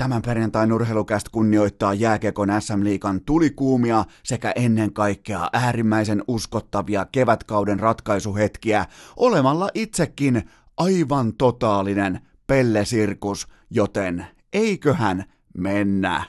Tämän 0.00 0.22
perjantain 0.22 0.72
urheilukäst 0.72 1.28
kunnioittaa 1.28 1.94
jääkiekon 1.94 2.48
SM-liikan 2.60 3.20
tulikuumia 3.20 4.04
sekä 4.22 4.52
ennen 4.56 4.92
kaikkea 4.92 5.50
äärimmäisen 5.52 6.24
uskottavia 6.28 7.06
kevätkauden 7.12 7.80
ratkaisuhetkiä 7.80 8.86
olemalla 9.16 9.68
itsekin 9.74 10.50
aivan 10.76 11.32
totaalinen 11.32 12.20
pellesirkus, 12.46 13.48
joten 13.70 14.26
eiköhän 14.52 15.24
mennä. 15.58 16.24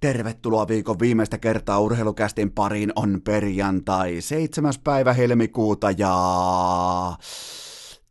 Tervetuloa 0.00 0.68
viikon 0.68 0.98
viimeistä 0.98 1.38
kertaa 1.38 1.80
urheilukästin 1.80 2.50
pariin 2.50 2.92
on 2.96 3.20
perjantai 3.24 4.20
7. 4.20 4.72
päivä 4.84 5.12
helmikuuta 5.12 5.90
ja 5.90 6.14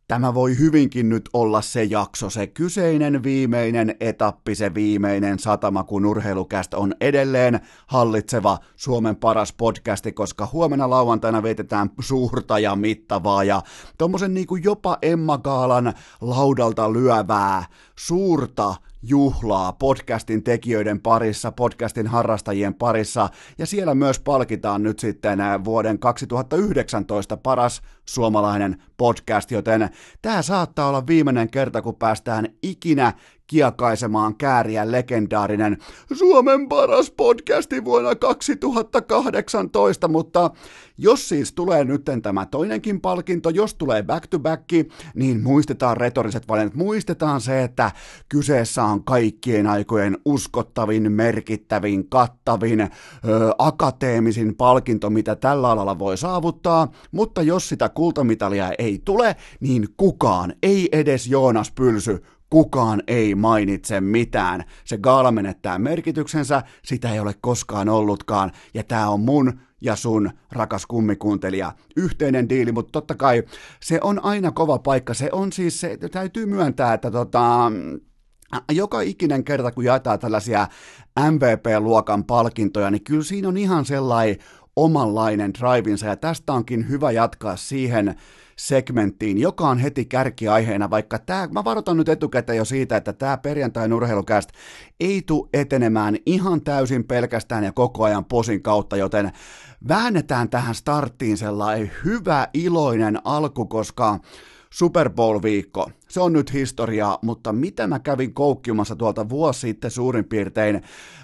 Tämä 0.08 0.34
voi 0.34 0.58
hyvinkin 0.58 1.08
nyt 1.08 1.28
olla 1.32 1.62
se 1.62 1.84
jakso, 1.84 2.30
se 2.30 2.46
kyseinen 2.46 3.22
viimeinen 3.22 3.96
etappi, 4.00 4.54
se 4.54 4.74
viimeinen 4.74 5.38
satama, 5.38 5.84
kun 5.84 6.06
urheilukästä 6.06 6.76
on 6.76 6.94
edelleen 7.00 7.60
hallitseva 7.86 8.58
Suomen 8.76 9.16
paras 9.16 9.52
podcasti, 9.52 10.12
koska 10.12 10.48
huomenna 10.52 10.90
lauantaina 10.90 11.42
vietetään 11.42 11.90
suurta 12.00 12.58
ja 12.58 12.76
mittavaa 12.76 13.44
ja 13.44 13.62
tommosen 13.98 14.34
niinku 14.34 14.56
jopa 14.56 14.98
Emma 15.02 15.38
Gaalan 15.38 15.92
laudalta 16.20 16.92
lyövää 16.92 17.64
suurta 17.98 18.74
juhlaa 19.02 19.72
podcastin 19.72 20.42
tekijöiden 20.42 21.00
parissa, 21.00 21.52
podcastin 21.52 22.06
harrastajien 22.06 22.74
parissa, 22.74 23.28
ja 23.58 23.66
siellä 23.66 23.94
myös 23.94 24.20
palkitaan 24.20 24.82
nyt 24.82 24.98
sitten 24.98 25.38
vuoden 25.64 25.98
2019 25.98 27.36
paras 27.36 27.82
suomalainen 28.04 28.82
podcast, 29.00 29.50
joten 29.50 29.88
tämä 30.22 30.42
saattaa 30.42 30.88
olla 30.88 31.06
viimeinen 31.06 31.50
kerta, 31.50 31.82
kun 31.82 31.96
päästään 31.96 32.48
ikinä 32.62 33.12
kiekaisemaan 33.50 34.36
kääriä 34.36 34.92
legendaarinen 34.92 35.78
Suomen 36.12 36.68
paras 36.68 37.10
podcasti 37.10 37.84
vuonna 37.84 38.14
2018, 38.14 40.08
mutta 40.08 40.50
jos 40.98 41.28
siis 41.28 41.52
tulee 41.52 41.84
nyt 41.84 42.04
tämä 42.22 42.46
toinenkin 42.46 43.00
palkinto, 43.00 43.50
jos 43.50 43.74
tulee 43.74 44.02
back 44.02 44.26
to 44.26 44.38
back, 44.38 44.64
niin 45.14 45.42
muistetaan 45.42 45.96
retoriset 45.96 46.48
valinnat, 46.48 46.74
muistetaan 46.74 47.40
se, 47.40 47.62
että 47.62 47.90
kyseessä 48.28 48.84
on 48.84 49.04
kaikkien 49.04 49.66
aikojen 49.66 50.18
uskottavin, 50.24 51.12
merkittävin, 51.12 52.08
kattavin, 52.08 52.80
ö, 52.80 52.88
akateemisin 53.58 54.56
palkinto, 54.56 55.10
mitä 55.10 55.36
tällä 55.36 55.70
alalla 55.70 55.98
voi 55.98 56.16
saavuttaa, 56.16 56.88
mutta 57.12 57.42
jos 57.42 57.68
sitä 57.68 57.88
kultamitalia 57.88 58.70
ei 58.78 58.89
tule, 58.98 59.36
niin 59.60 59.88
kukaan, 59.96 60.54
ei 60.62 60.88
edes 60.92 61.26
Joonas 61.26 61.70
Pylsy, 61.70 62.22
kukaan 62.50 63.02
ei 63.06 63.34
mainitse 63.34 64.00
mitään. 64.00 64.64
Se 64.84 64.98
gaala 64.98 65.32
menettää 65.32 65.78
merkityksensä, 65.78 66.62
sitä 66.84 67.12
ei 67.12 67.20
ole 67.20 67.34
koskaan 67.40 67.88
ollutkaan, 67.88 68.52
ja 68.74 68.84
tämä 68.84 69.08
on 69.08 69.20
mun 69.20 69.60
ja 69.80 69.96
sun, 69.96 70.30
rakas 70.52 70.86
kummikuuntelija, 70.86 71.72
yhteinen 71.96 72.48
diili, 72.48 72.72
mutta 72.72 72.92
totta 72.92 73.14
kai 73.14 73.42
se 73.82 73.98
on 74.02 74.24
aina 74.24 74.50
kova 74.50 74.78
paikka. 74.78 75.14
Se 75.14 75.28
on 75.32 75.52
siis, 75.52 75.80
se 75.80 75.98
täytyy 76.10 76.46
myöntää, 76.46 76.94
että 76.94 77.10
tota, 77.10 77.72
joka 78.72 79.00
ikinen 79.00 79.44
kerta, 79.44 79.72
kun 79.72 79.84
jaetaan 79.84 80.18
tällaisia 80.18 80.68
MVP-luokan 81.30 82.24
palkintoja, 82.24 82.90
niin 82.90 83.04
kyllä 83.04 83.24
siinä 83.24 83.48
on 83.48 83.56
ihan 83.56 83.84
sellainen 83.84 84.36
omanlainen 84.80 85.54
drivinsa, 85.54 86.06
ja 86.06 86.16
tästä 86.16 86.52
onkin 86.52 86.88
hyvä 86.88 87.10
jatkaa 87.10 87.56
siihen 87.56 88.14
segmenttiin, 88.56 89.38
joka 89.38 89.68
on 89.68 89.78
heti 89.78 90.04
kärkiaiheena, 90.04 90.90
vaikka 90.90 91.18
tämä, 91.18 91.48
mä 91.52 91.64
varoitan 91.64 91.96
nyt 91.96 92.08
etukäteen 92.08 92.56
jo 92.56 92.64
siitä, 92.64 92.96
että 92.96 93.12
tämä 93.12 93.36
perjantain 93.36 93.92
urheilukäst 93.92 94.50
ei 95.00 95.22
tule 95.26 95.48
etenemään 95.52 96.16
ihan 96.26 96.60
täysin 96.60 97.04
pelkästään 97.04 97.64
ja 97.64 97.72
koko 97.72 98.04
ajan 98.04 98.24
posin 98.24 98.62
kautta, 98.62 98.96
joten 98.96 99.32
väännetään 99.88 100.48
tähän 100.48 100.74
starttiin 100.74 101.36
sellainen 101.36 101.90
hyvä, 102.04 102.48
iloinen 102.54 103.18
alku, 103.24 103.66
koska 103.66 104.18
Super 104.70 105.10
Bowl-viikko, 105.10 105.90
se 106.08 106.20
on 106.20 106.32
nyt 106.32 106.52
historiaa, 106.52 107.18
mutta 107.22 107.52
mitä 107.52 107.86
mä 107.86 107.98
kävin 107.98 108.34
koukkimassa 108.34 108.96
tuolta 108.96 109.28
vuosi 109.28 109.60
sitten 109.60 109.90
suurin 109.90 110.24
piirtein, 110.24 110.82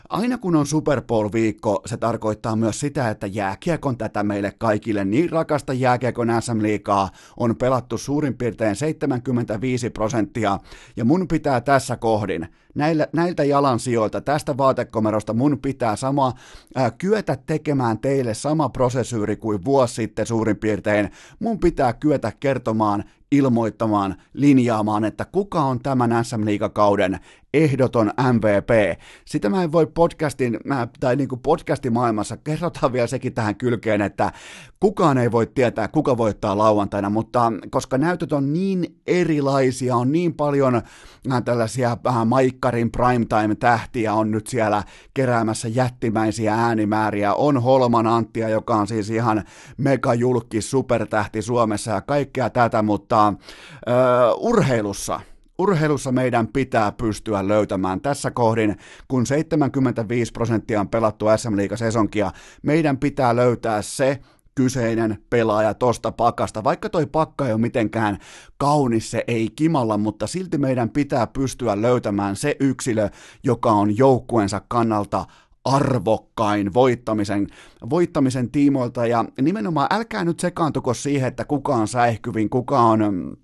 aina 0.09 0.39
kun 0.39 0.57
on 0.57 0.67
Super 0.67 1.03
Bowl-viikko, 1.03 1.83
se 1.87 1.97
tarkoittaa 1.97 2.57
myös 2.57 2.81
sitä, 2.81 3.11
että 3.11 3.27
jääkiekon 3.27 3.99
tätä 3.99 4.23
meille 4.23 4.53
kaikille 4.59 5.05
niin 5.05 5.31
rakasta 5.31 5.73
jääkiekon 5.73 6.29
SM-liikaa 6.41 7.09
on 7.37 7.57
pelattu 7.57 7.99
suurin 7.99 8.37
piirtein 8.37 8.77
75 8.77 9.91
prosenttia, 9.91 10.59
ja 10.97 11.05
mun 11.05 11.29
pitää 11.29 11.61
tässä 11.61 11.97
kohdin, 11.97 12.49
näillä, 12.75 13.09
näiltä 13.13 13.45
jalansijoilta, 13.45 14.21
tästä 14.21 14.57
vaatekomerosta 14.57 15.33
mun 15.33 15.59
pitää 15.63 15.97
sama, 15.97 16.33
ää, 16.75 16.91
kyetä 16.91 17.39
tekemään 17.47 17.99
teille 17.99 18.35
sama 18.35 18.69
prosesyyri 18.69 19.37
kuin 19.37 19.65
vuosi 19.65 19.95
sitten 19.95 20.27
suurin 20.27 20.57
piirtein, 20.57 21.11
mun 21.39 21.59
pitää 21.59 21.93
kyetä 21.93 22.33
kertomaan 22.41 23.05
ilmoittamaan, 23.37 24.17
linjaamaan, 24.33 25.05
että 25.05 25.25
kuka 25.25 25.63
on 25.63 25.79
tämän 25.79 26.25
SM-liigakauden 26.25 27.21
ehdoton 27.57 28.11
MVP. 28.33 29.01
Sitä 29.25 29.49
mä 29.49 29.63
en 29.63 29.73
voi 29.73 29.87
podcastin, 29.87 30.59
tai 31.01 31.17
niin 31.17 31.29
kuin 31.29 31.41
podcastimaailmassa, 31.41 32.37
kerrotaan 32.37 32.93
vielä 32.93 33.07
sekin 33.07 33.35
tähän 33.35 33.57
kylkeen, 33.57 34.01
että 34.01 34.33
kukaan 34.81 35.19
ei 35.19 35.33
voi 35.33 35.47
tietää, 35.47 35.89
kuka 35.89 36.17
voittaa 36.17 36.59
lauantaina, 36.59 37.11
mutta 37.11 37.53
koska 37.71 37.99
näytöt 37.99 38.33
on 38.33 38.53
niin 38.53 39.01
erilaisia, 39.07 39.97
on 39.97 40.13
niin 40.13 40.35
paljon 40.35 40.75
äh, 40.75 41.43
tällaisia 41.45 41.97
vähän 42.05 42.21
äh, 42.21 42.27
Maikkarin 42.27 42.91
primetime-tähtiä 42.91 44.15
on 44.15 44.31
nyt 44.31 44.47
siellä 44.47 44.83
keräämässä 45.15 45.69
jättimäisiä 45.69 46.55
äänimääriä, 46.55 47.35
on 47.35 47.63
Holman 47.63 48.07
Anttia, 48.07 48.49
joka 48.49 48.77
on 48.77 48.87
siis 48.87 49.11
ihan 49.11 49.45
megajulkki 49.77 50.63
supertähti 50.63 51.43
Suomessa 51.43 51.91
ja 51.91 52.01
kaikkea 52.01 52.51
tätä, 52.51 52.83
mutta 52.83 53.26
uh, 53.29 54.49
urheilussa– 54.49 55.21
urheilussa 55.59 56.13
meidän 56.13 56.49
pitää 56.49 56.93
pystyä 56.93 57.49
löytämään 57.49 58.01
tässä 58.01 58.31
kohdin, 58.31 58.77
kun 59.09 59.27
75 59.27 60.33
prosenttia 60.33 60.81
on 60.81 60.89
pelattu 60.89 61.27
SM 61.37 61.57
Liiga-sesonkia, 61.57 62.33
meidän 62.63 62.99
pitää 62.99 63.37
löytää 63.37 63.83
se 63.83 64.21
kyseinen 64.55 65.19
pelaaja 65.31 65.75
tosta 65.75 66.13
pakasta. 66.13 66.65
Vaikka 66.65 66.91
toi 66.91 67.07
pakka 67.07 67.47
ei 67.47 67.53
ole 67.53 67.61
mitenkään 67.61 68.19
kaunis, 68.57 69.11
se 69.11 69.25
ei 69.27 69.51
kimalla, 69.57 69.99
mutta 69.99 70.27
silti 70.27 70.59
meidän 70.59 70.91
pitää 70.91 71.27
pystyä 71.27 71.83
löytämään 71.83 72.37
se 72.37 72.57
yksilö, 72.61 73.09
joka 73.45 73.71
on 73.71 73.99
joukkueensa 73.99 74.63
kannalta 74.69 75.27
arvokkain 75.67 76.75
voittamisen, 76.75 77.47
voittamisen 77.91 78.51
tiimoilta. 78.51 79.07
Ja 79.07 79.25
nimenomaan 79.41 79.89
älkää 79.91 80.25
nyt 80.25 80.41
sekaantuko 80.41 80.95
siihen, 80.95 81.29
että 81.29 81.45
kuka 81.45 81.75
on 81.75 81.89
säihkyvin, 81.89 82.51
kuka 82.51 82.81
on 82.81 83.37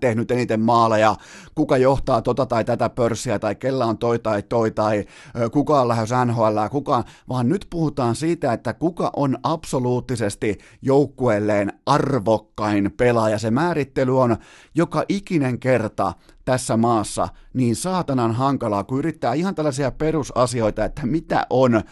tehnyt 0.00 0.30
eniten 0.30 0.60
maaleja, 0.60 1.16
kuka 1.54 1.76
johtaa 1.76 2.22
tota 2.22 2.46
tai 2.46 2.64
tätä 2.64 2.88
pörssiä, 2.88 3.38
tai 3.38 3.54
kellä 3.54 3.86
on 3.86 3.98
toi 3.98 4.18
tai 4.18 4.42
toi, 4.42 4.70
tai 4.70 5.04
kuka 5.52 5.80
on 5.80 5.88
lähes 5.88 6.10
NHL, 6.26 6.58
kuka, 6.70 7.04
vaan 7.28 7.48
nyt 7.48 7.66
puhutaan 7.70 8.16
siitä, 8.16 8.52
että 8.52 8.74
kuka 8.74 9.10
on 9.16 9.38
absoluuttisesti 9.42 10.58
joukkueelleen 10.82 11.72
arvokkain 11.86 12.92
pelaaja. 12.96 13.38
Se 13.38 13.50
määrittely 13.50 14.20
on 14.20 14.36
joka 14.74 15.04
ikinen 15.08 15.58
kerta 15.58 16.12
tässä 16.44 16.76
maassa 16.76 17.28
niin 17.54 17.76
saatanan 17.76 18.32
hankalaa, 18.32 18.84
kun 18.84 18.98
yrittää 18.98 19.34
ihan 19.34 19.54
tällaisia 19.54 19.90
perusasioita, 19.90 20.84
että 20.84 21.06
mitä 21.06 21.46
on 21.50 21.82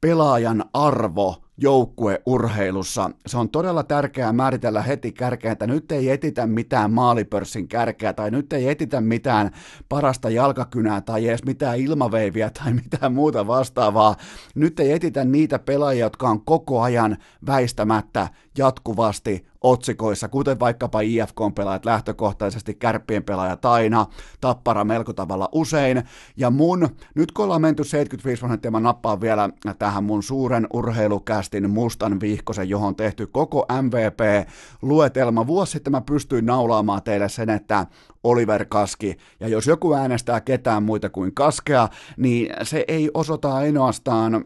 pelaajan 0.00 0.64
arvo 0.72 1.36
joukkueurheilussa. 1.60 3.10
Se 3.26 3.38
on 3.38 3.48
todella 3.48 3.82
tärkeää 3.82 4.32
määritellä 4.32 4.82
heti 4.82 5.12
kärkeä, 5.12 5.52
että 5.52 5.66
nyt 5.66 5.92
ei 5.92 6.10
etitä 6.10 6.46
mitään 6.46 6.92
maalipörssin 6.92 7.68
kärkeä 7.68 8.12
tai 8.12 8.30
nyt 8.30 8.52
ei 8.52 8.68
etitä 8.68 9.00
mitään 9.00 9.50
parasta 9.88 10.30
jalkakynää 10.30 11.00
tai 11.00 11.28
edes 11.28 11.44
mitään 11.44 11.78
ilmaveiviä 11.78 12.50
tai 12.50 12.72
mitään 12.82 13.12
muuta 13.12 13.46
vastaavaa. 13.46 14.16
Nyt 14.54 14.80
ei 14.80 14.92
etitä 14.92 15.24
niitä 15.24 15.58
pelaajia, 15.58 16.06
jotka 16.06 16.28
on 16.28 16.44
koko 16.44 16.80
ajan 16.82 17.16
väistämättä 17.46 18.28
jatkuvasti 18.58 19.49
otsikoissa, 19.60 20.28
kuten 20.28 20.60
vaikkapa 20.60 21.00
IFK-pelaajat 21.00 21.84
lähtökohtaisesti, 21.84 22.74
kärppien 22.74 23.24
pelaajat 23.24 23.64
aina, 23.64 24.06
tappara 24.40 24.84
melko 24.84 25.12
tavalla 25.12 25.48
usein, 25.52 26.02
ja 26.36 26.50
mun, 26.50 26.88
nyt 27.14 27.32
kun 27.32 27.44
ollaan 27.44 27.60
menty 27.60 27.84
75 27.84 28.40
prosenttia, 28.40 28.70
mä 28.70 28.80
nappaan 28.80 29.20
vielä 29.20 29.48
tähän 29.78 30.04
mun 30.04 30.22
suuren 30.22 30.66
urheilukästä 30.72 31.30
podcastin 31.40 31.70
mustan 31.70 32.20
vihkosen, 32.20 32.68
johon 32.68 32.88
on 32.88 32.96
tehty 32.96 33.26
koko 33.26 33.66
MVP-luetelma. 33.82 35.46
Vuosi 35.46 35.72
sitten 35.72 35.90
mä 35.90 36.00
pystyin 36.00 36.46
naulaamaan 36.46 37.02
teille 37.02 37.28
sen, 37.28 37.50
että 37.50 37.86
Oliver 38.24 38.64
Kaski, 38.64 39.16
ja 39.40 39.48
jos 39.48 39.66
joku 39.66 39.94
äänestää 39.94 40.40
ketään 40.40 40.82
muita 40.82 41.10
kuin 41.10 41.34
Kaskea, 41.34 41.88
niin 42.16 42.50
se 42.62 42.84
ei 42.88 43.10
osoita 43.14 43.54
ainoastaan 43.54 44.44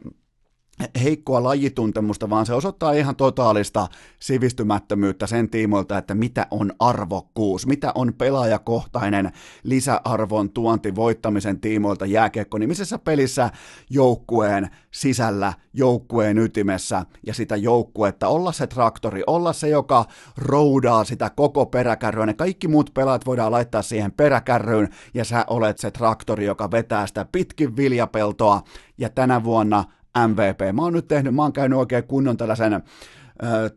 heikkoa 1.03 1.43
lajituntemusta, 1.43 2.31
vaan 2.31 2.47
se 2.47 2.55
osoittaa 2.55 2.93
ihan 2.93 3.17
totaalista 3.17 3.89
sivistymättömyyttä 4.21 5.27
sen 5.27 5.51
tiimoilta, 5.51 5.99
että 5.99 6.15
mitä 6.15 6.47
on 6.51 6.73
arvokkuus, 6.79 7.67
mitä 7.67 7.93
on 7.95 8.15
pelaajakohtainen 8.19 9.33
lisäarvon 9.63 10.51
tuonti 10.51 10.95
voittamisen 10.95 11.61
tiimoilta 11.61 12.07
jääkiekko-nimisessä 12.07 12.99
pelissä 12.99 13.51
joukkueen 13.91 14.71
sisällä, 14.91 15.53
joukkueen 15.73 16.39
ytimessä 16.39 17.07
ja 17.27 17.35
sitä 17.35 17.57
joukkuetta, 17.57 18.29
olla 18.29 18.53
se 18.53 18.67
traktori, 18.67 19.23
olla 19.27 19.53
se, 19.53 19.69
joka 19.69 20.05
roudaa 20.37 21.05
sitä 21.05 21.31
koko 21.31 21.67
peräkärryä, 21.67 22.27
ne 22.27 22.35
kaikki 22.35 22.69
muut 22.69 22.91
pelaat 22.95 23.27
voidaan 23.27 23.53
laittaa 23.53 23.83
siihen 23.83 24.13
peräkärryyn 24.13 24.89
ja 25.15 25.25
sä 25.25 25.45
olet 25.47 25.79
se 25.79 25.91
traktori, 25.91 26.45
joka 26.45 26.71
vetää 26.71 27.07
sitä 27.07 27.27
pitkin 27.33 27.77
viljapeltoa. 27.77 28.63
Ja 28.99 29.09
tänä 29.09 29.45
vuonna 29.45 29.85
MVP. 30.19 30.73
Mä 30.73 30.83
oon 30.83 30.93
nyt 30.93 31.09
tehnyt, 31.09 31.35
mä 31.35 31.43
oon 31.43 31.53
käynyt 31.53 31.79
oikein 31.79 32.05
kunnon 32.05 32.37
tällaisen 32.37 32.83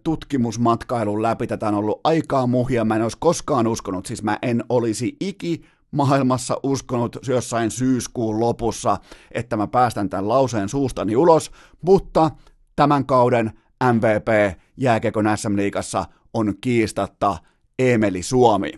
tutkimusmatkailun 0.04 1.22
läpi, 1.22 1.48
tätä 1.48 1.68
on 1.68 1.76
ollut 1.76 2.02
aikaa 2.04 2.48
muhia, 2.48 2.86
mä 2.86 2.96
en 2.96 3.02
olisi 3.02 3.18
koskaan 3.20 3.68
uskonut, 3.68 4.06
siis 4.06 4.24
mä 4.24 4.38
en 4.42 4.64
olisi 4.70 5.18
iki 5.20 5.62
maailmassa 5.92 6.60
uskonut 6.64 7.18
jossain 7.28 7.72
syyskuun 7.72 8.40
lopussa, 8.40 8.98
että 9.32 9.58
mä 9.58 9.68
päästän 9.68 10.10
tämän 10.10 10.30
lauseen 10.30 10.70
suustani 10.70 11.16
ulos, 11.16 11.52
mutta 11.82 12.32
tämän 12.76 13.06
kauden 13.06 13.52
MVP 13.94 14.58
jääkekon 14.78 15.26
SM-liigassa 15.36 16.06
on 16.34 16.54
kiistatta 16.62 17.38
Emeli 17.80 18.24
Suomi. 18.24 18.72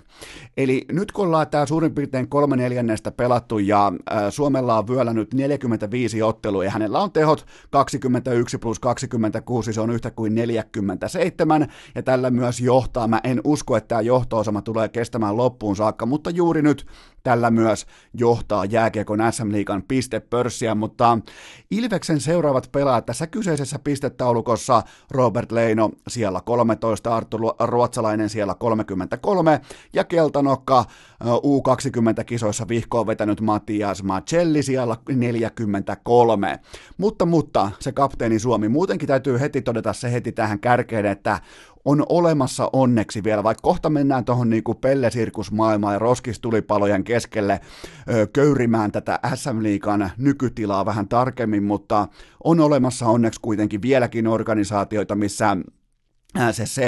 Eli 0.57 0.85
nyt 0.91 1.11
kun 1.11 1.25
ollaan 1.25 1.47
tämä 1.47 1.65
suurin 1.65 1.95
piirtein 1.95 2.29
kolme 2.29 2.55
neljännestä 2.55 3.11
pelattu 3.11 3.59
ja 3.59 3.93
äh, 4.11 4.23
Suomella 4.29 4.77
on 4.77 4.87
vyöllä 4.87 5.13
nyt 5.13 5.33
45 5.33 6.21
ottelua 6.21 6.63
ja 6.63 6.71
hänellä 6.71 6.99
on 6.99 7.11
tehot 7.11 7.45
21 7.69 8.57
plus 8.57 8.79
26, 8.79 9.73
se 9.73 9.81
on 9.81 9.89
yhtä 9.89 10.11
kuin 10.11 10.35
47 10.35 11.67
ja 11.95 12.03
tällä 12.03 12.29
myös 12.29 12.59
johtaa. 12.59 13.07
Mä 13.07 13.21
en 13.23 13.41
usko, 13.43 13.77
että 13.77 13.87
tämä 13.87 14.01
johto 14.01 14.43
tulee 14.63 14.89
kestämään 14.89 15.37
loppuun 15.37 15.75
saakka, 15.75 16.05
mutta 16.05 16.29
juuri 16.29 16.61
nyt 16.61 16.85
tällä 17.23 17.51
myös 17.51 17.85
johtaa 18.13 18.65
jääkiekon 18.65 19.19
SM-liigan 19.31 19.83
pistepörssiä, 19.87 20.75
mutta 20.75 21.19
Ilveksen 21.71 22.19
seuraavat 22.19 22.69
pelaajat 22.71 23.05
tässä 23.05 23.27
kyseisessä 23.27 23.79
pistetaulukossa 23.79 24.83
Robert 25.11 25.51
Leino 25.51 25.89
siellä 26.07 26.41
13, 26.45 27.15
Arttu 27.15 27.37
Ruotsalainen 27.59 28.29
siellä 28.29 28.55
33 28.55 29.61
ja 29.93 30.03
Keltanokka 30.09 30.85
U20-kisoissa 31.23 32.67
vihkoon 32.67 33.07
vetänyt 33.07 33.41
Mattias 33.41 34.03
Macelli 34.03 34.63
siellä 34.63 34.97
43. 35.15 36.59
Mutta, 36.97 37.25
mutta 37.25 37.71
se 37.79 37.91
kapteeni 37.91 38.39
Suomi, 38.39 38.69
muutenkin 38.69 39.07
täytyy 39.07 39.39
heti 39.39 39.61
todeta 39.61 39.93
se 39.93 40.11
heti 40.11 40.31
tähän 40.31 40.59
kärkeen, 40.59 41.05
että 41.05 41.39
on 41.85 42.05
olemassa 42.09 42.69
onneksi 42.73 43.23
vielä, 43.23 43.43
vaikka 43.43 43.61
kohta 43.61 43.89
mennään 43.89 44.25
tuohon 44.25 44.49
niinku 44.49 44.73
pellesirkusmaailmaan 44.73 45.93
ja 45.93 45.99
roskistulipalojen 45.99 47.03
keskelle 47.03 47.59
köyrimään 48.33 48.91
tätä 48.91 49.19
SM-liikan 49.35 50.11
nykytilaa 50.17 50.85
vähän 50.85 51.07
tarkemmin, 51.07 51.63
mutta 51.63 52.07
on 52.43 52.59
olemassa 52.59 53.05
onneksi 53.05 53.39
kuitenkin 53.41 53.81
vieläkin 53.81 54.27
organisaatioita, 54.27 55.15
missä 55.15 55.57
se 56.51 56.63
C 56.63 56.81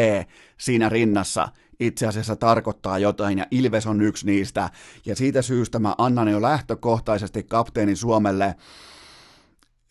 siinä 0.57 0.89
rinnassa 0.89 1.47
itse 1.81 2.07
asiassa 2.07 2.35
tarkoittaa 2.35 2.99
jotain, 2.99 3.37
ja 3.37 3.45
Ilves 3.51 3.87
on 3.87 4.01
yksi 4.01 4.25
niistä, 4.25 4.69
ja 5.05 5.15
siitä 5.15 5.41
syystä 5.41 5.79
mä 5.79 5.95
annan 5.97 6.27
jo 6.27 6.41
lähtökohtaisesti 6.41 7.43
kapteeni 7.43 7.95
Suomelle 7.95 8.55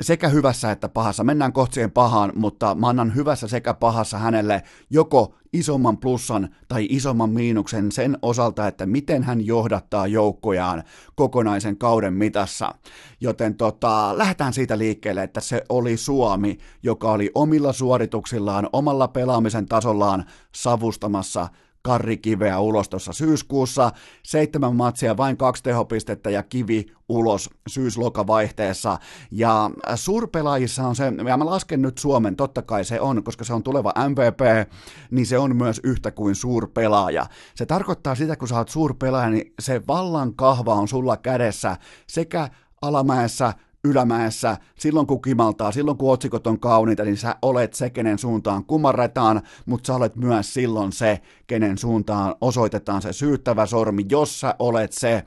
sekä 0.01 0.29
hyvässä 0.29 0.71
että 0.71 0.89
pahassa. 0.89 1.25
Mennään 1.25 1.53
kohti 1.53 1.75
siihen 1.75 1.91
pahaan, 1.91 2.33
mutta 2.35 2.75
mä 2.75 2.89
annan 2.89 3.15
hyvässä 3.15 3.49
sekä 3.49 3.75
pahassa 3.75 4.19
hänelle 4.19 4.63
joko 4.91 5.35
isomman 5.53 5.99
plussan 5.99 6.49
tai 6.69 6.87
isomman 6.91 7.31
miinuksen 7.31 7.93
sen 7.93 8.19
osalta, 8.23 8.67
että 8.67 8.87
miten 8.87 9.23
hän 9.23 9.47
johdattaa 9.47 10.07
joukkojaan 10.07 10.83
kokonaisen 11.15 11.77
kauden 11.79 12.15
mitassa. 12.15 12.75
Joten 13.21 13.55
tota, 13.55 14.19
lähdetään 14.19 14.53
siitä 14.53 14.79
liikkeelle, 14.79 15.23
että 15.23 15.41
se 15.41 15.65
oli 15.69 15.97
Suomi, 15.97 16.59
joka 16.83 17.13
oli 17.13 17.31
omilla 17.35 17.73
suorituksillaan, 17.73 18.69
omalla 18.73 19.09
pelaamisen 19.09 19.67
tasollaan 19.67 20.25
savustamassa 20.55 21.49
Karri 21.83 22.17
Kiveä 22.17 22.61
ulos 22.61 22.89
tuossa 22.89 23.13
syyskuussa. 23.13 23.93
Seitsemän 24.23 24.77
matsia, 24.77 25.17
vain 25.17 25.37
kaksi 25.37 25.63
tehopistettä 25.63 26.31
ja 26.31 26.43
Kivi 26.43 26.87
ulos 27.09 27.51
syys-lokavaihteessa. 27.69 28.99
Ja 29.31 29.71
suurpelaajissa 29.95 30.87
on 30.87 30.97
se, 30.97 31.13
ja 31.27 31.37
mä 31.37 31.47
lasken 31.47 31.83
nyt 31.83 31.99
Suomen, 31.99 32.37
totta 32.37 32.63
kai 32.63 32.85
se 32.85 33.01
on, 33.01 33.25
koska 33.25 33.45
se 33.45 33.55
on 33.55 33.63
tuleva 33.63 33.93
MVP, 34.09 34.71
niin 35.11 35.27
se 35.27 35.39
on 35.39 35.57
myös 35.57 35.81
yhtä 35.85 36.11
kuin 36.11 36.35
suurpelaaja. 36.35 37.27
Se 37.55 37.67
tarkoittaa 37.67 38.15
sitä, 38.15 38.37
kun 38.37 38.49
sä 38.49 38.57
oot 38.57 38.69
suurpelaaja, 38.69 39.31
niin 39.31 39.55
se 39.61 39.83
vallan 39.89 40.35
kahva 40.35 40.75
on 40.75 40.89
sulla 40.89 41.17
kädessä 41.17 41.77
sekä 42.07 42.49
alamäessä 42.83 43.53
ylämäessä, 43.85 44.57
silloin 44.79 45.07
kun 45.07 45.23
kimaltaa, 45.23 45.73
silloin 45.73 45.99
kun 45.99 46.13
otsikot 46.13 46.47
on 46.47 46.61
kauniita, 46.61 47.05
niin 47.05 47.17
sä 47.17 47.37
olet 47.43 47.75
se, 47.75 47.91
kenen 47.91 48.19
suuntaan 48.19 48.65
kumarretaan, 48.65 49.43
mutta 49.67 49.87
sä 49.87 49.95
olet 49.95 50.17
myös 50.17 50.55
silloin 50.55 50.93
se, 50.93 51.21
kenen 51.47 51.79
suuntaan 51.79 52.35
osoitetaan 52.41 53.03
se 53.03 53.13
syyttävä 53.13 53.67
sormi, 53.67 54.07
jos 54.11 54.41
sä 54.41 54.55
olet 54.59 54.93
se 54.93 55.25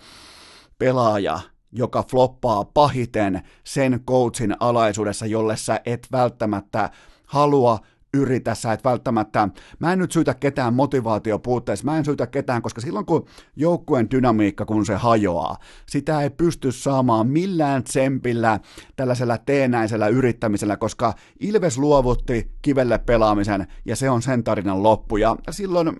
pelaaja, 0.78 1.40
joka 1.72 2.04
floppaa 2.12 2.66
pahiten 2.66 3.42
sen 3.64 4.00
coachin 4.08 4.56
alaisuudessa, 4.60 5.26
jolle 5.26 5.58
sä 5.58 5.82
et 5.86 6.08
välttämättä 6.12 6.90
halua 7.28 7.80
yritä, 8.14 8.56
sä 8.56 8.74
et 8.74 8.84
välttämättä, 8.84 9.50
mä 9.80 9.94
en 9.94 10.00
nyt 10.00 10.12
syytä 10.12 10.34
ketään 10.34 10.74
motivaatiopuutteessa, 10.74 11.86
mä 11.86 11.98
en 11.98 12.06
syytä 12.06 12.28
ketään, 12.28 12.62
koska 12.62 12.82
silloin 12.82 13.06
kun 13.06 13.26
joukkueen 13.56 14.12
dynamiikka, 14.12 14.66
kun 14.66 14.86
se 14.86 14.96
hajoaa, 14.96 15.58
sitä 15.90 16.22
ei 16.22 16.30
pysty 16.30 16.72
saamaan 16.72 17.28
millään 17.28 17.84
tsempillä, 17.84 18.60
tällaisella 18.96 19.38
teenäisellä 19.38 20.08
yrittämisellä, 20.08 20.78
koska 20.78 21.14
Ilves 21.40 21.78
luovutti 21.78 22.52
kivelle 22.62 22.98
pelaamisen, 22.98 23.68
ja 23.86 23.96
se 23.96 24.10
on 24.10 24.22
sen 24.22 24.44
tarinan 24.44 24.84
loppu, 24.84 25.18
ja 25.18 25.36
silloin 25.52 26.00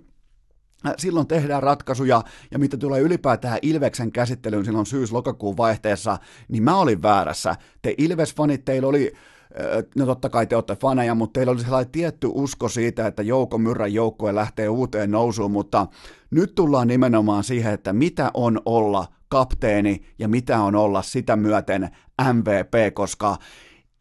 silloin 0.98 1.26
tehdään 1.26 1.62
ratkaisuja, 1.62 2.22
ja 2.50 2.58
mitä 2.58 2.76
tulee 2.76 3.00
ylipäätään 3.00 3.58
Ilveksen 3.62 4.12
käsittelyyn 4.12 4.64
silloin 4.64 4.86
syys-lokakuun 4.86 5.56
vaihteessa, 5.56 6.18
niin 6.48 6.62
mä 6.62 6.76
olin 6.76 7.02
väärässä. 7.02 7.56
Te 7.82 7.94
Ilves-fanit, 7.98 8.62
teillä 8.64 8.88
oli 8.88 9.12
no 9.96 10.06
totta 10.06 10.28
kai 10.28 10.46
te 10.46 10.56
olette 10.56 10.76
faneja, 10.76 11.14
mutta 11.14 11.38
teillä 11.38 11.52
oli 11.52 11.60
sellainen 11.60 11.92
tietty 11.92 12.28
usko 12.32 12.68
siitä, 12.68 13.06
että 13.06 13.22
Jouko 13.22 13.58
Myrrän 13.58 13.94
joukkue 13.94 14.34
lähtee 14.34 14.68
uuteen 14.68 15.10
nousuun, 15.10 15.50
mutta 15.50 15.86
nyt 16.30 16.54
tullaan 16.54 16.88
nimenomaan 16.88 17.44
siihen, 17.44 17.74
että 17.74 17.92
mitä 17.92 18.30
on 18.34 18.60
olla 18.66 19.06
kapteeni 19.28 20.04
ja 20.18 20.28
mitä 20.28 20.60
on 20.60 20.74
olla 20.74 21.02
sitä 21.02 21.36
myöten 21.36 21.90
MVP, 22.32 22.94
koska 22.94 23.36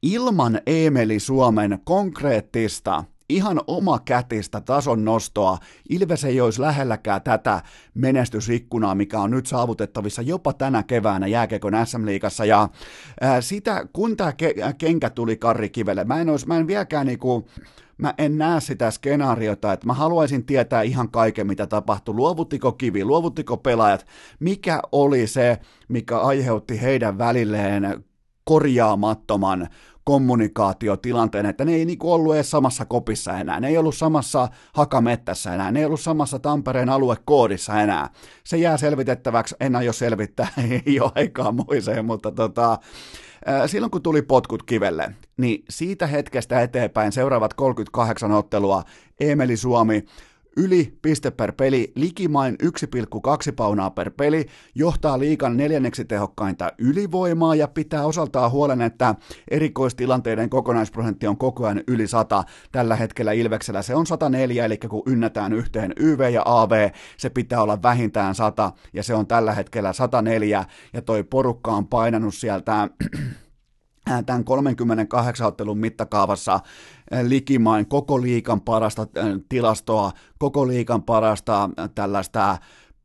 ilman 0.01 0.61
Emeli 0.67 1.19
Suomen 1.19 1.79
konkreettista 1.83 3.03
ihan 3.29 3.61
oma 3.67 3.99
kätistä 3.99 4.61
tason 4.61 5.05
nostoa. 5.05 5.57
Ilves 5.89 6.23
ei 6.23 6.41
olisi 6.41 6.61
lähelläkään 6.61 7.21
tätä 7.21 7.61
menestysikkunaa, 7.93 8.95
mikä 8.95 9.19
on 9.19 9.31
nyt 9.31 9.45
saavutettavissa 9.45 10.21
jopa 10.21 10.53
tänä 10.53 10.83
keväänä 10.83 11.27
jääkekon 11.27 11.73
SM-liigassa. 11.85 12.45
Ja 12.45 12.69
ää, 13.21 13.41
sitä, 13.41 13.85
kun 13.93 14.17
tämä 14.17 14.31
ke- 14.31 14.73
kenkä 14.77 15.09
tuli 15.09 15.37
Karri 15.37 15.69
Kivelle, 15.69 16.03
mä 16.03 16.21
en, 16.21 16.29
olisi, 16.29 16.47
mä 16.47 16.57
en 16.57 16.67
vieläkään 16.67 17.07
niinku, 17.07 17.47
mä 17.97 18.13
en 18.17 18.37
näe 18.37 18.61
sitä 18.61 18.91
skenaariota, 18.91 19.73
että 19.73 19.87
mä 19.87 19.93
haluaisin 19.93 20.45
tietää 20.45 20.81
ihan 20.81 21.11
kaiken, 21.11 21.47
mitä 21.47 21.67
tapahtui. 21.67 22.15
Luovuttiko 22.15 22.71
kivi, 22.71 23.05
luovuttiko 23.05 23.57
pelaajat, 23.57 24.05
mikä 24.39 24.79
oli 24.91 25.27
se, 25.27 25.57
mikä 25.87 26.19
aiheutti 26.19 26.81
heidän 26.81 27.17
välilleen 27.17 28.03
korjaamattoman 28.43 29.67
kommunikaatiotilanteen, 30.03 31.45
että 31.45 31.65
ne 31.65 31.73
ei 31.73 31.85
niinku 31.85 32.13
ollut 32.13 32.35
edes 32.35 32.51
samassa 32.51 32.85
kopissa 32.85 33.39
enää, 33.39 33.59
ne 33.59 33.67
ei 33.67 33.77
ollut 33.77 33.95
samassa 33.95 34.47
hakamettässä 34.73 35.53
enää, 35.53 35.71
ne 35.71 35.79
ei 35.79 35.85
ollut 35.85 36.01
samassa 36.01 36.39
Tampereen 36.39 36.89
aluekoodissa 36.89 37.81
enää. 37.81 38.09
Se 38.43 38.57
jää 38.57 38.77
selvitettäväksi, 38.77 39.55
en 39.59 39.75
aio 39.75 39.93
selvittää, 39.93 40.47
ei 40.85 40.99
ole 40.99 41.11
aikaa 41.15 41.51
muiseen, 41.51 42.05
mutta 42.05 42.31
tota, 42.31 42.79
silloin 43.65 43.91
kun 43.91 44.03
tuli 44.03 44.21
potkut 44.21 44.63
kivelle, 44.63 45.15
niin 45.37 45.63
siitä 45.69 46.07
hetkestä 46.07 46.61
eteenpäin 46.61 47.11
seuraavat 47.11 47.53
38 47.53 48.31
ottelua. 48.31 48.83
Emeli 49.19 49.57
Suomi 49.57 50.05
yli 50.57 50.97
piste 51.01 51.31
per 51.31 51.51
peli, 51.51 51.91
likimain 51.95 52.55
1,2 52.63 52.69
paunaa 53.55 53.89
per 53.89 54.11
peli, 54.11 54.45
johtaa 54.75 55.19
liikan 55.19 55.57
neljänneksi 55.57 56.05
tehokkainta 56.05 56.71
ylivoimaa 56.77 57.55
ja 57.55 57.67
pitää 57.67 58.05
osaltaan 58.05 58.51
huolen, 58.51 58.81
että 58.81 59.15
erikoistilanteiden 59.51 60.49
kokonaisprosentti 60.49 61.27
on 61.27 61.37
koko 61.37 61.65
ajan 61.65 61.83
yli 61.87 62.07
100. 62.07 62.43
Tällä 62.71 62.95
hetkellä 62.95 63.31
Ilveksellä 63.31 63.81
se 63.81 63.95
on 63.95 64.07
104, 64.07 64.65
eli 64.65 64.77
kun 64.77 65.03
ynnätään 65.05 65.53
yhteen 65.53 65.93
YV 65.97 66.29
ja 66.33 66.41
AV, 66.45 66.89
se 67.17 67.29
pitää 67.29 67.61
olla 67.61 67.81
vähintään 67.81 68.35
100, 68.35 68.71
ja 68.93 69.03
se 69.03 69.13
on 69.13 69.27
tällä 69.27 69.53
hetkellä 69.53 69.93
104, 69.93 70.65
ja 70.93 71.01
toi 71.01 71.23
porukka 71.23 71.71
on 71.71 71.87
painanut 71.87 72.33
sieltä 72.35 72.89
tämän 74.25 74.43
38 74.43 75.47
ottelun 75.47 75.77
mittakaavassa 75.77 76.59
likimain 77.21 77.85
koko 77.85 78.21
liikan 78.21 78.61
parasta 78.61 79.07
tilastoa, 79.49 80.11
koko 80.37 80.67
liikan 80.67 81.03
parasta 81.03 81.69
tällaista 81.95 82.57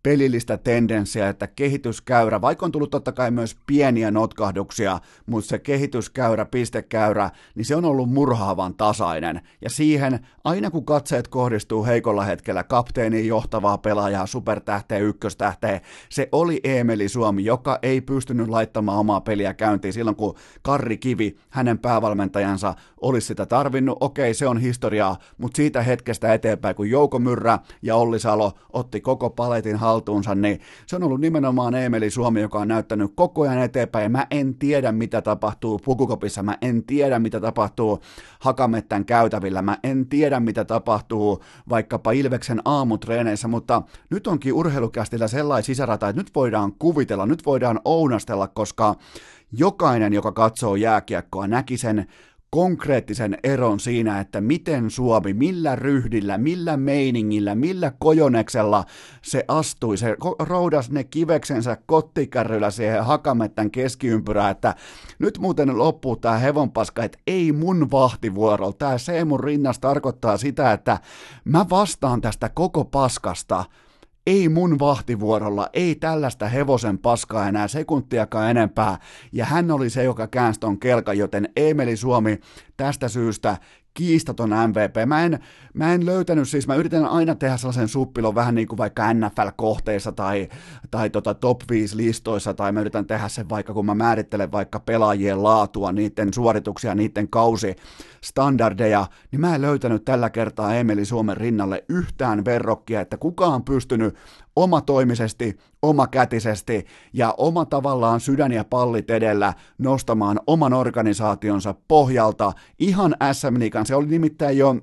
pelillistä 0.03 0.57
tendenssiä, 0.57 1.29
että 1.29 1.47
kehityskäyrä, 1.47 2.41
vaikka 2.41 2.67
on 2.67 2.73
tullut 2.73 2.91
totta 2.91 3.13
kai 3.13 3.31
myös 3.31 3.57
pieniä 3.67 4.11
notkahduksia, 4.11 4.99
mutta 5.27 5.49
se 5.49 5.59
kehityskäyrä, 5.59 6.45
pistekäyrä, 6.45 7.31
niin 7.55 7.65
se 7.65 7.77
on 7.77 7.85
ollut 7.85 8.11
murhaavan 8.11 8.75
tasainen. 8.75 9.41
Ja 9.61 9.71
siihen, 9.71 10.27
aina 10.45 10.71
kun 10.71 10.85
katseet 10.85 11.29
kohdistuu 11.29 11.85
heikolla 11.85 12.25
hetkellä 12.25 12.65
kapteeniin 12.65 13.27
johtavaa 13.27 13.79
pelaajaa, 13.79 14.27
supertähteä, 14.27 14.99
ykköstähteä, 14.99 15.81
se 16.09 16.29
oli 16.33 16.61
Emeli 16.65 17.09
Suomi, 17.09 17.45
joka 17.45 17.79
ei 17.83 18.01
pystynyt 18.01 18.49
laittamaan 18.49 18.99
omaa 18.99 19.21
peliä 19.21 19.55
käyntiin 19.55 19.93
silloin, 19.93 20.17
kun 20.17 20.35
Karri 20.63 20.99
Kivi, 20.99 21.37
hänen 21.51 21.79
päävalmentajansa, 21.79 22.75
olisi 23.01 23.27
sitä 23.27 23.47
tarvinnut. 23.47 23.99
Okei, 24.01 24.35
se 24.35 24.49
on 24.49 24.59
historiaa, 24.59 25.17
mutta 25.39 25.57
siitä 25.57 25.83
hetkestä 25.83 26.35
eteenpäin, 26.35 26.77
kun 26.77 26.91
Jouko 26.91 27.19
Myrrä 27.19 27.59
ja 27.83 27.97
Olli 27.97 28.21
Salo 28.21 28.53
otti 28.73 29.01
koko 29.01 29.31
paletin 29.31 29.77
haltuunsa, 29.89 30.35
niin 30.35 30.61
se 30.87 30.97
on 30.97 31.03
ollut 31.03 31.21
nimenomaan 31.21 31.75
Emeli 31.75 32.11
Suomi, 32.11 32.41
joka 32.41 32.59
on 32.59 32.69
näyttänyt 32.69 33.13
koko 33.15 33.43
ajan 33.43 33.59
eteenpäin. 33.59 34.13
Mä 34.13 34.27
en 34.31 34.55
tiedä, 34.55 34.93
mitä 34.93 35.23
tapahtuu 35.23 35.79
Pukukopissa, 35.85 36.43
mä 36.43 36.59
en 36.63 36.85
tiedä, 36.85 37.19
mitä 37.19 37.41
tapahtuu 37.41 37.99
Hakamettän 38.41 39.05
käytävillä, 39.05 39.63
mä 39.63 39.79
en 39.83 40.07
tiedä, 40.07 40.41
mitä 40.41 40.65
tapahtuu 40.65 41.43
vaikkapa 41.69 42.13
Ilveksen 42.13 42.63
aamutreeneissä, 42.65 43.49
mutta 43.49 43.83
nyt 44.11 44.27
onkin 44.27 44.53
urheilukästillä 44.53 45.29
sellainen 45.29 45.65
sisärata, 45.65 46.09
että 46.09 46.21
nyt 46.21 46.31
voidaan 46.35 46.73
kuvitella, 46.79 47.27
nyt 47.27 47.47
voidaan 47.47 47.81
ounastella, 47.85 48.49
koska 48.49 48.95
jokainen, 49.53 50.13
joka 50.13 50.33
katsoo 50.33 50.77
jääkiekkoa, 50.77 51.47
näki 51.47 51.77
sen 51.77 52.07
konkreettisen 52.51 53.39
eron 53.43 53.81
siinä, 53.81 54.21
että 54.21 54.41
miten 54.41 54.91
Suomi, 54.91 55.35
millä 55.35 55.77
ryhdillä, 55.77 56.39
millä 56.39 56.77
meiningillä, 56.77 57.55
millä 57.55 57.93
kojoneksella 57.99 58.85
se 59.23 59.45
astui, 59.49 59.97
se 59.97 60.17
roudas 60.39 60.91
ne 60.91 61.05
kiveksensä 61.05 61.77
kottikärryllä 61.87 62.71
siihen 62.71 63.05
hakamettän 63.05 63.71
keskiympyrään, 63.71 64.51
että 64.51 64.75
nyt 65.19 65.39
muuten 65.39 65.79
loppuu 65.79 66.17
tämä 66.17 66.39
hevonpaska, 66.39 67.05
että 67.05 67.19
ei 67.27 67.53
mun 67.53 67.91
vahtivuorolla, 67.91 68.73
tämä 68.73 68.99
Seemun 68.99 69.41
rinnas 69.41 69.79
tarkoittaa 69.79 70.37
sitä, 70.37 70.73
että 70.73 70.99
mä 71.45 71.67
vastaan 71.71 72.21
tästä 72.21 72.49
koko 72.49 72.85
paskasta, 72.85 73.65
ei 74.29 74.49
mun 74.49 74.79
vahtivuorolla, 74.79 75.69
ei 75.73 75.95
tällaista 75.95 76.49
hevosen 76.49 76.99
paskaa 76.99 77.49
enää 77.49 77.69
sekuntiakaan 77.69 78.51
enempää, 78.51 78.99
ja 79.33 79.45
hän 79.45 79.71
oli 79.71 79.91
se, 79.91 80.05
joka 80.05 80.27
käänsi 80.27 80.61
ton 80.61 80.81
kelkan, 80.81 81.19
joten 81.19 81.49
Emeli 81.57 81.97
Suomi 81.97 82.41
tästä 82.77 83.09
syystä 83.09 83.57
kiistaton 83.95 84.51
MVP. 84.51 85.07
Mä 85.07 85.25
en, 85.25 85.39
mä 85.75 85.95
en 85.95 86.07
löytänyt, 86.07 86.49
siis 86.49 86.67
mä 86.67 86.75
yritän 86.75 87.07
aina 87.07 87.35
tehdä 87.35 87.57
sellaisen 87.57 87.89
suppilon 87.89 88.35
vähän 88.35 88.55
niin 88.55 88.69
kuin 88.69 88.79
vaikka 88.79 89.13
NFL-kohteissa 89.13 90.13
tai, 90.13 90.49
tai 90.91 91.11
tota 91.11 91.35
top 91.35 91.61
5 91.71 91.97
listoissa, 91.97 92.55
tai 92.55 92.73
mä 92.73 92.81
yritän 92.81 93.07
tehdä 93.07 93.29
sen 93.29 93.49
vaikka 93.49 93.73
kun 93.73 93.87
mä 93.87 93.95
määrittelen 93.95 94.53
vaikka 94.53 94.81
pelaajien 94.81 95.43
laatua, 95.43 95.93
niiden 95.93 96.35
suorituksia, 96.35 96.95
niiden 96.95 97.29
kausi 97.29 97.77
standardeja, 98.25 99.07
niin 99.33 99.41
mä 99.41 99.55
en 99.55 99.63
löytänyt 99.63 100.05
tällä 100.05 100.31
kertaa 100.31 100.75
Emeli 100.75 101.05
Suomen 101.05 101.37
rinnalle 101.37 101.85
yhtään 101.89 102.45
verrokkia, 102.45 103.01
että 103.01 103.17
kukaan 103.17 103.55
on 103.55 103.65
pystynyt 103.65 104.15
omatoimisesti, 104.57 105.59
omakätisesti 105.83 106.87
ja 107.13 107.35
oma 107.37 107.65
tavallaan 107.65 108.21
sydän 108.21 108.53
ja 108.53 108.65
pallit 108.65 109.11
edellä 109.11 109.55
nostamaan 109.79 110.41
oman 110.47 110.73
organisaationsa 110.73 111.75
pohjalta 111.89 112.53
ihan 112.79 113.17
SM 113.33 113.59
Liikan. 113.59 113.87
Se 113.87 113.95
oli 113.95 114.07
nimittäin 114.07 114.59
jo 114.59 114.77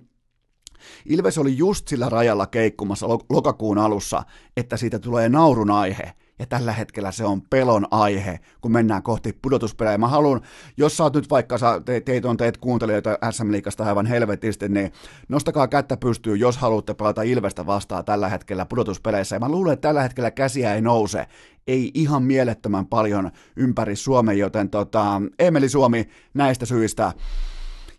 Ilves 1.06 1.38
oli 1.38 1.58
just 1.58 1.88
sillä 1.88 2.10
rajalla 2.10 2.48
keikkumassa 2.48 3.08
lokakuun 3.30 3.78
alussa, 3.78 4.24
että 4.58 4.78
siitä 4.78 5.00
tulee 5.00 5.30
naurun 5.30 5.72
aihe– 5.72 6.14
ja 6.40 6.46
tällä 6.46 6.72
hetkellä 6.72 7.12
se 7.12 7.26
on 7.26 7.42
pelon 7.42 7.88
aihe, 7.92 8.40
kun 8.62 8.72
mennään 8.72 9.04
kohti 9.04 9.38
pudotuspelejä. 9.42 9.98
Mä 9.98 10.08
haluan, 10.08 10.42
jos 10.78 10.98
sä 10.98 11.04
oot 11.04 11.16
nyt 11.16 11.30
vaikka, 11.30 11.58
sä, 11.58 11.82
te, 11.86 12.02
teitä 12.02 12.30
on 12.30 12.38
teet 12.38 12.58
kuuntelijoita 12.58 13.18
SM 13.32 13.52
Liikasta 13.52 13.84
aivan 13.84 14.06
helvetisti, 14.06 14.70
niin 14.70 14.92
nostakaa 15.30 15.68
kättä 15.68 15.98
pystyy, 15.98 16.36
jos 16.36 16.58
haluatte 16.58 16.94
pelata 16.94 17.22
Ilvestä 17.22 17.66
vastaan 17.66 18.06
tällä 18.06 18.30
hetkellä 18.30 18.66
pudotuspeleissä. 18.66 19.36
Ja 19.36 19.40
mä 19.40 19.50
luulen, 19.50 19.74
että 19.74 19.88
tällä 19.88 20.02
hetkellä 20.02 20.32
käsiä 20.32 20.74
ei 20.74 20.82
nouse, 20.82 21.28
ei 21.68 21.92
ihan 21.94 22.24
mielettömän 22.24 22.86
paljon 22.86 23.32
ympäri 23.56 23.96
Suomen, 23.96 24.38
joten 24.38 24.70
tota, 24.70 25.22
Emeli 25.40 25.70
Suomi 25.70 26.10
näistä 26.34 26.66
syistä 26.66 27.14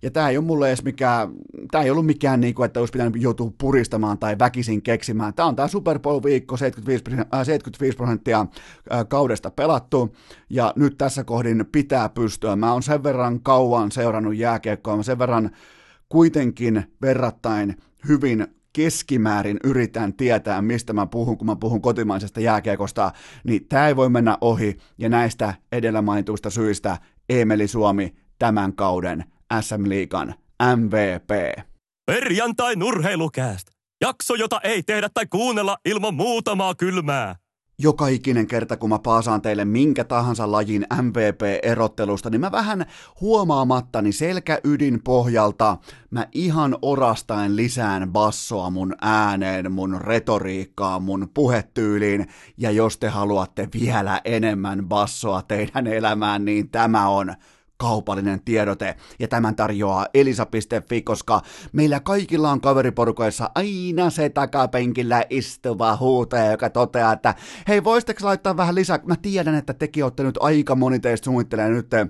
ja 0.06 0.10
tämä 0.10 0.28
ei 0.28 0.36
ole 0.36 0.44
mulle 0.44 0.68
edes 0.68 0.84
mikään, 0.84 1.28
tämä 1.70 1.84
ei 1.84 1.90
ollut 1.90 2.06
mikään 2.06 2.40
niin 2.40 2.54
kuin, 2.54 2.66
että 2.66 2.80
olisi 2.80 2.92
pitänyt 2.92 3.22
joutua 3.22 3.52
puristamaan 3.58 4.18
tai 4.18 4.38
väkisin 4.38 4.82
keksimään. 4.82 5.34
Tämä 5.34 5.48
on 5.48 5.56
tämä 5.56 5.68
Super 5.68 5.98
Bowl-viikko, 5.98 6.56
75, 6.56 7.04
75 7.44 7.96
prosenttia 7.96 8.46
kaudesta 9.08 9.50
pelattu, 9.50 10.16
ja 10.50 10.72
nyt 10.76 10.98
tässä 10.98 11.24
kohdin 11.24 11.64
pitää 11.72 12.08
pystyä. 12.08 12.56
Mä 12.56 12.72
oon 12.72 12.82
sen 12.82 13.02
verran 13.02 13.40
kauan 13.40 13.92
seurannut 13.92 14.36
jääkiekkoa, 14.36 14.96
mä 14.96 15.02
sen 15.02 15.18
verran 15.18 15.50
kuitenkin 16.08 16.84
verrattain 17.02 17.76
hyvin 18.08 18.46
keskimäärin 18.72 19.56
yritän 19.64 20.14
tietää, 20.14 20.62
mistä 20.62 20.92
mä 20.92 21.06
puhun, 21.06 21.38
kun 21.38 21.46
mä 21.46 21.56
puhun 21.56 21.82
kotimaisesta 21.82 22.40
jääkiekosta, 22.40 23.12
niin 23.44 23.66
tämä 23.68 23.88
ei 23.88 23.96
voi 23.96 24.08
mennä 24.08 24.38
ohi, 24.40 24.76
ja 24.98 25.08
näistä 25.08 25.54
edellä 25.72 26.02
mainituista 26.02 26.50
syistä 26.50 26.98
Emeli 27.28 27.68
Suomi 27.68 28.14
tämän 28.38 28.72
kauden 28.72 29.24
SM 29.60 29.88
Liikan 29.88 30.34
MVP. 30.76 31.62
Perjantai 32.06 32.76
nurheilukääst. 32.76 33.66
Jakso, 34.00 34.34
jota 34.34 34.60
ei 34.60 34.82
tehdä 34.82 35.08
tai 35.14 35.26
kuunnella 35.26 35.76
ilman 35.84 36.14
muutamaa 36.14 36.74
kylmää. 36.74 37.36
Joka 37.78 38.08
ikinen 38.08 38.46
kerta, 38.46 38.76
kun 38.76 38.90
mä 38.90 38.98
paasaan 38.98 39.42
teille 39.42 39.64
minkä 39.64 40.04
tahansa 40.04 40.52
lajin 40.52 40.86
MVP-erottelusta, 41.02 42.30
niin 42.30 42.40
mä 42.40 42.52
vähän 42.52 42.86
huomaamattani 43.20 44.12
selkäydin 44.12 45.02
pohjalta 45.04 45.76
mä 46.10 46.26
ihan 46.32 46.78
orastaen 46.82 47.56
lisään 47.56 48.12
bassoa 48.12 48.70
mun 48.70 48.94
ääneen, 49.00 49.72
mun 49.72 50.00
retoriikkaa, 50.00 50.98
mun 50.98 51.28
puhetyyliin, 51.34 52.26
ja 52.56 52.70
jos 52.70 52.98
te 52.98 53.08
haluatte 53.08 53.68
vielä 53.80 54.20
enemmän 54.24 54.88
bassoa 54.88 55.42
teidän 55.42 55.86
elämään, 55.86 56.44
niin 56.44 56.70
tämä 56.70 57.08
on 57.08 57.34
kaupallinen 57.76 58.40
tiedote, 58.44 58.96
ja 59.18 59.28
tämän 59.28 59.56
tarjoaa 59.56 60.06
elisa.fi, 60.14 61.02
koska 61.02 61.40
meillä 61.72 62.00
kaikilla 62.00 62.50
on 62.50 62.60
kaveriporukoissa 62.60 63.50
aina 63.54 64.10
se 64.10 64.28
takapenkillä 64.28 65.24
istuva 65.30 65.96
huutaja, 65.96 66.50
joka 66.50 66.70
toteaa, 66.70 67.12
että 67.12 67.34
hei, 67.68 67.84
voisitteko 67.84 68.26
laittaa 68.26 68.56
vähän 68.56 68.74
lisää, 68.74 68.98
mä 69.06 69.16
tiedän, 69.16 69.54
että 69.54 69.74
tekin 69.74 70.04
olette 70.04 70.22
nyt 70.22 70.38
aika 70.40 70.74
moni 70.74 70.98
teistä 70.98 71.24
suunnittelee 71.24 71.68
nyt 71.68 71.94
ö, 71.94 72.06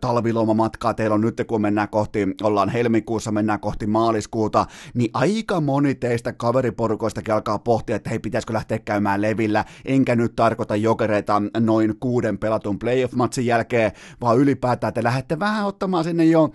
talvilomamatkaa, 0.00 0.94
teillä 0.94 1.14
on 1.14 1.20
nyt, 1.20 1.42
kun 1.46 1.60
mennään 1.60 1.88
kohti, 1.88 2.26
ollaan 2.42 2.68
helmikuussa, 2.68 3.32
mennään 3.32 3.60
kohti 3.60 3.86
maaliskuuta, 3.86 4.66
niin 4.94 5.10
aika 5.14 5.60
moni 5.60 5.94
teistä 5.94 6.32
kaveriporukoistakin 6.32 7.34
alkaa 7.34 7.58
pohtia, 7.58 7.96
että 7.96 8.10
hei, 8.10 8.18
pitäisikö 8.18 8.52
lähteä 8.52 8.78
käymään 8.78 9.22
levillä, 9.22 9.64
enkä 9.84 10.16
nyt 10.16 10.36
tarkoita 10.36 10.76
jokereita 10.76 11.42
noin 11.60 11.96
kuuden 12.00 12.38
pelatun 12.38 12.78
playoff-matsin 12.78 13.46
jälkeen, 13.46 13.92
vaan 14.20 14.38
ylipäätään 14.38 14.79
ylipäätään 14.80 14.94
te 14.94 15.02
lähdette 15.02 15.38
vähän 15.38 15.66
ottamaan 15.66 16.04
sinne 16.04 16.24
jo 16.24 16.50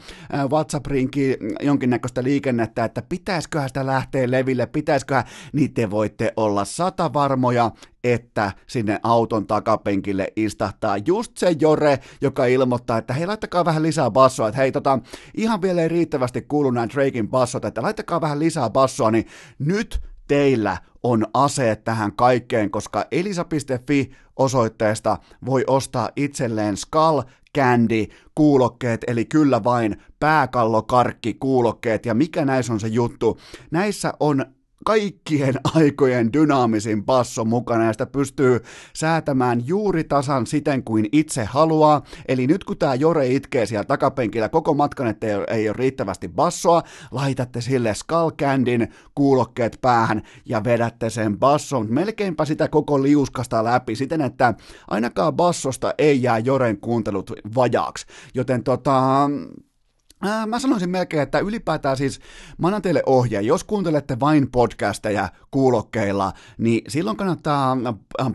WhatsApp-rinkiin 0.52 1.38
jonkinnäköistä 1.62 2.24
liikennettä, 2.24 2.86
että 2.86 3.02
pitäisiköhän 3.02 3.70
sitä 3.70 3.86
lähteä 3.86 4.32
leville, 4.32 4.66
pitäisiköhän, 4.66 5.24
niin 5.54 5.74
te 5.74 5.90
voitte 5.90 6.34
olla 6.38 6.66
sata 6.66 7.14
varmoja, 7.14 7.72
että 8.04 8.52
sinne 8.68 9.00
auton 9.04 9.48
takapenkille 9.48 10.28
istahtaa. 10.36 10.98
Just 10.98 11.38
se 11.38 11.56
Jore, 11.60 12.00
joka 12.22 12.46
ilmoittaa, 12.46 12.98
että 12.98 13.14
hei, 13.14 13.28
laittakaa 13.28 13.66
vähän 13.66 13.84
lisää 13.84 14.12
bassoa, 14.12 14.48
että 14.48 14.62
hei, 14.62 14.72
tota, 14.72 15.00
ihan 15.34 15.62
vielä 15.62 15.82
ei 15.82 15.88
riittävästi 15.88 16.42
kuulu 16.42 16.72
näin 16.72 16.90
Drakein 16.90 17.30
bassot, 17.30 17.66
että 17.66 17.82
laittakaa 17.82 18.22
vähän 18.22 18.40
lisää 18.40 18.70
bassoa, 18.70 19.12
niin 19.12 19.26
nyt 19.60 20.02
teillä 20.28 20.78
on 21.04 21.26
aseet 21.34 21.84
tähän 21.84 22.16
kaikkeen, 22.16 22.72
koska 22.72 23.06
elisa.fi 23.12 24.12
osoitteesta 24.36 25.18
voi 25.46 25.64
ostaa 25.68 26.10
itselleen 26.16 26.78
Skull 26.78 27.22
Candy 27.56 28.06
kuulokkeet, 28.36 29.02
eli 29.08 29.26
kyllä 29.26 29.64
vain 29.64 29.98
pääkallokarkki 30.20 31.34
kuulokkeet, 31.34 32.06
ja 32.06 32.14
mikä 32.14 32.46
näissä 32.46 32.74
on 32.74 32.80
se 32.80 32.88
juttu? 32.88 33.40
Näissä 33.72 34.14
on 34.20 34.46
kaikkien 34.86 35.56
aikojen 35.76 36.34
dynaamisin 36.34 37.06
basso 37.06 37.46
mukana 37.46 37.86
ja 37.86 37.94
sitä 37.94 38.06
pystyy 38.06 38.60
säätämään 38.94 39.68
juuri 39.68 40.04
tasan 40.04 40.48
siten 40.48 40.84
kuin 40.84 41.10
itse 41.12 41.46
haluaa. 41.46 42.02
Eli 42.28 42.48
nyt 42.48 42.64
kun 42.64 42.78
tämä 42.78 42.96
Jore 42.96 43.28
itkee 43.28 43.66
siellä 43.66 43.84
takapenkillä 43.84 44.50
koko 44.50 44.74
matkan, 44.74 45.08
että 45.08 45.28
ei, 45.48 45.70
ole 45.70 45.76
riittävästi 45.78 46.28
bassoa, 46.28 46.84
laitatte 47.12 47.62
sille 47.62 47.94
Skull 47.94 48.32
Candyn 48.32 48.88
kuulokkeet 49.16 49.78
päähän 49.82 50.22
ja 50.46 50.64
vedätte 50.64 51.10
sen 51.10 51.40
basson 51.40 51.88
melkeinpä 51.90 52.46
sitä 52.46 52.68
koko 52.68 53.04
liuskasta 53.04 53.64
läpi 53.64 53.96
siten, 53.96 54.22
että 54.22 54.54
ainakaan 54.88 55.34
bassosta 55.34 55.94
ei 55.98 56.24
jää 56.24 56.40
Joren 56.40 56.78
kuuntelut 56.78 57.32
vajaaksi. 57.56 58.06
Joten 58.34 58.64
tota, 58.64 59.30
mä 60.48 60.60
sanoisin 60.60 60.90
melkein, 60.90 61.24
että 61.24 61.40
ylipäätään 61.40 61.98
siis, 61.98 62.20
mä 62.58 62.68
annan 62.68 62.82
teille 62.82 63.04
ohje, 63.06 63.42
jos 63.42 63.64
kuuntelette 63.64 64.20
vain 64.20 64.52
podcasteja 64.52 65.30
kuulokkeilla, 65.52 66.34
niin 66.58 66.82
silloin 66.88 67.18
kannattaa 67.18 67.78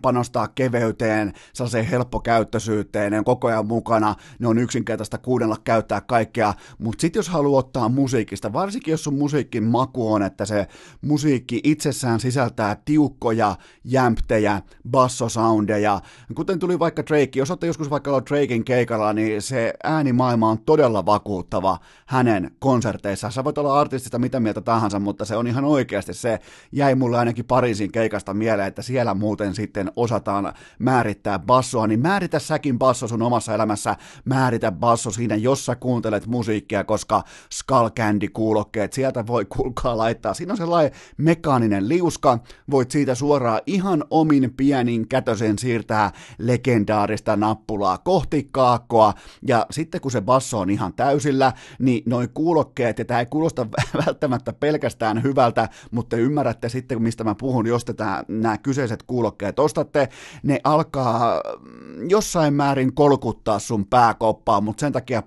panostaa 0.03 0.49
keveyteen, 0.49 1.33
sellaiseen 1.53 1.85
helppokäyttöisyyteen, 1.85 3.13
ne 3.13 3.19
on 3.19 3.25
koko 3.25 3.49
ajan 3.49 3.67
mukana, 3.67 4.15
ne 4.39 4.49
on 4.49 4.59
yksinkertaista 4.59 5.19
kuunnella, 5.19 5.57
käyttää 5.65 6.01
kaikkea, 6.01 6.55
mutta 6.79 7.01
sitten 7.01 7.19
jos 7.19 7.29
haluaa 7.29 7.59
ottaa 7.59 7.89
musiikista, 7.89 8.53
varsinkin 8.53 8.93
jos 8.93 9.05
sun 9.05 9.19
musiikin 9.19 9.65
maku 9.65 10.13
on, 10.13 10.23
että 10.23 10.45
se 10.45 10.67
musiikki 11.01 11.61
itsessään 11.65 12.21
sisältää 12.21 12.77
tiukkoja 12.85 13.57
jämptejä, 13.85 14.63
bassosoundeja, 14.91 16.01
kuten 16.35 16.59
tuli 16.59 16.79
vaikka 16.79 17.07
Drake, 17.07 17.39
jos 17.39 17.51
olette 17.51 17.67
joskus 17.67 17.91
vaikka 17.91 18.11
ollut 18.11 18.31
Drakein 18.31 18.65
keikalla, 18.65 19.13
niin 19.13 19.43
se 19.43 19.75
äänimaailma 19.85 20.51
on 20.51 20.59
todella 20.59 21.07
vakuuttava, 21.07 21.79
hänen 22.07 22.51
konserteissaan. 22.59 23.33
Sä 23.33 23.45
voit 23.45 23.59
olla 23.59 23.81
artistista 23.81 24.19
mitä 24.19 24.41
mieltä 24.41 24.61
tahansa, 24.61 24.99
mutta 24.99 25.25
se 25.25 25.37
on 25.37 25.47
ihan 25.47 25.65
oikeasti 25.65 26.15
se, 26.15 26.39
jäi 26.73 26.95
mulle 26.95 27.19
ainakin 27.19 27.45
Pariisin 27.45 27.93
keikasta 27.93 28.35
mieleen, 28.35 28.69
että 28.69 28.83
siellä 28.83 29.15
muuten 29.15 29.55
sitten 29.55 29.93
osataan 29.97 30.53
määrittää 30.79 31.39
bassoa, 31.39 31.87
niin 31.87 32.01
määritä 32.01 32.39
säkin 32.39 32.79
basso 32.79 33.09
sun 33.09 33.23
omassa 33.23 33.55
elämässä, 33.55 33.97
määritä 34.25 34.73
basso 34.73 35.11
siinä, 35.11 35.35
jos 35.35 35.67
sä 35.67 35.77
kuuntelet 35.77 36.27
musiikkia, 36.27 36.85
koska 36.85 37.23
Skull 37.53 37.89
Candy 37.89 38.29
kuulokkeet, 38.29 38.93
sieltä 38.93 39.27
voi 39.27 39.45
kuulkaa 39.45 39.99
laittaa. 39.99 40.35
Siinä 40.35 40.53
on 40.53 40.57
sellainen 40.57 40.93
mekaaninen 41.17 41.89
liuska, 41.89 42.39
voit 42.71 42.91
siitä 42.91 43.15
suoraan 43.15 43.61
ihan 43.67 44.05
omin 44.11 44.55
pienin 44.57 45.09
kätösen 45.09 45.59
siirtää 45.59 46.13
legendaarista 46.39 47.37
nappulaa 47.37 47.99
kohti 47.99 48.49
kaakkoa, 48.53 49.15
ja 49.47 49.67
sitten 49.71 50.01
kun 50.01 50.11
se 50.11 50.21
basso 50.21 50.59
on 50.59 50.71
ihan 50.71 50.93
täysillä, 50.93 51.53
niin 51.79 52.02
noin 52.07 52.29
kuulokkeet, 52.35 52.99
ja 52.99 53.05
tämä 53.05 53.21
ei 53.21 53.26
kuulosta 53.26 53.67
välttämättä 54.07 54.52
pelkästään 54.52 55.23
hyvältä, 55.23 55.69
mutta 55.90 56.17
te 56.17 56.23
ymmärrätte 56.23 56.69
sitten, 56.69 57.02
mistä 57.02 57.25
mä 57.25 57.35
puhun, 57.35 57.67
jos 57.67 57.85
te 57.85 57.95
nämä 58.29 58.59
kyseiset 58.59 59.02
kuulokkeet 59.02 59.59
ostatte, 59.59 60.09
ne 60.43 60.61
alkaa 60.64 61.40
jossain 62.09 62.55
määrin 62.55 62.95
kolkuttaa 62.95 63.59
sun 63.59 63.87
pääkoppaa, 63.87 64.61
mutta 64.61 64.81
sen 64.81 64.93
takia 64.93 65.23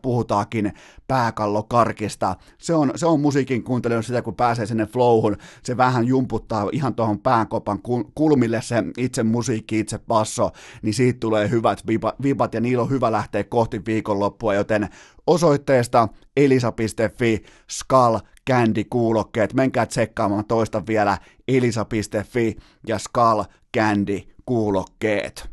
puhutaankin 1.13 1.33
pääkallokarkista. 1.33 2.35
Se 2.57 2.73
on, 2.73 2.91
se 2.95 3.05
on 3.05 3.19
musiikin 3.19 3.63
kuuntelu 3.63 4.01
sitä, 4.01 4.21
kun 4.21 4.35
pääsee 4.35 4.65
sinne 4.65 4.85
flowhun, 4.85 5.37
se 5.63 5.77
vähän 5.77 6.07
jumputtaa 6.07 6.69
ihan 6.71 6.95
tuohon 6.95 7.19
pääkopan 7.19 7.79
kulmille 8.15 8.61
se 8.61 8.83
itse 8.97 9.23
musiikki, 9.23 9.79
itse 9.79 9.99
basso, 9.99 10.51
niin 10.81 10.93
siitä 10.93 11.19
tulee 11.19 11.49
hyvät 11.49 11.83
vibat, 12.23 12.53
ja 12.53 12.61
niillä 12.61 12.83
on 12.83 12.89
hyvä 12.89 13.11
lähteä 13.11 13.43
kohti 13.43 13.81
viikonloppua, 13.85 14.53
joten 14.53 14.89
osoitteesta 15.27 16.07
elisa.fi 16.37 17.43
Skull 17.69 18.17
Candy 18.49 18.83
kuulokkeet. 18.83 19.53
Menkää 19.53 19.85
tsekkaamaan 19.85 20.45
toista 20.45 20.83
vielä 20.87 21.17
elisa.fi 21.47 22.55
ja 22.87 22.99
Skull 22.99 23.43
Candy 23.77 24.21
kuulokkeet. 24.45 25.49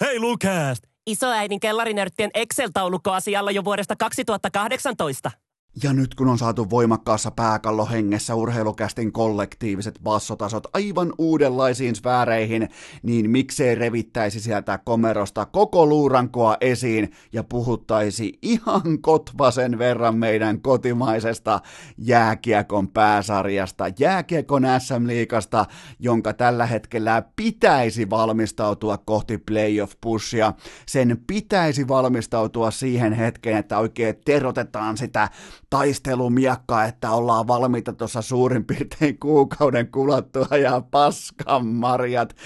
Hei 0.00 0.20
Lukast! 0.20 0.95
Isoäidin 1.06 1.60
kellarinörttien 1.60 2.30
Excel-taulukko 2.34 3.12
asialla 3.12 3.50
jo 3.50 3.64
vuodesta 3.64 3.96
2018. 3.96 5.45
Ja 5.82 5.92
nyt 5.92 6.14
kun 6.14 6.28
on 6.28 6.38
saatu 6.38 6.70
voimakkaassa 6.70 7.30
pääkallohengessä 7.30 8.34
urheilukästin 8.34 9.12
kollektiiviset 9.12 10.00
bassotasot 10.02 10.66
aivan 10.72 11.12
uudenlaisiin 11.18 11.94
sfääreihin, 11.94 12.68
niin 13.02 13.30
miksei 13.30 13.74
revittäisi 13.74 14.40
sieltä 14.40 14.78
komerosta 14.78 15.46
koko 15.46 15.86
luurankoa 15.86 16.56
esiin 16.60 17.12
ja 17.32 17.44
puhuttaisi 17.44 18.38
ihan 18.42 18.98
kotvasen 19.00 19.78
verran 19.78 20.16
meidän 20.16 20.60
kotimaisesta 20.60 21.60
jääkiekon 21.98 22.88
pääsarjasta, 22.88 23.84
jääkiekon 23.98 24.62
SM-liikasta, 24.78 25.66
jonka 25.98 26.32
tällä 26.32 26.66
hetkellä 26.66 27.22
pitäisi 27.36 28.10
valmistautua 28.10 28.98
kohti 28.98 29.38
playoff-pushia. 29.38 30.52
Sen 30.86 31.18
pitäisi 31.26 31.88
valmistautua 31.88 32.70
siihen 32.70 33.12
hetkeen, 33.12 33.56
että 33.56 33.78
oikein 33.78 34.14
terotetaan 34.24 34.96
sitä 34.96 35.28
taistelumiakka, 35.70 36.84
että 36.84 37.10
ollaan 37.10 37.46
valmiita 37.46 37.92
tuossa 37.92 38.22
suurin 38.22 38.64
piirtein 38.64 39.18
kuukauden 39.18 39.90
kulattua 39.90 40.56
ja 40.62 40.82
paskan 40.90 41.66
marjat. 41.66 42.36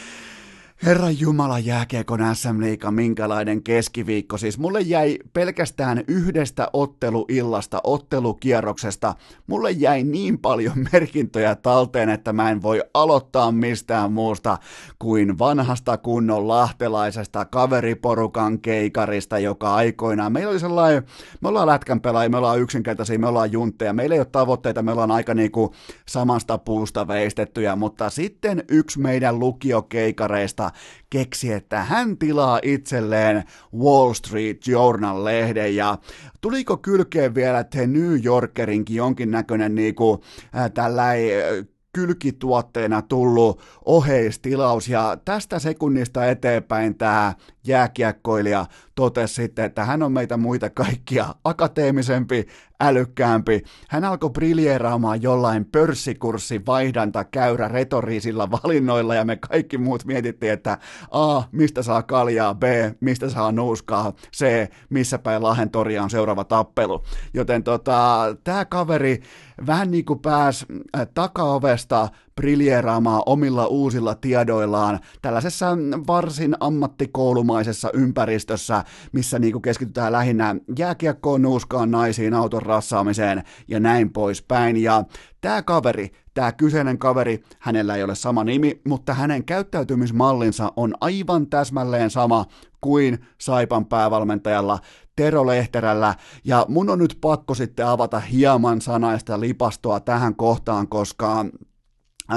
Herra 0.84 1.10
Jumala 1.10 1.58
jääkiekon 1.58 2.20
SM 2.34 2.60
Liiga, 2.60 2.90
minkälainen 2.90 3.62
keskiviikko. 3.62 4.38
Siis 4.38 4.58
mulle 4.58 4.80
jäi 4.80 5.18
pelkästään 5.32 6.04
yhdestä 6.08 6.68
otteluillasta, 6.72 7.80
ottelukierroksesta, 7.84 9.14
mulle 9.46 9.70
jäi 9.70 10.02
niin 10.04 10.38
paljon 10.38 10.72
merkintöjä 10.92 11.54
talteen, 11.54 12.08
että 12.08 12.32
mä 12.32 12.50
en 12.50 12.62
voi 12.62 12.82
aloittaa 12.94 13.52
mistään 13.52 14.12
muusta 14.12 14.58
kuin 14.98 15.38
vanhasta 15.38 15.98
kunnon 15.98 16.48
lahtelaisesta 16.48 17.44
kaveriporukan 17.44 18.60
keikarista, 18.60 19.38
joka 19.38 19.74
aikoinaan, 19.74 20.32
meillä 20.32 20.50
oli 20.50 20.60
sellainen, 20.60 21.02
me 21.40 21.48
ollaan 21.48 21.66
lätkän 21.68 22.00
pelaajia, 22.00 22.30
me 22.30 22.36
ollaan 22.36 22.60
yksinkertaisia, 22.60 23.18
me 23.18 23.26
ollaan 23.26 23.52
juntteja, 23.52 23.92
meillä 23.92 24.14
ei 24.14 24.20
ole 24.20 24.26
tavoitteita, 24.32 24.82
me 24.82 24.92
ollaan 24.92 25.10
aika 25.10 25.34
niinku 25.34 25.74
samasta 26.08 26.58
puusta 26.58 27.08
veistettyjä, 27.08 27.76
mutta 27.76 28.10
sitten 28.10 28.64
yksi 28.68 29.00
meidän 29.00 29.38
lukiokeikareista 29.38 30.69
keksi, 31.11 31.52
että 31.52 31.83
hän 31.85 32.18
tilaa 32.18 32.61
itselleen 32.62 33.44
Wall 33.78 34.12
Street 34.12 34.66
Journal-lehden. 34.66 35.76
Ja 35.76 35.98
tuliko 36.40 36.76
kylkeen 36.76 37.35
vielä 37.35 37.64
The 37.64 37.87
New 37.87 38.24
Yorkerinkin 38.24 38.96
jonkinnäköinen 38.96 39.74
niinku, 39.74 40.24
äh, 40.56 40.70
tällainen 40.70 41.66
kylkituotteena 41.92 43.02
tullut 43.02 43.61
oheistilaus 43.85 44.88
ja 44.88 45.16
tästä 45.24 45.59
sekunnista 45.59 46.26
eteenpäin 46.26 46.94
tämä 46.94 47.35
jääkiekkoilija 47.66 48.66
totesi 48.94 49.34
sitten, 49.34 49.64
että 49.64 49.84
hän 49.84 50.02
on 50.02 50.12
meitä 50.12 50.36
muita 50.36 50.70
kaikkia 50.70 51.34
akateemisempi, 51.44 52.46
älykkäämpi. 52.80 53.62
Hän 53.88 54.04
alkoi 54.04 54.30
briljeeraamaan 54.30 55.22
jollain 55.22 55.64
pörssikurssi 55.64 56.62
vaihdanta 56.66 57.24
käyrä 57.24 57.68
retorisilla 57.68 58.50
valinnoilla 58.50 59.14
ja 59.14 59.24
me 59.24 59.36
kaikki 59.36 59.78
muut 59.78 60.04
mietittiin, 60.04 60.52
että 60.52 60.78
A, 61.10 61.42
mistä 61.52 61.82
saa 61.82 62.02
kaljaa, 62.02 62.54
B, 62.54 62.62
mistä 63.00 63.30
saa 63.30 63.52
nuuskaa, 63.52 64.12
C, 64.36 64.70
missä 64.90 65.18
päin 65.18 65.42
Lahentoria 65.42 66.02
on 66.02 66.10
seuraava 66.10 66.44
tappelu. 66.44 67.04
Joten 67.34 67.64
tota, 67.64 68.18
tämä 68.44 68.64
kaveri 68.64 69.22
vähän 69.66 69.90
niin 69.90 70.04
kuin 70.04 70.18
pääsi 70.18 70.66
äh, 70.96 71.06
takaovesta 71.14 72.08
briljeeraamaan 72.36 73.22
omilla 73.26 73.66
uusilla 73.66 74.14
tiedoillaan 74.14 75.00
tällaisessa 75.22 75.78
varsin 76.06 76.56
ammattikoulumaisessa 76.60 77.90
ympäristössä, 77.94 78.84
missä 79.12 79.38
niin 79.38 79.52
kuin 79.52 79.62
keskitytään 79.62 80.12
lähinnä 80.12 80.56
jääkiekkoon, 80.78 81.42
nuuskaan, 81.42 81.90
naisiin, 81.90 82.34
auton 82.34 82.62
rassaamiseen 82.62 83.42
ja 83.68 83.80
näin 83.80 84.12
poispäin. 84.12 84.76
Ja 84.76 85.04
tämä 85.40 85.62
kaveri, 85.62 86.10
tämä 86.34 86.52
kyseinen 86.52 86.98
kaveri, 86.98 87.42
hänellä 87.58 87.96
ei 87.96 88.02
ole 88.02 88.14
sama 88.14 88.44
nimi, 88.44 88.80
mutta 88.88 89.14
hänen 89.14 89.44
käyttäytymismallinsa 89.44 90.72
on 90.76 90.94
aivan 91.00 91.46
täsmälleen 91.46 92.10
sama 92.10 92.44
kuin 92.80 93.18
Saipan 93.40 93.86
päävalmentajalla 93.86 94.78
Tero 95.16 95.46
Lehterällä, 95.46 96.14
ja 96.44 96.66
mun 96.68 96.90
on 96.90 96.98
nyt 96.98 97.18
pakko 97.20 97.54
sitten 97.54 97.86
avata 97.86 98.20
hieman 98.20 98.80
sanaista 98.80 99.40
lipastoa 99.40 100.00
tähän 100.00 100.36
kohtaan, 100.36 100.88
koska 100.88 101.46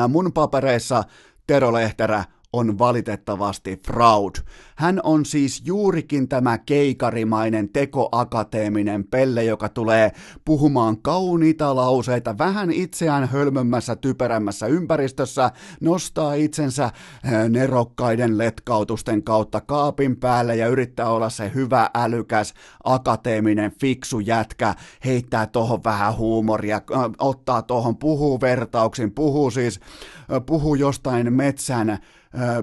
mun 0.08 0.34
papereissa 0.34 1.04
Tero 1.48 1.74
Lehterä 1.74 2.24
on 2.54 2.80
valitettavasti 2.80 3.82
fraud. 3.88 4.36
Hän 4.76 5.00
on 5.04 5.26
siis 5.26 5.62
juurikin 5.66 6.28
tämä 6.28 6.58
keikarimainen 6.58 7.70
tekoakateeminen 7.70 9.04
pelle, 9.04 9.44
joka 9.44 9.70
tulee 9.70 10.12
puhumaan 10.46 11.02
kauniita 11.02 11.76
lauseita 11.76 12.38
vähän 12.38 12.72
itseään 12.72 13.30
hölmömmässä, 13.30 13.96
typerämmässä 13.96 14.68
ympäristössä, 14.68 15.52
nostaa 15.82 16.34
itsensä 16.34 16.84
eh, 16.86 17.50
nerokkaiden 17.50 18.38
letkautusten 18.38 19.24
kautta 19.24 19.62
kaapin 19.62 20.18
päälle 20.18 20.56
ja 20.56 20.68
yrittää 20.68 21.10
olla 21.10 21.30
se 21.30 21.52
hyvä, 21.56 21.90
älykäs, 21.96 22.54
akateeminen, 22.84 23.72
fiksu 23.80 24.20
jätkä, 24.20 24.76
heittää 25.06 25.48
tohon 25.48 25.84
vähän 25.84 26.18
huumoria, 26.18 26.82
ottaa 27.20 27.62
tohon, 27.62 27.98
puhuu 27.98 28.42
vertauksin, 28.42 29.12
puhuu 29.12 29.52
siis, 29.52 29.80
puhuu 30.46 30.76
jostain 30.76 31.34
metsän 31.34 32.00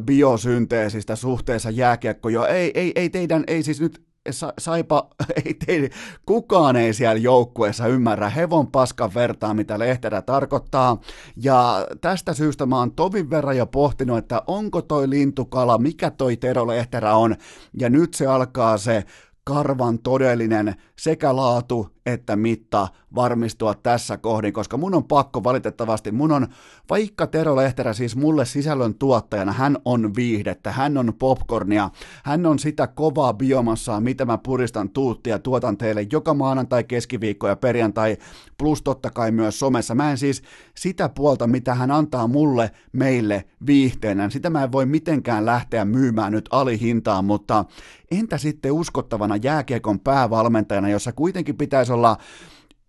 biosynteesistä 0.04 1.16
suhteessa 1.16 1.70
jääkiekkoon. 1.70 2.50
Ei, 2.50 2.70
ei, 2.74 2.92
ei 2.94 3.10
teidän, 3.10 3.44
ei 3.46 3.62
siis 3.62 3.80
nyt 3.80 4.02
sa, 4.30 4.52
saipa, 4.58 5.10
ei 5.44 5.54
teidän, 5.54 5.90
kukaan 6.26 6.76
ei 6.76 6.94
siellä 6.94 7.20
joukkueessa 7.20 7.86
ymmärrä 7.86 8.28
hevon 8.28 8.66
paskan 8.66 9.14
vertaa, 9.14 9.54
mitä 9.54 9.78
Lehterä 9.78 10.22
tarkoittaa. 10.22 11.00
Ja 11.36 11.86
tästä 12.00 12.34
syystä 12.34 12.66
mä 12.66 12.78
oon 12.78 12.92
tovin 12.92 13.30
verran 13.30 13.56
jo 13.56 13.66
pohtinut, 13.66 14.18
että 14.18 14.42
onko 14.46 14.82
toi 14.82 15.10
lintukala, 15.10 15.78
mikä 15.78 16.10
toi 16.10 16.36
Tero 16.36 16.66
Lehterä 16.66 17.14
on. 17.14 17.36
Ja 17.78 17.90
nyt 17.90 18.14
se 18.14 18.26
alkaa 18.26 18.78
se 18.78 19.04
karvan 19.44 19.98
todellinen 19.98 20.74
sekä 20.98 21.36
laatu 21.36 21.88
että 22.06 22.36
mitta 22.36 22.88
varmistua 23.14 23.74
tässä 23.74 24.16
kohdin, 24.16 24.52
koska 24.52 24.76
mun 24.76 24.94
on 24.94 25.04
pakko 25.04 25.44
valitettavasti, 25.44 26.12
mun 26.12 26.32
on, 26.32 26.46
vaikka 26.90 27.26
Tero 27.26 27.56
Lehterä 27.56 27.92
siis 27.92 28.16
mulle 28.16 28.44
sisällön 28.44 28.94
tuottajana, 28.94 29.52
hän 29.52 29.78
on 29.84 30.14
viihdettä, 30.16 30.72
hän 30.72 30.98
on 30.98 31.12
popcornia, 31.18 31.90
hän 32.24 32.46
on 32.46 32.58
sitä 32.58 32.86
kovaa 32.86 33.34
biomassaa, 33.34 34.00
mitä 34.00 34.24
mä 34.24 34.38
puristan 34.38 34.90
tuuttia, 34.90 35.38
tuotan 35.38 35.76
teille 35.76 36.06
joka 36.12 36.34
maanantai, 36.34 36.84
keskiviikko 36.84 37.48
ja 37.48 37.56
perjantai, 37.56 38.16
plus 38.58 38.82
totta 38.82 39.10
kai 39.10 39.30
myös 39.30 39.58
somessa. 39.58 39.94
Mä 39.94 40.10
en 40.10 40.18
siis 40.18 40.42
sitä 40.76 41.08
puolta, 41.08 41.46
mitä 41.46 41.74
hän 41.74 41.90
antaa 41.90 42.26
mulle, 42.26 42.70
meille 42.92 43.44
viihteenä, 43.66 44.30
sitä 44.30 44.50
mä 44.50 44.62
en 44.62 44.72
voi 44.72 44.86
mitenkään 44.86 45.46
lähteä 45.46 45.84
myymään 45.84 46.32
nyt 46.32 46.48
alihintaan, 46.50 47.24
mutta 47.24 47.64
entä 48.10 48.38
sitten 48.38 48.72
uskottavana 48.72 49.36
jääkiekon 49.36 50.00
päävalmentajana, 50.00 50.88
jossa 50.88 51.12
kuitenkin 51.12 51.56
pitäisi 51.56 51.92
olla 51.92 51.99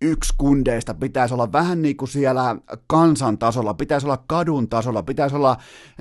yksi 0.02 0.34
kundeista 0.38 0.94
pitäisi 0.94 1.34
olla 1.34 1.52
vähän 1.52 1.82
niin 1.82 1.96
kuin 1.96 2.08
siellä 2.08 2.56
kansan 2.86 3.38
tasolla, 3.38 3.74
pitäisi 3.74 4.06
olla 4.06 4.24
kadun 4.26 4.68
tasolla, 4.68 5.02
pitäisi 5.02 5.36
olla, 5.36 5.56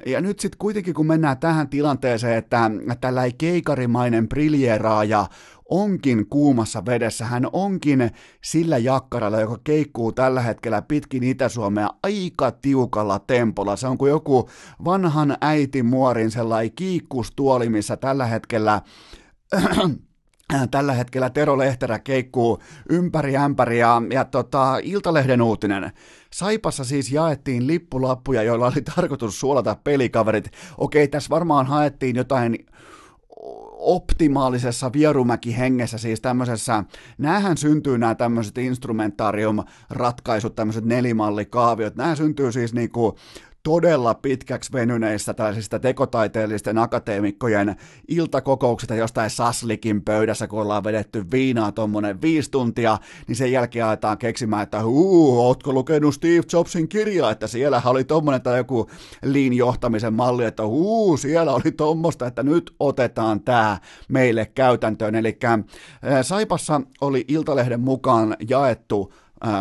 ja 0.05 0.21
nyt 0.21 0.39
sitten 0.39 0.57
kuitenkin 0.57 0.93
kun 0.93 1.07
mennään 1.07 1.37
tähän 1.37 1.69
tilanteeseen, 1.69 2.37
että 2.37 2.71
tällä 3.01 3.23
ei 3.23 3.33
keikarimainen 3.33 4.29
briljeraaja 4.29 5.25
onkin 5.69 6.27
kuumassa 6.29 6.85
vedessä, 6.85 7.25
hän 7.25 7.47
onkin 7.53 8.11
sillä 8.43 8.77
jakkaralla, 8.77 9.39
joka 9.39 9.57
keikkuu 9.63 10.11
tällä 10.11 10.41
hetkellä 10.41 10.81
pitkin 10.81 11.23
Itä-Suomea 11.23 11.89
aika 12.03 12.51
tiukalla 12.51 13.19
tempolla. 13.19 13.75
Se 13.75 13.87
on 13.87 13.97
kuin 13.97 14.09
joku 14.09 14.49
vanhan 14.85 15.37
äiti 15.41 15.83
muorin 15.83 16.31
sellainen 16.31 16.71
kiikkustuoli, 16.75 17.69
missä 17.69 17.97
tällä 17.97 18.25
hetkellä 18.25 18.81
tällä 20.71 20.93
hetkellä 20.93 21.29
Tero 21.29 21.57
Lehterä 21.57 21.99
keikkuu 21.99 22.59
ympäri 22.89 23.37
ämpäri 23.37 23.79
ja, 23.79 24.01
ja 24.11 24.25
tota, 24.25 24.77
Iltalehden 24.83 25.41
uutinen. 25.41 25.91
Saipassa 26.33 26.83
siis 26.83 27.11
jaettiin 27.11 27.67
lippulappuja, 27.67 28.43
joilla 28.43 28.67
oli 28.67 28.81
tarkoitus 28.95 29.39
suolata 29.39 29.75
pelikaverit. 29.83 30.51
Okei, 30.77 31.07
tässä 31.07 31.29
varmaan 31.29 31.65
haettiin 31.65 32.15
jotain 32.15 32.65
optimaalisessa 33.81 34.93
vierumäki-hengessä, 34.93 35.97
siis 35.97 36.21
tämmöisessä, 36.21 36.83
näähän 37.17 37.57
syntyy 37.57 37.97
nämä 37.97 38.15
tämmöiset 38.15 38.57
instrumentaarium-ratkaisut, 38.57 40.55
tämmöiset 40.55 40.85
nelimallikaaviot, 40.85 41.95
nämä 41.95 42.15
syntyy 42.15 42.51
siis 42.51 42.73
niinku 42.73 43.17
todella 43.63 44.13
pitkäksi 44.13 44.73
venyneistä 44.73 45.33
tällaisista 45.33 45.79
tekotaiteellisten 45.79 46.77
akateemikkojen 46.77 47.75
iltakokouksista 48.07 48.95
jostain 48.95 49.29
Saslikin 49.29 50.01
pöydässä, 50.01 50.47
kun 50.47 50.61
ollaan 50.61 50.83
vedetty 50.83 51.25
viinaa 51.31 51.71
tuommoinen 51.71 52.21
viisi 52.21 52.51
tuntia, 52.51 52.97
niin 53.27 53.35
sen 53.35 53.51
jälkeen 53.51 53.85
aletaan 53.85 54.17
keksimään, 54.17 54.63
että 54.63 54.83
huu, 54.83 55.39
ootko 55.41 55.73
lukenut 55.73 56.15
Steve 56.15 56.41
Jobsin 56.53 56.87
kirjaa, 56.89 57.31
että 57.31 57.47
siellä 57.47 57.81
oli 57.85 58.03
tuommoinen 58.03 58.41
tai 58.41 58.57
joku 58.57 58.89
lean 59.23 59.53
johtamisen 59.53 60.13
malli, 60.13 60.45
että 60.45 60.67
huu, 60.67 61.17
siellä 61.17 61.53
oli 61.53 61.71
tuommoista, 61.71 62.27
että 62.27 62.43
nyt 62.43 62.75
otetaan 62.79 63.41
tämä 63.41 63.77
meille 64.07 64.45
käytäntöön. 64.45 65.15
Eli 65.15 65.39
Saipassa 66.21 66.81
oli 67.01 67.25
Iltalehden 67.27 67.79
mukaan 67.79 68.37
jaettu 68.49 69.13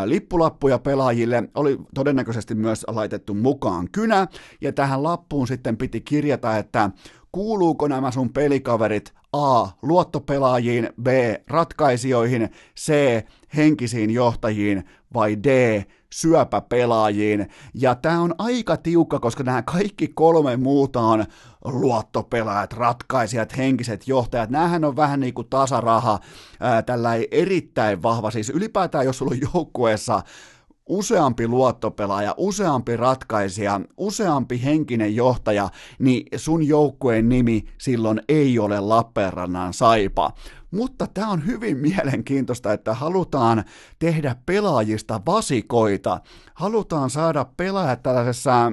lippulappuja 0.05 0.79
pelaajille, 0.79 1.43
oli 1.55 1.79
todennäköisesti 1.95 2.55
myös 2.55 2.85
laitettu 2.89 3.35
mukaan 3.35 3.89
kynä, 3.93 4.27
ja 4.61 4.73
tähän 4.73 5.03
lappuun 5.03 5.47
sitten 5.47 5.77
piti 5.77 6.01
kirjata, 6.01 6.57
että 6.57 6.91
kuuluuko 7.33 7.89
nämä 7.89 8.11
sun 8.11 8.33
pelikaverit 8.33 9.13
A. 9.33 9.67
luottopelaajiin, 9.83 10.89
B. 11.03 11.07
ratkaisijoihin, 11.49 12.51
C. 12.81 12.93
henkisiin 13.57 14.11
johtajiin 14.11 14.85
vai 15.15 15.37
D 15.37 15.47
syöpäpelaajiin. 16.13 17.49
Ja 17.75 17.95
tämä 17.95 18.21
on 18.21 18.35
aika 18.39 18.77
tiukka, 18.77 19.19
koska 19.19 19.43
nämä 19.43 19.63
kaikki 19.63 20.09
kolme 20.09 20.57
muuta 20.57 21.01
on 21.01 21.25
luottopelaajat, 21.65 22.73
ratkaisijat, 22.73 23.57
henkiset 23.57 24.09
johtajat. 24.09 24.51
Nämähän 24.51 24.85
on 24.85 24.97
vähän 24.97 25.21
niin 25.21 25.35
kuin 25.35 25.49
tasaraha, 25.51 26.19
tällä 26.87 27.11
erittäin 27.31 28.03
vahva. 28.03 28.31
Siis 28.31 28.51
ylipäätään, 28.51 29.05
jos 29.05 29.19
sulla 29.19 29.33
on 29.33 29.41
joukkueessa 29.55 30.23
useampi 30.89 31.49
luottopelaaja, 31.49 32.35
useampi 32.37 32.97
ratkaisija, 32.97 33.81
useampi 33.97 34.65
henkinen 34.65 35.17
johtaja, 35.17 35.69
niin 35.99 36.27
sun 36.37 36.69
joukkueen 36.69 37.29
nimi 37.29 37.65
silloin 37.79 38.21
ei 38.29 38.59
ole 38.59 38.81
Lappeenrannan 38.81 39.75
saipa. 39.75 40.33
Mutta 40.71 41.07
tämä 41.15 41.29
on 41.29 41.47
hyvin 41.47 41.77
mielenkiintoista, 41.77 42.73
että 42.73 42.95
halutaan 42.95 43.65
tehdä 43.99 44.37
pelaajista 44.47 45.21
vasikoita, 45.27 46.21
halutaan 46.55 47.11
saada 47.11 47.45
pelaajat 47.57 48.03
tällaisessa 48.03 48.73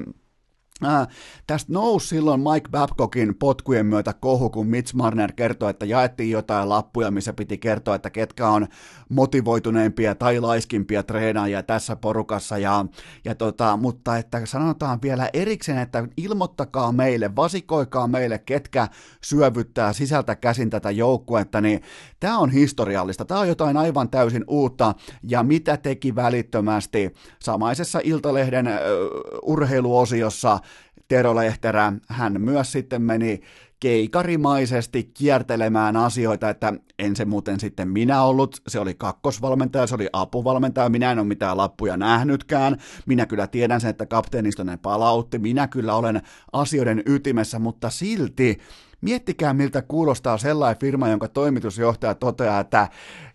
Äh, 0.85 1.07
tästä 1.47 1.73
nousi 1.73 2.07
silloin 2.07 2.39
Mike 2.39 2.69
Babcockin 2.71 3.35
potkujen 3.35 3.85
myötä 3.85 4.13
kohu, 4.13 4.49
kun 4.49 4.67
Mitch 4.67 4.95
Marner 4.95 5.31
kertoi, 5.31 5.69
että 5.69 5.85
jaettiin 5.85 6.31
jotain 6.31 6.69
lappuja, 6.69 7.11
missä 7.11 7.33
piti 7.33 7.57
kertoa, 7.57 7.95
että 7.95 8.09
ketkä 8.09 8.49
on 8.49 8.67
motivoituneimpia 9.09 10.15
tai 10.15 10.39
laiskimpia 10.39 11.03
treenaajia 11.03 11.63
tässä 11.63 11.95
porukassa. 11.95 12.57
Ja, 12.57 12.85
ja 13.25 13.35
tota, 13.35 13.77
mutta 13.77 14.17
että 14.17 14.45
sanotaan 14.45 14.99
vielä 15.01 15.29
erikseen, 15.33 15.77
että 15.77 16.07
ilmoittakaa 16.17 16.91
meille, 16.91 17.35
vasikoikaa 17.35 18.07
meille, 18.07 18.39
ketkä 18.39 18.87
syövyttää 19.23 19.93
sisältä 19.93 20.35
käsin 20.35 20.69
tätä 20.69 20.91
joukkuetta, 20.91 21.61
niin 21.61 21.81
tämä 22.19 22.37
on 22.37 22.51
historiallista. 22.51 23.25
Tämä 23.25 23.39
on 23.39 23.47
jotain 23.47 23.77
aivan 23.77 24.09
täysin 24.09 24.43
uutta. 24.47 24.93
Ja 25.23 25.43
mitä 25.43 25.77
teki 25.77 26.15
välittömästi 26.15 27.13
samaisessa 27.39 27.99
Iltalehden 28.03 28.67
uh, 28.67 29.51
urheiluosiossa 29.51 30.59
Tero 31.07 31.35
Lehterä, 31.35 31.93
hän 32.07 32.41
myös 32.41 32.71
sitten 32.71 33.01
meni 33.01 33.41
keikarimaisesti 33.79 35.11
kiertelemään 35.13 35.97
asioita, 35.97 36.49
että 36.49 36.73
en 36.99 37.15
se 37.15 37.25
muuten 37.25 37.59
sitten 37.59 37.87
minä 37.87 38.23
ollut, 38.23 38.61
se 38.67 38.79
oli 38.79 38.93
kakkosvalmentaja, 38.93 39.87
se 39.87 39.95
oli 39.95 40.09
apuvalmentaja, 40.13 40.89
minä 40.89 41.11
en 41.11 41.19
ole 41.19 41.27
mitään 41.27 41.57
lappuja 41.57 41.97
nähnytkään, 41.97 42.77
minä 43.05 43.25
kyllä 43.25 43.47
tiedän 43.47 43.81
sen, 43.81 43.89
että 43.89 44.05
kapteenisto 44.05 44.63
ne 44.63 44.77
palautti, 44.77 45.39
minä 45.39 45.67
kyllä 45.67 45.95
olen 45.95 46.21
asioiden 46.53 47.03
ytimessä, 47.05 47.59
mutta 47.59 47.89
silti 47.89 48.59
Miettikää, 49.01 49.53
miltä 49.53 49.81
kuulostaa 49.81 50.37
sellainen 50.37 50.79
firma, 50.79 51.09
jonka 51.09 51.27
toimitusjohtaja 51.27 52.15
toteaa, 52.15 52.59
että 52.59 52.87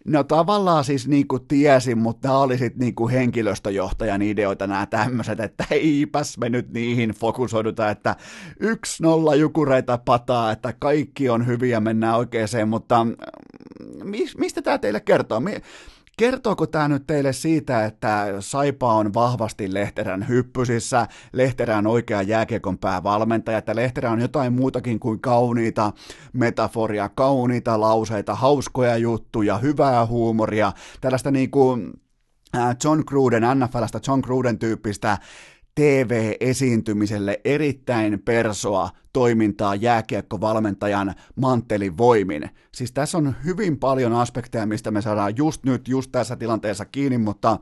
no 0.04 0.24
tavallaan 0.24 0.84
siis 0.84 1.08
niin 1.08 1.28
kuin 1.28 1.46
tiesin, 1.48 1.98
mutta 1.98 2.28
nämä 2.28 2.38
oli 2.38 2.58
sitten 2.58 2.80
niin 2.80 2.94
kuin 2.94 3.12
henkilöstöjohtajan 3.12 4.22
ideoita 4.22 4.66
nämä 4.66 4.86
tämmöiset, 4.86 5.40
että 5.40 5.64
eipäs 5.70 6.38
me 6.38 6.48
nyt 6.48 6.72
niihin 6.72 7.10
fokusoiduta, 7.10 7.90
että 7.90 8.16
yksi 8.60 9.02
nolla 9.02 9.34
jukureita 9.34 9.98
pataa, 9.98 10.52
että 10.52 10.72
kaikki 10.72 11.28
on 11.28 11.46
hyviä, 11.46 11.80
mennään 11.80 12.16
oikeeseen, 12.16 12.68
mutta 12.68 13.04
mm, 13.04 13.14
mistä 14.38 14.62
tämä 14.62 14.78
teille 14.78 15.00
kertoo? 15.00 15.40
Kertooko 16.22 16.66
tämä 16.66 16.88
nyt 16.88 17.06
teille 17.06 17.32
siitä, 17.32 17.84
että 17.84 18.26
Saipa 18.40 18.94
on 18.94 19.14
vahvasti 19.14 19.74
Lehterän 19.74 20.28
hyppysissä, 20.28 21.06
Lehterä 21.32 21.76
on 21.76 21.86
oikea 21.86 22.22
jääkiekon 22.22 22.78
päävalmentaja, 22.78 23.58
että 23.58 23.76
Lehterä 23.76 24.10
on 24.10 24.20
jotain 24.20 24.52
muutakin 24.52 25.00
kuin 25.00 25.20
kauniita 25.20 25.92
metaforia, 26.32 27.08
kauniita 27.08 27.80
lauseita, 27.80 28.34
hauskoja 28.34 28.96
juttuja, 28.96 29.58
hyvää 29.58 30.06
huumoria, 30.06 30.72
tällaista 31.00 31.30
niin 31.30 31.50
kuin 31.50 31.92
John 32.84 33.04
Cruden, 33.04 33.42
NFLstä 33.54 34.00
John 34.08 34.22
Cruden 34.22 34.58
tyyppistä 34.58 35.18
TV-esiintymiselle 35.74 37.40
erittäin 37.44 38.22
persoa 38.24 38.90
toimintaa 39.12 39.74
jääkiekkovalmentajan 39.74 41.14
manttelin 41.36 41.98
voimin. 41.98 42.50
Siis 42.74 42.92
tässä 42.92 43.18
on 43.18 43.34
hyvin 43.44 43.78
paljon 43.78 44.12
aspekteja, 44.12 44.66
mistä 44.66 44.90
me 44.90 45.02
saadaan 45.02 45.36
just 45.36 45.64
nyt, 45.64 45.88
just 45.88 46.12
tässä 46.12 46.36
tilanteessa 46.36 46.84
kiinni, 46.84 47.18
mutta 47.18 47.58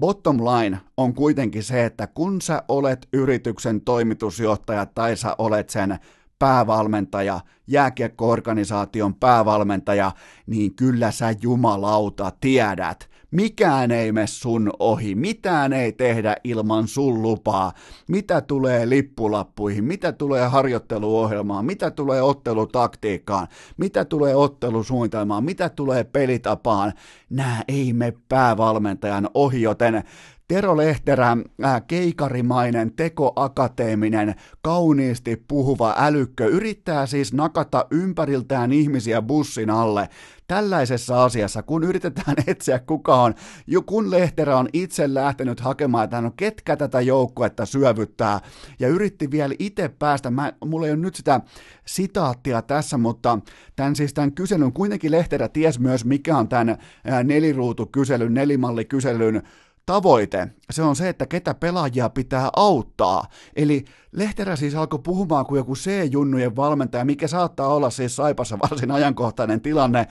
bottom 0.00 0.36
line 0.36 0.80
on 0.96 1.14
kuitenkin 1.14 1.62
se, 1.62 1.84
että 1.84 2.06
kun 2.06 2.40
sä 2.40 2.62
olet 2.68 3.08
yrityksen 3.12 3.80
toimitusjohtaja 3.80 4.86
tai 4.86 5.16
sä 5.16 5.34
olet 5.38 5.70
sen 5.70 5.98
päävalmentaja, 6.38 7.40
jääkiekkoorganisaation 7.66 9.14
päävalmentaja, 9.14 10.12
niin 10.46 10.74
kyllä 10.74 11.10
sä 11.10 11.34
jumalauta 11.42 12.32
tiedät, 12.40 13.10
mikään 13.30 13.90
ei 13.90 14.12
me 14.12 14.26
sun 14.26 14.72
ohi, 14.78 15.14
mitään 15.14 15.72
ei 15.72 15.92
tehdä 15.92 16.36
ilman 16.44 16.88
sun 16.88 17.22
lupaa, 17.22 17.72
mitä 18.08 18.40
tulee 18.40 18.88
lippulappuihin, 18.88 19.84
mitä 19.84 20.12
tulee 20.12 20.46
harjoitteluohjelmaan, 20.46 21.64
mitä 21.64 21.90
tulee 21.90 22.22
ottelutaktiikkaan, 22.22 23.46
mitä 23.76 24.04
tulee 24.04 24.36
ottelusuunnitelmaan, 24.36 25.44
mitä 25.44 25.68
tulee 25.68 26.04
pelitapaan, 26.04 26.92
nämä 27.30 27.62
ei 27.68 27.92
me 27.92 28.14
päävalmentajan 28.28 29.28
ohi, 29.34 29.62
joten 29.62 30.02
Tero 30.48 30.76
Lehterä, 30.76 31.36
äh, 31.64 31.82
keikarimainen, 31.86 32.92
tekoakateeminen, 32.92 34.34
kauniisti 34.62 35.44
puhuva 35.48 35.94
älykkö, 35.98 36.46
yrittää 36.46 37.06
siis 37.06 37.32
nakata 37.32 37.86
ympäriltään 37.90 38.72
ihmisiä 38.72 39.22
bussin 39.22 39.70
alle. 39.70 40.08
Tällaisessa 40.48 41.24
asiassa, 41.24 41.62
kun 41.62 41.84
yritetään 41.84 42.36
etsiä 42.46 42.78
kuka 42.78 43.22
on, 43.22 43.34
jo 43.66 43.82
kun 43.82 44.10
Lehterä 44.10 44.56
on 44.56 44.68
itse 44.72 45.14
lähtenyt 45.14 45.60
hakemaan, 45.60 46.04
että 46.04 46.20
no 46.20 46.32
ketkä 46.36 46.76
tätä 46.76 47.00
joukkuetta 47.00 47.66
syövyttää, 47.66 48.40
ja 48.78 48.88
yritti 48.88 49.30
vielä 49.30 49.54
itse 49.58 49.88
päästä, 49.88 50.30
mä, 50.30 50.52
mulla 50.64 50.86
ei 50.86 50.92
ole 50.92 51.00
nyt 51.00 51.14
sitä 51.14 51.40
sitaattia 51.86 52.62
tässä, 52.62 52.98
mutta 52.98 53.38
tämän 53.76 53.96
siis 53.96 54.14
tämän 54.14 54.32
kyselyn, 54.32 54.72
kuitenkin 54.72 55.10
Lehterä 55.10 55.48
ties 55.48 55.78
myös, 55.78 56.04
mikä 56.04 56.36
on 56.36 56.48
tämän 56.48 56.78
neliruutukyselyn, 57.24 58.34
nelimallikyselyn 58.34 59.42
tavoite, 59.88 60.48
se 60.70 60.82
on 60.82 60.96
se, 60.96 61.08
että 61.08 61.26
ketä 61.26 61.54
pelaajia 61.54 62.08
pitää 62.08 62.50
auttaa. 62.56 63.24
Eli 63.56 63.84
Lehterä 64.12 64.56
siis 64.56 64.74
alkoi 64.74 64.98
puhumaan 65.02 65.46
kuin 65.46 65.58
joku 65.58 65.74
C-junnujen 65.74 66.56
valmentaja, 66.56 67.04
mikä 67.04 67.28
saattaa 67.28 67.68
olla 67.68 67.90
siis 67.90 68.16
Saipassa 68.16 68.58
varsin 68.58 68.90
ajankohtainen 68.90 69.60
tilanne, 69.60 70.06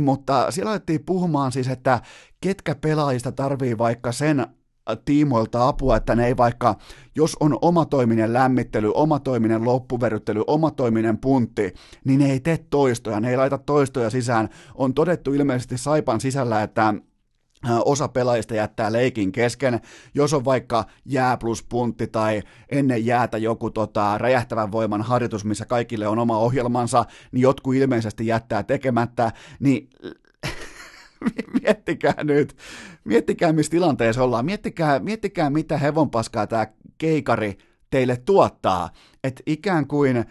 mutta 0.00 0.50
siellä 0.50 0.70
alettiin 0.70 1.04
puhumaan 1.04 1.52
siis, 1.52 1.68
että 1.68 2.00
ketkä 2.40 2.74
pelaajista 2.74 3.32
tarvii 3.32 3.78
vaikka 3.78 4.12
sen 4.12 4.46
tiimoilta 5.04 5.68
apua, 5.68 5.96
että 5.96 6.14
ne 6.14 6.26
ei 6.26 6.36
vaikka, 6.36 6.76
jos 7.16 7.36
on 7.40 7.58
omatoiminen 7.62 8.32
lämmittely, 8.32 8.92
omatoiminen 8.94 9.64
loppuveryttely, 9.64 10.44
omatoiminen 10.46 11.18
puntti, 11.18 11.74
niin 12.04 12.20
ne 12.20 12.32
ei 12.32 12.40
tee 12.40 12.58
toistoja, 12.70 13.20
ne 13.20 13.30
ei 13.30 13.36
laita 13.36 13.58
toistoja 13.58 14.10
sisään. 14.10 14.48
On 14.74 14.94
todettu 14.94 15.32
ilmeisesti 15.32 15.78
Saipan 15.78 16.20
sisällä, 16.20 16.62
että 16.62 16.94
osa 17.84 18.08
pelaajista 18.08 18.54
jättää 18.54 18.92
leikin 18.92 19.32
kesken, 19.32 19.80
jos 20.14 20.34
on 20.34 20.44
vaikka 20.44 20.84
jää 21.04 21.36
plus 21.36 21.62
puntti 21.62 22.06
tai 22.06 22.42
ennen 22.68 23.06
jäätä 23.06 23.38
joku 23.38 23.70
tota, 23.70 24.18
räjähtävän 24.18 24.72
voiman 24.72 25.02
harjoitus, 25.02 25.44
missä 25.44 25.64
kaikille 25.64 26.08
on 26.08 26.18
oma 26.18 26.38
ohjelmansa, 26.38 27.04
niin 27.32 27.42
jotkut 27.42 27.74
ilmeisesti 27.74 28.26
jättää 28.26 28.62
tekemättä, 28.62 29.32
niin 29.60 29.90
miettikää 31.62 32.24
nyt, 32.24 32.56
miettikää 33.04 33.52
missä 33.52 33.70
tilanteessa 33.70 34.24
ollaan, 34.24 34.44
miettikää, 34.44 34.98
miettikää 34.98 35.50
mitä 35.50 35.78
hevonpaskaa 35.78 36.46
tämä 36.46 36.66
keikari 36.98 37.58
teille 37.90 38.16
tuottaa, 38.16 38.90
että 39.24 39.42
ikään 39.46 39.86
kuin 39.86 40.24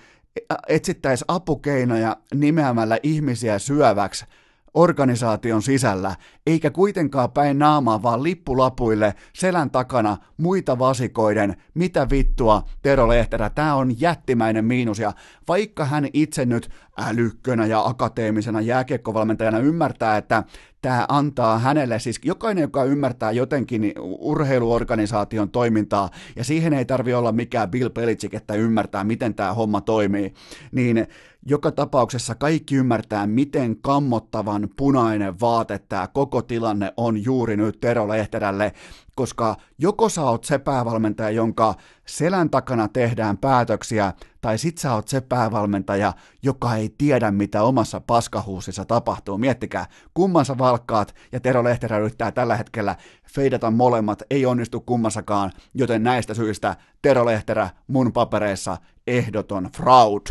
etsittäisiin 0.68 1.26
apukeinoja 1.28 2.18
nimeämällä 2.34 3.00
ihmisiä 3.04 3.60
syöväksi, 3.60 4.26
organisaation 4.74 5.62
sisällä, 5.62 6.16
eikä 6.48 6.70
kuitenkaan 6.70 7.32
päin 7.32 7.60
naamaa, 7.60 8.04
vaan 8.04 8.24
lippulapuille 8.24 9.14
selän 9.34 9.72
takana 9.72 10.18
muita 10.38 10.80
vasikoiden, 10.80 11.56
mitä 11.74 12.08
vittua 12.10 12.64
Tero 12.82 13.08
Lehterä, 13.08 13.50
tämä 13.50 13.76
on 13.76 14.02
jättimäinen 14.02 14.66
miinus, 14.66 15.00
ja 15.00 15.14
vaikka 15.48 15.86
hän 15.86 16.08
itse 16.14 16.46
nyt 16.46 16.70
älykkönä 16.98 17.66
ja 17.66 17.86
akateemisena 17.86 18.62
jääkiekkovalmentajana 18.62 19.60
ymmärtää, 19.60 20.18
että 20.18 20.44
tämä 20.82 21.06
antaa 21.10 21.60
hänelle, 21.60 22.00
siis 22.00 22.20
jokainen, 22.24 22.62
joka 22.62 22.84
ymmärtää 22.84 23.32
jotenkin 23.32 23.94
urheiluorganisaation 24.20 25.50
toimintaa, 25.50 26.10
ja 26.36 26.44
siihen 26.44 26.74
ei 26.74 26.86
tarvi 26.86 27.14
olla 27.14 27.32
mikään 27.32 27.72
Bill 27.72 27.90
Belichick, 27.90 28.34
että 28.34 28.54
ymmärtää, 28.54 29.04
miten 29.04 29.36
tämä 29.36 29.54
homma 29.54 29.82
toimii, 29.82 30.34
niin 30.72 31.08
joka 31.46 31.72
tapauksessa 31.72 32.36
kaikki 32.36 32.76
ymmärtää, 32.76 33.28
miten 33.28 33.82
kammottavan 33.82 34.70
punainen 34.78 35.40
vaate 35.40 35.80
tämä 35.80 36.08
koko 36.08 36.42
tilanne 36.42 36.94
on 36.98 37.24
juuri 37.24 37.58
nyt 37.58 37.80
Tero 37.80 38.08
Lehterälle, 38.08 38.74
koska 39.16 39.56
joko 39.78 40.10
sä 40.10 40.22
oot 40.22 40.44
se 40.44 40.58
päävalmentaja, 40.58 41.30
jonka 41.30 41.76
selän 42.08 42.50
takana 42.50 42.88
tehdään 42.88 43.38
päätöksiä, 43.38 44.14
tai 44.42 44.58
sit 44.58 44.78
sä 44.78 44.94
oot 44.94 45.08
se 45.08 45.22
päävalmentaja, 45.22 46.14
joka 46.44 46.76
ei 46.76 46.96
tiedä, 46.98 47.32
mitä 47.32 47.64
omassa 47.64 48.00
paskahuusissa 48.00 48.86
tapahtuu. 48.86 49.38
Miettikää, 49.38 49.86
kumman 50.14 50.46
sä 50.46 50.58
valkkaat, 50.58 51.16
ja 51.32 51.40
Tero 51.40 51.64
Lehterä 51.64 51.98
yrittää 51.98 52.32
tällä 52.32 52.56
hetkellä 52.56 52.96
feidata 53.34 53.72
molemmat, 53.72 54.24
ei 54.30 54.46
onnistu 54.46 54.82
kummassakaan, 54.82 55.52
joten 55.74 56.04
näistä 56.04 56.34
syistä 56.34 56.76
Tero 57.02 57.26
Lehterä 57.26 57.70
mun 57.88 58.14
papereissa 58.14 58.78
ehdoton 59.08 59.70
fraud. 59.76 60.22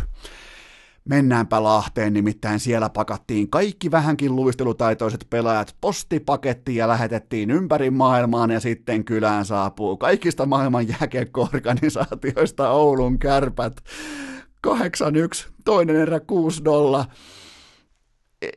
Mennäänpä 1.09 1.62
Lahteen, 1.62 2.12
nimittäin 2.12 2.61
siellä 2.61 2.88
pakattiin 2.88 3.51
kaikki 3.51 3.90
vähänkin 3.90 4.37
luistelutaitoiset 4.37 5.27
pelaajat 5.31 5.77
postipakettiin 5.81 6.77
ja 6.77 6.88
lähetettiin 6.88 7.51
ympäri 7.51 7.90
maailmaan 7.90 8.51
ja 8.51 8.61
sitten 8.61 9.05
kylään 9.05 9.44
saapuu 9.44 9.97
kaikista 9.97 10.47
maailman 10.47 10.88
jääkiekko-organisaatioista 10.88 12.71
Oulun 12.71 13.18
kärpät. 13.18 13.81
8-1, 14.66 14.71
toinen 15.64 15.97
erä 15.97 16.18
6-0. 16.18 17.05
E, 18.42 18.49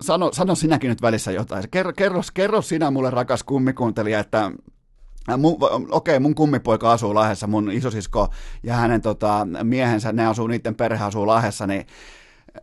sano, 0.00 0.32
sano 0.32 0.54
sinäkin 0.54 0.88
nyt 0.88 1.02
välissä 1.02 1.32
jotain. 1.32 1.64
Kerro, 1.70 1.92
kerro, 1.92 2.20
kerro 2.34 2.62
sinä 2.62 2.90
mulle 2.90 3.10
rakas 3.10 3.42
kummikuuntelija, 3.42 4.18
että 4.18 4.50
mun, 5.36 5.56
okei, 5.62 5.88
okay, 5.90 6.18
mun 6.18 6.34
kummipoika 6.34 6.92
asuu 6.92 7.14
Lahdessa, 7.14 7.46
mun 7.46 7.70
isosisko 7.70 8.28
ja 8.62 8.74
hänen 8.74 9.00
tota, 9.00 9.46
miehensä, 9.62 10.12
ne 10.12 10.26
asuu, 10.26 10.46
niiden 10.46 10.74
perhe 10.74 11.04
asuu 11.04 11.26
Lahdessa, 11.26 11.66
niin 11.66 11.86
äh, 12.56 12.62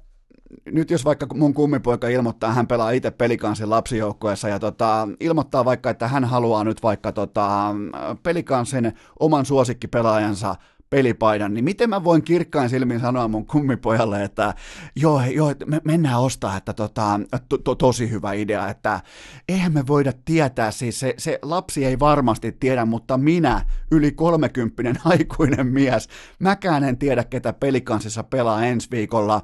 nyt 0.65 0.91
jos 0.91 1.05
vaikka 1.05 1.27
mun 1.33 1.53
kummipoika 1.53 2.07
ilmoittaa, 2.07 2.53
hän 2.53 2.67
pelaa 2.67 2.91
itse 2.91 3.11
pelikansin 3.11 3.69
lapsijoukkueessa 3.69 4.49
ja 4.49 4.59
tota, 4.59 5.07
ilmoittaa 5.19 5.65
vaikka, 5.65 5.89
että 5.89 6.07
hän 6.07 6.25
haluaa 6.25 6.63
nyt 6.63 6.83
vaikka 6.83 7.11
tota, 7.11 7.75
pelikansin 8.23 8.93
oman 9.19 9.45
suosikkipelaajansa 9.45 10.55
pelipaidan, 10.89 11.53
niin 11.53 11.65
miten 11.65 11.89
mä 11.89 12.03
voin 12.03 12.21
kirkkain 12.23 12.69
silmin 12.69 12.99
sanoa 12.99 13.27
mun 13.27 13.45
kummipojalle, 13.45 14.23
että 14.23 14.53
joo, 14.95 15.21
joo 15.21 15.53
me 15.65 15.81
mennään 15.83 16.19
ostaa, 16.19 16.57
että 16.57 16.73
tota, 16.73 17.19
to, 17.49 17.57
to, 17.57 17.75
tosi 17.75 18.09
hyvä 18.09 18.33
idea, 18.33 18.69
että 18.69 19.01
eihän 19.49 19.73
me 19.73 19.87
voida 19.87 20.13
tietää, 20.25 20.71
siis 20.71 20.99
se, 20.99 21.13
se 21.17 21.39
lapsi 21.41 21.85
ei 21.85 21.99
varmasti 21.99 22.51
tiedä, 22.51 22.85
mutta 22.85 23.17
minä, 23.17 23.65
yli 23.91 24.11
kolmekymppinen 24.11 24.95
aikuinen 25.05 25.67
mies, 25.67 26.09
mäkään 26.39 26.83
en 26.83 26.97
tiedä, 26.97 27.23
ketä 27.23 27.53
pelikansissa 27.53 28.23
pelaa 28.23 28.65
ensi 28.65 28.87
viikolla, 28.91 29.41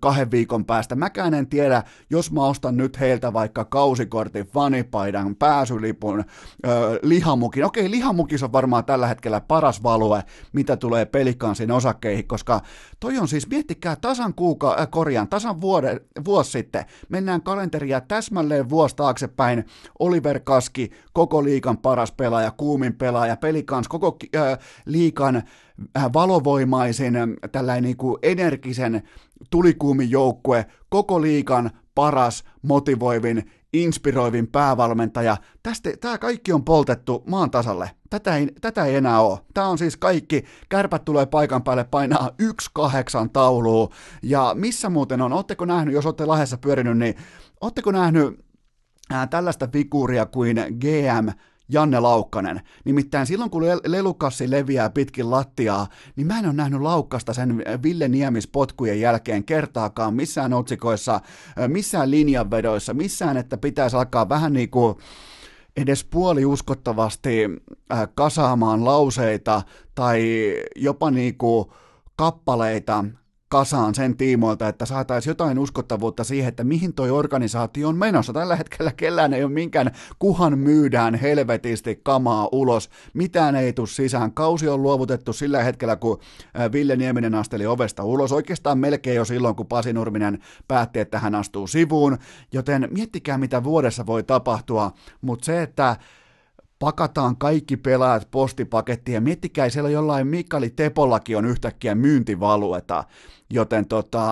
kahden 0.00 0.30
viikon 0.30 0.64
päästä. 0.64 0.94
Mäkään 0.94 1.34
en 1.34 1.46
tiedä, 1.46 1.82
jos 2.10 2.32
mä 2.32 2.44
ostan 2.46 2.76
nyt 2.76 3.00
heiltä 3.00 3.32
vaikka 3.32 3.64
kausikortin, 3.64 4.46
fanipaidan, 4.46 5.36
pääsylipun, 5.36 6.24
lihamukin. 7.02 7.64
Okei, 7.64 7.90
lihamukis 7.90 8.42
on 8.42 8.52
varmaan 8.52 8.84
tällä 8.84 9.06
hetkellä 9.06 9.40
paras 9.40 9.82
value, 9.82 10.22
mitä 10.52 10.76
tulee 10.76 11.04
pelikansin 11.04 11.70
osakkeihin, 11.70 12.28
koska 12.28 12.60
toi 13.00 13.18
on 13.18 13.28
siis, 13.28 13.48
miettikää, 13.48 13.96
tasan 13.96 14.34
kuuka, 14.34 14.76
äh, 14.80 14.88
korjaan, 14.90 15.28
tasan 15.28 15.60
vuode, 15.60 16.00
vuosi 16.24 16.50
sitten, 16.50 16.84
mennään 17.08 17.42
kalenteria 17.42 18.00
täsmälleen 18.00 18.68
vuosi 18.68 18.96
taaksepäin, 18.96 19.64
Oliver 19.98 20.40
Kaski, 20.40 20.90
koko 21.12 21.44
liikan 21.44 21.78
paras 21.78 22.12
pelaaja, 22.12 22.50
kuumin 22.50 22.94
pelaaja, 22.94 23.36
pelikans, 23.36 23.88
koko 23.88 24.16
äh, 24.36 24.58
liikan 24.86 25.42
valovoimaisen, 26.14 27.14
tällainen 27.52 27.84
niin 27.84 27.96
kuin 27.96 28.18
energisen 28.22 29.02
tulikuumin 29.50 30.10
joukkue, 30.10 30.66
koko 30.88 31.22
liikan 31.22 31.70
paras, 31.94 32.44
motivoivin, 32.62 33.50
inspiroivin 33.72 34.46
päävalmentaja. 34.46 35.36
Tästä, 35.62 35.90
tämä 36.00 36.18
kaikki 36.18 36.52
on 36.52 36.64
poltettu 36.64 37.24
maan 37.26 37.50
tasalle. 37.50 37.90
Tätä 38.10 38.36
ei, 38.36 38.48
tätä 38.60 38.84
ei 38.84 38.94
enää 38.94 39.20
ole. 39.20 39.38
Tämä 39.54 39.68
on 39.68 39.78
siis 39.78 39.96
kaikki. 39.96 40.44
Kärpät 40.68 41.04
tulee 41.04 41.26
paikan 41.26 41.62
päälle 41.62 41.84
painaa 41.84 42.30
yksi 42.38 42.70
kahdeksan 42.74 43.30
taulua. 43.30 43.88
Ja 44.22 44.52
missä 44.54 44.90
muuten 44.90 45.20
on? 45.20 45.32
Oletteko 45.32 45.64
nähnyt, 45.64 45.94
jos 45.94 46.06
olette 46.06 46.26
Lahdessa 46.26 46.58
pyörinyt, 46.58 46.98
niin 46.98 47.14
oletteko 47.60 47.92
nähnyt 47.92 48.44
ää, 49.10 49.26
tällaista 49.26 49.68
figuuria 49.72 50.26
kuin 50.26 50.56
GM 50.56 51.28
Janne 51.68 52.00
Laukkanen. 52.00 52.60
Nimittäin 52.84 53.26
silloin, 53.26 53.50
kun 53.50 53.62
lelukassi 53.86 54.50
leviää 54.50 54.90
pitkin 54.90 55.30
lattiaa, 55.30 55.86
niin 56.16 56.26
mä 56.26 56.38
en 56.38 56.46
ole 56.46 56.52
nähnyt 56.52 56.80
Laukkasta 56.80 57.32
sen 57.34 57.64
Ville 57.82 58.08
Niemis 58.08 58.46
potkujen 58.46 59.00
jälkeen 59.00 59.44
kertaakaan 59.44 60.14
missään 60.14 60.52
otsikoissa, 60.52 61.20
missään 61.68 62.10
linjanvedoissa, 62.10 62.94
missään, 62.94 63.36
että 63.36 63.56
pitäisi 63.56 63.96
alkaa 63.96 64.28
vähän 64.28 64.52
niin 64.52 64.70
kuin 64.70 64.96
edes 65.76 66.04
puoli 66.04 66.44
uskottavasti 66.44 67.40
kasaamaan 68.14 68.84
lauseita 68.84 69.62
tai 69.94 70.22
jopa 70.76 71.10
niin 71.10 71.38
kuin 71.38 71.66
kappaleita 72.16 73.04
kasaan 73.48 73.94
sen 73.94 74.16
tiimoilta, 74.16 74.68
että 74.68 74.86
saataisiin 74.86 75.30
jotain 75.30 75.58
uskottavuutta 75.58 76.24
siihen, 76.24 76.48
että 76.48 76.64
mihin 76.64 76.94
toi 76.94 77.10
organisaatio 77.10 77.88
on 77.88 77.96
menossa. 77.96 78.32
Tällä 78.32 78.56
hetkellä 78.56 78.92
kellään 78.92 79.34
ei 79.34 79.44
ole 79.44 79.52
minkään 79.52 79.90
kuhan 80.18 80.58
myydään 80.58 81.14
helvetisti 81.14 82.00
kamaa 82.02 82.48
ulos, 82.52 82.90
mitään 83.14 83.56
ei 83.56 83.72
tule 83.72 83.86
sisään. 83.86 84.32
Kausi 84.32 84.68
on 84.68 84.82
luovutettu 84.82 85.32
sillä 85.32 85.62
hetkellä, 85.62 85.96
kun 85.96 86.18
Ville 86.72 86.96
Nieminen 86.96 87.34
asteli 87.34 87.66
ovesta 87.66 88.04
ulos, 88.04 88.32
oikeastaan 88.32 88.78
melkein 88.78 89.16
jo 89.16 89.24
silloin, 89.24 89.56
kun 89.56 89.66
Pasi 89.66 89.92
Nurminen 89.92 90.38
päätti, 90.68 91.00
että 91.00 91.18
hän 91.18 91.34
astuu 91.34 91.66
sivuun, 91.66 92.18
joten 92.52 92.88
miettikää, 92.90 93.38
mitä 93.38 93.64
vuodessa 93.64 94.06
voi 94.06 94.22
tapahtua, 94.22 94.92
mutta 95.20 95.44
se, 95.44 95.62
että 95.62 95.96
pakataan 96.78 97.36
kaikki 97.36 97.76
pelaajat 97.76 98.28
postipakettiin 98.30 99.14
ja 99.14 99.20
miettikää, 99.20 99.68
siellä 99.68 99.90
jollain 99.90 100.26
Mikali 100.26 100.70
Tepollakin 100.70 101.36
on 101.36 101.44
yhtäkkiä 101.44 101.94
myyntivalueta, 101.94 103.04
joten 103.50 103.86
tota, 103.86 104.24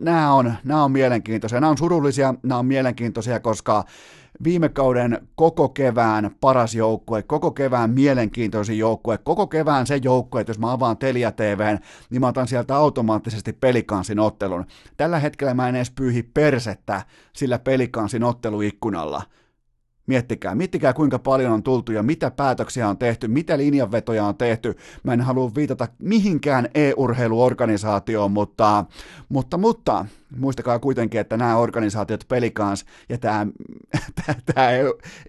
nämä 0.00 0.32
on, 0.32 0.54
nämä 0.64 0.84
on 0.84 0.92
mielenkiintoisia, 0.92 1.60
nämä 1.60 1.70
on 1.70 1.78
surullisia, 1.78 2.34
nämä 2.42 2.58
on 2.58 2.66
mielenkiintoisia, 2.66 3.40
koska 3.40 3.84
viime 4.44 4.68
kauden 4.68 5.28
koko 5.34 5.68
kevään 5.68 6.30
paras 6.40 6.74
joukkue, 6.74 7.22
koko 7.22 7.50
kevään 7.50 7.90
mielenkiintoisin 7.90 8.78
joukkue, 8.78 9.18
koko 9.18 9.46
kevään 9.46 9.86
se 9.86 10.00
joukkue, 10.02 10.40
että 10.40 10.50
jos 10.50 10.58
mä 10.58 10.72
avaan 10.72 10.96
Telia 10.96 11.32
TVn, 11.32 11.78
niin 12.10 12.20
mä 12.20 12.28
otan 12.28 12.48
sieltä 12.48 12.76
automaattisesti 12.76 13.52
pelikansin 13.52 14.18
ottelun. 14.18 14.66
Tällä 14.96 15.18
hetkellä 15.18 15.54
mä 15.54 15.68
en 15.68 15.76
edes 15.76 15.90
pyyhi 15.90 16.22
persettä 16.22 17.02
sillä 17.32 17.58
pelikansin 17.58 18.24
otteluikkunalla. 18.24 19.22
Miettikää, 20.08 20.54
miettikää 20.54 20.92
kuinka 20.92 21.18
paljon 21.18 21.52
on 21.52 21.62
tultu 21.62 21.92
ja 21.92 22.02
mitä 22.02 22.30
päätöksiä 22.30 22.88
on 22.88 22.98
tehty, 22.98 23.28
mitä 23.28 23.58
linjanvetoja 23.58 24.24
on 24.24 24.36
tehty. 24.36 24.74
Mä 25.02 25.12
en 25.12 25.20
halua 25.20 25.54
viitata 25.54 25.88
mihinkään 25.98 26.68
e-urheiluorganisaatioon, 26.74 28.30
mutta, 28.30 28.84
mutta, 29.28 29.58
mutta 29.58 30.06
muistakaa 30.36 30.78
kuitenkin, 30.78 31.20
että 31.20 31.36
nämä 31.36 31.56
organisaatiot 31.56 32.24
Pelikans 32.28 32.84
ja 33.08 33.18
tämä, 33.18 33.46
tämä 34.54 34.68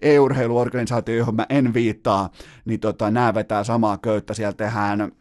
e-urheiluorganisaatio, 0.02 1.16
johon 1.16 1.36
mä 1.36 1.46
en 1.48 1.74
viittaa, 1.74 2.30
niin 2.64 2.80
tota, 2.80 3.10
nämä 3.10 3.34
vetää 3.34 3.64
samaa 3.64 3.98
köyttä. 3.98 4.34
Siellä 4.34 4.52
tehdään 4.52 5.12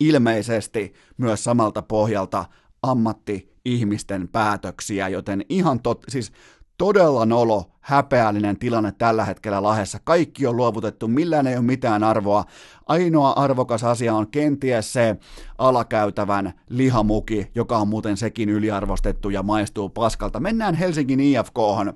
ilmeisesti 0.00 0.94
myös 1.16 1.44
samalta 1.44 1.82
pohjalta 1.82 2.44
ammatti-ihmisten 2.82 4.28
päätöksiä, 4.28 5.08
joten 5.08 5.44
ihan 5.48 5.80
tot, 5.80 6.04
siis 6.08 6.32
todella 6.78 7.26
nolo, 7.26 7.70
häpeällinen 7.88 8.58
tilanne 8.58 8.92
tällä 8.98 9.24
hetkellä 9.24 9.62
Lahessa. 9.62 9.98
Kaikki 10.04 10.46
on 10.46 10.56
luovutettu, 10.56 11.08
millään 11.08 11.46
ei 11.46 11.56
ole 11.56 11.64
mitään 11.64 12.04
arvoa. 12.04 12.44
Ainoa 12.86 13.30
arvokas 13.30 13.84
asia 13.84 14.14
on 14.14 14.28
kenties 14.30 14.92
se 14.92 15.16
alakäytävän 15.58 16.52
lihamuki, 16.68 17.50
joka 17.54 17.78
on 17.78 17.88
muuten 17.88 18.16
sekin 18.16 18.48
yliarvostettu 18.48 19.30
ja 19.30 19.42
maistuu 19.42 19.88
paskalta. 19.88 20.40
Mennään 20.40 20.74
Helsingin 20.74 21.20
IFKhan. 21.20 21.92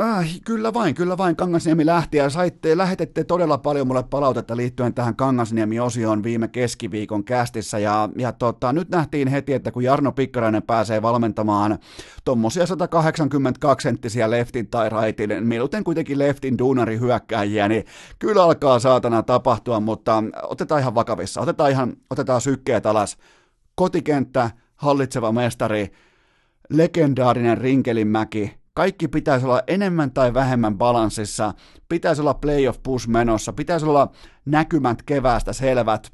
Äh, 0.00 0.40
kyllä 0.44 0.74
vain, 0.74 0.94
kyllä 0.94 1.18
vain. 1.18 1.36
Kangasniemi 1.36 1.86
lähti 1.86 2.16
ja 2.16 2.30
saitte, 2.30 2.76
lähetette 2.76 3.24
todella 3.24 3.58
paljon 3.58 3.86
mulle 3.86 4.02
palautetta 4.02 4.56
liittyen 4.56 4.94
tähän 4.94 5.16
Kangasniemi-osioon 5.16 6.22
viime 6.22 6.48
keskiviikon 6.48 7.24
kästissä. 7.24 7.78
Ja, 7.78 8.08
ja 8.16 8.32
tota, 8.32 8.72
nyt 8.72 8.88
nähtiin 8.88 9.28
heti, 9.28 9.52
että 9.52 9.70
kun 9.70 9.84
Jarno 9.84 10.12
Pikkarainen 10.12 10.62
pääsee 10.62 11.02
valmentamaan 11.02 11.78
tuommoisia 12.24 12.66
182 12.66 13.82
senttisiä 13.88 14.30
leftin 14.30 14.68
tai 14.68 14.88
raitin, 14.88 15.46
mieluiten 15.46 15.84
kuitenkin 15.84 16.18
leftin 16.18 16.58
duunari 16.58 16.98
hyökkääjiä, 16.98 17.68
niin 17.68 17.84
kyllä 18.18 18.44
alkaa 18.44 18.78
saatana 18.78 19.22
tapahtua, 19.22 19.80
mutta 19.80 20.24
otetaan 20.42 20.80
ihan 20.80 20.94
vakavissa. 20.94 21.40
Otetaan 21.40 21.70
ihan, 21.70 21.92
otetaan 22.10 22.40
sykkeet 22.40 22.86
alas. 22.86 23.16
Kotikenttä, 23.74 24.50
hallitseva 24.76 25.32
mestari, 25.32 25.92
legendaarinen 26.70 27.58
Rinkelinmäki, 27.58 28.59
kaikki 28.74 29.08
pitäisi 29.08 29.46
olla 29.46 29.62
enemmän 29.66 30.10
tai 30.10 30.34
vähemmän 30.34 30.78
balanssissa, 30.78 31.54
pitäisi 31.88 32.20
olla 32.20 32.34
playoff 32.34 32.82
push 32.82 33.08
menossa, 33.08 33.52
pitäisi 33.52 33.86
olla 33.86 34.10
näkymät 34.44 35.02
keväästä 35.02 35.52
selvät. 35.52 36.12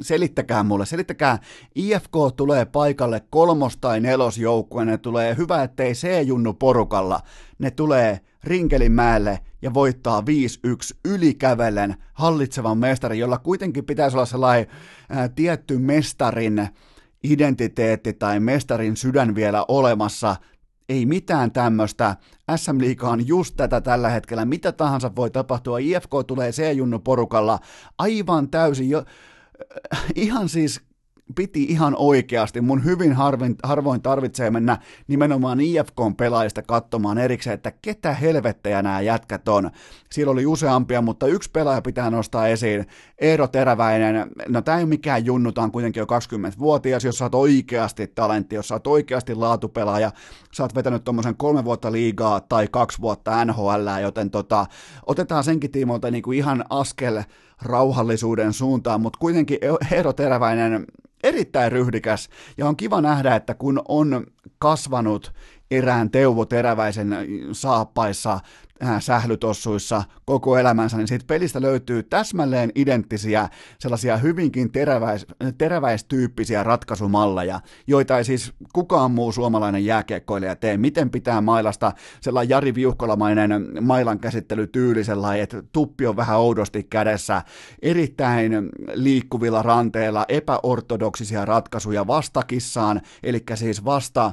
Selittäkää 0.00 0.62
mulle, 0.62 0.86
selittäkää, 0.86 1.38
IFK 1.74 2.12
tulee 2.36 2.64
paikalle 2.64 3.22
kolmos- 3.30 3.76
tai 3.80 4.00
nelosjoukkue, 4.00 4.84
ne 4.84 4.98
tulee, 4.98 5.36
hyvä 5.36 5.62
ettei 5.62 5.92
C-junnu 5.92 6.54
porukalla, 6.54 7.20
ne 7.58 7.70
tulee 7.70 8.20
Rinkelinmäelle 8.44 9.38
ja 9.62 9.74
voittaa 9.74 10.20
5-1 10.20 10.24
ylikävellen 11.04 11.96
hallitsevan 12.12 12.78
mestarin, 12.78 13.18
jolla 13.18 13.38
kuitenkin 13.38 13.84
pitäisi 13.84 14.16
olla 14.16 14.26
sellainen 14.26 14.66
ää, 15.08 15.28
tietty 15.28 15.78
mestarin 15.78 16.68
identiteetti 17.24 18.12
tai 18.12 18.40
mestarin 18.40 18.96
sydän 18.96 19.34
vielä 19.34 19.64
olemassa, 19.68 20.36
ei 20.92 21.06
mitään 21.06 21.52
tämmöistä. 21.52 22.16
SM 22.56 22.78
Liiga 22.78 23.08
on 23.08 23.26
just 23.26 23.56
tätä 23.56 23.80
tällä 23.80 24.08
hetkellä. 24.08 24.44
Mitä 24.44 24.72
tahansa 24.72 25.16
voi 25.16 25.30
tapahtua. 25.30 25.78
IFK 25.78 26.10
tulee 26.26 26.52
C-junnu 26.52 26.98
porukalla 26.98 27.58
aivan 27.98 28.50
täysin 28.50 28.90
jo, 28.90 29.04
ihan 30.14 30.48
siis 30.48 30.80
piti 31.34 31.62
ihan 31.62 31.96
oikeasti. 31.96 32.60
Mun 32.60 32.84
hyvin 32.84 33.12
harvin, 33.12 33.56
harvoin 33.62 34.02
tarvitsee 34.02 34.50
mennä 34.50 34.78
nimenomaan 35.08 35.60
IFK-pelaajista 35.60 36.62
katsomaan 36.62 37.18
erikseen, 37.18 37.54
että 37.54 37.72
ketä 37.82 38.14
helvettejä 38.14 38.82
nämä 38.82 39.00
jätkät 39.00 39.48
on. 39.48 39.70
Siellä 40.10 40.30
oli 40.30 40.46
useampia, 40.46 41.02
mutta 41.02 41.26
yksi 41.26 41.50
pelaaja 41.52 41.82
pitää 41.82 42.10
nostaa 42.10 42.48
esiin. 42.48 42.86
Eero 43.18 43.46
Teräväinen, 43.46 44.30
no 44.48 44.62
tämä 44.62 44.78
ei 44.78 44.82
ole 44.82 44.88
mikään 44.88 45.26
junnu, 45.26 45.52
tämä 45.52 45.64
on 45.64 45.72
kuitenkin 45.72 46.00
jo 46.00 46.06
20-vuotias, 46.06 47.04
jos 47.04 47.18
sä 47.18 47.24
oot 47.24 47.34
oikeasti 47.34 48.06
talentti, 48.06 48.54
jos 48.54 48.68
sä 48.68 48.74
oot 48.74 48.86
oikeasti 48.86 49.34
laatupelaaja, 49.34 50.10
sä 50.54 50.62
oot 50.62 50.74
vetänyt 50.74 51.04
tuommoisen 51.04 51.36
kolme 51.36 51.64
vuotta 51.64 51.92
liigaa 51.92 52.40
tai 52.40 52.68
kaksi 52.70 53.00
vuotta 53.00 53.44
NHL, 53.44 54.00
joten 54.02 54.30
tota, 54.30 54.66
otetaan 55.06 55.44
senkin 55.44 55.70
tiimoilta 55.70 56.10
niinku 56.10 56.32
ihan 56.32 56.64
askel 56.70 57.22
rauhallisuuden 57.64 58.52
suuntaan, 58.52 59.00
mutta 59.00 59.18
kuitenkin 59.18 59.58
Eero 59.90 60.12
Teräväinen 60.12 60.84
erittäin 61.22 61.72
ryhdikäs. 61.72 62.28
Ja 62.58 62.66
on 62.66 62.76
kiva 62.76 63.00
nähdä, 63.00 63.36
että 63.36 63.54
kun 63.54 63.82
on 63.88 64.26
kasvanut 64.58 65.32
erään 65.70 66.10
Teuvo 66.10 66.44
Teräväisen 66.44 67.16
saappaissa 67.52 68.40
sählytossuissa 69.00 70.02
koko 70.24 70.58
elämänsä, 70.58 70.96
niin 70.96 71.08
siitä 71.08 71.24
pelistä 71.28 71.62
löytyy 71.62 72.02
täsmälleen 72.02 72.72
identtisiä, 72.74 73.48
sellaisia 73.78 74.16
hyvinkin 74.16 74.72
teräväis, 74.72 75.26
teräväistyyppisiä 75.58 76.62
ratkaisumalleja, 76.62 77.60
joita 77.86 78.18
ei 78.18 78.24
siis 78.24 78.52
kukaan 78.72 79.10
muu 79.10 79.32
suomalainen 79.32 79.84
jääkiekkoilija 79.84 80.56
tee. 80.56 80.76
Miten 80.76 81.10
pitää 81.10 81.40
mailasta 81.40 81.92
sellainen 82.20 82.50
Jari 82.50 82.74
Viuhkolamainen 82.74 83.68
mailan 83.80 84.18
käsittelytyyli 84.20 85.04
sellainen, 85.04 85.42
että 85.42 85.62
tuppi 85.72 86.06
on 86.06 86.16
vähän 86.16 86.38
oudosti 86.38 86.82
kädessä, 86.82 87.42
erittäin 87.82 88.68
liikkuvilla 88.94 89.62
ranteilla, 89.62 90.24
epäortodoksisia 90.28 91.44
ratkaisuja 91.44 92.06
vastakissaan, 92.06 93.00
eli 93.22 93.44
siis 93.54 93.84
vasta 93.84 94.32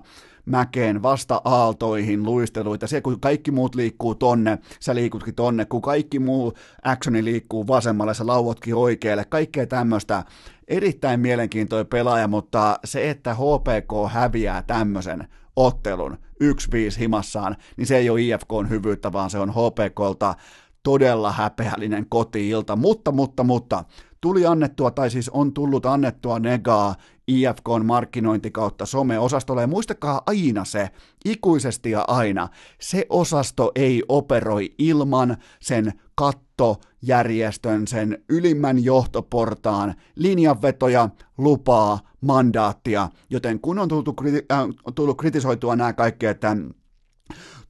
mäkeen, 0.50 1.04
vasta 1.04 1.42
aaltoihin, 1.46 2.24
luisteluita. 2.24 2.88
Se, 2.88 3.02
kun 3.02 3.20
kaikki 3.20 3.52
muut 3.52 3.76
liikkuu 3.76 4.16
tonne, 4.16 4.58
sä 4.80 4.96
liikutkin 4.96 5.36
tonne, 5.36 5.66
kun 5.66 5.82
kaikki 5.82 6.20
muu 6.20 6.54
actioni 6.84 7.24
liikkuu 7.24 7.68
vasemmalle, 7.68 8.14
sä 8.14 8.28
lauotkin 8.28 8.76
oikealle, 8.76 9.26
kaikkea 9.26 9.68
tämmöistä. 9.68 10.24
Erittäin 10.68 11.20
mielenkiintoinen 11.20 11.88
pelaaja, 11.88 12.28
mutta 12.28 12.80
se, 12.84 13.10
että 13.10 13.34
HPK 13.34 14.14
häviää 14.14 14.62
tämmöisen 14.62 15.28
ottelun 15.56 16.18
1-5 16.44 17.00
himassaan, 17.00 17.56
niin 17.78 17.88
se 17.88 17.98
ei 17.98 18.10
ole 18.10 18.22
IFKn 18.22 18.70
hyvyyttä, 18.70 19.14
vaan 19.14 19.30
se 19.30 19.40
on 19.40 19.50
HPKlta 19.50 20.36
todella 20.84 21.32
häpeällinen 21.32 22.06
kotiilta, 22.10 22.76
mutta, 22.76 23.12
mutta, 23.12 23.44
mutta, 23.44 23.84
tuli 24.22 24.46
annettua, 24.46 24.92
tai 24.92 25.10
siis 25.10 25.30
on 25.30 25.54
tullut 25.54 25.86
annettua 25.86 26.40
negaa 26.40 26.96
IFKn 27.28 27.86
markkinointi 27.86 28.52
kautta 28.52 28.86
some-osastolle. 28.86 29.62
Ja 29.62 29.68
muistakaa 29.68 30.22
aina 30.26 30.66
se, 30.66 30.90
ikuisesti 31.26 31.92
ja 31.92 32.06
aina, 32.08 32.50
se 32.80 33.06
osasto 33.10 33.72
ei 33.76 34.04
operoi 34.08 34.70
ilman 34.78 35.38
sen 35.60 35.94
kattojärjestön, 36.16 37.88
sen 37.88 38.24
ylimmän 38.30 38.84
johtoportaan 38.84 39.96
linjanvetoja, 40.16 41.10
lupaa, 41.38 42.00
mandaattia, 42.22 43.10
joten 43.30 43.60
kun 43.60 43.80
on 43.80 43.88
tullut, 43.88 44.10
äh, 44.52 44.68
tullut 44.96 45.18
kritisoitua 45.18 45.76
nämä 45.76 45.94
kaikki, 45.94 46.26
että 46.26 46.58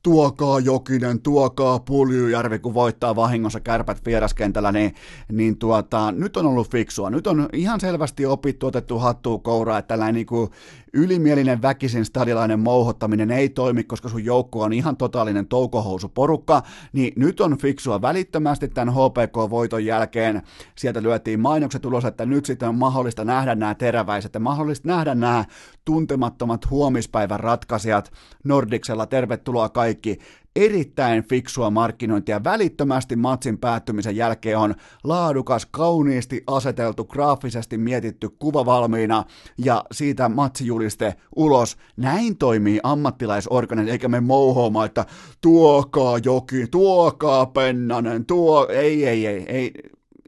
tuokaa 0.04 0.60
Jokinen, 0.60 1.22
tuokaa 1.22 1.80
Puljujärvi, 1.80 2.60
kun 2.60 2.74
voittaa 2.74 3.16
vahingossa 3.16 3.60
kärpät 3.60 4.06
vieraskentällä, 4.06 4.72
niin, 4.72 4.96
niin 5.32 5.58
tuota, 5.58 6.12
nyt 6.12 6.38
on 6.38 6.46
ollut 6.46 6.72
fiksua. 6.72 7.10
Nyt 7.10 7.28
on 7.28 7.50
ihan 7.54 7.80
selvästi 7.80 8.26
opittu, 8.26 8.68
otettu 8.68 9.00
hattua 9.00 9.40
kouraa, 9.40 9.78
että 9.78 9.88
tällainen 9.88 10.16
niin 10.16 10.50
ylimielinen 10.94 11.62
väkisin 11.62 12.06
stadilainen 12.06 12.60
mouhottaminen 12.60 13.32
ei 13.32 13.50
toimi, 13.50 13.84
koska 13.84 14.10
sun 14.10 14.26
joukko 14.26 14.62
on 14.62 14.74
ihan 14.74 14.98
totaalinen 14.98 15.48
toukohousuporukka, 15.48 16.62
niin 16.94 17.14
nyt 17.16 17.42
on 17.42 17.58
fiksua 17.58 18.02
välittömästi 18.02 18.68
tämän 18.68 18.94
HPK-voiton 18.94 19.86
jälkeen. 19.86 20.42
Sieltä 20.76 21.04
lyötiin 21.04 21.40
mainokset 21.40 21.86
ulos, 21.86 22.06
että 22.06 22.26
nyt 22.26 22.46
sitten 22.46 22.70
on 22.70 22.76
mahdollista 22.76 23.26
nähdä 23.26 23.56
nämä 23.56 23.76
teräväiset 23.76 24.34
ja 24.34 24.40
mahdollista 24.40 24.88
nähdä 24.88 25.16
nämä 25.16 25.46
tuntemattomat 25.86 26.70
huomispäivän 26.70 27.40
ratkaisijat 27.40 28.12
Nordiksella. 28.44 29.06
Tervetuloa 29.06 29.70
kaikki 29.70 30.20
erittäin 30.56 31.24
fiksua 31.24 31.70
markkinointia. 31.70 32.44
Välittömästi 32.44 33.16
matsin 33.16 33.58
päättymisen 33.58 34.16
jälkeen 34.16 34.58
on 34.58 34.76
laadukas, 35.04 35.66
kauniisti 35.66 36.44
aseteltu, 36.48 37.06
graafisesti 37.06 37.78
mietitty 37.78 38.30
kuva 38.30 38.66
valmiina 38.66 39.24
ja 39.58 39.84
siitä 39.92 40.30
matsijuliste 40.30 41.16
ulos. 41.36 41.78
Näin 41.98 42.38
toimii 42.38 42.80
ammattilaisorganisaatio, 42.84 43.92
eikä 43.92 44.08
me 44.08 44.20
mouhoamaan, 44.20 44.86
että 44.86 45.06
tuokaa 45.42 46.18
joki, 46.24 46.68
tuokaa 46.72 47.46
pennanen, 47.46 48.26
tuo... 48.26 48.68
Ei, 48.68 49.06
ei, 49.06 49.28
ei, 49.28 49.46
ei. 49.48 49.74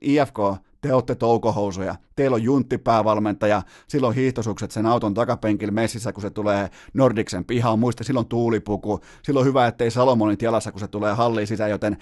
IFK, 0.02 0.38
te 0.82 0.94
olette 0.94 1.16
toukohousuja, 1.16 1.96
teillä 2.16 2.36
on 2.36 2.44
junttipäävalmentaja, 2.44 3.62
silloin 3.88 4.16
hiihtosukset 4.16 4.72
sen 4.72 4.86
auton 4.86 5.14
takapenkillä 5.14 5.72
messissä, 5.72 6.14
kun 6.14 6.22
se 6.22 6.30
tulee 6.30 6.70
Nordiksen 6.94 7.46
pihaan, 7.46 7.80
muista 7.80 8.04
silloin 8.04 8.28
tuulipuku, 8.28 9.00
silloin 9.24 9.46
hyvä, 9.46 9.68
ettei 9.68 9.92
Salomonin 9.92 10.38
jalassa, 10.42 10.72
kun 10.72 10.80
se 10.80 10.88
tulee 10.88 11.14
halliin 11.14 11.48
sisään, 11.48 11.70
joten 11.70 11.98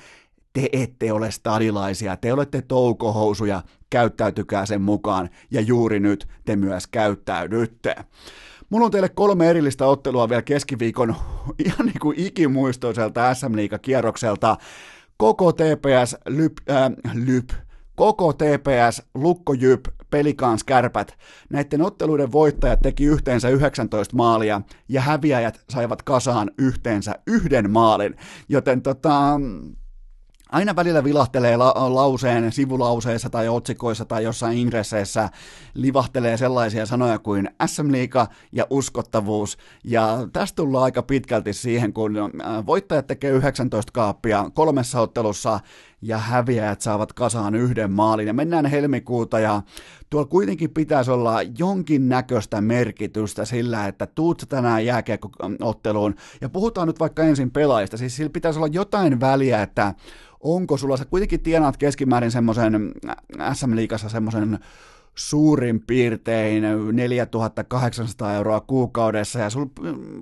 te 0.54 0.70
ette 0.72 1.14
ole 1.14 1.32
stadilaisia, 1.32 2.18
te 2.18 2.34
olette 2.34 2.62
toukohousuja, 2.62 3.64
käyttäytykää 3.90 4.66
sen 4.66 4.82
mukaan, 4.82 5.30
ja 5.52 5.62
juuri 5.62 6.00
nyt 6.00 6.28
te 6.46 6.56
myös 6.56 6.88
käyttäydytte. 6.88 7.96
Mulla 8.70 8.86
on 8.86 8.92
teille 8.92 9.10
kolme 9.10 9.50
erillistä 9.50 9.86
ottelua 9.86 10.30
vielä 10.30 10.42
keskiviikon 10.42 11.16
ihan 11.66 11.86
niin 11.86 12.00
kuin 12.02 12.20
ikimuistoiselta 12.20 13.34
SM 13.34 13.56
Liiga-kierrokselta. 13.56 14.58
Koko 15.18 15.52
TPS 15.54 16.16
lyp, 16.28 16.58
äh, 16.70 16.92
lyp, 17.14 17.50
koko 18.00 18.34
TPS, 18.34 19.02
Lukkojyp, 19.16 19.88
Pelikans, 20.10 20.64
Kärpät. 20.64 21.18
Näiden 21.50 21.82
otteluiden 21.82 22.32
voittajat 22.32 22.80
teki 22.82 23.06
yhteensä 23.06 23.50
19 23.50 24.16
maalia 24.16 24.62
ja 24.90 25.02
häviäjät 25.02 25.64
saivat 25.70 26.02
kasaan 26.02 26.52
yhteensä 26.58 27.16
yhden 27.28 27.72
maalin. 27.72 28.16
Joten 28.50 28.82
tota, 28.82 29.40
aina 30.52 30.76
välillä 30.76 31.04
vilahtelee 31.04 31.58
la- 31.58 31.74
lauseen 31.96 32.52
sivulauseessa 32.52 33.30
tai 33.30 33.50
otsikoissa 33.50 34.06
tai 34.06 34.24
jossain 34.24 34.58
ingresseissä 34.58 35.30
livahtelee 35.74 36.38
sellaisia 36.38 36.86
sanoja 36.86 37.20
kuin 37.20 37.50
SM 37.66 37.92
Liiga 37.92 38.28
ja 38.52 38.68
uskottavuus. 38.70 39.58
Ja 39.84 40.28
tästä 40.34 40.56
tullaan 40.56 40.84
aika 40.84 41.04
pitkälti 41.04 41.54
siihen, 41.54 41.94
kun 41.94 42.16
voittajat 42.66 43.08
tekee 43.08 43.32
19 43.32 43.92
kaappia 43.92 44.52
kolmessa 44.54 45.02
ottelussa 45.02 45.60
ja 46.02 46.18
häviäjät 46.18 46.82
saavat 46.82 47.14
kasaan 47.14 47.56
yhden 47.56 47.92
maalin. 47.92 48.28
Ja 48.28 48.34
mennään 48.34 48.66
helmikuuta 48.66 49.40
ja 49.40 49.62
tuolla 50.10 50.28
kuitenkin 50.28 50.70
pitäisi 50.70 51.12
olla 51.12 51.40
jonkin 51.58 52.10
näköistä 52.10 52.62
merkitystä 52.62 53.46
sillä, 53.46 53.88
että 53.88 54.08
tuut 54.08 54.44
tänään 54.50 54.86
jääkiekko-otteluun. 54.86 56.16
Ja 56.42 56.50
puhutaan 56.50 56.88
nyt 56.88 57.00
vaikka 57.00 57.24
ensin 57.24 57.52
pelaajista, 57.52 57.98
siis 57.98 58.16
sillä 58.16 58.30
pitäisi 58.30 58.60
olla 58.60 58.68
jotain 58.68 59.20
väliä, 59.20 59.62
että 59.62 59.94
onko 60.40 60.78
sulla, 60.78 60.98
sä 60.98 61.06
kuitenkin 61.06 61.40
tienaat 61.40 61.78
keskimäärin 61.78 62.32
semmoisen 62.32 62.92
SM-liigassa 63.54 64.10
semmoisen 64.10 64.60
suurin 65.20 65.84
piirtein 65.88 66.64
4800 66.92 68.34
euroa 68.34 68.60
kuukaudessa, 68.62 69.40
ja 69.40 69.50
sul, 69.50 69.66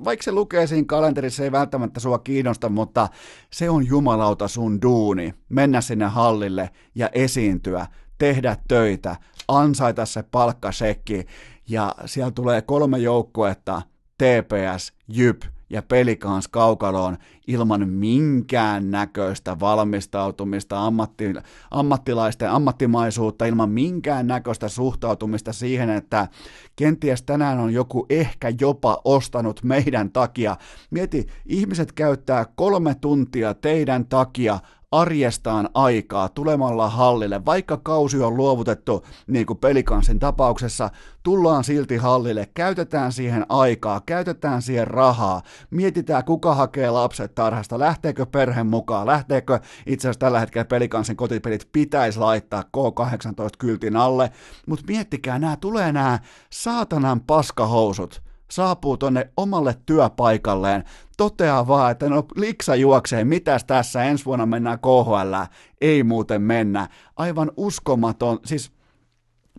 vaikka 0.05 0.23
se 0.23 0.31
lukee 0.31 0.67
siinä 0.67 0.85
kalenterissa, 0.87 1.43
ei 1.43 1.51
välttämättä 1.51 1.99
sua 1.99 2.19
kiinnosta, 2.19 2.69
mutta 2.69 3.07
se 3.51 3.69
on 3.69 3.87
jumalauta 3.87 4.47
sun 4.47 4.81
duuni, 4.81 5.33
mennä 5.49 5.81
sinne 5.81 6.05
hallille 6.05 6.69
ja 6.95 7.09
esiintyä, 7.13 7.87
tehdä 8.17 8.57
töitä, 8.67 9.15
ansaita 9.47 10.05
se 10.05 10.23
palkkasekki, 10.23 11.25
ja 11.69 11.95
siellä 12.05 12.31
tulee 12.31 12.61
kolme 12.61 12.97
joukkuetta, 12.97 13.81
TPS, 14.17 14.93
JYP 15.07 15.56
ja 15.69 15.81
pelikans 15.81 16.47
kaukaloon 16.47 17.17
ilman 17.47 17.89
minkään 17.89 18.91
näköistä 18.91 19.59
valmistautumista, 19.59 20.85
ammatti, 20.85 21.33
ammattilaisten 21.71 22.51
ammattimaisuutta, 22.51 23.45
ilman 23.45 23.69
minkään 23.69 24.27
näköistä 24.27 24.69
suhtautumista 24.69 25.53
siihen, 25.53 25.89
että 25.89 26.27
kenties 26.75 27.23
tänään 27.23 27.59
on 27.59 27.73
joku 27.73 28.05
ehkä 28.09 28.53
jopa 28.61 29.01
ostanut 29.05 29.63
meidän 29.63 30.11
takia. 30.11 30.55
Mieti, 30.91 31.27
ihmiset 31.45 31.91
käyttää 31.91 32.45
kolme 32.55 32.95
tuntia 32.95 33.53
teidän 33.53 34.05
takia 34.05 34.59
arjestaan 34.91 35.69
aikaa 35.73 36.29
tulemalla 36.29 36.89
hallille, 36.89 37.45
vaikka 37.45 37.77
kausi 37.77 38.21
on 38.21 38.37
luovutettu, 38.37 39.05
niin 39.27 39.45
kuin 39.45 39.59
pelikansin 39.59 40.19
tapauksessa, 40.19 40.89
tullaan 41.23 41.63
silti 41.63 41.97
hallille, 41.97 42.49
käytetään 42.53 43.11
siihen 43.11 43.45
aikaa, 43.49 44.01
käytetään 44.05 44.61
siihen 44.61 44.87
rahaa, 44.87 45.41
mietitään 45.69 46.25
kuka 46.25 46.55
hakee 46.55 46.89
lapset 46.89 47.35
tarhasta, 47.35 47.79
lähteekö 47.79 48.25
perhe 48.25 48.63
mukaan, 48.63 49.07
lähteekö 49.07 49.59
itse 49.85 50.07
asiassa 50.07 50.19
tällä 50.19 50.39
hetkellä 50.39 50.65
pelikansin 50.65 51.17
kotipelit 51.17 51.69
pitäisi 51.71 52.19
laittaa 52.19 52.63
K18-kyltin 52.77 53.95
alle, 53.95 54.31
mutta 54.67 54.85
miettikää, 54.87 55.39
nämä 55.39 55.57
tulee 55.57 55.91
nämä 55.91 56.19
saatanan 56.49 57.21
paskahousut, 57.21 58.26
saapuu 58.51 58.97
tonne 58.97 59.29
omalle 59.37 59.75
työpaikalleen, 59.85 60.83
toteaa 61.17 61.67
vaan, 61.67 61.91
että 61.91 62.09
no 62.09 62.25
liksa 62.35 62.75
juoksee, 62.75 63.23
mitäs 63.23 63.63
tässä, 63.63 64.03
ensi 64.03 64.25
vuonna 64.25 64.45
mennään 64.45 64.79
KHL, 64.79 65.35
ei 65.81 66.03
muuten 66.03 66.41
mennä. 66.41 66.87
Aivan 67.15 67.51
uskomaton, 67.57 68.39
siis 68.45 68.71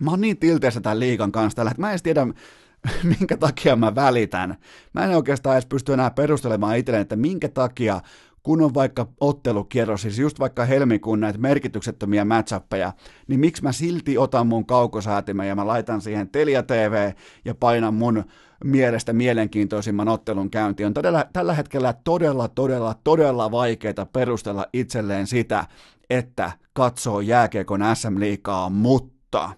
mä 0.01 0.11
oon 0.11 0.21
niin 0.21 0.39
tilteessä 0.39 0.81
tämän 0.81 1.01
liikan 1.01 1.33
kanssa 1.33 1.57
tällä, 1.57 1.71
että 1.71 1.81
mä 1.81 1.93
en 1.93 2.03
tiedä, 2.03 2.27
minkä 3.19 3.37
takia 3.37 3.77
mä 3.77 3.95
välitän. 3.95 4.57
Mä 4.93 5.05
en 5.05 5.17
oikeastaan 5.17 5.57
edes 5.57 5.67
pysty 5.67 5.93
enää 5.93 6.11
perustelemaan 6.11 6.77
itselleen, 6.77 7.03
että 7.03 7.17
minkä 7.17 7.49
takia 7.49 8.01
kun 8.49 8.63
on 8.63 8.75
vaikka 8.75 9.07
ottelukierros, 9.21 10.03
siis 10.03 10.19
just 10.19 10.41
vaikka 10.41 10.65
helmikuun 10.65 11.21
näitä 11.21 11.39
merkityksettömiä 11.39 12.25
matchappeja, 12.25 12.93
niin 13.27 13.41
miksi 13.41 13.63
mä 13.63 13.73
silti 13.73 14.19
otan 14.19 14.47
mun 14.47 14.67
kaukosäätimen 14.67 15.49
ja 15.49 15.57
mä 15.57 15.67
laitan 15.67 16.01
siihen 16.01 16.29
Telia 16.29 16.63
TV 16.63 17.13
ja 17.45 17.55
painan 17.55 17.95
mun 17.95 18.25
mielestä 18.65 19.13
mielenkiintoisimman 19.13 20.09
ottelun 20.09 20.51
käynti. 20.51 20.85
On 20.85 20.95
todella, 20.95 21.25
tällä 21.33 21.55
hetkellä 21.55 21.95
todella, 22.05 22.49
todella, 22.49 22.95
todella 23.05 23.51
vaikeaa 23.51 24.07
perustella 24.13 24.67
itselleen 24.73 25.27
sitä, 25.27 25.67
että 26.11 26.53
katsoo 26.73 27.21
jääkiekon 27.21 27.81
SM-liikaa, 27.95 28.71
mutta 28.71 29.51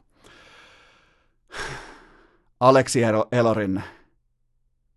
Aleksi 2.60 3.00
Elorin 3.32 3.82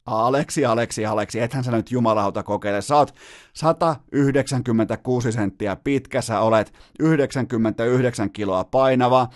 Aleksi, 0.05 0.65
Aleksi, 0.65 1.05
Aleksi, 1.05 1.39
ethän 1.39 1.63
sä 1.63 1.71
nyt 1.71 1.91
jumalauta 1.91 2.43
kokeile. 2.43 2.81
Sä 2.81 2.95
oot 2.95 3.15
196 3.53 5.31
senttiä 5.31 5.75
pitkä, 5.75 6.21
sä 6.21 6.39
olet 6.39 6.73
99 6.99 8.31
kiloa 8.31 8.63
painava, 8.63 9.27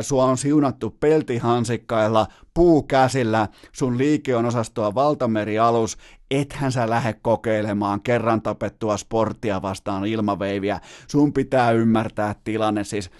sua 0.00 0.24
on 0.24 0.38
siunattu 0.38 0.90
peltihansikkailla, 0.90 2.26
puukäsillä, 2.54 3.48
sun 3.72 3.98
liike 3.98 4.36
on 4.36 4.46
osastoa 4.46 4.94
valtamerialus, 4.94 5.96
ethän 6.30 6.72
sä 6.72 6.90
lähde 6.90 7.14
kokeilemaan 7.22 8.00
kerran 8.00 8.42
tapettua 8.42 8.96
sporttia 8.96 9.62
vastaan 9.62 10.06
ilmaveiviä. 10.06 10.80
Sun 11.08 11.32
pitää 11.32 11.70
ymmärtää 11.70 12.34
tilanne, 12.44 12.84
siis 12.84 13.10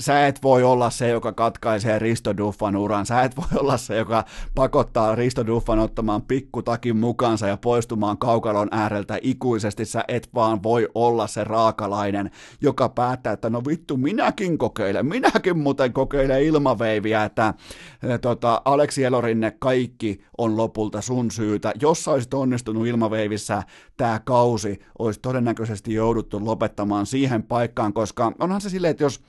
sä, 0.00 0.26
et 0.26 0.42
voi 0.42 0.62
olla 0.62 0.90
se, 0.90 1.08
joka 1.08 1.32
katkaisee 1.32 1.98
Risto 1.98 2.36
Duffan 2.36 2.76
uran. 2.76 3.06
Sä 3.06 3.22
et 3.22 3.36
voi 3.36 3.60
olla 3.60 3.76
se, 3.76 3.96
joka 3.96 4.24
pakottaa 4.54 5.14
Risto 5.14 5.46
Duffan 5.46 5.78
ottamaan 5.78 6.22
pikkutakin 6.22 6.96
mukaansa 6.96 7.46
ja 7.46 7.56
poistumaan 7.56 8.18
kaukalon 8.18 8.68
ääreltä 8.70 9.18
ikuisesti. 9.22 9.84
Sä 9.84 10.04
et 10.08 10.28
vaan 10.34 10.62
voi 10.62 10.88
olla 10.94 11.26
se 11.26 11.44
raakalainen, 11.44 12.30
joka 12.60 12.88
päättää, 12.88 13.32
että 13.32 13.50
no 13.50 13.62
vittu, 13.68 13.96
minäkin 13.96 14.58
kokeilen, 14.58 15.06
minäkin 15.06 15.58
muuten 15.58 15.92
kokeilen 15.92 16.42
ilmaveiviä, 16.42 17.24
että 17.24 17.54
e, 18.02 18.18
tota, 18.18 18.62
Aleksi 18.64 19.04
Elorinne, 19.04 19.50
kaikki 19.58 20.24
on 20.38 20.56
lopulta 20.56 21.00
sun 21.00 21.30
syytä. 21.30 21.72
Jos 21.80 22.04
sä 22.04 22.10
olisit 22.10 22.34
onnistunut 22.34 22.86
ilmaveivissä, 22.86 23.62
tämä 23.96 24.20
kausi 24.24 24.80
olisi 24.98 25.20
todennäköisesti 25.20 25.94
jouduttu 25.94 26.44
lopettamaan 26.44 27.06
siihen 27.06 27.42
paikkaan, 27.42 27.92
koska 27.92 28.32
onhan 28.38 28.60
se 28.60 28.70
silleen, 28.70 28.90
että 28.90 29.04
jos 29.04 29.20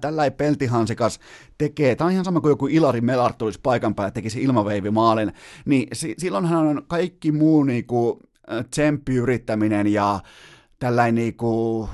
Tällä 0.00 0.30
peltihansikas 0.30 1.20
tekee, 1.58 1.96
tämä 1.96 2.06
on 2.06 2.12
ihan 2.12 2.24
sama 2.24 2.40
kuin 2.40 2.50
joku 2.50 2.66
Ilari 2.66 3.00
Melar 3.00 3.32
tulisi 3.32 3.60
paikan 3.62 3.94
päälle 3.94 4.10
tekisi 4.10 4.42
ilmaveivimaalin, 4.42 5.32
niin 5.64 5.88
si- 5.92 6.14
silloinhan 6.18 6.66
on 6.66 6.82
kaikki 6.86 7.32
muu 7.32 7.64
niinku, 7.64 8.20
tsemppiyrittäminen 8.70 9.86
ja 9.86 10.20
tällainen 10.78 11.14
niinku 11.14 11.88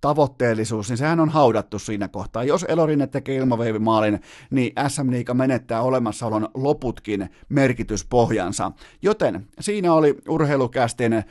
tavoitteellisuus, 0.00 0.88
niin 0.88 0.96
sehän 0.96 1.20
on 1.20 1.28
haudattu 1.28 1.78
siinä 1.78 2.08
kohtaa. 2.08 2.44
Jos 2.44 2.64
Elorinen 2.68 3.08
tekee 3.08 3.36
ilmaveivimaalin, 3.36 4.20
niin 4.50 4.72
SM 4.88 5.10
Liiga 5.10 5.34
menettää 5.34 5.82
olemassaolon 5.82 6.48
loputkin 6.54 7.28
merkityspohjansa. 7.48 8.72
Joten 9.02 9.46
siinä 9.60 9.92
oli 9.92 10.16
urheilukästin 10.28 11.24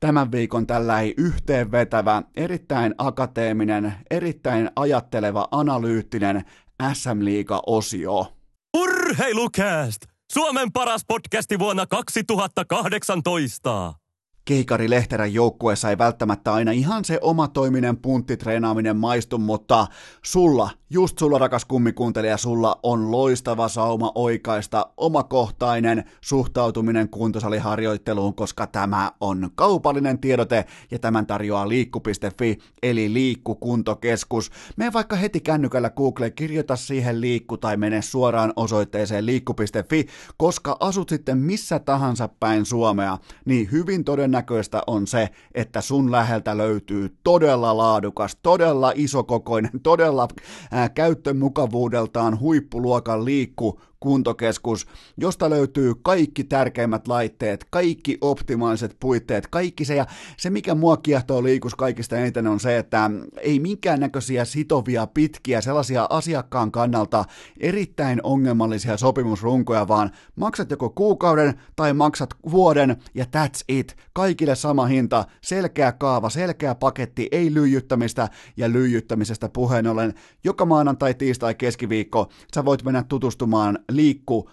tämän 0.00 0.32
viikon 0.32 0.66
tällainen 0.66 1.14
yhteenvetävä, 1.16 2.22
erittäin 2.36 2.94
akateeminen, 2.98 3.94
erittäin 4.10 4.70
ajatteleva, 4.76 5.48
analyyttinen 5.50 6.44
SM 6.92 7.24
Liiga-osio. 7.24 8.36
Urheilukääst! 8.76 10.00
Suomen 10.32 10.72
paras 10.72 11.04
podcasti 11.08 11.58
vuonna 11.58 11.86
2018! 11.86 13.94
Keikari 14.48 14.90
Lehterän 14.90 15.34
joukkueessa 15.34 15.90
ei 15.90 15.98
välttämättä 15.98 16.52
aina 16.52 16.72
ihan 16.72 17.04
se 17.04 17.18
oma 17.22 17.48
toiminen 17.48 17.96
punttitreenaaminen 17.96 18.96
maistu, 18.96 19.38
mutta 19.38 19.86
sulla, 20.22 20.70
just 20.90 21.18
sulla 21.18 21.38
rakas 21.38 21.64
kummikuuntelija, 21.64 22.36
sulla 22.36 22.80
on 22.82 23.10
loistava 23.10 23.68
sauma 23.68 24.12
oikaista 24.14 24.86
omakohtainen 24.96 26.04
suhtautuminen 26.20 27.08
kuntosaliharjoitteluun, 27.08 28.34
koska 28.34 28.66
tämä 28.66 29.12
on 29.20 29.50
kaupallinen 29.54 30.18
tiedote 30.18 30.64
ja 30.90 30.98
tämän 30.98 31.26
tarjoaa 31.26 31.68
liikku.fi 31.68 32.58
eli 32.82 33.12
liikkukuntokeskus. 33.12 34.50
Me 34.76 34.92
vaikka 34.92 35.16
heti 35.16 35.40
kännykällä 35.40 35.90
Google, 35.90 36.30
kirjoita 36.30 36.76
siihen 36.76 37.20
liikku 37.20 37.56
tai 37.56 37.76
mene 37.76 38.02
suoraan 38.02 38.52
osoitteeseen 38.56 39.26
liikku.fi, 39.26 40.06
koska 40.36 40.76
asut 40.80 41.08
sitten 41.08 41.38
missä 41.38 41.78
tahansa 41.78 42.28
päin 42.40 42.64
Suomea, 42.64 43.18
niin 43.44 43.68
hyvin 43.72 44.04
todennäköisesti 44.04 44.37
todennäköistä 44.38 44.82
on 44.86 45.06
se, 45.06 45.28
että 45.54 45.80
sun 45.80 46.12
läheltä 46.12 46.56
löytyy 46.56 47.16
todella 47.24 47.76
laadukas, 47.76 48.36
todella 48.42 48.92
isokokoinen, 48.94 49.70
todella 49.82 50.28
käyttömukavuudeltaan 50.94 52.40
huippuluokan 52.40 53.24
liikku 53.24 53.80
kuntokeskus, 54.00 54.86
josta 55.16 55.50
löytyy 55.50 55.94
kaikki 56.02 56.44
tärkeimmät 56.44 57.08
laitteet, 57.08 57.66
kaikki 57.70 58.18
optimaaliset 58.20 58.96
puitteet, 59.00 59.46
kaikki 59.46 59.84
se 59.84 59.94
ja 59.94 60.06
se 60.36 60.50
mikä 60.50 60.74
mua 60.74 60.96
kiehtoo 60.96 61.42
liikus 61.42 61.74
kaikista 61.74 62.16
eniten 62.16 62.46
on 62.46 62.60
se, 62.60 62.78
että 62.78 63.10
ei 63.40 63.60
minkäännäköisiä 63.60 64.44
sitovia 64.44 65.06
pitkiä 65.06 65.60
sellaisia 65.60 66.06
asiakkaan 66.10 66.72
kannalta 66.72 67.24
erittäin 67.60 68.20
ongelmallisia 68.22 68.96
sopimusrunkoja, 68.96 69.88
vaan 69.88 70.10
maksat 70.36 70.70
joko 70.70 70.90
kuukauden 70.90 71.60
tai 71.76 71.92
maksat 71.92 72.30
vuoden 72.50 72.96
ja 73.14 73.24
that's 73.24 73.64
it. 73.68 73.96
Kaikille 74.12 74.54
sama 74.54 74.86
hinta, 74.86 75.24
selkeä 75.40 75.92
kaava, 75.92 76.30
selkeä 76.30 76.74
paketti, 76.74 77.28
ei 77.32 77.54
lyijyttämistä 77.54 78.28
ja 78.56 78.72
lyijyttämisestä 78.72 79.48
puheen 79.48 79.86
ollen. 79.86 80.14
Joka 80.44 80.64
maanantai, 80.64 81.14
tiistai, 81.14 81.54
keskiviikko 81.54 82.28
sä 82.54 82.64
voit 82.64 82.82
mennä 82.84 83.02
tutustumaan 83.02 83.78
liikku 83.92 84.50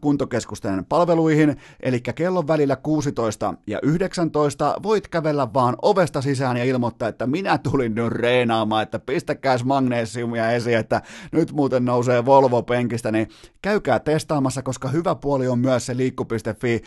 kuntokeskusten 0.00 0.84
palveluihin, 0.84 1.56
eli 1.80 2.00
kellon 2.00 2.48
välillä 2.48 2.76
16 2.76 3.54
ja 3.66 3.78
19 3.82 4.76
voit 4.82 5.08
kävellä 5.08 5.48
vaan 5.54 5.76
ovesta 5.82 6.22
sisään 6.22 6.56
ja 6.56 6.64
ilmoittaa, 6.64 7.08
että 7.08 7.26
minä 7.26 7.58
tulin 7.58 7.94
nyt 7.94 8.12
reenaamaan, 8.12 8.82
että 8.82 8.98
pistäkääs 8.98 9.64
magnesiumia 9.64 10.50
esiin, 10.50 10.78
että 10.78 11.02
nyt 11.32 11.52
muuten 11.52 11.84
nousee 11.84 12.24
Volvo 12.24 12.62
penkistä, 12.62 13.12
niin 13.12 13.28
käykää 13.62 13.98
testaamassa, 13.98 14.62
koska 14.62 14.88
hyvä 14.88 15.14
puoli 15.14 15.48
on 15.48 15.58
myös 15.58 15.86
se 15.86 15.96
liikku.fi 15.96 16.82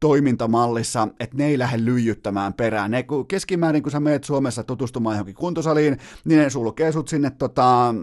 toimintamallissa, 0.00 1.08
että 1.20 1.36
ne 1.36 1.46
ei 1.46 1.58
lähde 1.58 1.84
lyijyttämään 1.84 2.54
perään. 2.54 2.90
Ne, 2.90 3.04
keskimäärin, 3.28 3.82
kun 3.82 3.92
sä 3.92 4.00
meet 4.00 4.24
Suomessa 4.24 4.64
tutustumaan 4.64 5.14
johonkin 5.14 5.34
kuntosaliin, 5.34 5.98
niin 6.24 6.40
ne 6.40 6.50
sulkee 6.50 6.92
sut 6.92 7.08
sinne 7.08 7.30
tota, 7.30 7.94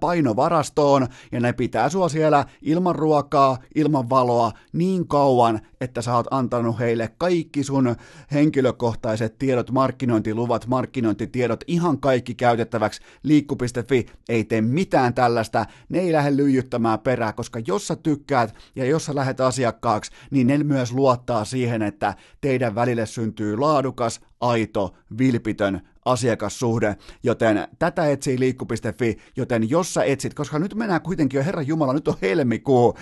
painovarastoon 0.00 1.06
ja 1.32 1.40
ne 1.40 1.52
pitää 1.52 1.88
sua 1.88 2.08
siellä 2.08 2.44
ilman 2.62 2.96
ruokaa, 2.96 3.58
ilman 3.74 4.10
valoa 4.10 4.52
niin 4.72 5.08
kauan, 5.08 5.60
että 5.80 6.02
sä 6.02 6.16
oot 6.16 6.26
antanut 6.30 6.78
heille 6.78 7.10
kaikki 7.18 7.64
sun 7.64 7.96
henkilökohtaiset 8.32 9.38
tiedot, 9.38 9.70
markkinointiluvat, 9.70 10.66
markkinointitiedot, 10.66 11.64
ihan 11.66 12.00
kaikki 12.00 12.34
käytettäväksi. 12.34 13.00
Liikku.fi 13.22 14.06
ei 14.28 14.44
tee 14.44 14.60
mitään 14.60 15.14
tällaista, 15.14 15.66
ne 15.88 15.98
ei 15.98 16.12
lähde 16.12 16.36
lyijyttämään 16.36 16.98
perää, 16.98 17.32
koska 17.32 17.60
jos 17.66 17.86
sä 17.86 17.96
tykkäät 17.96 18.54
ja 18.76 18.84
jos 18.84 19.04
sä 19.04 19.14
lähdet 19.14 19.40
asiakkaaksi, 19.40 20.10
niin 20.30 20.46
ne 20.46 20.58
myös 20.58 20.92
luottaa 20.92 21.44
siihen, 21.44 21.82
että 21.82 22.14
teidän 22.40 22.74
välille 22.74 23.06
syntyy 23.06 23.56
laadukas, 23.56 24.20
aito, 24.40 24.94
vilpitön 25.18 25.80
asiakassuhde, 26.04 26.96
joten 27.22 27.68
tätä 27.78 28.06
etsii 28.06 28.38
liikku.fi, 28.38 29.18
joten 29.36 29.70
jos 29.70 29.94
sä 29.94 30.04
etsit, 30.04 30.34
koska 30.34 30.58
nyt 30.58 30.74
mennään 30.74 31.02
kuitenkin 31.02 31.38
jo, 31.38 31.44
Herran 31.44 31.66
Jumala, 31.66 31.92
nyt 31.92 32.08
on 32.08 32.14
helmikuu, 32.22 32.94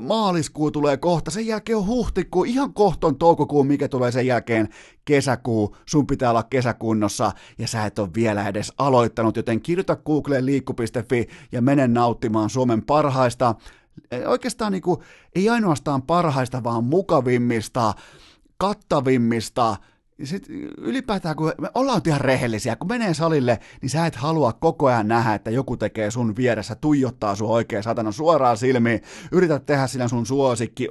maaliskuu 0.00 0.70
tulee 0.70 0.96
kohta, 0.96 1.30
sen 1.30 1.46
jälkeen 1.46 1.78
on 1.78 1.86
huhtikuu, 1.86 2.44
ihan 2.44 2.74
kohton 2.74 3.16
toukokuun, 3.18 3.66
mikä 3.66 3.88
tulee 3.88 4.12
sen 4.12 4.26
jälkeen 4.26 4.68
kesäkuu, 5.04 5.76
sun 5.86 6.06
pitää 6.06 6.30
olla 6.30 6.42
kesäkunnossa 6.42 7.32
ja 7.58 7.68
sä 7.68 7.86
et 7.86 7.98
ole 7.98 8.10
vielä 8.14 8.48
edes 8.48 8.72
aloittanut, 8.78 9.36
joten 9.36 9.60
kirjoita 9.60 9.96
Googleen 9.96 10.46
liikku.fi 10.46 11.28
ja 11.52 11.62
mene 11.62 11.88
nauttimaan 11.88 12.50
Suomen 12.50 12.82
parhaista, 12.82 13.54
oikeastaan 14.26 14.72
niin 14.72 14.82
kuin, 14.82 15.00
ei 15.34 15.48
ainoastaan 15.48 16.02
parhaista, 16.02 16.64
vaan 16.64 16.84
mukavimmista, 16.84 17.94
kattavimmista, 18.58 19.76
sit 20.24 20.46
ylipäätään, 20.78 21.36
kun 21.36 21.52
me 21.60 21.68
ollaan 21.74 22.00
ihan 22.06 22.20
rehellisiä, 22.20 22.76
kun 22.76 22.88
menee 22.88 23.14
salille, 23.14 23.58
niin 23.82 23.90
sä 23.90 24.06
et 24.06 24.16
halua 24.16 24.52
koko 24.52 24.86
ajan 24.86 25.08
nähdä, 25.08 25.34
että 25.34 25.50
joku 25.50 25.76
tekee 25.76 26.10
sun 26.10 26.36
vieressä, 26.36 26.74
tuijottaa 26.74 27.34
sun 27.34 27.48
oikein 27.48 27.82
satana 27.82 28.12
suoraan 28.12 28.56
silmiin, 28.56 29.00
yrität 29.32 29.66
tehdä 29.66 29.86
sillä 29.86 30.08
sun 30.08 30.26
suosikki 30.26 30.88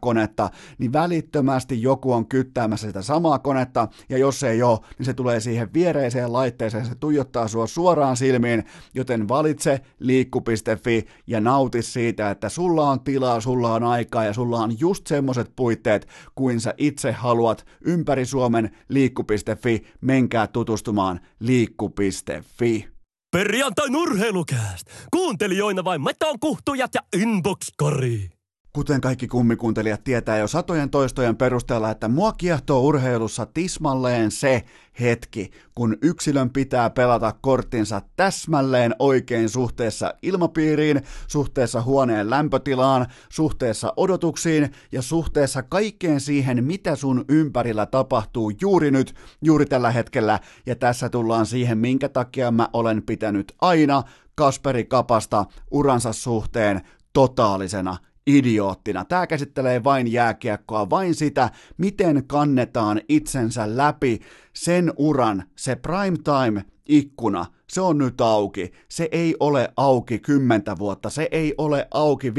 konetta, 0.00 0.50
niin 0.78 0.92
välittömästi 0.92 1.82
joku 1.82 2.12
on 2.12 2.26
kyttäämässä 2.26 2.86
sitä 2.86 3.02
samaa 3.02 3.38
konetta, 3.38 3.88
ja 4.08 4.18
jos 4.18 4.42
ei 4.42 4.62
ole, 4.62 4.78
niin 4.98 5.06
se 5.06 5.14
tulee 5.14 5.40
siihen 5.40 5.72
viereiseen 5.74 6.32
laitteeseen, 6.32 6.86
se 6.86 6.94
tuijottaa 6.94 7.48
sua 7.48 7.66
suoraan 7.66 8.16
silmiin, 8.16 8.64
joten 8.94 9.28
valitse 9.28 9.80
liikku.fi 9.98 11.06
ja 11.26 11.40
nauti 11.40 11.82
siitä, 11.82 12.30
että 12.30 12.48
sulla 12.48 12.90
on 12.90 13.00
tilaa, 13.00 13.40
sulla 13.40 13.74
on 13.74 13.84
aikaa 13.84 14.24
ja 14.24 14.32
sulla 14.32 14.58
on 14.58 14.80
just 14.80 15.06
semmoset 15.06 15.52
puitteet, 15.56 16.08
kuin 16.34 16.60
sä 16.60 16.74
itse 16.78 17.12
haluat 17.12 17.66
ympäri 17.80 18.26
Suomen 18.26 18.63
osoitteen 18.64 18.86
liikku.fi. 18.88 19.82
Menkää 20.00 20.46
tutustumaan 20.46 21.20
liikku.fi. 21.40 22.88
Perjantai 23.32 23.88
urheilukääst! 23.96 24.86
Kuuntelijoina 25.10 25.84
vain 25.84 26.02
meton 26.02 26.40
kuhtujat 26.40 26.90
ja 26.94 27.00
inbox-kori. 27.20 28.33
Kuten 28.74 29.00
kaikki 29.00 29.28
kummikuuntelijat 29.28 30.04
tietää 30.04 30.38
jo 30.38 30.48
satojen 30.48 30.90
toistojen 30.90 31.36
perusteella, 31.36 31.90
että 31.90 32.08
mua 32.08 32.32
kiehtoo 32.32 32.80
urheilussa 32.80 33.46
tismalleen 33.46 34.30
se 34.30 34.64
hetki, 35.00 35.50
kun 35.74 35.96
yksilön 36.02 36.50
pitää 36.50 36.90
pelata 36.90 37.34
korttinsa 37.40 38.02
täsmälleen 38.16 38.94
oikein 38.98 39.48
suhteessa 39.48 40.14
ilmapiiriin, 40.22 41.02
suhteessa 41.26 41.82
huoneen 41.82 42.30
lämpötilaan, 42.30 43.06
suhteessa 43.28 43.92
odotuksiin 43.96 44.72
ja 44.92 45.02
suhteessa 45.02 45.62
kaikkeen 45.62 46.20
siihen, 46.20 46.64
mitä 46.64 46.96
sun 46.96 47.24
ympärillä 47.28 47.86
tapahtuu 47.86 48.52
juuri 48.60 48.90
nyt, 48.90 49.14
juuri 49.42 49.66
tällä 49.66 49.90
hetkellä. 49.90 50.40
Ja 50.66 50.76
tässä 50.76 51.08
tullaan 51.08 51.46
siihen, 51.46 51.78
minkä 51.78 52.08
takia 52.08 52.50
mä 52.50 52.68
olen 52.72 53.02
pitänyt 53.02 53.52
aina 53.60 54.02
Kasperi 54.34 54.84
Kapasta 54.84 55.44
uransa 55.70 56.12
suhteen 56.12 56.80
totaalisena 57.12 57.96
idioottina. 58.26 59.04
Tämä 59.04 59.26
käsittelee 59.26 59.84
vain 59.84 60.12
jääkiekkoa, 60.12 60.90
vain 60.90 61.14
sitä, 61.14 61.50
miten 61.78 62.26
kannetaan 62.26 63.00
itsensä 63.08 63.76
läpi 63.76 64.20
sen 64.52 64.92
uran, 64.96 65.44
se 65.56 65.76
prime 65.76 66.16
time 66.24 66.64
ikkuna, 66.88 67.46
se 67.70 67.80
on 67.80 67.98
nyt 67.98 68.20
auki. 68.20 68.72
Se 68.88 69.08
ei 69.12 69.36
ole 69.40 69.72
auki 69.76 70.18
10 70.18 70.62
vuotta, 70.78 71.10
se 71.10 71.28
ei 71.30 71.54
ole 71.58 71.88
auki 71.90 72.30
15-20 72.30 72.32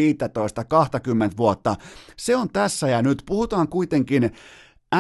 vuotta. 1.38 1.76
Se 2.18 2.36
on 2.36 2.50
tässä 2.50 2.88
ja 2.88 3.02
nyt. 3.02 3.24
Puhutaan 3.26 3.68
kuitenkin 3.68 4.32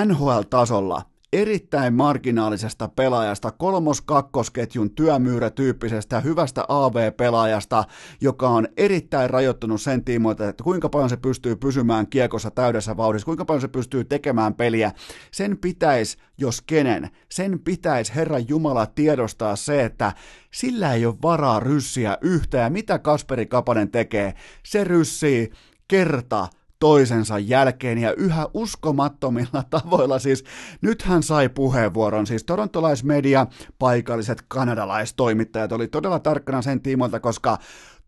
NHL-tasolla 0.05 1.14
erittäin 1.36 1.93
marginaalisesta 1.93 2.88
pelaajasta, 2.88 3.51
kolmos-kakkosketjun 3.51 4.89
työmyyrätyyppisestä 4.89 6.19
hyvästä 6.19 6.65
AV-pelaajasta, 6.67 7.83
joka 8.21 8.49
on 8.49 8.67
erittäin 8.77 9.29
rajoittunut 9.29 9.81
sen 9.81 10.03
tiimoilta, 10.03 10.49
että 10.49 10.63
kuinka 10.63 10.89
paljon 10.89 11.09
se 11.09 11.17
pystyy 11.17 11.55
pysymään 11.55 12.07
kiekossa 12.07 12.51
täydessä 12.51 12.97
vauhdissa, 12.97 13.25
kuinka 13.25 13.45
paljon 13.45 13.61
se 13.61 13.67
pystyy 13.67 14.03
tekemään 14.03 14.53
peliä. 14.53 14.91
Sen 15.31 15.57
pitäisi, 15.57 16.17
jos 16.38 16.61
kenen, 16.61 17.09
sen 17.31 17.59
pitäisi 17.59 18.15
Herran 18.15 18.49
Jumala 18.49 18.86
tiedostaa 18.86 19.55
se, 19.55 19.86
että 19.86 20.13
sillä 20.53 20.93
ei 20.93 21.05
ole 21.05 21.15
varaa 21.21 21.59
ryssiä 21.59 22.17
yhtään. 22.21 22.73
Mitä 22.73 22.99
Kasperi 22.99 23.45
Kapanen 23.45 23.91
tekee? 23.91 24.33
Se 24.63 24.83
ryssii 24.83 25.51
kerta 25.88 26.47
toisensa 26.80 27.39
jälkeen 27.39 27.97
ja 27.97 28.13
yhä 28.13 28.47
uskomattomilla 28.53 29.63
tavoilla. 29.69 30.19
Siis 30.19 30.43
nyt 30.82 31.01
hän 31.01 31.23
sai 31.23 31.49
puheenvuoron, 31.49 32.28
siis 32.28 32.43
torontolaismedia, 32.43 33.47
paikalliset 33.80 34.43
kanadalaistoimittajat 34.47 35.71
oli 35.71 35.88
todella 35.88 36.19
tarkkana 36.19 36.61
sen 36.61 36.82
tiimoilta, 36.82 37.19
koska 37.19 37.57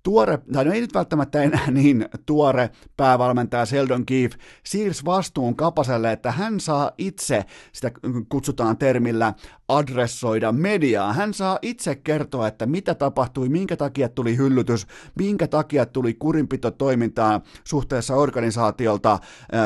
tuore, 0.07 0.39
tai 0.53 0.65
no 0.65 0.71
ei 0.71 0.81
nyt 0.81 0.93
välttämättä 0.93 1.43
enää 1.43 1.71
niin 1.71 2.05
tuore 2.25 2.69
päävalmentaja 2.97 3.65
Seldon 3.65 4.05
Keefe 4.05 4.37
siirsi 4.63 5.05
vastuun 5.05 5.55
Kapaselle, 5.55 6.11
että 6.11 6.31
hän 6.31 6.59
saa 6.59 6.91
itse, 6.97 7.45
sitä 7.73 7.91
kutsutaan 8.29 8.77
termillä, 8.77 9.33
adressoida 9.67 10.51
mediaa. 10.51 11.13
Hän 11.13 11.33
saa 11.33 11.59
itse 11.61 11.95
kertoa, 11.95 12.47
että 12.47 12.65
mitä 12.65 12.95
tapahtui, 12.95 13.49
minkä 13.49 13.77
takia 13.77 14.09
tuli 14.09 14.37
hyllytys, 14.37 14.87
minkä 15.15 15.47
takia 15.47 15.85
tuli 15.85 16.13
kurinpitotoimintaa 16.13 17.41
suhteessa 17.63 18.15
organisaatiolta 18.15 19.19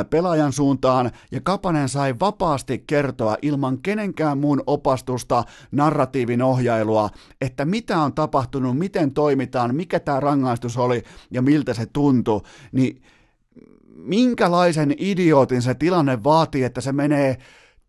pelaajan 0.10 0.54
suuntaan, 0.54 1.12
ja 1.32 1.42
Kapanen 1.44 1.90
sai 1.90 2.16
vapaasti 2.20 2.84
kertoa 2.88 3.38
ilman 3.42 3.78
kenenkään 3.82 4.38
muun 4.38 4.64
opastusta, 4.68 5.44
narratiivin 5.72 6.42
ohjailua, 6.42 7.10
että 7.42 7.66
mitä 7.66 8.00
on 8.00 8.14
tapahtunut, 8.14 8.78
miten 8.78 9.14
toimitaan, 9.14 9.76
mikä 9.76 10.00
tämä 10.00 10.20
rangaistus 10.32 10.78
oli 10.78 11.04
ja 11.32 11.42
miltä 11.42 11.74
se 11.74 11.86
tuntui, 11.86 12.42
niin 12.72 13.02
minkälaisen 13.96 14.96
idiootin 14.98 15.62
se 15.62 15.74
tilanne 15.74 16.24
vaatii, 16.24 16.64
että 16.64 16.82
se 16.82 16.92
menee 16.92 17.38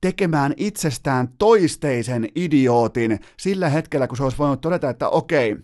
tekemään 0.01 0.55
itsestään 0.57 1.28
toisteisen 1.38 2.28
idiootin 2.34 3.20
sillä 3.36 3.68
hetkellä, 3.68 4.09
kun 4.09 4.16
se 4.16 4.22
olisi 4.22 4.38
voinut 4.38 4.61
todeta, 4.61 4.90
että 4.90 5.09
okei, 5.09 5.57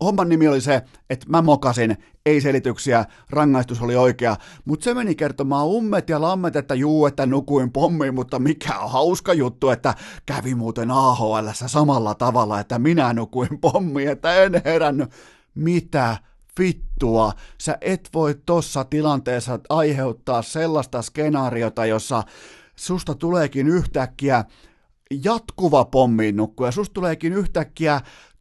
Homman 0.00 0.28
nimi 0.28 0.48
oli 0.48 0.60
se, 0.60 0.82
että 1.10 1.26
mä 1.28 1.42
mokasin, 1.42 1.96
ei 2.26 2.40
selityksiä, 2.40 3.04
rangaistus 3.30 3.82
oli 3.82 3.96
oikea, 3.96 4.36
mutta 4.64 4.84
se 4.84 4.94
meni 4.94 5.14
kertomaan 5.14 5.66
ummet 5.66 6.08
ja 6.08 6.20
lammet, 6.20 6.56
että 6.56 6.74
juu, 6.74 7.06
että 7.06 7.26
nukuin 7.26 7.72
pommiin, 7.72 8.14
mutta 8.14 8.38
mikä 8.38 8.78
on 8.78 8.90
hauska 8.90 9.34
juttu, 9.34 9.70
että 9.70 9.94
kävi 10.26 10.54
muuten 10.54 10.90
AHL 10.90 11.48
samalla 11.52 12.14
tavalla, 12.14 12.60
että 12.60 12.78
minä 12.78 13.12
nukuin 13.12 13.58
pommiin, 13.60 14.08
että 14.08 14.34
en 14.34 14.62
herännyt. 14.64 15.10
Mitä 15.54 16.16
vittua, 16.58 17.32
sä 17.60 17.78
et 17.80 18.08
voi 18.14 18.34
tossa 18.46 18.84
tilanteessa 18.84 19.58
aiheuttaa 19.68 20.42
sellaista 20.42 21.02
skenaariota, 21.02 21.86
jossa 21.86 22.22
susta 22.76 23.14
tuleekin 23.14 23.68
yhtäkkiä 23.68 24.44
jatkuva 25.24 25.84
pomminnukku 25.84 26.64
ja 26.64 26.70
susta 26.70 26.94
tuleekin 26.94 27.32
yhtäkkiä 27.32 28.00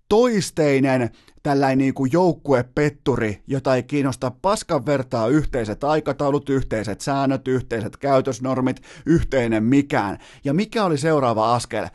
toisteinen 0.09 1.09
tällainen 1.43 1.77
niin 1.77 1.93
kuin 1.93 2.11
joukkuepetturi, 2.13 3.43
jota 3.47 3.75
ei 3.75 3.83
kiinnosta 3.83 4.31
paskan 4.41 4.85
vertaa 4.85 5.27
yhteiset 5.27 5.83
aikataulut, 5.83 6.49
yhteiset 6.49 7.01
säännöt, 7.01 7.47
yhteiset 7.47 7.97
käytösnormit, 7.97 8.81
yhteinen 9.05 9.63
mikään. 9.63 10.17
Ja 10.43 10.53
mikä 10.53 10.83
oli 10.83 10.97
seuraava 10.97 11.55
askel? 11.55 11.87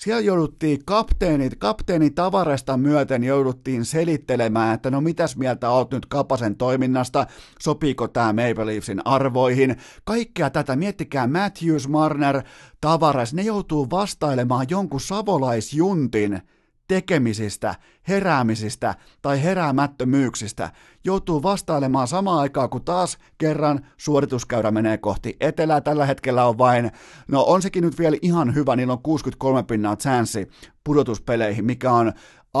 Siellä 0.00 0.20
jouduttiin 0.20 0.84
kapteenit, 0.84 1.54
kapteenin 1.58 2.14
tavaresta 2.14 2.76
myöten 2.76 3.24
jouduttiin 3.24 3.84
selittelemään, 3.84 4.74
että 4.74 4.90
no 4.90 5.00
mitäs 5.00 5.36
mieltä 5.36 5.70
oot 5.70 5.90
nyt 5.90 6.06
Kapasen 6.06 6.56
toiminnasta, 6.56 7.26
sopiiko 7.60 8.08
tämä 8.08 8.32
Maple 8.32 8.66
Leafsin 8.66 9.02
arvoihin. 9.04 9.76
Kaikkea 10.04 10.50
tätä, 10.50 10.76
miettikää 10.76 11.26
Matthews, 11.26 11.88
Marner, 11.88 12.42
Tavares, 12.80 13.34
ne 13.34 13.42
joutuu 13.42 13.90
vastailemaan 13.90 14.66
jonkun 14.70 15.00
savolaisjuntin 15.00 16.42
tekemisistä, 16.88 17.74
heräämisistä 18.08 18.94
tai 19.22 19.42
heräämättömyyksistä 19.42 20.70
joutuu 21.04 21.42
vastailemaan 21.42 22.08
samaan 22.08 22.38
aikaan, 22.38 22.70
kun 22.70 22.84
taas 22.84 23.18
kerran 23.38 23.86
suorituskäyrä 23.96 24.70
menee 24.70 24.98
kohti 24.98 25.36
etelää. 25.40 25.80
Tällä 25.80 26.06
hetkellä 26.06 26.46
on 26.46 26.58
vain, 26.58 26.90
no 27.28 27.42
on 27.42 27.62
sekin 27.62 27.84
nyt 27.84 27.98
vielä 27.98 28.16
ihan 28.22 28.54
hyvä, 28.54 28.76
niillä 28.76 28.92
on 28.92 29.02
63 29.02 29.62
pinnaa 29.62 29.96
chanssi 29.96 30.48
pudotuspeleihin, 30.84 31.64
mikä 31.64 31.92
on 31.92 32.12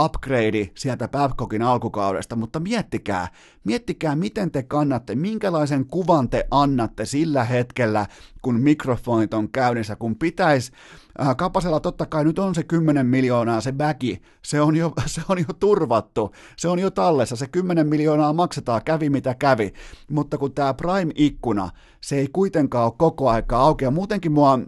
upgrade 0.04 0.70
sieltä 0.74 1.08
Babcockin 1.08 1.62
alkukaudesta, 1.62 2.36
mutta 2.36 2.60
miettikää, 2.60 3.28
miettikää 3.64 4.16
miten 4.16 4.50
te 4.50 4.62
kannatte, 4.62 5.14
minkälaisen 5.14 5.86
kuvan 5.86 6.28
te 6.28 6.46
annatte 6.50 7.04
sillä 7.04 7.44
hetkellä, 7.44 8.06
kun 8.42 8.60
mikrofonit 8.60 9.34
on 9.34 9.48
käynnissä, 9.48 9.96
kun 9.96 10.16
pitäisi 10.16 10.72
Äh, 11.20 11.36
Kapasella 11.36 11.80
totta 11.80 12.06
kai 12.06 12.24
nyt 12.24 12.38
on 12.38 12.54
se 12.54 12.62
10 12.62 13.06
miljoonaa, 13.06 13.60
se 13.60 13.78
väki, 13.78 14.22
se 14.42 14.60
on, 14.60 14.76
jo, 14.76 14.92
se 15.06 15.22
on 15.28 15.38
jo 15.38 15.54
turvattu, 15.60 16.32
se 16.56 16.68
on 16.68 16.78
jo 16.78 16.90
tallessa, 16.90 17.36
se 17.36 17.46
10 17.46 17.88
miljoonaa 17.88 18.32
maksetaan, 18.32 18.82
kävi 18.84 19.10
mitä 19.10 19.34
kävi, 19.34 19.72
mutta 20.10 20.38
kun 20.38 20.52
tämä 20.52 20.74
Prime-ikkuna, 20.74 21.70
se 22.00 22.16
ei 22.16 22.28
kuitenkaan 22.32 22.84
ole 22.84 22.92
koko 22.98 23.28
aikaa 23.30 23.62
auki, 23.62 23.84
ja 23.84 23.90
muutenkin 23.90 24.32
mua, 24.32 24.58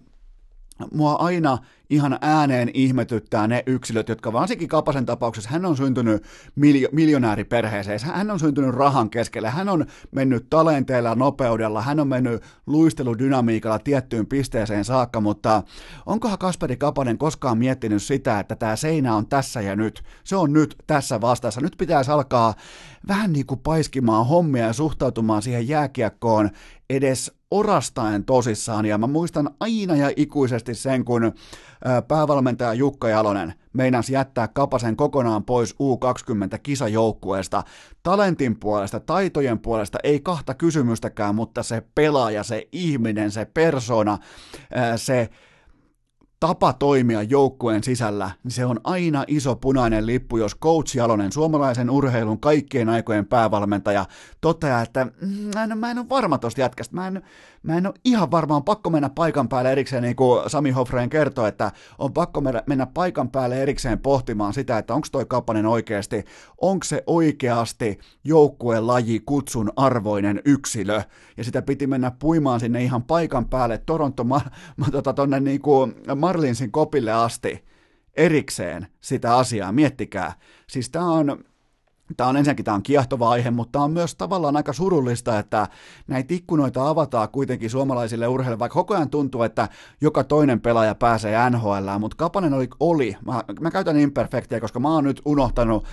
mua 0.92 1.12
aina 1.12 1.58
ihan 1.90 2.18
ääneen 2.20 2.70
ihmetyttää 2.74 3.46
ne 3.46 3.62
yksilöt, 3.66 4.08
jotka 4.08 4.32
varsinkin 4.32 4.68
Kapasen 4.68 5.06
tapauksessa, 5.06 5.50
hän 5.50 5.64
on 5.64 5.76
syntynyt 5.76 6.24
miljo- 6.56 6.88
miljonääriperheeseen, 6.92 8.00
hän 8.04 8.30
on 8.30 8.40
syntynyt 8.40 8.74
rahan 8.74 9.10
keskelle, 9.10 9.50
hän 9.50 9.68
on 9.68 9.86
mennyt 10.10 10.46
talenteella, 10.50 11.14
nopeudella, 11.14 11.82
hän 11.82 12.00
on 12.00 12.08
mennyt 12.08 12.42
luisteludynamiikalla 12.66 13.78
tiettyyn 13.78 14.26
pisteeseen 14.26 14.84
saakka, 14.84 15.20
mutta 15.20 15.62
onkohan 16.06 16.38
Kasperi 16.38 16.76
Kapanen 16.76 17.18
koskaan 17.18 17.58
miettinyt 17.58 18.02
sitä, 18.02 18.40
että 18.40 18.56
tämä 18.56 18.76
seinä 18.76 19.14
on 19.14 19.26
tässä 19.26 19.60
ja 19.60 19.76
nyt, 19.76 20.02
se 20.24 20.36
on 20.36 20.52
nyt 20.52 20.76
tässä 20.86 21.20
vastassa, 21.20 21.60
nyt 21.60 21.74
pitäisi 21.78 22.10
alkaa 22.10 22.54
vähän 23.08 23.32
niin 23.32 23.46
kuin 23.46 23.60
paiskimaan 23.60 24.26
hommia 24.26 24.66
ja 24.66 24.72
suhtautumaan 24.72 25.42
siihen 25.42 25.68
jääkiekkoon 25.68 26.50
edes 26.90 27.37
orastaen 27.50 28.24
tosissaan, 28.24 28.86
ja 28.86 28.98
mä 28.98 29.06
muistan 29.06 29.50
aina 29.60 29.96
ja 29.96 30.10
ikuisesti 30.16 30.74
sen, 30.74 31.04
kun 31.04 31.32
päävalmentaja 32.08 32.74
Jukka 32.74 33.08
Jalonen 33.08 33.54
meinasi 33.72 34.12
jättää 34.12 34.48
Kapasen 34.48 34.96
kokonaan 34.96 35.44
pois 35.44 35.74
U20-kisajoukkueesta. 35.74 37.62
Talentin 38.02 38.60
puolesta, 38.60 39.00
taitojen 39.00 39.58
puolesta 39.58 39.98
ei 40.02 40.20
kahta 40.20 40.54
kysymystäkään, 40.54 41.34
mutta 41.34 41.62
se 41.62 41.82
pelaaja, 41.94 42.42
se 42.42 42.68
ihminen, 42.72 43.30
se 43.30 43.44
persona, 43.44 44.18
se 44.96 45.28
tapa 46.40 46.72
toimia 46.72 47.22
joukkueen 47.22 47.84
sisällä, 47.84 48.30
niin 48.44 48.52
se 48.52 48.64
on 48.64 48.80
aina 48.84 49.24
iso 49.26 49.56
punainen 49.56 50.06
lippu, 50.06 50.36
jos 50.36 50.56
coach 50.58 50.96
Jalonen, 50.96 51.32
suomalaisen 51.32 51.90
urheilun 51.90 52.40
kaikkien 52.40 52.88
aikojen 52.88 53.26
päävalmentaja, 53.26 54.06
toteaa, 54.40 54.82
että 54.82 55.04
mm, 55.04 55.50
mä 55.54 55.64
en, 55.64 55.78
mä 55.78 55.90
en 55.90 55.98
ole 55.98 56.08
varma 56.08 56.38
tuosta 56.38 56.60
jätkästä, 56.60 56.94
mä 56.94 57.06
en, 57.06 57.22
mä 57.62 57.76
en 57.76 57.86
ole 57.86 57.94
ihan 58.04 58.30
varma, 58.30 58.56
on 58.56 58.64
pakko 58.64 58.90
mennä 58.90 59.08
paikan 59.08 59.48
päälle 59.48 59.72
erikseen, 59.72 60.02
niin 60.02 60.16
kuin 60.16 60.50
Sami 60.50 60.70
Hofreen 60.70 61.10
kertoi, 61.10 61.48
että 61.48 61.72
on 61.98 62.12
pakko 62.12 62.42
mennä 62.66 62.86
paikan 62.86 63.30
päälle 63.30 63.62
erikseen 63.62 63.98
pohtimaan 63.98 64.52
sitä, 64.52 64.78
että 64.78 64.94
onko 64.94 65.08
toi 65.12 65.24
Kapanen 65.28 65.66
oikeasti, 65.66 66.24
onko 66.60 66.84
se 66.84 67.02
oikeasti 67.06 67.98
joukkueen 68.24 68.86
laji 68.86 69.20
kutsun 69.26 69.72
arvoinen 69.76 70.42
yksilö, 70.44 71.02
ja 71.36 71.44
sitä 71.44 71.62
piti 71.62 71.86
mennä 71.86 72.12
puimaan 72.18 72.60
sinne 72.60 72.82
ihan 72.82 73.02
paikan 73.02 73.48
päälle. 73.48 73.78
Toronto, 73.78 74.24
ma, 74.24 74.40
ma, 74.76 74.86
tota, 74.90 75.12
tonne 75.12 75.40
niin 75.40 75.60
kuin 75.60 75.94
Marlinsin 76.28 76.72
kopille 76.72 77.12
asti 77.12 77.64
erikseen 78.16 78.86
sitä 79.00 79.36
asiaa, 79.36 79.72
miettikää. 79.72 80.32
Siis 80.66 80.90
tämä 80.90 81.10
on, 81.12 81.44
Tämä 82.16 82.28
on 82.28 82.36
ensinnäkin 82.36 82.64
tämä 82.64 82.74
on 82.74 82.82
kiehtova 82.82 83.30
aihe, 83.30 83.50
mutta 83.50 83.80
on 83.80 83.90
myös 83.90 84.14
tavallaan 84.14 84.56
aika 84.56 84.72
surullista, 84.72 85.38
että 85.38 85.66
näitä 86.06 86.34
ikkunoita 86.34 86.88
avataan 86.88 87.28
kuitenkin 87.28 87.70
suomalaisille 87.70 88.28
urheilijoille, 88.28 88.58
vaikka 88.58 88.74
koko 88.74 88.94
ajan 88.94 89.10
tuntuu, 89.10 89.42
että 89.42 89.68
joka 90.00 90.24
toinen 90.24 90.60
pelaaja 90.60 90.94
pääsee 90.94 91.50
NHL, 91.50 91.98
mutta 91.98 92.16
Kapanen 92.16 92.54
oli, 92.54 92.68
oli. 92.80 93.16
Mä, 93.26 93.42
mä 93.60 93.70
käytän 93.70 93.96
imperfektiä, 93.96 94.60
koska 94.60 94.80
mä 94.80 94.94
oon 94.94 95.04
nyt 95.04 95.22
unohtanut, 95.24 95.84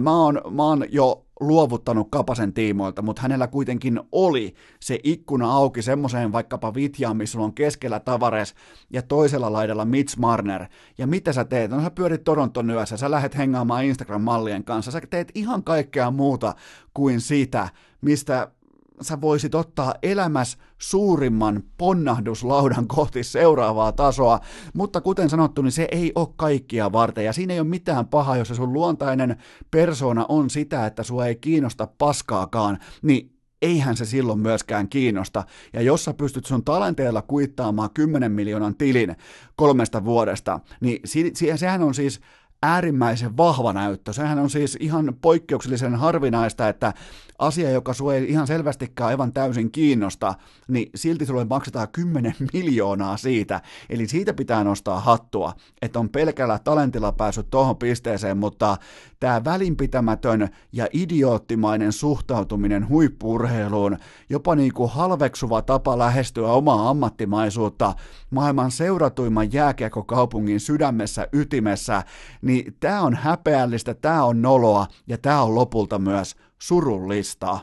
mä 0.00 0.16
oon, 0.16 0.40
mä 0.50 0.62
oon 0.62 0.84
jo 0.88 1.26
luovuttanut 1.40 2.08
Kapasen 2.10 2.52
tiimoilta, 2.52 3.02
mutta 3.02 3.22
hänellä 3.22 3.46
kuitenkin 3.46 4.00
oli 4.12 4.54
se 4.80 4.98
ikkuna 5.02 5.52
auki 5.52 5.82
semmoiseen 5.82 6.32
vaikkapa 6.32 6.74
Vitjaan, 6.74 7.16
missä 7.16 7.40
on 7.40 7.54
keskellä 7.54 8.00
Tavares 8.00 8.54
ja 8.90 9.02
toisella 9.02 9.52
laidalla 9.52 9.84
Mitch 9.84 10.18
Marner. 10.18 10.66
Ja 10.98 11.06
mitä 11.06 11.32
sä 11.32 11.44
teet? 11.44 11.70
No 11.70 11.82
sä 11.82 11.90
pyörit 11.90 12.24
Toronton 12.24 12.70
yössä, 12.70 12.96
sä 12.96 13.10
lähdet 13.10 13.36
hengaamaan 13.36 13.84
Instagram-mallien 13.84 14.64
kanssa, 14.64 14.90
sä 14.90 15.00
teet 15.10 15.30
ihan 15.34 15.64
kaikkea 15.64 16.10
muuta 16.10 16.54
kuin 16.94 17.20
sitä, 17.20 17.68
mistä 18.00 18.48
sä 19.00 19.20
voisit 19.20 19.54
ottaa 19.54 19.94
elämäs 20.02 20.58
suurimman 20.78 21.62
ponnahduslaudan 21.78 22.88
kohti 22.88 23.22
seuraavaa 23.22 23.92
tasoa, 23.92 24.40
mutta 24.74 25.00
kuten 25.00 25.30
sanottu, 25.30 25.62
niin 25.62 25.72
se 25.72 25.88
ei 25.90 26.12
ole 26.14 26.28
kaikkia 26.36 26.92
varten, 26.92 27.24
ja 27.24 27.32
siinä 27.32 27.54
ei 27.54 27.60
ole 27.60 27.68
mitään 27.68 28.08
pahaa, 28.08 28.36
jos 28.36 28.48
se 28.48 28.54
sun 28.54 28.72
luontainen 28.72 29.36
persona 29.70 30.26
on 30.28 30.50
sitä, 30.50 30.86
että 30.86 31.02
sua 31.02 31.26
ei 31.26 31.36
kiinnosta 31.36 31.88
paskaakaan, 31.98 32.78
niin 33.02 33.40
eihän 33.62 33.96
se 33.96 34.04
silloin 34.04 34.38
myöskään 34.40 34.88
kiinnosta. 34.88 35.44
Ja 35.72 35.82
jos 35.82 36.04
sä 36.04 36.14
pystyt 36.14 36.46
sun 36.46 36.64
talenteella 36.64 37.22
kuittaamaan 37.22 37.90
10 37.94 38.32
miljoonan 38.32 38.76
tilin 38.76 39.16
kolmesta 39.56 40.04
vuodesta, 40.04 40.60
niin 40.80 41.00
si- 41.04 41.32
sehän 41.56 41.82
on 41.82 41.94
siis 41.94 42.20
äärimmäisen 42.62 43.36
vahva 43.36 43.72
näyttö. 43.72 44.12
Sehän 44.12 44.38
on 44.38 44.50
siis 44.50 44.76
ihan 44.80 45.14
poikkeuksellisen 45.22 45.94
harvinaista, 45.94 46.68
että 46.68 46.92
asia, 47.38 47.70
joka 47.70 47.94
sua 47.94 48.14
ei 48.14 48.30
ihan 48.30 48.46
selvästikään 48.46 49.08
aivan 49.08 49.32
täysin 49.32 49.70
kiinnosta, 49.70 50.34
niin 50.68 50.90
silti 50.94 51.26
sulle 51.26 51.44
maksetaan 51.44 51.88
10 51.92 52.34
miljoonaa 52.52 53.16
siitä. 53.16 53.60
Eli 53.90 54.08
siitä 54.08 54.34
pitää 54.34 54.64
nostaa 54.64 55.00
hattua, 55.00 55.52
että 55.82 55.98
on 55.98 56.08
pelkällä 56.08 56.58
talentilla 56.58 57.12
päässyt 57.12 57.50
tuohon 57.50 57.76
pisteeseen, 57.76 58.38
mutta 58.38 58.76
tämä 59.20 59.44
välinpitämätön 59.44 60.48
ja 60.72 60.86
idioottimainen 60.92 61.92
suhtautuminen 61.92 62.88
huippurheiluun, 62.88 63.96
jopa 64.30 64.54
niin 64.54 64.74
kuin 64.74 64.90
halveksuva 64.90 65.62
tapa 65.62 65.98
lähestyä 65.98 66.48
omaa 66.48 66.90
ammattimaisuutta 66.90 67.94
maailman 68.30 68.70
seuratuimman 68.70 69.52
jääkiekokaupungin 69.52 70.60
sydämessä, 70.60 71.28
ytimessä, 71.32 72.02
niin 72.42 72.49
tämä 72.80 73.00
on 73.00 73.14
häpeällistä, 73.14 73.94
tämä 73.94 74.24
on 74.24 74.42
noloa 74.42 74.86
ja 75.06 75.18
tämä 75.18 75.42
on 75.42 75.54
lopulta 75.54 75.98
myös 75.98 76.36
surullista. 76.62 77.58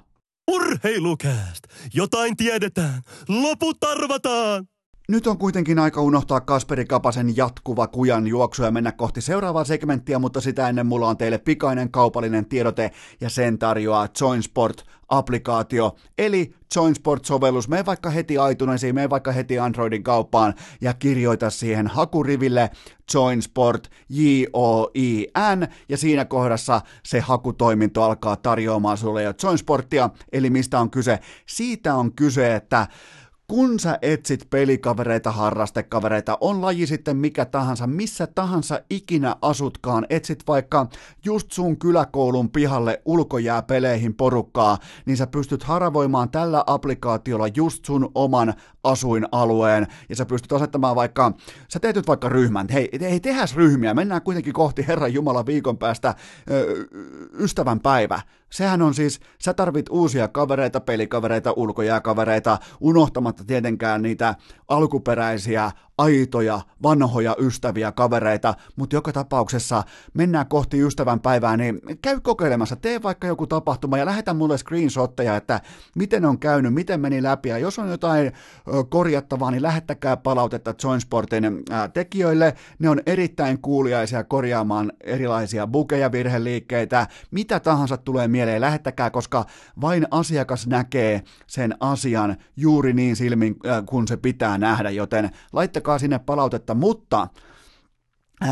Urheilukääst! 0.52 1.64
Jotain 1.94 2.38
tiedetään! 2.38 3.02
Loput 3.30 3.84
arvataan! 3.84 4.68
Nyt 5.10 5.28
on 5.28 5.38
kuitenkin 5.38 5.80
aika 5.80 6.02
unohtaa 6.02 6.42
Kasperi 6.42 6.86
Kapasen 6.86 7.38
jatkuva 7.38 7.88
kujan 7.88 8.28
juoksu 8.28 8.64
ja 8.64 8.72
mennä 8.72 8.92
kohti 8.92 9.22
seuraavaa 9.22 9.64
segmenttiä, 9.64 10.20
mutta 10.20 10.42
sitä 10.42 10.70
ennen 10.70 10.86
mulla 10.86 11.08
on 11.08 11.18
teille 11.18 11.38
pikainen 11.38 11.92
kaupallinen 11.92 12.46
tiedote 12.46 12.92
ja 13.22 13.30
sen 13.30 13.60
tarjoaa 13.60 14.08
JoinSport-applikaatio, 14.22 15.96
eli 16.18 16.54
JoinSport-sovellus. 16.76 17.68
Mene 17.68 17.86
vaikka 17.86 18.10
heti 18.10 18.36
iTunesiin, 18.52 18.96
mene 18.96 19.10
vaikka 19.10 19.32
heti 19.32 19.60
Androidin 19.60 20.04
kauppaan 20.04 20.54
ja 20.82 20.94
kirjoita 20.94 21.50
siihen 21.50 21.88
hakuriville 21.88 22.70
JoinSport, 23.14 23.88
J-O-I-N, 24.10 25.68
ja 25.90 25.98
siinä 25.98 26.26
kohdassa 26.26 26.82
se 27.04 27.20
hakutoiminto 27.20 28.04
alkaa 28.04 28.36
tarjoamaan 28.36 28.98
sulle 28.98 29.24
jo 29.24 29.34
JoinSportia, 29.44 30.10
eli 30.32 30.50
mistä 30.50 30.80
on 30.80 30.90
kyse? 30.90 31.20
Siitä 31.46 31.96
on 31.96 32.14
kyse, 32.14 32.56
että 32.56 32.88
kun 33.52 33.80
sä 33.80 34.00
etsit 34.02 34.48
pelikavereita, 34.50 35.32
harrastekavereita, 35.32 36.38
on 36.42 36.62
laji 36.62 36.88
sitten 36.88 37.18
mikä 37.18 37.46
tahansa, 37.46 37.88
missä 37.88 38.28
tahansa 38.28 38.82
ikinä 38.90 39.36
asutkaan, 39.42 40.06
etsit 40.10 40.44
vaikka 40.48 40.88
just 41.26 41.52
sun 41.52 41.78
kyläkoulun 41.78 42.50
pihalle 42.50 43.02
ulkojääpeleihin 43.06 44.14
porukkaa, 44.14 44.78
niin 45.06 45.18
sä 45.18 45.28
pystyt 45.28 45.64
haravoimaan 45.64 46.30
tällä 46.30 46.64
applikaatiolla 46.68 47.48
just 47.48 47.86
sun 47.86 48.12
oman 48.16 48.54
asuinalueen, 48.84 49.88
ja 50.10 50.16
sä 50.16 50.26
pystyt 50.26 50.54
asettamaan 50.54 50.96
vaikka, 50.96 51.34
sä 51.70 51.80
teet 51.80 51.96
nyt 51.96 52.08
vaikka 52.08 52.30
ryhmän, 52.30 52.68
hei, 52.74 52.90
ei 53.02 53.20
tehäs 53.20 53.56
ryhmiä, 53.56 53.94
mennään 53.94 54.22
kuitenkin 54.22 54.54
kohti 54.54 54.88
Herran 54.88 55.14
Jumala 55.14 55.46
viikon 55.46 55.78
päästä 55.78 56.16
ystävän 57.40 57.80
päivä, 57.80 58.22
Sehän 58.50 58.82
on 58.82 58.94
siis, 58.94 59.20
sä 59.40 59.54
tarvit 59.54 59.86
uusia 59.90 60.28
kavereita, 60.28 60.80
pelikavereita, 60.80 61.54
ulkojääkavereita, 61.56 62.58
unohtamatta 62.80 63.37
tietenkään 63.44 64.02
niitä 64.02 64.36
alkuperäisiä 64.68 65.72
aitoja, 65.98 66.62
vanhoja 66.84 67.36
ystäviä, 67.40 67.92
kavereita, 67.92 68.54
mutta 68.76 68.96
joka 68.96 69.12
tapauksessa 69.12 69.84
mennään 70.14 70.48
kohti 70.48 70.82
ystävän 70.82 71.20
päivää, 71.20 71.58
niin 71.58 71.82
käy 72.02 72.20
kokeilemassa, 72.20 72.76
tee 72.76 73.04
vaikka 73.04 73.28
joku 73.28 73.48
tapahtuma 73.48 73.98
ja 73.98 74.06
lähetä 74.06 74.34
mulle 74.34 74.58
screenshotteja, 74.58 75.36
että 75.36 75.62
miten 75.96 76.26
on 76.26 76.40
käynyt, 76.40 76.74
miten 76.74 77.00
meni 77.00 77.24
läpi, 77.24 77.50
ja 77.50 77.58
jos 77.58 77.80
on 77.80 77.90
jotain 77.90 78.32
korjattavaa, 78.90 79.52
niin 79.52 79.64
lähettäkää 79.64 80.18
palautetta 80.18 80.74
Joinsportin 80.84 81.44
tekijöille, 81.94 82.56
ne 82.80 82.90
on 82.90 83.02
erittäin 83.06 83.62
kuuliaisia 83.62 84.24
korjaamaan 84.24 84.92
erilaisia 85.04 85.68
bukeja, 85.68 86.12
virheliikkeitä, 86.12 87.08
mitä 87.32 87.60
tahansa 87.60 87.98
tulee 87.98 88.28
mieleen, 88.28 88.62
lähettäkää, 88.62 89.10
koska 89.10 89.46
vain 89.82 90.08
asiakas 90.12 90.68
näkee 90.68 91.24
sen 91.48 91.76
asian 91.80 92.38
juuri 92.58 92.94
niin 92.94 93.16
silmin, 93.16 93.56
kun 93.86 94.08
se 94.08 94.18
pitää 94.18 94.58
nähdä, 94.58 94.90
joten 94.90 95.30
laittakaa 95.54 95.87
sinne 96.00 96.20
palautetta, 96.20 96.74
mutta 96.74 97.28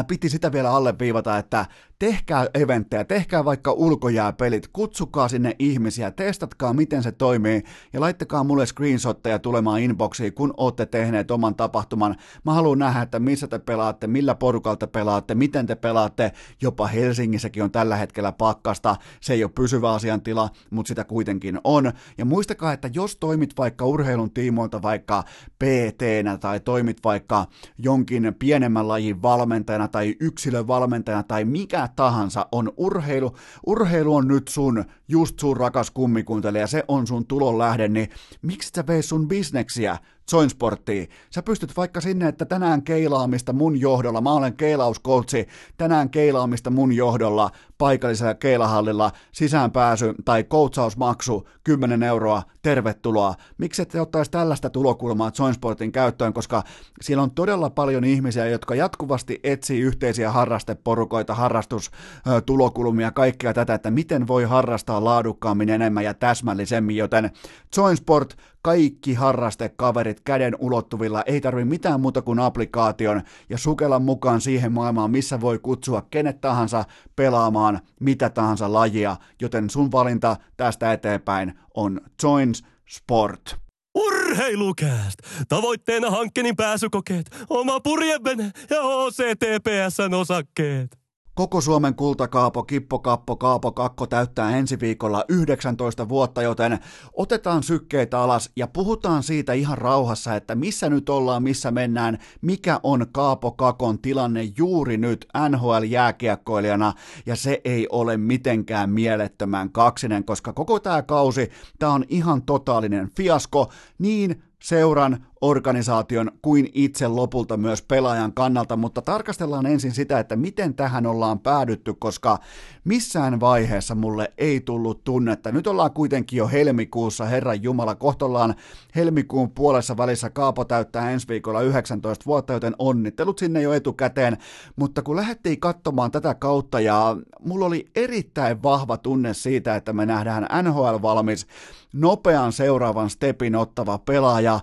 piti 0.08 0.30
sitä 0.30 0.52
vielä 0.52 0.72
alleviivata, 0.72 1.38
että 1.38 1.66
tehkää 2.00 2.48
eventtejä, 2.54 3.04
tehkää 3.04 3.46
vaikka 3.46 3.72
ulkojääpelit, 3.72 4.68
kutsukaa 4.68 5.28
sinne 5.28 5.56
ihmisiä, 5.60 6.12
testatkaa 6.12 6.74
miten 6.74 7.04
se 7.04 7.12
toimii 7.12 7.64
ja 7.94 8.02
laittakaa 8.02 8.44
mulle 8.44 8.66
screenshotteja 8.66 9.40
tulemaan 9.40 9.82
inboxiin, 9.82 10.34
kun 10.34 10.54
olette 10.58 10.86
tehneet 10.86 11.32
oman 11.32 11.56
tapahtuman. 11.56 12.16
Mä 12.44 12.54
haluan 12.54 12.80
nähdä, 12.80 13.02
että 13.02 13.20
missä 13.20 13.48
te 13.48 13.60
pelaatte, 13.60 14.08
millä 14.08 14.36
porukalta 14.36 14.88
pelaatte, 14.88 15.36
miten 15.36 15.66
te 15.66 15.76
pelaatte, 15.76 16.32
jopa 16.62 16.88
Helsingissäkin 16.88 17.64
on 17.64 17.72
tällä 17.72 17.96
hetkellä 17.96 18.32
pakkasta, 18.32 18.96
se 19.22 19.34
ei 19.34 19.44
ole 19.44 19.52
pysyvä 19.56 19.94
asiantila, 19.94 20.50
mutta 20.70 20.88
sitä 20.88 21.04
kuitenkin 21.04 21.60
on. 21.64 21.92
Ja 22.18 22.26
muistakaa, 22.26 22.74
että 22.74 22.90
jos 22.94 23.18
toimit 23.18 23.58
vaikka 23.58 23.86
urheilun 23.86 24.32
tiimoilta 24.32 24.82
vaikka 24.82 25.24
pt 25.60 26.02
tai 26.40 26.60
toimit 26.60 26.98
vaikka 27.04 27.46
jonkin 27.78 28.36
pienemmän 28.40 28.88
lajin 28.88 29.22
valmentajana 29.22 29.88
tai 29.88 30.16
yksilövalmentajana 30.20 31.24
tai 31.24 31.46
mikä 31.46 31.85
tahansa 31.88 32.48
on 32.52 32.74
urheilu. 32.78 33.36
Urheilu 33.68 34.16
on 34.16 34.28
nyt 34.28 34.48
sun, 34.48 34.86
just 35.08 35.40
sun 35.40 35.58
rakas 35.58 35.92
kummikuntelija, 35.92 36.68
se 36.68 36.84
on 36.88 37.08
sun 37.08 37.28
tulon 37.28 37.58
lähde, 37.58 37.88
niin 37.88 38.10
miksi 38.42 38.72
sä 38.76 38.88
veis 38.88 39.10
sun 39.10 39.28
bisneksiä 39.28 39.98
Joinsporttiin. 40.32 41.10
Sä 41.30 41.44
pystyt 41.44 41.78
vaikka 41.78 42.02
sinne, 42.02 42.28
että 42.28 42.46
tänään 42.46 42.84
keilaamista 42.84 43.54
mun 43.54 43.82
johdolla, 43.82 44.22
mä 44.22 44.34
olen 44.34 44.54
keilauskoutsi, 44.54 45.48
tänään 45.78 46.10
keilaamista 46.10 46.70
mun 46.70 46.94
johdolla 46.94 47.52
paikallisella 47.78 48.34
keilahallilla, 48.34 49.12
sisäänpääsy 49.32 50.14
tai 50.26 50.44
koutsausmaksu 50.44 51.50
10 51.64 52.04
euroa, 52.04 52.44
tervetuloa. 52.62 53.36
Miksi 53.58 53.82
ette 53.82 54.02
ottaisi 54.02 54.32
tällaista 54.32 54.70
tulokulmaa 54.70 55.32
Joinsportin 55.40 55.92
käyttöön, 55.92 56.34
koska 56.34 56.64
siellä 57.02 57.24
on 57.24 57.32
todella 57.32 57.70
paljon 57.70 58.04
ihmisiä, 58.04 58.48
jotka 58.48 58.76
jatkuvasti 58.76 59.40
etsii 59.44 59.82
yhteisiä 59.82 60.32
harrasteporukoita, 60.32 61.34
harrastustulokulmia, 61.34 63.12
kaikkea 63.12 63.54
tätä, 63.54 63.74
että 63.74 63.92
miten 63.92 64.28
voi 64.28 64.44
harrastaa 64.44 65.04
laadukkaammin 65.04 65.70
enemmän 65.70 66.04
ja 66.04 66.14
täsmällisemmin, 66.14 66.96
joten 66.96 67.32
Joinsport 67.78 68.38
kaikki 68.66 69.14
harrastekaverit 69.14 70.22
käden 70.22 70.56
ulottuvilla, 70.60 71.24
ei 71.26 71.42
tarvi 71.42 71.66
mitään 71.66 72.02
muuta 72.02 72.22
kuin 72.22 72.40
applikaation 72.40 73.22
ja 73.50 73.58
sukella 73.58 74.00
mukaan 74.00 74.42
siihen 74.42 74.72
maailmaan, 74.72 75.12
missä 75.12 75.42
voi 75.42 75.60
kutsua 75.60 76.08
kenet 76.12 76.42
tahansa 76.42 76.86
pelaamaan 77.16 77.80
mitä 78.00 78.30
tahansa 78.30 78.74
lajia, 78.74 79.18
joten 79.42 79.70
sun 79.70 79.92
valinta 79.92 80.38
tästä 80.58 80.94
eteenpäin 80.94 81.60
on 81.74 82.02
Joins 82.24 82.64
Sport. 82.90 83.56
Urheilukääst! 83.96 85.20
Tavoitteena 85.50 86.10
hankkeen 86.10 86.56
pääsykokeet, 86.56 87.46
oma 87.50 87.80
purjevene 87.80 88.52
ja 88.70 88.82
OCTPSn 88.82 90.14
osakkeet. 90.14 91.05
Koko 91.36 91.62
Suomen 91.62 91.96
kultakaapo 91.96 92.64
Kippo 92.64 93.00
Kappo 93.00 93.36
Kaapo 93.36 93.72
Kakko 93.72 94.08
täyttää 94.08 94.58
ensi 94.58 94.80
viikolla 94.80 95.26
19 95.30 96.10
vuotta, 96.10 96.42
joten 96.42 96.80
otetaan 97.14 97.64
sykkeitä 97.64 98.20
alas 98.20 98.52
ja 98.56 98.68
puhutaan 98.68 99.24
siitä 99.24 99.54
ihan 99.54 99.78
rauhassa, 99.78 100.36
että 100.36 100.56
missä 100.56 100.90
nyt 100.90 101.10
ollaan, 101.10 101.44
missä 101.44 101.72
mennään, 101.72 102.18
mikä 102.42 102.80
on 102.84 103.08
Kaapo 103.12 103.52
Kakon 103.52 104.00
tilanne 104.00 104.44
juuri 104.58 104.98
nyt 104.98 105.28
NHL-jääkiekkoilijana, 105.50 106.94
ja 107.26 107.36
se 107.36 107.62
ei 107.66 107.88
ole 107.92 108.18
mitenkään 108.18 108.90
mielettömän 108.90 109.72
kaksinen, 109.72 110.24
koska 110.24 110.54
koko 110.54 110.80
tämä 110.80 111.02
kausi, 111.02 111.52
tämä 111.80 111.92
on 111.92 112.04
ihan 112.10 112.42
totaalinen 112.42 113.10
fiasko, 113.18 113.72
niin 114.00 114.44
seuran, 114.64 115.26
organisaation 115.42 116.32
kuin 116.42 116.70
itse 116.74 117.08
lopulta 117.08 117.58
myös 117.58 117.82
pelaajan 117.82 118.34
kannalta, 118.34 118.76
mutta 118.76 119.02
tarkastellaan 119.02 119.66
ensin 119.66 119.92
sitä, 119.92 120.20
että 120.20 120.36
miten 120.36 120.74
tähän 120.74 121.06
ollaan 121.06 121.40
päädytty, 121.40 121.94
koska 121.94 122.40
missään 122.84 123.40
vaiheessa 123.40 123.96
mulle 123.96 124.34
ei 124.38 124.62
tullut 124.62 125.04
tunnetta. 125.04 125.52
Nyt 125.52 125.68
ollaan 125.68 125.92
kuitenkin 125.92 126.38
jo 126.38 126.48
helmikuussa, 126.48 127.26
Herran 127.26 127.64
Jumala, 127.64 127.96
kohtollaan 127.96 128.56
helmikuun 128.96 129.52
puolessa 129.52 129.98
välissä 129.98 130.30
Kaapo 130.30 130.66
täyttää 130.66 131.12
ensi 131.12 131.28
viikolla 131.28 131.62
19 131.62 132.26
vuotta, 132.26 132.54
joten 132.54 132.76
onnittelut 132.80 133.40
sinne 133.40 133.62
jo 133.62 133.74
etukäteen, 133.74 134.38
mutta 134.76 135.02
kun 135.02 135.16
lähdettiin 135.16 135.60
katsomaan 135.60 136.12
tätä 136.12 136.36
kautta 136.36 136.80
ja 136.80 137.18
mulla 137.40 137.66
oli 137.66 137.86
erittäin 137.96 138.64
vahva 138.64 138.98
tunne 138.98 139.34
siitä, 139.34 139.76
että 139.76 139.94
me 139.94 140.06
nähdään 140.06 140.48
NHL-valmis 140.64 141.48
nopean 141.94 142.52
seuraavan 142.52 143.10
stepin 143.10 143.56
ottava 143.56 143.98
pelaaja, 143.98 144.60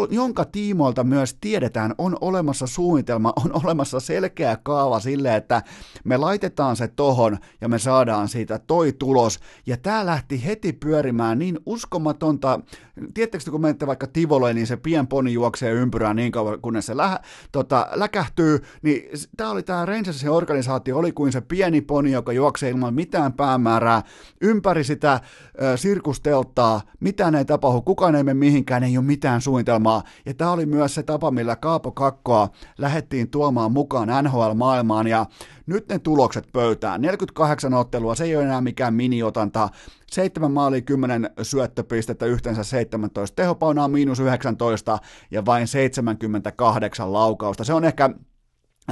jo, 0.00 0.20
jonka 0.20 0.44
tiimoilta 0.44 1.04
myös 1.04 1.36
tiedetään, 1.40 1.94
on 1.98 2.16
olemassa 2.20 2.66
suunnitelma, 2.66 3.32
on 3.44 3.64
olemassa 3.64 4.00
selkeä 4.00 4.56
kaava 4.62 5.00
sille, 5.00 5.36
että 5.36 5.62
me 6.04 6.16
laitetaan 6.16 6.76
se 6.76 6.88
tohon 6.88 7.38
ja 7.60 7.68
me 7.68 7.78
saadaan 7.78 8.28
siitä 8.28 8.58
toi 8.58 8.92
tulos. 8.92 9.40
Ja 9.66 9.76
tämä 9.76 10.06
lähti 10.06 10.44
heti 10.44 10.72
pyörimään 10.72 11.38
niin 11.38 11.58
uskomatonta, 11.66 12.60
tiedättekö 13.14 13.50
kun 13.50 13.60
menette 13.60 13.86
vaikka 13.86 14.06
Tivoleen, 14.06 14.56
niin 14.56 14.66
se 14.66 14.76
pien 14.76 15.06
poni 15.06 15.32
juoksee 15.32 15.72
ympyrää 15.72 16.14
niin 16.14 16.32
kauan, 16.32 16.60
kunnes 16.60 16.86
se 16.86 16.96
lä, 16.96 17.20
tota, 17.52 17.88
läkähtyy, 17.94 18.62
niin 18.82 19.02
tämä 19.36 19.50
oli 19.50 19.62
tämä 19.62 19.86
Rangersin 19.86 20.30
organisaatio, 20.30 20.98
oli 20.98 21.12
kuin 21.12 21.32
se 21.32 21.40
pieni 21.40 21.80
poni, 21.80 22.12
joka 22.12 22.32
juoksee 22.32 22.70
ilman 22.70 22.94
mitään 22.94 23.32
päämäärää 23.32 24.02
ympäri 24.40 24.84
sitä 24.84 25.12
äh, 25.12 25.20
sirkusteltaa, 25.76 26.80
mitään 27.00 27.34
ei 27.34 27.44
tapahdu, 27.44 27.82
kukaan 27.82 28.14
ei 28.14 28.24
mene 28.24 28.34
mihinkään, 28.34 28.82
ei 28.82 28.98
ole 28.98 29.06
mitään 29.06 29.40
suunnitelmaa. 29.40 29.89
Ja 30.26 30.34
tämä 30.34 30.52
oli 30.52 30.66
myös 30.66 30.94
se 30.94 31.02
tapa, 31.02 31.30
millä 31.30 31.56
Kaapo 31.56 31.92
Kakkoa 31.92 32.48
lähdettiin 32.78 33.30
tuomaan 33.30 33.72
mukaan 33.72 34.08
NHL-maailmaan, 34.24 35.06
ja 35.06 35.26
nyt 35.66 35.88
ne 35.88 35.98
tulokset 35.98 36.48
pöytään. 36.52 37.00
48 37.00 37.74
ottelua, 37.74 38.14
se 38.14 38.24
ei 38.24 38.36
ole 38.36 38.44
enää 38.44 38.60
mikään 38.60 38.94
miniotanta. 38.94 39.68
7 40.10 40.52
maalia, 40.52 40.80
10 40.80 41.30
syöttöpistettä, 41.42 42.26
yhteensä 42.26 42.64
17. 42.64 43.36
Tehopauna 43.36 43.84
on 43.84 43.90
miinus 43.90 44.20
19 44.20 44.98
ja 45.30 45.44
vain 45.46 45.66
78 45.66 47.12
laukausta. 47.12 47.64
Se 47.64 47.74
on 47.74 47.84
ehkä 47.84 48.10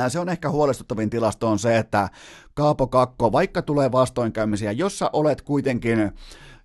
se 0.09 0.19
on 0.19 0.29
ehkä 0.29 0.51
huolestuttavin 0.51 1.11
tilasto 1.11 1.49
on 1.49 1.59
se, 1.59 1.79
että 1.79 2.09
Kaapo 2.55 2.87
Kakko, 2.87 3.33
vaikka 3.33 3.63
tulee 3.63 3.93
vastoinkäymisiä, 3.93 4.73
jossa 4.73 5.11
olet 5.13 5.43
kuitenkin 5.43 6.13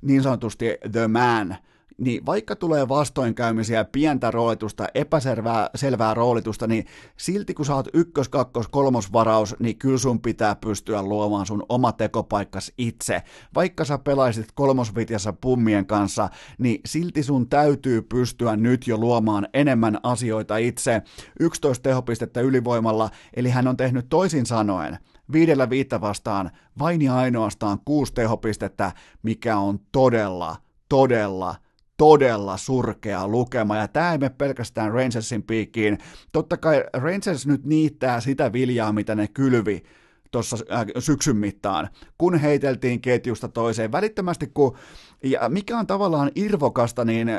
niin 0.01 0.23
sanotusti 0.23 0.77
the 0.91 1.07
man, 1.07 1.57
niin 1.97 2.25
vaikka 2.25 2.55
tulee 2.55 2.89
vastoinkäymisiä, 2.89 3.85
pientä 3.85 4.31
roolitusta, 4.31 4.87
epäselvää 4.95 5.69
selvää 5.75 6.13
roolitusta, 6.13 6.67
niin 6.67 6.85
silti 7.17 7.53
kun 7.53 7.65
sä 7.65 7.75
oot 7.75 7.87
ykkös, 7.93 8.29
kakkos, 8.29 8.67
kolmosvaraus, 8.67 9.55
niin 9.59 9.77
kyllä 9.77 9.97
sun 9.97 10.21
pitää 10.21 10.55
pystyä 10.55 11.03
luomaan 11.03 11.45
sun 11.45 11.65
oma 11.69 11.91
tekopaikkas 11.91 12.71
itse. 12.77 13.23
Vaikka 13.55 13.85
sä 13.85 13.97
pelaisit 13.97 14.47
kolmosvitjassa 14.55 15.33
pummien 15.33 15.85
kanssa, 15.85 16.29
niin 16.57 16.81
silti 16.85 17.23
sun 17.23 17.49
täytyy 17.49 18.01
pystyä 18.01 18.55
nyt 18.55 18.87
jo 18.87 18.97
luomaan 18.97 19.47
enemmän 19.53 19.99
asioita 20.03 20.57
itse. 20.57 21.01
11 21.39 21.83
tehopistettä 21.83 22.41
ylivoimalla, 22.41 23.09
eli 23.33 23.49
hän 23.49 23.67
on 23.67 23.77
tehnyt 23.77 24.05
toisin 24.09 24.45
sanoen 24.45 24.97
viidellä 25.31 25.69
viittä 25.69 26.01
vastaan 26.01 26.51
vain 26.79 27.01
ja 27.01 27.15
ainoastaan 27.15 27.79
kuusi 27.85 28.13
tehopistettä, 28.13 28.91
mikä 29.23 29.57
on 29.57 29.79
todella, 29.91 30.55
todella, 30.89 31.55
todella 31.97 32.57
surkea 32.57 33.27
lukema, 33.27 33.77
ja 33.77 33.87
tämä 33.87 34.11
ei 34.11 34.17
mene 34.17 34.29
pelkästään 34.37 34.91
Rangersin 34.91 35.43
piikkiin. 35.43 35.97
Totta 36.31 36.57
kai 36.57 36.83
Rangers 36.93 37.47
nyt 37.47 37.65
niittää 37.65 38.19
sitä 38.19 38.53
viljaa, 38.53 38.91
mitä 38.91 39.15
ne 39.15 39.27
kylvi 39.27 39.83
tuossa 40.31 40.57
äh, 40.71 40.85
syksyn 40.99 41.37
mittaan, 41.37 41.89
kun 42.17 42.37
heiteltiin 42.37 43.01
ketjusta 43.01 43.47
toiseen. 43.47 43.91
Välittömästi, 43.91 44.51
kun, 44.53 44.77
ja 45.23 45.49
mikä 45.49 45.77
on 45.77 45.87
tavallaan 45.87 46.31
irvokasta, 46.35 47.05
niin 47.05 47.31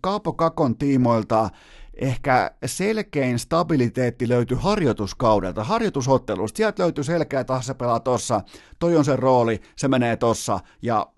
Kaapo 0.00 0.32
Kakon 0.32 0.78
tiimoilta 0.78 1.50
ehkä 1.94 2.50
selkein 2.66 3.38
stabiliteetti 3.38 4.28
löytyi 4.28 4.56
harjoituskaudelta, 4.60 5.64
harjoitusottelusta. 5.64 6.56
Sieltä 6.56 6.82
löytyi 6.82 7.04
selkeä, 7.04 7.40
että 7.40 7.62
se 7.62 7.74
pelaa 7.74 8.00
tossa, 8.00 8.40
toi 8.78 8.96
on 8.96 9.04
se 9.04 9.16
rooli, 9.16 9.60
se 9.76 9.88
menee 9.88 10.16
tossa, 10.16 10.60
ja 10.82 11.11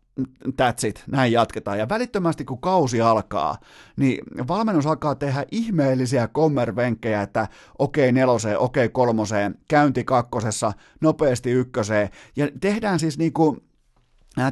that's 0.49 0.87
it, 0.87 1.05
näin 1.07 1.33
jatketaan. 1.33 1.79
Ja 1.79 1.89
välittömästi 1.89 2.45
kun 2.45 2.61
kausi 2.61 3.01
alkaa, 3.01 3.59
niin 3.97 4.25
valmennus 4.49 4.87
alkaa 4.87 5.15
tehdä 5.15 5.45
ihmeellisiä 5.51 6.29
kommervenkkejä, 6.29 7.23
että 7.23 7.49
okei 7.79 8.05
okay, 8.05 8.13
neloseen, 8.13 8.59
okei 8.59 8.85
okay, 8.85 8.93
kolmoseen, 8.93 9.55
käynti 9.69 10.05
kakkosessa, 10.05 10.73
nopeasti 11.01 11.51
ykköseen. 11.51 12.09
Ja 12.37 12.49
tehdään 12.61 12.99
siis 12.99 13.19
niinku, 13.19 13.57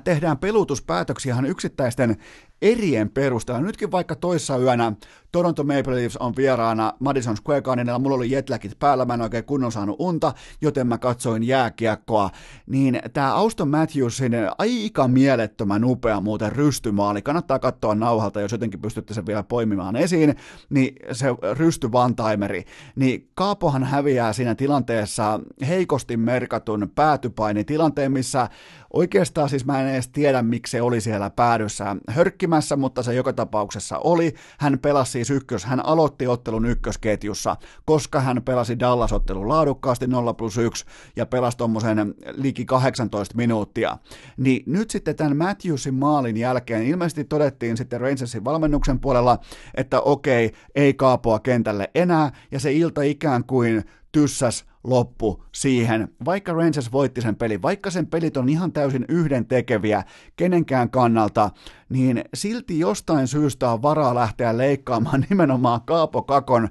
tehdään 0.04 0.38
pelutuspäätöksiä 0.38 1.32
ihan 1.32 1.46
yksittäisten 1.46 2.16
erien 2.62 3.10
perusteella. 3.10 3.62
Nytkin 3.62 3.90
vaikka 3.90 4.14
toissa 4.14 4.58
yönä 4.58 4.92
Toronto 5.32 5.64
Maple 5.64 5.94
Leafs 5.94 6.16
on 6.16 6.32
vieraana 6.36 6.92
Madison 6.98 7.36
Square 7.36 7.62
Gardenilla, 7.62 7.98
mulla 7.98 8.16
oli 8.16 8.30
jetläkit 8.30 8.78
päällä, 8.78 9.04
mä 9.04 9.14
en 9.14 9.20
oikein 9.20 9.44
kunnon 9.44 9.72
saanut 9.72 9.96
unta, 9.98 10.34
joten 10.60 10.86
mä 10.86 10.98
katsoin 10.98 11.42
jääkiekkoa, 11.42 12.30
niin 12.66 13.00
tämä 13.12 13.34
Auston 13.34 13.68
Matthewsin 13.68 14.32
aika 14.58 15.08
mielettömän 15.08 15.84
upea 15.84 16.20
muuten 16.20 16.52
rystymaali, 16.52 17.22
kannattaa 17.22 17.58
katsoa 17.58 17.94
nauhalta, 17.94 18.40
jos 18.40 18.52
jotenkin 18.52 18.80
pystytte 18.80 19.14
sen 19.14 19.26
vielä 19.26 19.42
poimimaan 19.42 19.96
esiin, 19.96 20.36
niin 20.70 20.96
se 21.12 21.26
rysty 21.52 21.92
vantaimeri, 21.92 22.64
niin 22.96 23.28
Kaapohan 23.34 23.84
häviää 23.84 24.32
siinä 24.32 24.54
tilanteessa 24.54 25.40
heikosti 25.68 26.16
merkatun 26.16 26.90
päätypaini 26.94 27.64
tilanteen, 27.64 28.12
missä 28.12 28.48
oikeastaan 28.93 29.49
siis 29.49 29.66
mä 29.66 29.80
en 29.80 29.88
edes 29.88 30.09
tiedä, 30.09 30.43
miksi 30.43 30.70
se 30.70 30.82
oli 30.82 31.01
siellä 31.01 31.30
päädyssä 31.30 31.97
hörkkimässä, 32.11 32.76
mutta 32.76 33.03
se 33.03 33.14
joka 33.14 33.32
tapauksessa 33.32 33.99
oli. 33.99 34.34
Hän 34.59 34.78
pelasi 34.78 35.12
siis 35.12 35.30
ykkös, 35.30 35.64
hän 35.64 35.86
aloitti 35.86 36.26
ottelun 36.26 36.66
ykkösketjussa, 36.66 37.57
koska 37.84 38.20
hän 38.20 38.43
pelasi 38.43 38.78
Dallas-ottelun 38.78 39.49
laadukkaasti 39.49 40.07
0 40.07 40.34
plus 40.34 40.59
1 40.59 40.84
ja 41.16 41.26
pelasi 41.26 41.57
tuommoisen 41.57 42.14
liki 42.32 42.64
18 42.64 43.36
minuuttia. 43.36 43.99
Niin 44.36 44.62
nyt 44.66 44.90
sitten 44.90 45.16
tämän 45.16 45.36
Matthewsin 45.36 45.95
maalin 45.95 46.36
jälkeen 46.36 46.86
ilmeisesti 46.86 47.24
todettiin 47.24 47.76
sitten 47.76 48.01
Rangersin 48.01 48.45
valmennuksen 48.45 49.01
puolella, 49.01 49.38
että 49.74 50.01
okei, 50.01 50.53
ei 50.74 50.95
kaapoa 50.95 51.38
kentälle 51.40 51.90
enää, 51.95 52.32
ja 52.51 52.61
se 52.61 52.72
ilta 52.72 53.03
ikään 53.03 53.45
kuin 53.45 53.84
tyssäs 54.12 54.64
loppu 54.84 55.44
siihen, 55.52 56.08
vaikka 56.24 56.52
Rangers 56.52 56.92
voitti 56.92 57.20
sen 57.20 57.36
peli, 57.36 57.62
vaikka 57.62 57.90
sen 57.90 58.06
pelit 58.06 58.36
on 58.36 58.48
ihan 58.48 58.72
täysin 58.72 59.04
yhden 59.08 59.46
tekeviä 59.46 60.02
kenenkään 60.36 60.90
kannalta, 60.90 61.50
niin 61.88 62.24
silti 62.34 62.78
jostain 62.78 63.28
syystä 63.28 63.70
on 63.70 63.82
varaa 63.82 64.14
lähteä 64.14 64.58
leikkaamaan 64.58 65.24
nimenomaan 65.30 65.80
Kaapo 65.84 66.22
Kakon 66.22 66.68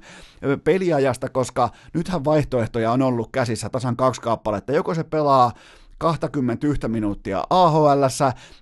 peliajasta, 0.63 1.29
koska 1.29 1.69
nythän 1.93 2.25
vaihtoehtoja 2.25 2.91
on 2.91 3.01
ollut 3.01 3.29
käsissä 3.31 3.69
tasan 3.69 3.95
kaksi 3.95 4.21
kappaletta. 4.21 4.73
Joko 4.73 4.93
se 4.93 5.03
pelaa 5.03 5.51
21 5.97 6.87
minuuttia 6.87 7.43
AHL, 7.49 8.03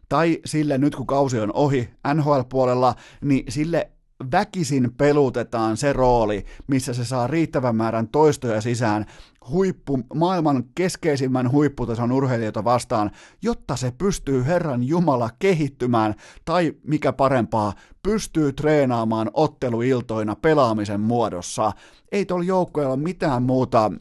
tai 0.10 0.40
sille 0.46 0.78
nyt 0.78 0.96
kun 0.96 1.08
kausi 1.08 1.40
on 1.40 1.54
ohi 1.54 1.90
NHL-puolella, 2.14 2.96
niin 3.22 3.44
sille 3.50 3.92
väkisin 4.32 4.92
pelutetaan 4.98 5.78
se 5.78 5.94
rooli, 5.94 6.46
missä 6.68 6.94
se 6.94 7.06
saa 7.06 7.28
riittävän 7.28 7.76
määrän 7.76 8.08
toistoja 8.08 8.62
sisään 8.62 9.06
huippu, 9.50 10.00
maailman 10.16 10.64
keskeisimmän 10.76 11.52
huipputason 11.52 12.12
urheilijoita 12.12 12.64
vastaan, 12.64 13.12
jotta 13.42 13.76
se 13.76 13.92
pystyy 13.98 14.46
Herran 14.46 14.84
Jumala 14.84 15.30
kehittymään, 15.40 16.16
tai 16.46 16.74
mikä 16.84 17.14
parempaa, 17.14 17.74
pystyy 18.04 18.54
treenaamaan 18.54 19.32
otteluiltoina 19.34 20.36
pelaamisen 20.36 21.02
muodossa. 21.02 21.72
Ei 22.12 22.26
tuolla 22.26 22.46
joukkueella 22.46 22.98
mitään 22.98 23.44
muuta 23.44 23.92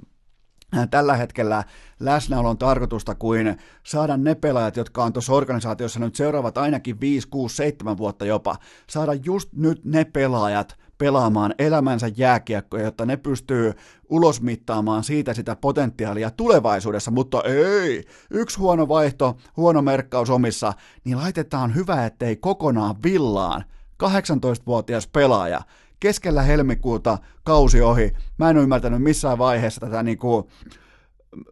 tällä 0.91 1.17
hetkellä 1.17 1.65
läsnäolon 2.01 2.59
tarkoitusta 2.59 3.15
kuin 3.15 3.57
saada 3.83 4.17
ne 4.17 4.35
pelaajat, 4.35 4.77
jotka 4.77 5.05
on 5.05 5.13
tuossa 5.13 5.33
organisaatiossa 5.33 6.01
nyt 6.01 6.15
seuraavat 6.15 6.59
ainakin 6.59 7.01
5, 7.01 7.29
6, 7.29 7.57
7 7.57 7.99
vuotta 7.99 8.25
jopa, 8.25 8.57
saada 8.91 9.15
just 9.15 9.53
nyt 9.53 9.85
ne 9.85 10.05
pelaajat 10.05 10.79
pelaamaan 10.99 11.55
elämänsä 11.59 12.11
jääkiekkoja, 12.17 12.85
jotta 12.85 13.07
ne 13.07 13.17
pystyy 13.17 13.73
ulosmittaamaan 14.09 15.05
siitä 15.05 15.35
sitä 15.35 15.57
potentiaalia 15.57 16.31
tulevaisuudessa, 16.31 17.11
mutta 17.11 17.43
ei, 17.45 18.05
yksi 18.31 18.59
huono 18.59 18.89
vaihto, 18.89 19.37
huono 19.57 19.83
merkkaus 19.83 20.31
omissa, 20.31 20.73
niin 21.05 21.19
laitetaan 21.19 21.75
hyvä, 21.75 22.07
ettei 22.07 22.37
kokonaan 22.37 23.03
villaan 23.03 23.65
18-vuotias 24.05 25.07
pelaaja, 25.07 25.61
keskellä 26.01 26.43
helmikuuta 26.43 27.19
kausi 27.45 27.83
ohi. 27.83 28.13
Mä 28.39 28.51
en 28.51 28.57
ole 28.57 28.63
ymmärtänyt 28.63 29.03
missään 29.03 29.39
vaiheessa 29.39 29.81
tätä 29.81 30.03
niin 30.03 30.19
kuin, 30.19 30.45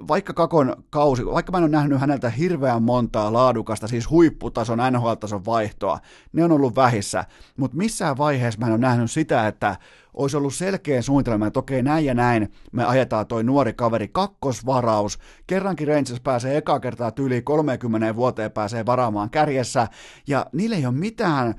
vaikka 0.09 0.33
Kakon 0.33 0.85
kausi, 0.91 1.27
vaikka 1.27 1.53
mä 1.53 1.59
en 1.59 1.65
ole 1.65 1.71
nähnyt 1.71 2.01
häneltä 2.01 2.31
hirveän 2.31 2.83
montaa 2.83 3.33
laadukasta, 3.33 3.89
siis 3.89 4.11
huipputason 4.11 4.79
NHL-tason 4.91 5.45
vaihtoa, 5.45 5.99
ne 6.33 6.45
on 6.45 6.53
ollut 6.53 6.77
vähissä, 6.77 7.25
mutta 7.57 7.77
missään 7.77 8.19
vaiheessa 8.19 8.61
mä 8.61 8.67
en 8.67 8.73
ole 8.73 8.81
nähnyt 8.81 9.11
sitä, 9.11 9.47
että 9.47 9.77
olisi 10.15 10.37
ollut 10.37 10.55
selkeä 10.55 11.03
suunnitelma, 11.03 11.47
että 11.47 11.59
okei 11.59 11.83
näin 11.83 12.05
ja 12.05 12.15
näin 12.15 12.53
me 12.73 12.85
ajetaan 12.85 13.27
toi 13.27 13.45
nuori 13.45 13.73
kaveri. 13.73 14.09
Kakkosvaraus, 14.09 15.19
kerrankin 15.47 15.89
Rangers 15.89 16.21
pääsee 16.21 16.57
eka 16.57 16.81
kertaa 16.81 17.13
yli 17.19 17.43
30 17.43 18.17
vuoteen 18.17 18.53
pääsee 18.53 18.87
varaamaan 18.87 19.31
kärjessä, 19.31 19.89
ja 20.27 20.47
niillä 20.53 20.77
ei 20.77 20.87
ole 20.87 20.95
mitään 20.95 21.55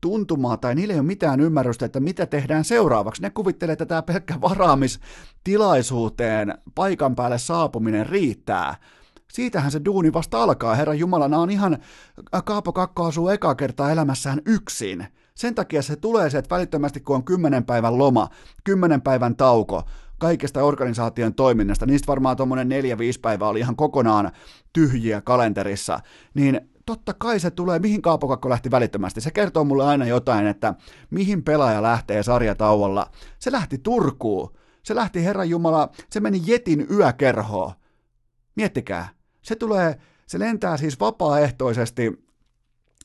tuntumaa 0.00 0.56
tai 0.56 0.74
niillä 0.74 0.94
ei 0.94 1.00
ole 1.00 1.06
mitään 1.06 1.40
ymmärrystä, 1.40 1.86
että 1.86 2.00
mitä 2.00 2.26
tehdään 2.26 2.64
seuraavaksi. 2.64 3.22
Ne 3.22 3.30
kuvittelee, 3.30 3.72
että 3.72 3.86
tämä 3.86 4.02
pelkkä 4.02 4.40
varaamistilaisuuteen 4.40 6.54
paikan 6.74 7.14
päälle 7.14 7.38
saapuminen 7.38 8.06
riittää. 8.06 8.74
Siitähän 9.32 9.70
se 9.70 9.80
duuni 9.84 10.12
vasta 10.12 10.42
alkaa, 10.42 10.74
herra 10.74 10.94
Jumala, 10.94 11.28
nämä 11.28 11.42
on 11.42 11.50
ihan, 11.50 11.78
Kaapo 12.44 12.72
Kakko 12.72 13.04
asuu 13.04 13.28
eka 13.28 13.54
kertaa 13.54 13.90
elämässään 13.90 14.40
yksin. 14.46 15.06
Sen 15.34 15.54
takia 15.54 15.82
se 15.82 15.96
tulee 15.96 16.30
se, 16.30 16.38
että 16.38 16.54
välittömästi 16.54 17.00
kun 17.00 17.16
on 17.16 17.24
kymmenen 17.24 17.64
päivän 17.64 17.98
loma, 17.98 18.28
kymmenen 18.64 19.02
päivän 19.02 19.36
tauko, 19.36 19.82
kaikesta 20.18 20.62
organisaation 20.62 21.34
toiminnasta, 21.34 21.86
niistä 21.86 22.06
varmaan 22.06 22.36
tuommoinen 22.36 22.68
neljä, 22.68 22.98
viisi 22.98 23.20
päivää 23.20 23.48
oli 23.48 23.60
ihan 23.60 23.76
kokonaan 23.76 24.30
tyhjiä 24.72 25.20
kalenterissa, 25.20 26.00
niin 26.34 26.60
totta 26.86 27.14
kai 27.18 27.40
se 27.40 27.50
tulee, 27.50 27.78
mihin 27.78 28.02
Kaapokakko 28.02 28.48
lähti 28.48 28.70
välittömästi. 28.70 29.20
Se 29.20 29.30
kertoo 29.30 29.64
mulle 29.64 29.84
aina 29.84 30.06
jotain, 30.06 30.46
että 30.46 30.74
mihin 31.10 31.42
pelaaja 31.42 31.82
lähtee 31.82 32.22
sarjatauolla. 32.22 33.10
Se 33.38 33.52
lähti 33.52 33.78
Turkuun. 33.78 34.56
Se 34.82 34.94
lähti 34.94 35.24
Herran 35.24 35.50
Jumala, 35.50 35.90
se 36.10 36.20
meni 36.20 36.42
Jetin 36.46 36.86
yökerhoon. 36.90 37.72
Miettikää, 38.56 39.08
se 39.42 39.56
tulee, 39.56 39.98
se 40.26 40.38
lentää 40.38 40.76
siis 40.76 41.00
vapaaehtoisesti 41.00 42.26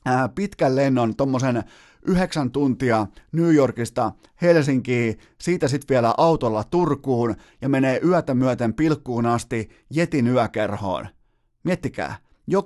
ää, 0.05 0.29
pitkän 0.29 0.75
lennon, 0.75 1.15
tommosen 1.15 1.63
yhdeksän 2.05 2.51
tuntia 2.51 3.07
New 3.31 3.53
Yorkista 3.53 4.11
Helsinkiin, 4.41 5.19
siitä 5.41 5.67
sitten 5.67 5.95
vielä 5.95 6.13
autolla 6.17 6.63
Turkuun 6.63 7.35
ja 7.61 7.69
menee 7.69 7.99
yötä 8.05 8.33
myöten 8.33 8.73
pilkkuun 8.73 9.25
asti 9.25 9.69
Jetin 9.89 10.27
yökerhoon. 10.27 11.07
Miettikää, 11.63 12.15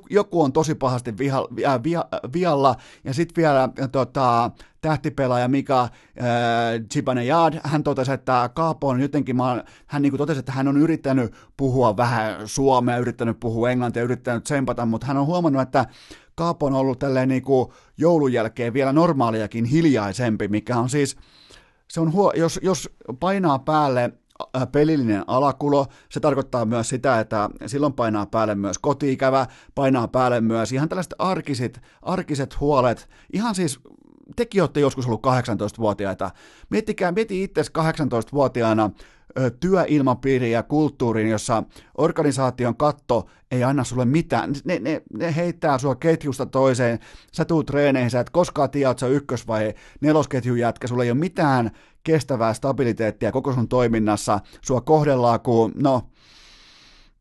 joku 0.10 0.42
on 0.42 0.54
tosi 0.54 0.76
pahasti 0.76 1.18
viha, 1.18 1.48
äh, 1.66 1.84
via, 1.84 2.06
vialla, 2.34 2.76
ja 3.04 3.14
sitten 3.14 3.42
vielä 3.42 3.64
äh, 3.64 3.90
tota, 3.92 4.52
tähtipelaaja 4.82 5.48
Mika 5.48 5.82
äh, 5.84 7.62
hän 7.64 7.84
totesi, 7.84 8.12
että 8.12 8.50
Kaapo 8.54 8.88
on 8.88 9.02
jotenkin, 9.02 9.36
hän 9.88 10.02
niin 10.02 10.18
totesi, 10.18 10.40
että 10.40 10.52
hän 10.52 10.68
on 10.68 10.78
yrittänyt 10.78 11.34
puhua 11.58 11.98
vähän 11.98 12.48
suomea, 12.48 12.98
yrittänyt 12.98 13.40
puhua 13.40 13.70
englantia, 13.70 14.04
yrittänyt 14.04 14.44
tsempata, 14.44 14.86
mutta 14.86 15.08
hän 15.08 15.18
on 15.18 15.26
huomannut, 15.26 15.62
että 15.62 15.86
Kaapo 16.36 16.66
on 16.66 16.74
ollut 16.74 17.00
tälleen 17.00 17.30
niin 17.30 17.44
kuin 17.44 17.70
joulun 17.98 18.34
jälkeen 18.34 18.74
vielä 18.74 18.94
normaaliakin 18.94 19.66
hiljaisempi, 19.66 20.48
mikä 20.48 20.78
on 20.78 20.90
siis, 20.90 21.18
se 21.88 22.02
on 22.02 22.14
huo, 22.14 22.34
jos, 22.36 22.60
jos 22.64 22.90
painaa 23.20 23.60
päälle 23.60 24.12
pelillinen 24.72 25.24
alakulo, 25.28 25.86
se 26.10 26.20
tarkoittaa 26.20 26.66
myös 26.66 26.90
sitä, 26.90 27.20
että 27.20 27.50
silloin 27.66 27.94
painaa 27.94 28.26
päälle 28.26 28.56
myös 28.56 28.78
kotiikävä, 28.78 29.48
painaa 29.76 30.08
päälle 30.08 30.42
myös 30.42 30.72
ihan 30.72 30.90
tällaiset 30.90 31.14
arkiset, 31.20 31.82
arkiset 32.02 32.60
huolet, 32.60 33.10
ihan 33.34 33.56
siis 33.56 33.80
tekin 34.36 34.62
olette 34.62 34.80
joskus 34.80 35.06
ollut 35.06 35.26
18-vuotiaita. 35.28 36.32
Miettikää, 36.70 37.12
mieti 37.12 37.44
itse 37.44 37.62
18-vuotiaana 37.62 38.92
työilmapiiriin 39.60 40.52
ja 40.52 40.64
kulttuuriin, 40.64 41.30
jossa 41.30 41.64
organisaation 41.98 42.76
katto 42.76 43.28
ei 43.52 43.64
anna 43.64 43.84
sulle 43.84 44.06
mitään. 44.06 44.54
Ne, 44.66 44.80
ne, 44.80 45.02
ne 45.14 45.36
heittää 45.36 45.78
sua 45.78 45.96
ketjusta 45.96 46.46
toiseen, 46.46 47.00
sä 47.32 47.46
tuut 47.46 47.66
treeneihin, 47.66 48.10
sä 48.12 48.20
et 48.20 48.30
koskaan 48.30 48.70
tiedä, 48.70 48.90
että 48.90 49.00
sä 49.00 49.08
ykkös- 49.08 49.48
vai 49.48 49.74
nelosketjun 50.02 50.60
jätkä, 50.60 50.88
sulla 50.88 51.04
ei 51.04 51.12
ole 51.12 51.20
mitään 51.20 51.72
kestävää 52.06 52.54
stabiliteettia 52.54 53.32
koko 53.32 53.54
sun 53.54 53.68
toiminnassa, 53.68 54.40
sua 54.62 54.82
kohdellaan 54.82 55.40
kuin, 55.40 55.74
no, 55.76 56.02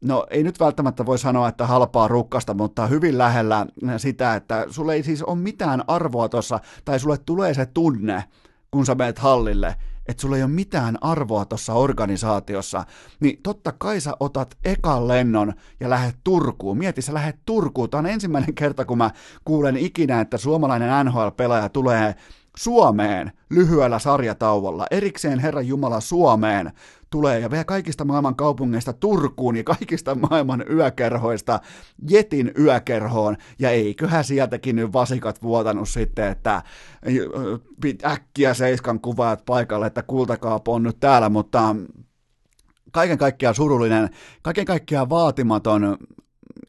no 0.05 0.27
ei 0.31 0.43
nyt 0.43 0.61
välttämättä 0.61 1.07
voi 1.07 1.19
sanoa, 1.19 1.49
että 1.49 1.67
halpaa 1.67 2.09
rukkasta, 2.09 2.55
mutta 2.55 2.87
hyvin 2.87 3.19
lähellä 3.19 3.67
sitä, 3.97 4.35
että 4.35 4.67
sulle 4.71 4.95
ei 4.95 5.03
siis 5.03 5.23
ole 5.23 5.39
mitään 5.39 5.85
arvoa 5.87 6.29
tuossa, 6.29 6.61
tai 6.85 7.01
sulle 7.01 7.19
tulee 7.19 7.55
se 7.55 7.67
tunne, 7.67 8.25
kun 8.71 8.87
sä 8.87 8.95
menet 8.95 9.19
hallille, 9.19 9.77
että 10.07 10.21
sulla 10.21 10.37
ei 10.37 10.43
ole 10.43 10.51
mitään 10.51 10.99
arvoa 11.01 11.45
tuossa 11.45 11.75
organisaatiossa, 11.75 12.85
niin 13.21 13.43
totta 13.43 13.73
kai 13.73 14.01
sä 14.01 14.13
otat 14.21 14.57
ekan 14.65 15.09
lennon 15.09 15.53
ja 15.81 15.91
lähet 15.91 16.17
Turkuun. 16.25 16.79
Mieti, 16.79 17.03
sä 17.03 17.15
lähet 17.15 17.37
Turkuun. 17.47 17.91
Tämä 17.91 17.99
on 17.99 18.07
ensimmäinen 18.07 18.55
kerta, 18.55 18.85
kun 18.85 18.99
mä 18.99 19.11
kuulen 19.45 19.77
ikinä, 19.77 20.21
että 20.21 20.39
suomalainen 20.39 21.07
NHL-pelaaja 21.07 21.69
tulee 21.69 22.15
Suomeen 22.57 23.33
lyhyellä 23.51 23.99
sarjatauolla, 23.99 24.87
erikseen 24.91 25.39
Herran 25.39 25.67
Jumala 25.67 26.01
Suomeen 26.01 26.73
tulee 27.11 27.41
ja 27.41 27.51
vielä 27.51 27.65
kaikista 27.65 28.05
maailman 28.05 28.37
kaupungeista 28.37 28.93
Turkuun 28.93 29.57
ja 29.57 29.65
kaikista 29.65 30.15
maailman 30.15 30.65
yökerhoista 30.71 31.61
Jetin 32.11 32.53
yökerhoon, 32.59 33.37
ja 33.59 33.71
eiköhän 33.71 34.25
sieltäkin 34.25 34.77
nyt 34.77 34.93
vasikat 34.93 35.43
vuotanut 35.43 35.89
sitten, 35.89 36.29
että 36.29 36.63
äkkiä 38.05 38.55
seiskan 38.55 39.01
kuvaat 39.01 39.45
paikalle, 39.45 39.87
että 39.87 40.03
kultakaapo 40.03 40.75
on 40.75 40.83
nyt 40.83 41.01
täällä, 41.01 41.29
mutta 41.29 41.77
kaiken 42.93 43.19
kaikkiaan 43.19 43.55
surullinen, 43.55 44.11
kaiken 44.43 44.65
kaikkiaan 44.65 45.11
vaatimaton, 45.11 45.97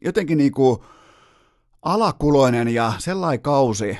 jotenkin 0.00 0.38
niin 0.38 0.52
kuin 0.52 0.78
alakuloinen 1.82 2.68
ja 2.68 2.92
sellainen 2.98 3.42
kausi, 3.42 3.98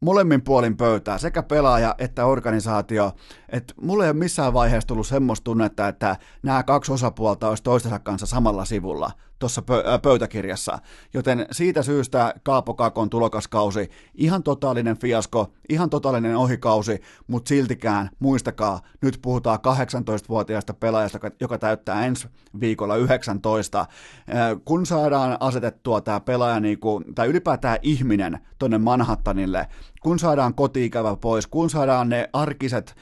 molemmin 0.00 0.42
puolin 0.42 0.76
pöytää, 0.76 1.18
sekä 1.18 1.42
pelaaja 1.42 1.94
että 1.98 2.26
organisaatio, 2.26 3.12
että 3.48 3.74
mulle 3.80 4.04
ei 4.04 4.10
ole 4.10 4.18
missään 4.18 4.52
vaiheessa 4.52 4.86
tullut 4.86 5.06
semmoista 5.06 5.44
tunnetta, 5.44 5.88
että 5.88 6.16
nämä 6.42 6.62
kaksi 6.62 6.92
osapuolta 6.92 7.48
olisi 7.48 7.62
toistensa 7.62 7.98
kanssa 7.98 8.26
samalla 8.26 8.64
sivulla 8.64 9.10
tuossa 9.38 9.62
pöytäkirjassa. 10.02 10.78
Joten 11.14 11.46
siitä 11.52 11.82
syystä 11.82 12.34
Kaapo 12.42 12.74
Kakon 12.74 13.10
tulokaskausi, 13.10 13.90
ihan 14.14 14.42
totaalinen 14.42 14.98
fiasko, 14.98 15.52
ihan 15.68 15.90
totaalinen 15.90 16.36
ohikausi, 16.36 17.00
mutta 17.26 17.48
siltikään 17.48 18.10
muistakaa, 18.18 18.80
nyt 19.02 19.18
puhutaan 19.22 19.58
18-vuotiaasta 19.58 20.74
pelaajasta, 20.74 21.18
joka 21.40 21.58
täyttää 21.58 22.06
ensi 22.06 22.28
viikolla 22.60 22.96
19. 22.96 23.86
Kun 24.64 24.86
saadaan 24.86 25.36
asetettua 25.40 26.00
tämä 26.00 26.20
pelaaja, 26.20 26.60
niin 26.60 26.78
kuin, 26.78 27.14
tai 27.14 27.26
ylipäätään 27.26 27.78
ihminen 27.82 28.38
tonne 28.58 28.78
Manhattanille, 28.78 29.66
kun 30.02 30.18
saadaan 30.18 30.54
kotiikävä 30.54 31.16
pois, 31.16 31.46
kun 31.46 31.70
saadaan 31.70 32.08
ne 32.08 32.28
arkiset 32.32 32.94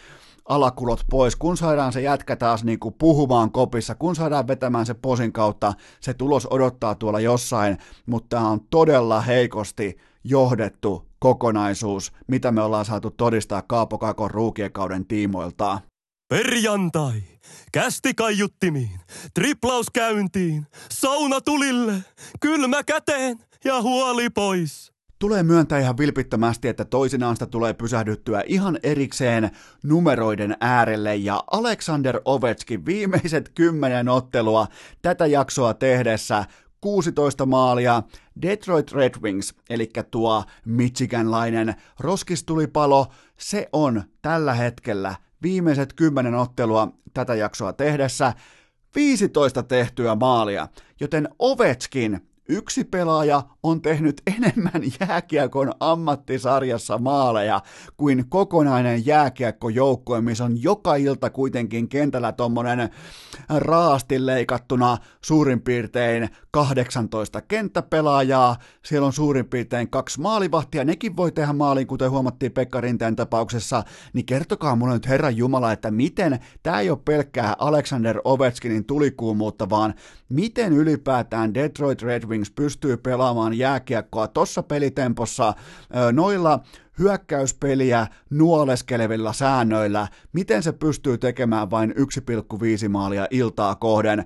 alakulot 0.48 1.00
pois, 1.10 1.36
kun 1.36 1.56
saadaan 1.56 1.92
se 1.92 2.00
jätkä 2.00 2.36
taas 2.36 2.64
niin 2.64 2.78
kuin 2.78 2.94
puhumaan 2.98 3.52
kopissa, 3.52 3.94
kun 3.94 4.16
saadaan 4.16 4.48
vetämään 4.48 4.86
se 4.86 4.94
posin 4.94 5.32
kautta, 5.32 5.72
se 6.00 6.14
tulos 6.14 6.48
odottaa 6.50 6.94
tuolla 6.94 7.20
jossain, 7.20 7.78
mutta 8.06 8.36
tämä 8.36 8.48
on 8.48 8.60
todella 8.70 9.20
heikosti 9.20 9.96
johdettu 10.24 11.08
kokonaisuus, 11.18 12.12
mitä 12.26 12.52
me 12.52 12.62
ollaan 12.62 12.84
saatu 12.84 13.10
todistaa 13.10 13.62
Kaapo 13.62 13.98
Kakon 13.98 14.30
ruukiekauden 14.30 15.06
tiimoilta. 15.06 15.80
Perjantai, 16.28 17.22
kästi 17.72 18.14
kaiuttimiin, 18.14 19.00
triplaus 19.34 19.86
käyntiin, 19.92 20.66
sauna 20.90 21.40
tulille, 21.40 21.94
kylmä 22.40 22.82
käteen 22.82 23.38
ja 23.64 23.82
huoli 23.82 24.30
pois. 24.30 24.91
Tulee 25.22 25.42
myöntää 25.42 25.78
ihan 25.78 25.98
vilpittömästi, 25.98 26.68
että 26.68 26.84
toisinaan 26.84 27.36
sitä 27.36 27.46
tulee 27.46 27.74
pysähdyttyä 27.74 28.42
ihan 28.46 28.78
erikseen 28.82 29.50
numeroiden 29.82 30.56
äärelle. 30.60 31.16
Ja 31.16 31.44
Alexander 31.50 32.20
Ovechkin 32.24 32.86
viimeiset 32.86 33.52
kymmenen 33.54 34.08
ottelua 34.08 34.66
tätä 35.02 35.26
jaksoa 35.26 35.74
tehdessä 35.74 36.44
16 36.80 37.46
maalia, 37.46 38.02
Detroit 38.42 38.92
Red 38.92 39.14
Wings, 39.22 39.54
eli 39.70 39.90
tuo 40.10 40.44
Michiganlainen 40.64 41.74
roskistulipalo, 42.00 43.06
se 43.36 43.68
on 43.72 44.02
tällä 44.22 44.54
hetkellä 44.54 45.14
viimeiset 45.42 45.92
kymmenen 45.92 46.34
ottelua 46.34 46.88
tätä 47.14 47.34
jaksoa 47.34 47.72
tehdessä 47.72 48.32
15 48.94 49.62
tehtyä 49.62 50.14
maalia, 50.14 50.68
joten 51.00 51.28
Ovechkin 51.38 52.20
Yksi 52.48 52.84
pelaaja 52.84 53.42
on 53.62 53.82
tehnyt 53.82 54.22
enemmän 54.36 54.82
jääkiekon 55.00 55.72
ammattisarjassa 55.80 56.98
maaleja 56.98 57.60
kuin 57.96 58.24
kokonainen 58.28 59.06
jääkiekkojoukkue, 59.06 60.20
missä 60.20 60.44
on 60.44 60.62
joka 60.62 60.94
ilta 60.94 61.30
kuitenkin 61.30 61.88
kentällä 61.88 62.32
tommonen 62.32 62.90
raasti 63.48 64.26
leikattuna 64.26 64.98
suurin 65.24 65.60
piirtein 65.60 66.28
18 66.50 67.42
kenttäpelaajaa. 67.42 68.56
Siellä 68.84 69.06
on 69.06 69.12
suurin 69.12 69.48
piirtein 69.48 69.90
kaksi 69.90 70.20
maalivahtia, 70.20 70.84
nekin 70.84 71.16
voi 71.16 71.32
tehdä 71.32 71.52
maalin, 71.52 71.86
kuten 71.86 72.10
huomattiin 72.10 72.52
Pekka 72.52 72.80
Rinteen 72.80 73.16
tapauksessa. 73.16 73.84
Niin 74.12 74.26
kertokaa 74.26 74.76
mulle 74.76 74.94
nyt 74.94 75.08
Herran 75.08 75.36
Jumala, 75.36 75.72
että 75.72 75.90
miten 75.90 76.38
tämä 76.62 76.80
ei 76.80 76.90
ole 76.90 76.98
pelkkää 77.04 77.56
Alexander 77.58 78.20
Ovechkinin 78.24 78.84
tulikuumuutta, 78.84 79.70
vaan 79.70 79.94
miten 80.28 80.72
ylipäätään 80.72 81.54
Detroit 81.54 82.02
Red 82.02 82.24
Wings 82.24 82.50
pystyy 82.50 82.96
pelaamaan 82.96 83.51
jääkiekkoa 83.54 84.28
tuossa 84.28 84.62
pelitempossa 84.62 85.54
noilla 86.12 86.60
hyökkäyspeliä 86.98 88.06
nuoleskelevilla 88.30 89.32
säännöillä, 89.32 90.08
miten 90.32 90.62
se 90.62 90.72
pystyy 90.72 91.18
tekemään 91.18 91.70
vain 91.70 91.94
1,5 92.82 92.88
maalia 92.88 93.26
iltaa 93.30 93.74
kohden. 93.74 94.24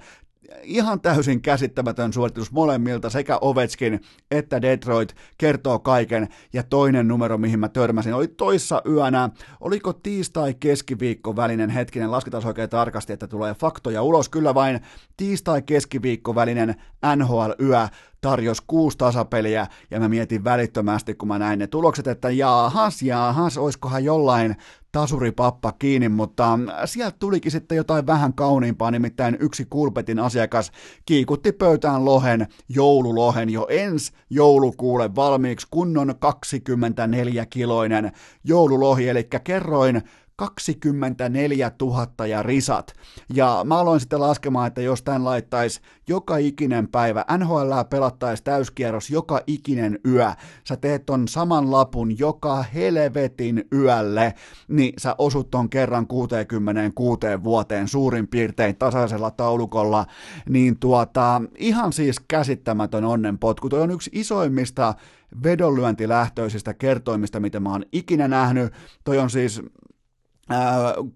ihan 0.63 1.01
täysin 1.01 1.43
käsittämätön 1.43 2.13
suoritus 2.13 2.53
molemmilta, 2.53 3.11
sekä 3.11 3.39
Ovechkin 3.41 4.01
että 4.31 4.63
Detroit 4.63 5.17
kertoo 5.39 5.79
kaiken, 5.79 6.29
ja 6.53 6.63
toinen 6.63 7.09
numero, 7.09 7.39
mihin 7.39 7.61
mä 7.61 7.69
törmäsin, 7.69 8.15
oli 8.15 8.29
toissa 8.29 8.83
yönä, 8.89 9.31
oliko 9.61 9.93
tiistai-keskiviikko 9.93 11.37
välinen? 11.37 11.71
Hetkinen, 11.71 12.11
lasketaan 12.11 12.47
oikein 12.47 12.71
tarkasti, 12.71 13.13
että 13.13 13.27
tulee 13.27 13.55
faktoja 13.55 14.03
ulos, 14.03 14.29
kyllä 14.29 14.55
vain 14.55 14.81
tiistai-keskiviikko 15.17 16.35
välinen 16.35 16.75
NHL-yö, 17.17 17.89
tarjosi 18.27 18.63
kuusi 18.67 18.99
tasapeliä, 18.99 19.67
ja 19.91 20.01
mä 20.01 20.09
mietin 20.09 20.45
välittömästi, 20.45 21.15
kun 21.15 21.29
mä 21.29 21.39
näin 21.39 21.59
ne 21.59 21.67
tulokset, 21.67 22.07
että 22.07 22.31
jaahas, 22.31 23.03
jaahas, 23.03 23.59
oiskohan 23.59 24.05
jollain 24.05 24.57
tasuripappa 24.93 25.73
kiinni, 25.73 26.09
mutta 26.09 26.59
sieltä 26.85 27.17
tulikin 27.19 27.53
sitten 27.53 27.77
jotain 27.77 28.07
vähän 28.07 28.35
kauniimpaa, 28.35 28.91
nimittäin 28.91 29.37
yksi 29.41 29.67
kulpetin 29.71 30.19
asiakas 30.19 30.73
kiikutti 31.05 31.53
pöytään 31.53 32.05
lohen, 32.05 32.47
joululohen 32.69 33.51
jo 33.51 33.67
ensi 33.71 34.13
joulukuulle 34.31 35.15
valmiiksi 35.15 35.67
kunnon 35.71 36.11
24-kiloinen 36.11 38.13
joululohi, 38.45 39.09
eli 39.09 39.29
kerroin 39.45 40.03
24 40.37 41.73
000 41.81 42.27
ja 42.27 42.43
risat. 42.43 42.93
Ja 43.35 43.61
mä 43.65 43.79
aloin 43.79 44.01
sitten 44.01 44.21
laskemaan, 44.21 44.67
että 44.67 44.81
jos 44.81 45.03
tämän 45.03 45.25
laittaisi 45.25 45.81
joka 46.09 46.37
ikinen 46.37 46.89
päivä, 46.89 47.25
NHL 47.39 47.73
pelattaisi 47.91 48.45
täyskierros 48.45 49.11
joka 49.11 49.41
ikinen 49.47 49.99
yö, 50.07 50.31
sä 50.65 50.77
teet 50.77 51.07
ton 51.07 51.29
saman 51.29 51.71
lapun 51.71 52.19
joka 52.19 52.63
helvetin 52.63 53.65
yölle, 53.73 54.35
niin 54.69 54.95
sä 54.99 55.15
osut 55.19 55.51
ton 55.51 55.71
kerran 55.71 56.07
66 56.07 57.21
vuoteen 57.45 57.89
suurin 57.89 58.29
piirtein 58.29 58.77
tasaisella 58.77 59.31
taulukolla, 59.31 60.07
niin 60.49 60.79
tuota, 60.79 61.43
ihan 61.59 61.93
siis 61.93 62.21
käsittämätön 62.29 63.05
onnenpotku. 63.05 63.69
Toi 63.69 63.81
on 63.81 63.91
yksi 63.91 64.11
isoimmista 64.15 64.95
vedonlyöntilähtöisistä 65.43 66.75
kertoimista, 66.75 67.41
mitä 67.41 67.61
mä 67.61 67.73
oon 67.73 67.85
ikinä 67.93 68.29
nähnyt. 68.29 68.73
Toi 69.05 69.19
on 69.19 69.31
siis 69.31 69.63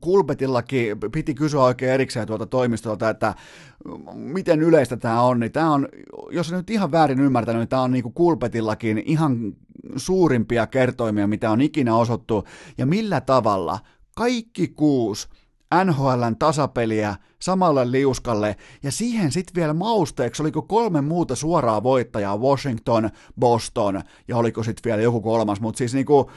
Kulpetillakin 0.01 0.97
piti 1.13 1.35
kysyä 1.35 1.63
oikein 1.63 1.93
erikseen 1.93 2.27
tuolta 2.27 2.47
toimistolta, 2.47 3.11
että 3.11 3.35
miten 4.15 4.61
yleistä 4.61 4.97
tämä 4.97 5.23
on, 5.23 5.41
niin 5.41 5.53
tämä 5.53 5.73
on, 5.73 5.89
jos 6.31 6.53
nyt 6.53 6.71
ihan 6.71 6.93
väärin 6.93 7.21
ymmärtänyt, 7.21 7.61
niin 7.61 7.69
tämä 7.69 7.83
on 7.83 7.91
niin 7.91 8.13
Kulpetillakin 8.15 9.03
ihan 9.07 9.53
suurimpia 9.97 10.67
kertoimia, 10.67 11.27
mitä 11.27 11.51
on 11.51 11.61
ikinä 11.61 11.97
osottu, 11.97 12.45
ja 12.79 12.87
millä 12.87 13.21
tavalla 13.21 13.79
kaikki 14.17 14.69
kuusi 14.69 15.29
NHLn 15.85 16.37
tasapeliä 16.39 17.17
samalle 17.41 17.91
liuskalle, 17.91 18.57
ja 18.83 18.93
siihen 18.93 19.33
sitten 19.33 19.55
vielä 19.55 19.75
mausteeksi, 19.75 20.43
oliko 20.43 20.63
kolme 20.63 21.01
muuta 21.01 21.35
suoraa 21.35 21.83
voittajaa, 21.83 22.41
Washington, 22.41 23.11
Boston, 23.41 24.03
ja 24.29 24.37
oliko 24.37 24.63
sitten 24.63 24.91
vielä 24.91 25.03
joku 25.03 25.21
kolmas, 25.21 25.61
mutta 25.61 25.79
siis 25.79 25.95
niinku, 25.95 26.31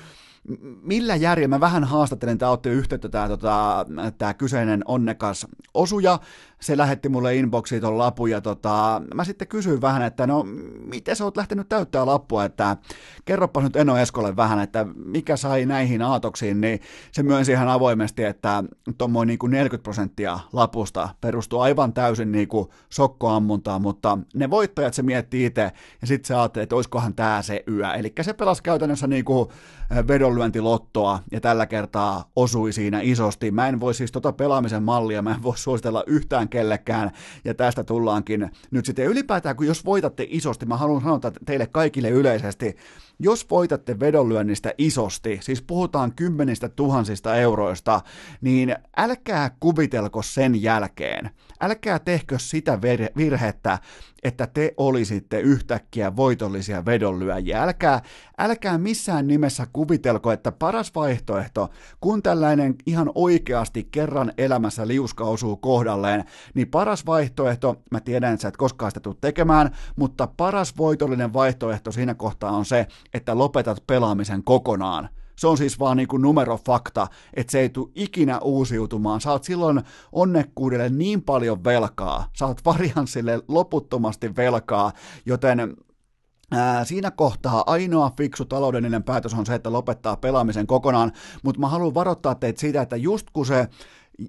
millä 0.82 1.16
järjellä, 1.16 1.56
mä 1.56 1.60
vähän 1.60 1.84
haastattelen, 1.84 2.38
tämä 2.38 2.52
otti 2.52 2.70
yhteyttä 2.70 3.10
tämä 3.10 3.28
tota, 3.28 3.86
tää 4.18 4.34
kyseinen 4.34 4.82
onnekas 4.86 5.48
osuja, 5.74 6.20
se 6.64 6.78
lähetti 6.78 7.10
mulle 7.10 7.36
inboxiin 7.36 7.82
ton 7.82 7.98
lapun 7.98 8.30
ja 8.30 8.42
tota, 8.42 9.02
mä 9.14 9.24
sitten 9.24 9.48
kysyin 9.48 9.82
vähän, 9.82 10.02
että 10.02 10.28
no 10.28 10.44
miten 10.86 11.16
sä 11.16 11.24
oot 11.24 11.38
lähtenyt 11.38 11.70
täyttää 11.70 12.06
lappua, 12.06 12.46
että 12.46 12.78
kerropas 13.26 13.64
nyt 13.64 13.76
Eno 13.76 13.98
Eskolle 13.98 14.36
vähän, 14.36 14.60
että 14.60 14.86
mikä 15.06 15.38
sai 15.38 15.66
näihin 15.66 16.02
aatoksiin, 16.02 16.62
niin 16.62 16.80
se 17.12 17.24
myönsi 17.24 17.52
ihan 17.52 17.68
avoimesti, 17.68 18.24
että 18.24 18.64
tuommoin 18.98 19.28
niin 19.28 19.40
40 19.48 19.84
prosenttia 19.84 20.40
lapusta 20.54 21.10
perustuu 21.22 21.60
aivan 21.60 21.94
täysin 21.94 22.32
niin 22.32 22.48
kuin 22.48 22.70
sokkoammuntaan, 22.90 23.82
mutta 23.82 24.18
ne 24.34 24.50
voittajat 24.50 24.94
se 24.94 25.02
miettii 25.02 25.46
itse 25.46 25.72
ja 26.02 26.08
sitten 26.08 26.28
se 26.28 26.36
ajattelee, 26.36 26.64
että 26.64 26.76
olisikohan 26.76 27.16
tämä 27.16 27.42
se 27.42 27.64
yö, 27.68 27.94
eli 27.94 28.14
se 28.22 28.34
pelasi 28.34 28.64
käytännössä 28.64 29.08
niin 29.08 29.26
kuin 29.26 29.50
vedonlyöntilottoa 30.08 31.20
ja 31.32 31.42
tällä 31.42 31.66
kertaa 31.66 32.32
osui 32.36 32.74
siinä 32.74 33.00
isosti. 33.02 33.52
Mä 33.52 33.68
en 33.68 33.80
voi 33.80 33.94
siis 33.94 34.12
tota 34.12 34.34
pelaamisen 34.34 34.84
mallia, 34.84 35.22
mä 35.22 35.32
en 35.32 35.44
voi 35.44 35.58
suositella 35.58 36.04
yhtään 36.08 36.50
kellekään, 36.54 37.12
ja 37.46 37.54
tästä 37.54 37.84
tullaankin 37.84 38.52
nyt 38.72 38.86
sitten 38.86 39.06
ylipäätään, 39.06 39.56
kun 39.56 39.68
jos 39.68 39.86
voitatte 39.86 40.28
isosti, 40.30 40.66
mä 40.66 40.78
haluan 40.78 41.02
sanoa 41.02 41.20
teille 41.46 41.68
kaikille 41.68 42.10
yleisesti, 42.10 42.76
jos 43.24 43.50
voitatte 43.50 44.00
vedonlyönnistä 44.00 44.74
isosti, 44.78 45.40
siis 45.42 45.62
puhutaan 45.62 46.16
kymmenistä 46.16 46.70
tuhansista 46.70 47.36
euroista, 47.36 48.02
niin 48.42 48.76
älkää 48.98 49.52
kuvitelko 49.60 50.22
sen 50.22 50.62
jälkeen, 50.62 51.30
älkää 51.62 52.00
tehkö 52.00 52.40
sitä 52.40 52.80
virhettä, 53.18 53.80
että 54.24 54.48
te 54.48 54.74
olisitte 54.78 55.40
yhtäkkiä 55.40 56.16
voitollisia 56.16 56.86
vedonlyöjiä. 56.86 57.64
Älkää, 57.64 58.02
älkää 58.38 58.78
missään 58.78 59.28
nimessä 59.28 59.68
kuvitelko, 59.74 60.32
että 60.32 60.52
paras 60.52 60.96
vaihtoehto, 60.96 61.70
kun 62.02 62.24
tällainen 62.24 62.76
ihan 62.86 63.12
oikeasti 63.16 63.88
kerran 63.92 64.34
elämässä 64.38 64.88
liuska 64.88 65.24
osuu 65.24 65.58
kohdalleen, 65.58 66.24
niin 66.54 66.68
paras 66.68 67.06
vaihtoehto, 67.06 67.82
mä 67.92 68.00
tiedän, 68.00 68.34
että 68.34 68.42
sä 68.42 68.48
et 68.48 68.58
koskaan 68.58 68.92
sitä 68.92 69.00
tule 69.00 69.16
tekemään, 69.22 69.70
mutta 69.96 70.28
paras 70.38 70.78
voitollinen 70.78 71.34
vaihtoehto 71.34 71.92
siinä 71.92 72.14
kohtaa 72.14 72.52
on 72.52 72.66
se, 72.66 72.88
että 73.14 73.38
lopetat 73.38 73.84
pelaamisen 73.88 74.44
kokonaan. 74.44 75.10
Se 75.36 75.48
on 75.48 75.58
siis 75.58 75.80
vaan 75.80 75.98
niin 75.98 76.08
kuin 76.08 76.22
numerofakta, 76.22 77.08
että 77.34 77.52
se 77.52 77.60
ei 77.60 77.70
tule 77.70 77.90
ikinä 77.96 78.40
uusiutumaan. 78.40 79.22
Saat 79.22 79.44
silloin 79.44 79.82
onnekkuudelle 80.12 80.90
niin 80.90 81.22
paljon 81.22 81.64
velkaa, 81.64 82.28
saat 82.34 82.66
varianssille 82.66 83.42
loputtomasti 83.48 84.36
velkaa, 84.36 84.92
joten 85.26 85.78
siinä 86.84 87.12
kohtaa 87.12 87.64
ainoa 87.66 88.12
fiksu 88.18 88.46
taloudellinen 88.46 89.04
päätös 89.04 89.34
on 89.34 89.46
se, 89.46 89.56
että 89.56 89.74
lopettaa 89.74 90.18
pelaamisen 90.18 90.68
kokonaan, 90.68 91.12
mutta 91.44 91.62
mä 91.62 91.68
haluan 91.68 91.94
varoittaa 91.94 92.36
teitä 92.36 92.60
siitä, 92.60 92.82
että 92.82 92.96
just 92.96 93.28
kun 93.34 93.46
se 93.46 93.68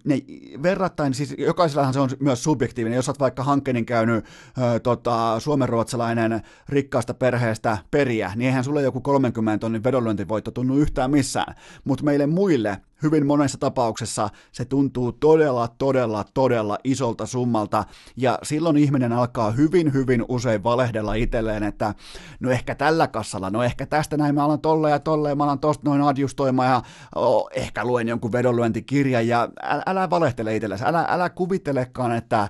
ne 0.05 0.19
verrattain, 0.63 1.15
siis 1.15 1.35
jokaisellahan 1.39 1.95
se 1.95 2.01
on 2.01 2.11
myös 2.21 2.45
subjektiivinen, 2.45 2.97
jos 2.97 3.09
olet 3.09 3.21
vaikka 3.21 3.45
Hankkenin 3.45 3.87
käynyt 3.87 4.25
ö, 4.25 4.81
tota, 4.81 5.41
suomenruotsalainen 5.41 6.43
rikkaasta 6.69 7.15
perheestä 7.15 7.79
periä, 7.91 8.33
niin 8.37 8.47
eihän 8.47 8.65
sulle 8.65 8.83
joku 8.83 9.01
30 9.01 9.61
tonnin 9.61 9.85
vedonlyöntivoitto 9.85 10.51
tunnu 10.51 10.77
yhtään 10.77 11.11
missään, 11.11 11.55
mutta 11.85 12.05
meille 12.05 12.27
muille 12.27 12.81
hyvin 13.05 13.27
monessa 13.27 13.59
tapauksessa 13.59 14.29
se 14.53 14.65
tuntuu 14.65 15.13
todella, 15.13 15.69
todella, 15.69 16.25
todella 16.35 16.79
isolta 16.85 17.27
summalta, 17.27 17.85
ja 18.17 18.39
silloin 18.43 18.77
ihminen 18.77 19.13
alkaa 19.13 19.51
hyvin, 19.51 19.93
hyvin 19.93 20.25
usein 20.29 20.65
valehdella 20.65 21.15
itselleen, 21.15 21.63
että 21.63 21.95
no 22.41 22.51
ehkä 22.51 22.75
tällä 22.75 23.07
kassalla, 23.07 23.51
no 23.51 23.63
ehkä 23.63 23.87
tästä 23.87 24.17
näin 24.17 24.35
mä 24.35 24.45
alan 24.45 24.61
tolle 24.61 24.91
ja 24.91 24.99
tolle, 24.99 25.35
mä 25.35 25.45
alan 25.45 25.59
tosta 25.59 25.91
noin 25.91 26.03
adjustoimaan, 26.03 26.69
ja 26.69 26.83
oh, 27.15 27.49
ehkä 27.55 27.85
luen 27.85 28.09
jonkun 28.09 28.33
vedonlyöntikirjan, 28.33 29.29
ja 29.29 29.49
älä, 29.63 29.83
älä 29.87 30.11
valehtele 30.11 30.57
itsellesi, 30.57 30.85
älä, 30.87 31.07
älä 31.09 31.31
kuvittelekaan, 31.31 32.13
että 32.13 32.49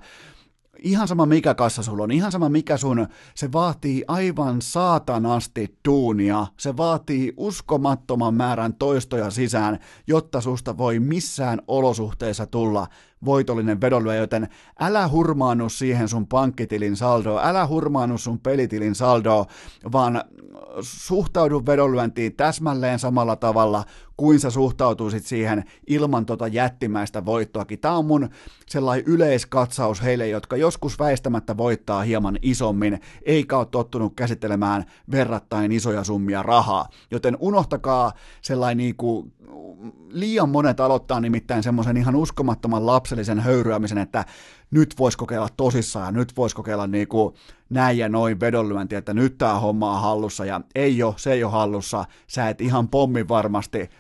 ihan 0.78 1.08
sama 1.08 1.26
mikä 1.26 1.54
kassa 1.54 1.82
sulla 1.82 2.04
on, 2.04 2.10
ihan 2.10 2.32
sama 2.32 2.48
mikä 2.48 2.76
sun, 2.76 3.06
se 3.34 3.52
vaatii 3.52 4.04
aivan 4.08 4.62
saatanasti 4.62 5.78
duunia, 5.88 6.46
se 6.56 6.76
vaatii 6.76 7.32
uskomattoman 7.36 8.34
määrän 8.34 8.74
toistoja 8.74 9.30
sisään, 9.30 9.78
jotta 10.06 10.40
susta 10.40 10.78
voi 10.78 11.00
missään 11.00 11.62
olosuhteessa 11.68 12.46
tulla 12.46 12.86
voitollinen 13.24 13.80
vedonlyö, 13.80 14.14
joten 14.14 14.48
älä 14.80 15.08
hurmaannu 15.08 15.68
siihen 15.68 16.08
sun 16.08 16.26
pankkitilin 16.26 16.96
saldoon, 16.96 17.40
älä 17.44 17.66
hurmaannu 17.66 18.18
sun 18.18 18.40
pelitilin 18.40 18.94
saldoon, 18.94 19.46
vaan 19.92 20.24
suhtaudu 20.80 21.62
vedonlyöntiin 21.66 22.36
täsmälleen 22.36 22.98
samalla 22.98 23.36
tavalla 23.36 23.84
kuin 24.16 24.40
sä 24.40 24.50
suhtautuisit 24.50 25.26
siihen 25.26 25.64
ilman 25.86 26.26
tota 26.26 26.48
jättimäistä 26.48 27.24
voittoakin. 27.24 27.80
Tämä 27.80 27.96
on 27.96 28.06
mun 28.06 28.28
sellainen 28.66 29.06
yleiskatsaus 29.06 30.02
heille, 30.02 30.28
jotka 30.28 30.56
joskus 30.56 30.98
väistämättä 30.98 31.56
voittaa 31.56 32.02
hieman 32.02 32.38
isommin, 32.42 33.00
eikä 33.22 33.58
ole 33.58 33.66
tottunut 33.66 34.12
käsittelemään 34.16 34.84
verrattain 35.10 35.72
isoja 35.72 36.04
summia 36.04 36.42
rahaa. 36.42 36.88
Joten 37.10 37.36
unohtakaa 37.40 38.12
sellainen 38.42 38.76
niin 38.76 38.96
kuin, 38.96 39.32
liian 40.08 40.48
monet 40.48 40.80
aloittaa 40.80 41.20
nimittäin 41.20 41.62
semmoisen 41.62 41.96
ihan 41.96 42.16
uskomattoman 42.16 42.86
lapsellisen 42.86 43.40
höyryämisen, 43.40 43.98
että 43.98 44.24
nyt 44.70 44.94
voisi 44.98 45.18
kokeilla 45.18 45.48
tosissaan 45.56 46.06
ja 46.06 46.12
nyt 46.12 46.36
voisi 46.36 46.56
kokeilla 46.56 46.86
niin 46.86 47.08
kuin 47.08 47.34
näin 47.70 47.98
ja 47.98 48.08
noin 48.08 48.40
vedonlyönti, 48.40 48.94
että 48.94 49.14
nyt 49.14 49.38
tämä 49.38 49.60
homma 49.60 49.94
on 49.94 50.00
hallussa 50.00 50.44
ja 50.44 50.60
ei 50.74 51.02
ole, 51.02 51.14
se 51.16 51.32
ei 51.32 51.44
ole 51.44 51.52
hallussa, 51.52 52.04
sä 52.26 52.48
et 52.48 52.60
ihan 52.60 52.88
pommi 52.88 53.28
varmasti 53.28 53.90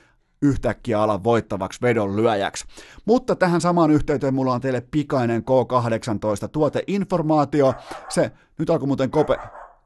yhtäkkiä 0.42 1.02
ala 1.02 1.24
voittavaksi 1.24 1.80
vedonlyöjäksi. 1.82 2.64
Mutta 3.04 3.36
tähän 3.36 3.60
samaan 3.60 3.90
yhteyteen 3.90 4.34
mulla 4.34 4.52
on 4.52 4.60
teille 4.60 4.80
pikainen 4.90 5.42
K18 5.42 6.48
tuoteinformaatio. 6.48 7.74
Se, 8.08 8.32
nyt 8.58 8.70
alkoi 8.70 8.86
muuten 8.86 9.10
Kope, 9.10 9.36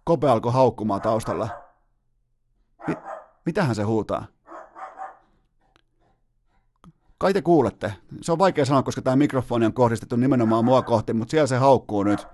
Kope 0.05 0.29
alkoi 0.29 0.53
haukkumaan 0.53 1.01
taustalla. 1.01 1.49
Mi, 2.89 2.95
mitähän 3.47 3.75
se 3.75 3.83
huutaa? 3.83 4.27
Kai 7.19 7.33
te 7.33 7.43
kuulette. 7.43 7.93
Se 8.21 8.33
on 8.33 8.39
vaikea 8.39 8.65
sanoa, 8.65 8.83
koska 8.83 9.03
tämä 9.03 9.17
mikrofoni 9.17 9.67
on 9.67 9.73
kohdistettu 9.73 10.17
nimenomaan 10.17 10.65
mua 10.65 10.83
kohti, 10.83 11.13
mutta 11.13 11.31
siellä 11.31 11.47
se 11.47 11.57
haukkuu 11.57 12.03
nyt. 12.03 12.27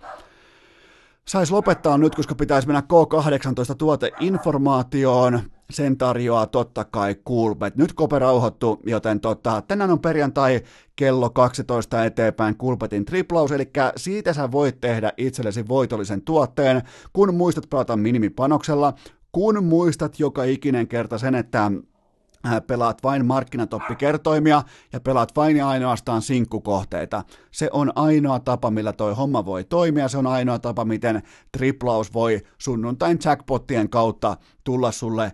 Saisi 1.24 1.52
lopettaa 1.52 1.98
nyt, 1.98 2.14
koska 2.14 2.34
pitäisi 2.34 2.68
mennä 2.68 2.82
K18 2.92 3.74
tuoteinformaatioon. 3.78 5.40
Sen 5.70 5.96
tarjoaa 5.98 6.46
totta 6.46 6.84
kai 6.84 7.16
Kulpet. 7.24 7.76
Nyt 7.76 7.92
kope 7.92 8.18
rauhoittu, 8.18 8.80
joten 8.86 9.20
tota, 9.20 9.62
tänään 9.68 9.90
on 9.90 10.00
perjantai 10.00 10.60
kello 10.96 11.30
12 11.30 12.04
eteenpäin 12.04 12.56
Kulpetin 12.56 13.04
triplaus, 13.04 13.52
eli 13.52 13.70
siitä 13.96 14.32
sä 14.32 14.52
voit 14.52 14.80
tehdä 14.80 15.12
itsellesi 15.16 15.68
voitollisen 15.68 16.22
tuotteen, 16.22 16.82
kun 17.12 17.34
muistat 17.34 17.70
pelata 17.70 17.96
minimipanoksella, 17.96 18.92
kun 19.32 19.64
muistat 19.64 20.18
joka 20.20 20.44
ikinen 20.44 20.88
kerta 20.88 21.18
sen, 21.18 21.34
että 21.34 21.70
pelaat 22.66 23.02
vain 23.02 23.26
markkinatoppikertoimia 23.26 24.62
ja 24.92 25.00
pelaat 25.00 25.36
vain 25.36 25.56
ja 25.56 25.68
ainoastaan 25.68 26.22
sinkkukohteita. 26.22 27.24
Se 27.50 27.68
on 27.72 27.92
ainoa 27.94 28.40
tapa, 28.40 28.70
millä 28.70 28.92
toi 28.92 29.14
homma 29.14 29.44
voi 29.44 29.64
toimia, 29.64 30.08
se 30.08 30.18
on 30.18 30.26
ainoa 30.26 30.58
tapa, 30.58 30.84
miten 30.84 31.22
triplaus 31.52 32.14
voi 32.14 32.40
sunnuntain 32.58 33.18
jackpottien 33.24 33.88
kautta 33.88 34.36
tulla 34.64 34.92
sulle 34.92 35.32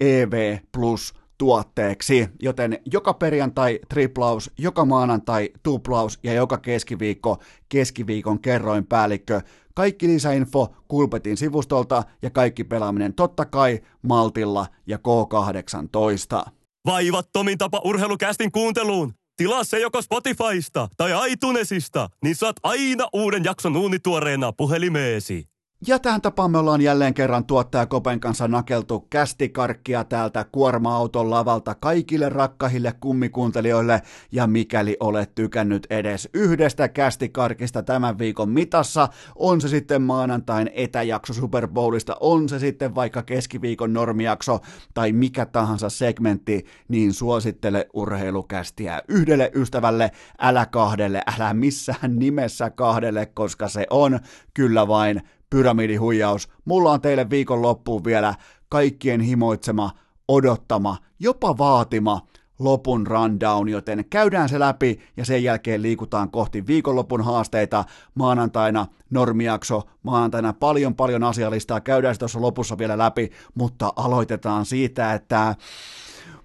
EV 0.00 0.58
plus 0.72 1.14
tuotteeksi, 1.38 2.28
joten 2.42 2.78
joka 2.92 3.14
perjantai 3.14 3.78
triplaus, 3.88 4.50
joka 4.58 4.84
maanantai 4.84 5.50
tuplaus 5.62 6.18
ja 6.22 6.32
joka 6.32 6.58
keskiviikko 6.58 7.38
keskiviikon 7.68 8.40
kerroin 8.40 8.86
päällikkö. 8.86 9.40
Kaikki 9.78 10.08
lisäinfo 10.08 10.74
Kulpetin 10.88 11.36
sivustolta 11.36 12.02
ja 12.22 12.30
kaikki 12.30 12.64
pelaaminen 12.64 13.14
totta 13.14 13.44
kai 13.44 13.80
Maltilla 14.02 14.66
ja 14.86 14.96
K18. 14.96 16.50
Vaivattomin 16.86 17.58
tapa 17.58 17.80
urheilukästin 17.84 18.52
kuunteluun. 18.52 19.14
Tilaa 19.36 19.64
se 19.64 19.80
joko 19.80 20.02
Spotifysta 20.02 20.88
tai 20.96 21.32
iTunesista, 21.32 22.08
niin 22.24 22.36
saat 22.36 22.56
aina 22.62 23.08
uuden 23.12 23.44
jakson 23.44 23.76
uunituoreena 23.76 24.52
puhelimeesi. 24.52 25.48
Ja 25.86 25.98
tähän 25.98 26.20
tapaan 26.20 26.50
me 26.50 26.58
ollaan 26.58 26.80
jälleen 26.80 27.14
kerran 27.14 27.44
tuottaja 27.44 27.86
Kopen 27.86 28.20
kanssa 28.20 28.48
nakeltu 28.48 29.06
kästikarkkia 29.10 30.04
täältä 30.04 30.44
kuorma-auton 30.52 31.30
lavalta 31.30 31.74
kaikille 31.74 32.28
rakkahille 32.28 32.94
kummikuuntelijoille. 33.00 34.02
Ja 34.32 34.46
mikäli 34.46 34.96
olet 35.00 35.34
tykännyt 35.34 35.86
edes 35.90 36.28
yhdestä 36.34 36.88
kästikarkista 36.88 37.82
tämän 37.82 38.18
viikon 38.18 38.48
mitassa, 38.48 39.08
on 39.36 39.60
se 39.60 39.68
sitten 39.68 40.02
maanantain 40.02 40.70
etäjakso 40.74 41.32
Super 41.32 41.68
Bowlista, 41.68 42.16
on 42.20 42.48
se 42.48 42.58
sitten 42.58 42.94
vaikka 42.94 43.22
keskiviikon 43.22 43.92
normijakso 43.92 44.60
tai 44.94 45.12
mikä 45.12 45.46
tahansa 45.46 45.90
segmentti, 45.90 46.66
niin 46.88 47.12
suosittele 47.14 47.88
urheilukästiä 47.92 49.02
yhdelle 49.08 49.50
ystävälle, 49.54 50.10
älä 50.38 50.66
kahdelle, 50.66 51.22
älä 51.38 51.54
missään 51.54 52.18
nimessä 52.18 52.70
kahdelle, 52.70 53.26
koska 53.26 53.68
se 53.68 53.86
on 53.90 54.20
kyllä 54.54 54.88
vain 54.88 55.22
pyramidihuijaus. 55.50 56.48
Mulla 56.64 56.92
on 56.92 57.00
teille 57.00 57.30
viikon 57.30 57.62
loppuun 57.62 58.04
vielä 58.04 58.34
kaikkien 58.68 59.20
himoitsema, 59.20 59.90
odottama, 60.28 60.96
jopa 61.18 61.58
vaatima 61.58 62.20
lopun 62.58 63.06
rundown, 63.06 63.68
joten 63.68 64.04
käydään 64.10 64.48
se 64.48 64.58
läpi 64.58 65.00
ja 65.16 65.24
sen 65.24 65.42
jälkeen 65.42 65.82
liikutaan 65.82 66.30
kohti 66.30 66.66
viikonlopun 66.66 67.24
haasteita. 67.24 67.84
Maanantaina 68.14 68.86
normiakso, 69.10 69.82
maanantaina 70.02 70.52
paljon 70.52 70.94
paljon 70.94 71.24
asialistaa, 71.24 71.80
käydään 71.80 72.14
se 72.14 72.18
tuossa 72.18 72.40
lopussa 72.40 72.78
vielä 72.78 72.98
läpi, 72.98 73.30
mutta 73.54 73.92
aloitetaan 73.96 74.66
siitä, 74.66 75.14
että 75.14 75.56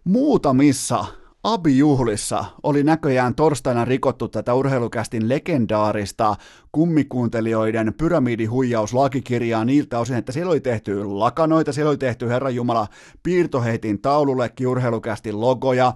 muutamissa 0.03 1.05
Abi-juhlissa 1.43 2.45
oli 2.63 2.83
näköjään 2.83 3.35
torstaina 3.35 3.85
rikottu 3.85 4.27
tätä 4.27 4.53
urheilukästin 4.53 5.29
legendaarista 5.29 6.35
kummikuuntelijoiden 6.75 7.93
pyramidihuijauslakikirjaa 7.97 9.65
niiltä 9.65 9.99
osin, 9.99 10.17
että 10.17 10.31
siellä 10.31 10.51
oli 10.51 10.59
tehty 10.59 11.05
lakanoita, 11.05 11.73
siellä 11.73 11.89
oli 11.89 11.97
tehty 11.97 12.29
Herran 12.29 12.55
Jumala 12.55 12.87
piirtoheitin 13.23 14.01
taulullekin 14.01 14.67
urheilukästin 14.67 15.41
logoja. 15.41 15.93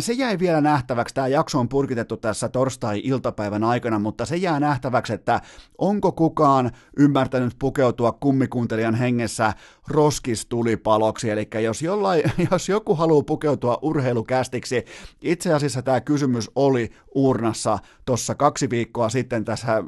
Se 0.00 0.12
jäi 0.12 0.38
vielä 0.38 0.60
nähtäväksi, 0.60 1.14
tämä 1.14 1.28
jakso 1.28 1.58
on 1.58 1.68
purkitettu 1.68 2.16
tässä 2.16 2.48
torstai-iltapäivän 2.48 3.64
aikana, 3.64 3.98
mutta 3.98 4.26
se 4.26 4.36
jää 4.36 4.60
nähtäväksi, 4.60 5.12
että 5.12 5.40
onko 5.78 6.12
kukaan 6.12 6.70
ymmärtänyt 6.98 7.56
pukeutua 7.58 8.12
kummikuuntelijan 8.12 8.94
hengessä 8.94 9.52
roskistulipaloksi, 9.88 11.30
eli 11.30 11.48
jos, 11.62 11.82
jollain, 11.82 12.22
jos 12.50 12.68
joku 12.68 12.94
haluaa 12.94 13.22
pukeutua 13.22 13.78
urheilukästiksi, 13.82 14.84
itse 15.22 15.54
asiassa 15.54 15.82
tämä 15.82 16.00
kysymys 16.00 16.50
oli 16.54 16.90
urnassa 17.14 17.78
tuossa 18.04 18.34
kaksi 18.34 18.70
viikkoa 18.70 19.08
sitten 19.08 19.44
tässä 19.44 19.82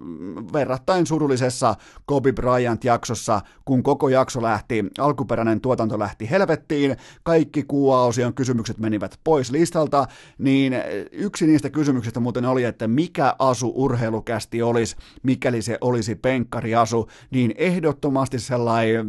verrattain 0.52 1.06
surullisessa 1.06 1.74
Kobe 2.06 2.32
Bryant-jaksossa, 2.32 3.40
kun 3.64 3.82
koko 3.82 4.08
jakso 4.08 4.42
lähti, 4.42 4.84
alkuperäinen 4.98 5.60
tuotanto 5.60 5.98
lähti 5.98 6.30
helvettiin, 6.30 6.96
kaikki 7.22 7.62
kuuaosion 7.62 8.34
kysymykset 8.34 8.78
menivät 8.78 9.20
pois 9.24 9.50
listalta, 9.50 10.06
niin 10.38 10.74
yksi 11.12 11.46
niistä 11.46 11.70
kysymyksistä 11.70 12.20
muuten 12.20 12.44
oli, 12.44 12.64
että 12.64 12.88
mikä 12.88 13.34
asu 13.38 13.72
urheilukästi 13.74 14.62
olisi, 14.62 14.96
mikäli 15.22 15.62
se 15.62 15.78
olisi 15.80 16.14
penkkariasu, 16.14 17.08
niin 17.30 17.54
ehdottomasti 17.56 18.38
sellainen 18.38 19.06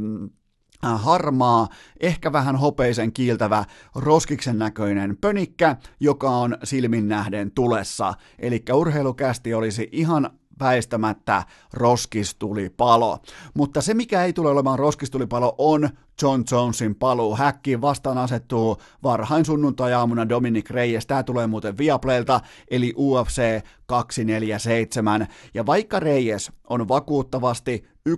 Äh, 0.85 1.03
harmaa, 1.03 1.67
ehkä 1.99 2.31
vähän 2.31 2.55
hopeisen 2.55 3.13
kiiltävä, 3.13 3.65
roskiksen 3.95 4.59
näköinen 4.59 5.17
pönikkä, 5.21 5.75
joka 5.99 6.29
on 6.29 6.57
silmin 6.63 7.07
nähden 7.07 7.51
tulessa. 7.51 8.13
Eli 8.39 8.63
urheilukästi 8.73 9.53
olisi 9.53 9.89
ihan 9.91 10.29
väistämättä 10.59 11.43
roskistulipalo. 11.73 13.19
Mutta 13.53 13.81
se, 13.81 13.93
mikä 13.93 14.23
ei 14.23 14.33
tule 14.33 14.49
olemaan 14.49 14.79
roskistulipalo, 14.79 15.55
on 15.57 15.89
John 16.21 16.43
Jonesin 16.51 16.95
paluu. 16.95 17.35
Häkkiin 17.35 17.81
vastaan 17.81 18.17
asettuu 18.17 18.77
varhain 19.03 19.45
sunnuntai-aamuna 19.45 20.29
Dominic 20.29 20.69
Reyes. 20.69 21.07
Tämä 21.07 21.23
tulee 21.23 21.47
muuten 21.47 21.77
Viaplaylta, 21.77 22.41
eli 22.71 22.93
UFC 22.97 23.63
247. 23.85 25.27
Ja 25.53 25.65
vaikka 25.65 25.99
Reyes 25.99 26.51
on 26.69 26.87
vakuuttavasti 26.87 27.85
11-0 28.09 28.11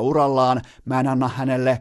urallaan, 0.00 0.62
mä 0.84 1.00
en 1.00 1.08
anna 1.08 1.28
hänelle 1.28 1.80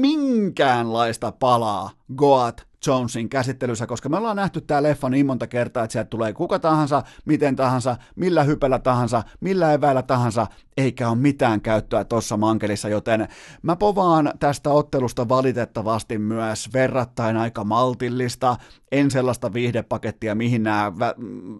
minkäänlaista 0.00 1.32
palaa 1.32 1.90
Goat 2.16 2.70
Jonesin 2.86 3.28
käsittelyssä, 3.28 3.86
koska 3.86 4.08
me 4.08 4.16
ollaan 4.16 4.36
nähty 4.36 4.60
tämä 4.60 4.82
leffa 4.82 5.08
niin 5.08 5.26
monta 5.26 5.46
kertaa, 5.46 5.84
että 5.84 5.92
sieltä 5.92 6.08
tulee 6.08 6.32
kuka 6.32 6.58
tahansa, 6.58 7.02
miten 7.24 7.56
tahansa, 7.56 7.96
millä 8.16 8.44
hypellä 8.44 8.78
tahansa, 8.78 9.22
millä 9.40 9.72
eväillä 9.72 10.02
tahansa, 10.02 10.46
eikä 10.76 11.08
ole 11.08 11.16
mitään 11.18 11.60
käyttöä 11.60 12.04
tuossa 12.04 12.36
mankelissa, 12.36 12.88
joten 12.88 13.28
mä 13.62 13.76
povaan 13.76 14.32
tästä 14.40 14.70
ottelusta 14.70 15.28
valitettavasti 15.28 16.18
myös 16.18 16.72
verrattain 16.72 17.36
aika 17.36 17.64
maltillista, 17.64 18.56
en 18.92 19.10
sellaista 19.10 19.52
viihdepakettia, 19.52 20.34
mihin 20.34 20.62
nämä 20.62 20.92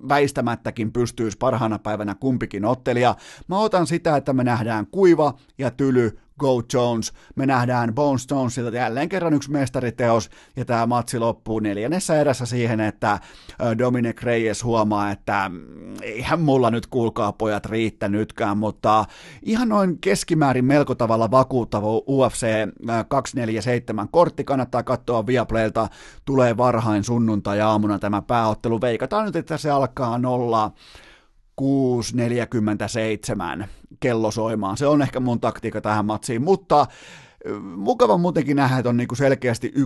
väistämättäkin 0.09 0.93
pystyisi 0.93 1.39
parhaana 1.39 1.79
päivänä 1.79 2.15
kumpikin 2.15 2.65
ottelija. 2.65 3.17
Mä 3.49 3.59
otan 3.59 3.87
sitä, 3.87 4.17
että 4.17 4.33
me 4.33 4.45
nähdään 4.45 4.87
kuiva 4.87 5.35
ja 5.59 5.71
tyly 5.71 6.19
Go 6.41 6.63
Jones. 6.73 7.13
Me 7.37 7.47
nähdään 7.47 7.95
Bones 7.95 8.27
Jonesilta 8.31 8.77
jälleen 8.77 9.09
kerran 9.09 9.35
yksi 9.35 9.51
mestariteos, 9.51 10.31
ja 10.57 10.65
tämä 10.65 10.87
matsi 10.87 11.19
loppuu 11.19 11.59
neljännessä 11.59 12.21
erässä 12.21 12.47
siihen, 12.47 12.81
että 12.81 13.19
Dominic 13.79 14.23
Reyes 14.23 14.65
huomaa, 14.65 15.11
että 15.11 15.49
mm, 15.49 15.95
eihän 16.03 16.41
mulla 16.41 16.71
nyt 16.71 16.87
kuulkaa 16.87 17.33
pojat 17.33 17.67
riittänytkään, 17.67 18.59
mutta 18.59 19.05
ihan 19.43 19.69
noin 19.69 19.99
keskimäärin 20.01 20.65
melko 20.65 20.95
tavalla 20.95 21.31
vakuuttava 21.31 21.89
UFC 22.09 22.47
247 23.09 24.09
kortti. 24.09 24.45
Kannattaa 24.45 24.83
katsoa 24.83 25.27
Viaplaylta, 25.27 25.89
tulee 26.25 26.57
varhain 26.57 27.05
sunnuntai-aamuna 27.05 27.99
tämä 27.99 28.23
pääottelu, 28.23 28.81
veikataan 28.81 29.27
nyt, 29.27 29.37
että 29.37 29.57
se 29.57 29.71
alkaa 29.71 30.19
nolla 30.19 30.73
6.47 31.61 31.65
kello 34.01 34.31
soimaan. 34.31 34.77
Se 34.77 34.87
on 34.87 35.03
ehkä 35.03 35.21
mun 35.21 35.41
taktiikka 35.41 35.81
tähän 35.81 36.05
matsiin, 36.05 36.43
mutta 36.43 36.87
mukava 37.77 38.19
muutenkin 38.19 38.57
nähdä, 38.57 38.79
että 38.79 38.89
on 38.89 38.97
niinku 38.97 39.15
selkeästi 39.15 39.73
11-0 39.77 39.81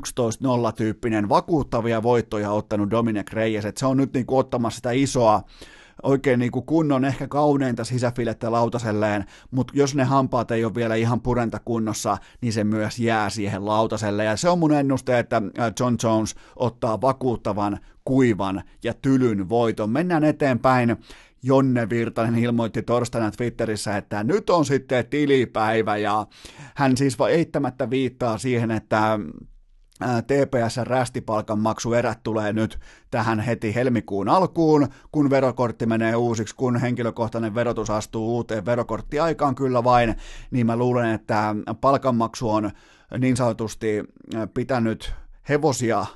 tyyppinen 0.76 1.28
vakuuttavia 1.28 2.02
voittoja 2.02 2.50
ottanut 2.50 2.90
Dominic 2.90 3.32
Reyes, 3.32 3.64
että 3.64 3.78
se 3.78 3.86
on 3.86 3.96
nyt 3.96 4.12
niinku 4.12 4.38
ottamassa 4.38 4.76
sitä 4.76 4.90
isoa 4.90 5.42
oikein 6.02 6.40
niin 6.40 6.52
kuin 6.52 6.66
kunnon, 6.66 7.04
ehkä 7.04 7.28
kauneinta 7.28 7.84
sisäfilettä 7.84 8.52
lautaselleen, 8.52 9.24
mutta 9.50 9.72
jos 9.76 9.94
ne 9.94 10.04
hampaat 10.04 10.50
ei 10.50 10.64
ole 10.64 10.74
vielä 10.74 10.94
ihan 10.94 11.20
purenta 11.20 11.60
kunnossa, 11.64 12.16
niin 12.40 12.52
se 12.52 12.64
myös 12.64 12.98
jää 12.98 13.30
siihen 13.30 13.66
lautaselle. 13.66 14.24
Ja 14.24 14.36
se 14.36 14.48
on 14.48 14.58
mun 14.58 14.72
ennuste, 14.72 15.18
että 15.18 15.42
John 15.80 15.96
Jones 16.02 16.34
ottaa 16.56 17.00
vakuuttavan, 17.00 17.78
kuivan 18.04 18.62
ja 18.84 18.94
tylyn 18.94 19.48
voiton. 19.48 19.90
Mennään 19.90 20.24
eteenpäin. 20.24 20.96
Jonne 21.46 21.90
Virtanen 21.90 22.38
ilmoitti 22.38 22.82
torstaina 22.82 23.30
Twitterissä, 23.30 23.96
että 23.96 24.24
nyt 24.24 24.50
on 24.50 24.64
sitten 24.64 25.06
tilipäivä 25.06 25.96
ja 25.96 26.26
hän 26.74 26.96
siis 26.96 27.16
eittämättä 27.30 27.90
viittaa 27.90 28.38
siihen, 28.38 28.70
että 28.70 29.18
TPS-rästipalkan 30.04 31.58
maksuerät 31.58 32.22
tulee 32.22 32.52
nyt 32.52 32.78
tähän 33.10 33.40
heti 33.40 33.74
helmikuun 33.74 34.28
alkuun, 34.28 34.88
kun 35.12 35.30
verokortti 35.30 35.86
menee 35.86 36.16
uusiksi, 36.16 36.54
kun 36.56 36.80
henkilökohtainen 36.80 37.54
verotus 37.54 37.90
astuu 37.90 38.34
uuteen 38.34 38.64
verokorttiaikaan 38.66 39.54
kyllä 39.54 39.84
vain, 39.84 40.14
niin 40.50 40.66
mä 40.66 40.76
luulen, 40.76 41.10
että 41.10 41.54
palkanmaksu 41.80 42.50
on 42.50 42.70
niin 43.18 43.36
sanotusti 43.36 44.04
pitänyt 44.54 45.14
hevosia, 45.48 46.06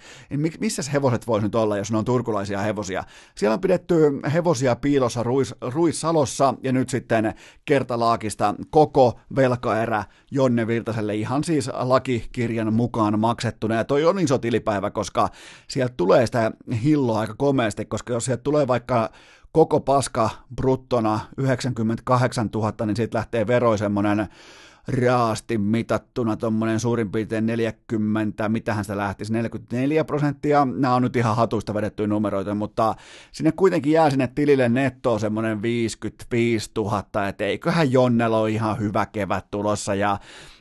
missä 0.60 0.82
hevoset 0.92 1.26
voisi 1.26 1.46
nyt 1.46 1.54
olla, 1.54 1.76
jos 1.76 1.92
ne 1.92 1.98
on 1.98 2.04
turkulaisia 2.04 2.58
hevosia. 2.58 3.04
Siellä 3.34 3.54
on 3.54 3.60
pidetty 3.60 3.94
hevosia 4.32 4.76
piilossa 4.76 5.22
Ruis, 5.22 5.54
Ruissalossa 5.60 6.54
ja 6.62 6.72
nyt 6.72 6.88
sitten 6.88 7.34
kertalaakista 7.64 8.54
koko 8.70 9.20
velkaerä 9.36 10.04
Jonne 10.30 10.66
Virtaselle 10.66 11.14
ihan 11.14 11.44
siis 11.44 11.70
lakikirjan 11.72 12.74
mukaan 12.74 13.20
maksettuna. 13.20 13.74
Ja 13.74 13.84
toi 13.84 14.04
on 14.04 14.18
iso 14.18 14.38
tilipäivä, 14.38 14.90
koska 14.90 15.28
sieltä 15.68 15.94
tulee 15.96 16.26
sitä 16.26 16.52
hilloa 16.82 17.20
aika 17.20 17.34
komeasti, 17.38 17.84
koska 17.84 18.12
jos 18.12 18.24
sieltä 18.24 18.42
tulee 18.42 18.66
vaikka 18.66 19.10
koko 19.52 19.80
paska 19.80 20.30
bruttona 20.56 21.20
98 21.36 22.48
000, 22.54 22.86
niin 22.86 22.96
siitä 22.96 23.18
lähtee 23.18 23.46
veroi 23.46 23.78
semmoinen 23.78 24.28
raasti 24.88 25.58
mitattuna 25.58 26.36
tuommoinen 26.36 26.80
suurin 26.80 27.12
piirtein 27.12 27.46
40, 27.46 28.48
mitähän 28.48 28.84
sitä 28.84 28.96
lähtisi, 28.96 29.32
44 29.32 30.04
prosenttia, 30.04 30.64
nämä 30.64 30.94
on 30.94 31.02
nyt 31.02 31.16
ihan 31.16 31.36
hatuista 31.36 31.74
vedettyjä 31.74 32.06
numeroita, 32.06 32.54
mutta 32.54 32.94
sinne 33.32 33.52
kuitenkin 33.52 33.92
jää 33.92 34.10
sinne 34.10 34.28
tilille 34.34 34.68
nettoa 34.68 35.18
semmoinen 35.18 35.62
55 35.62 36.70
000, 36.76 37.28
että 37.28 37.44
eiköhän 37.44 37.92
Jonnella 37.92 38.38
ole 38.38 38.50
ihan 38.50 38.78
hyvä 38.78 39.06
kevät 39.06 39.50
tulossa, 39.50 39.94
ja 39.94 40.18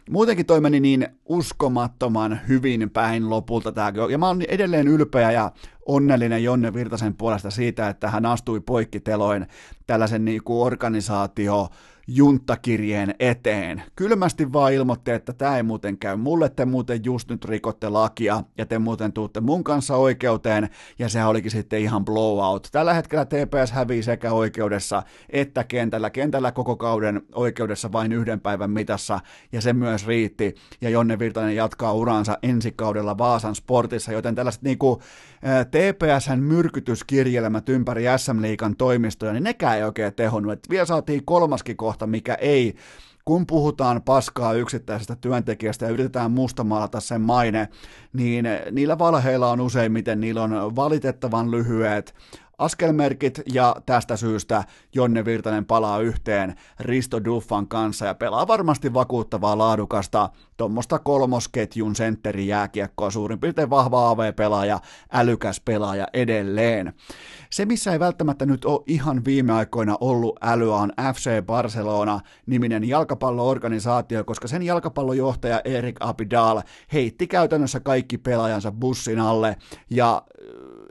muutenkin 0.09 0.45
toi 0.45 0.61
meni 0.61 0.79
niin 0.79 1.07
uskomattoman 1.25 2.39
hyvin 2.47 2.89
päin 2.89 3.29
lopulta 3.29 3.71
tämä, 3.71 3.93
ja 4.09 4.17
mä 4.17 4.27
oon 4.27 4.41
edelleen 4.41 4.87
ylpeä 4.87 5.31
ja 5.31 5.51
onnellinen 5.85 6.43
Jonne 6.43 6.73
Virtasen 6.73 7.15
puolesta 7.15 7.51
siitä, 7.51 7.89
että 7.89 8.09
hän 8.09 8.25
astui 8.25 8.59
poikkiteloin 8.59 9.47
tällaisen 9.87 10.25
niin 10.25 10.41
organisaatio 10.45 11.69
junttakirjeen 12.07 13.15
eteen. 13.19 13.83
Kylmästi 13.95 14.53
vaan 14.53 14.73
ilmoitti, 14.73 15.11
että 15.11 15.33
tämä 15.33 15.57
ei 15.57 15.63
muuten 15.63 15.97
käy 15.97 16.15
mulle, 16.15 16.49
te 16.49 16.65
muuten 16.65 17.05
just 17.05 17.29
nyt 17.29 17.45
rikotte 17.45 17.89
lakia 17.89 18.43
ja 18.57 18.65
te 18.65 18.79
muuten 18.79 19.13
tuutte 19.13 19.41
mun 19.41 19.63
kanssa 19.63 19.95
oikeuteen 19.95 20.69
ja 20.99 21.09
se 21.09 21.25
olikin 21.25 21.51
sitten 21.51 21.79
ihan 21.79 22.05
blowout. 22.05 22.67
Tällä 22.71 22.93
hetkellä 22.93 23.25
TPS 23.25 23.71
hävii 23.71 24.03
sekä 24.03 24.31
oikeudessa 24.31 25.03
että 25.29 25.63
kentällä. 25.63 26.09
Kentällä 26.09 26.51
koko 26.51 26.75
kauden 26.75 27.21
oikeudessa 27.35 27.91
vain 27.91 28.11
yhden 28.11 28.39
päivän 28.39 28.71
mitassa 28.71 29.19
ja 29.51 29.61
se 29.61 29.73
myös 29.73 30.07
riitti 30.07 30.55
ja 30.81 30.89
Jonne 30.89 31.19
Virtanen 31.19 31.55
jatkaa 31.55 31.93
uransa 31.93 32.37
ensi 32.43 32.71
kaudella 32.71 33.17
Vaasan 33.17 33.55
sportissa, 33.55 34.11
joten 34.11 34.35
tällaiset 34.35 34.61
niinku 34.61 35.01
TPSn 35.71 36.39
myrkytyskirjelmät 36.39 37.69
ympäri 37.69 38.03
SM-liikan 38.17 38.75
toimistoja, 38.75 39.33
niin 39.33 39.43
nekään 39.43 39.77
ei 39.77 39.83
oikein 39.83 40.13
tehonnut. 40.13 40.51
Et 40.51 40.69
vielä 40.69 40.85
saatiin 40.85 41.25
kolmaskin 41.25 41.77
kohta, 41.77 42.07
mikä 42.07 42.33
ei 42.33 42.75
kun 43.25 43.47
puhutaan 43.47 44.01
paskaa 44.01 44.53
yksittäisestä 44.53 45.15
työntekijästä 45.15 45.85
ja 45.85 45.91
yritetään 45.91 46.31
mustamaalata 46.31 46.99
sen 46.99 47.21
maine, 47.21 47.69
niin 48.13 48.45
niillä 48.71 48.99
valheilla 48.99 49.51
on 49.51 49.61
useimmiten, 49.61 50.19
niillä 50.19 50.43
on 50.43 50.75
valitettavan 50.75 51.51
lyhyet 51.51 52.15
askelmerkit 52.57 53.41
ja 53.53 53.75
tästä 53.85 54.17
syystä 54.17 54.63
Jonne 54.95 55.25
Virtanen 55.25 55.65
palaa 55.65 55.99
yhteen 55.99 56.55
Risto 56.79 57.23
Duffan 57.25 57.67
kanssa 57.67 58.05
ja 58.05 58.15
pelaa 58.15 58.47
varmasti 58.47 58.93
vakuuttavaa 58.93 59.57
laadukasta 59.57 60.29
tuommoista 60.57 60.99
kolmosketjun 60.99 61.93
jääkiekkoa, 62.45 63.11
suurin 63.11 63.39
piirtein 63.39 63.69
vahva 63.69 64.09
AV-pelaaja, 64.09 64.79
älykäs 65.11 65.61
pelaaja 65.65 66.07
edelleen. 66.13 66.93
Se, 67.49 67.65
missä 67.65 67.91
ei 67.91 67.99
välttämättä 67.99 68.45
nyt 68.45 68.65
ole 68.65 68.83
ihan 68.87 69.25
viime 69.25 69.53
aikoina 69.53 69.97
ollut 70.01 70.37
älyä, 70.41 70.75
on 70.75 70.91
FC 71.13 71.45
Barcelona-niminen 71.45 72.83
jalkapalloorganisaatio, 72.83 74.23
koska 74.23 74.47
sen 74.47 74.63
jalkapallojohtaja 74.63 75.61
Erik 75.65 75.95
Abidal 75.99 76.61
heitti 76.93 77.27
käytännössä 77.27 77.79
kaikki 77.79 78.17
pelaajansa 78.17 78.71
bussin 78.71 79.19
alle 79.19 79.57
ja 79.89 80.21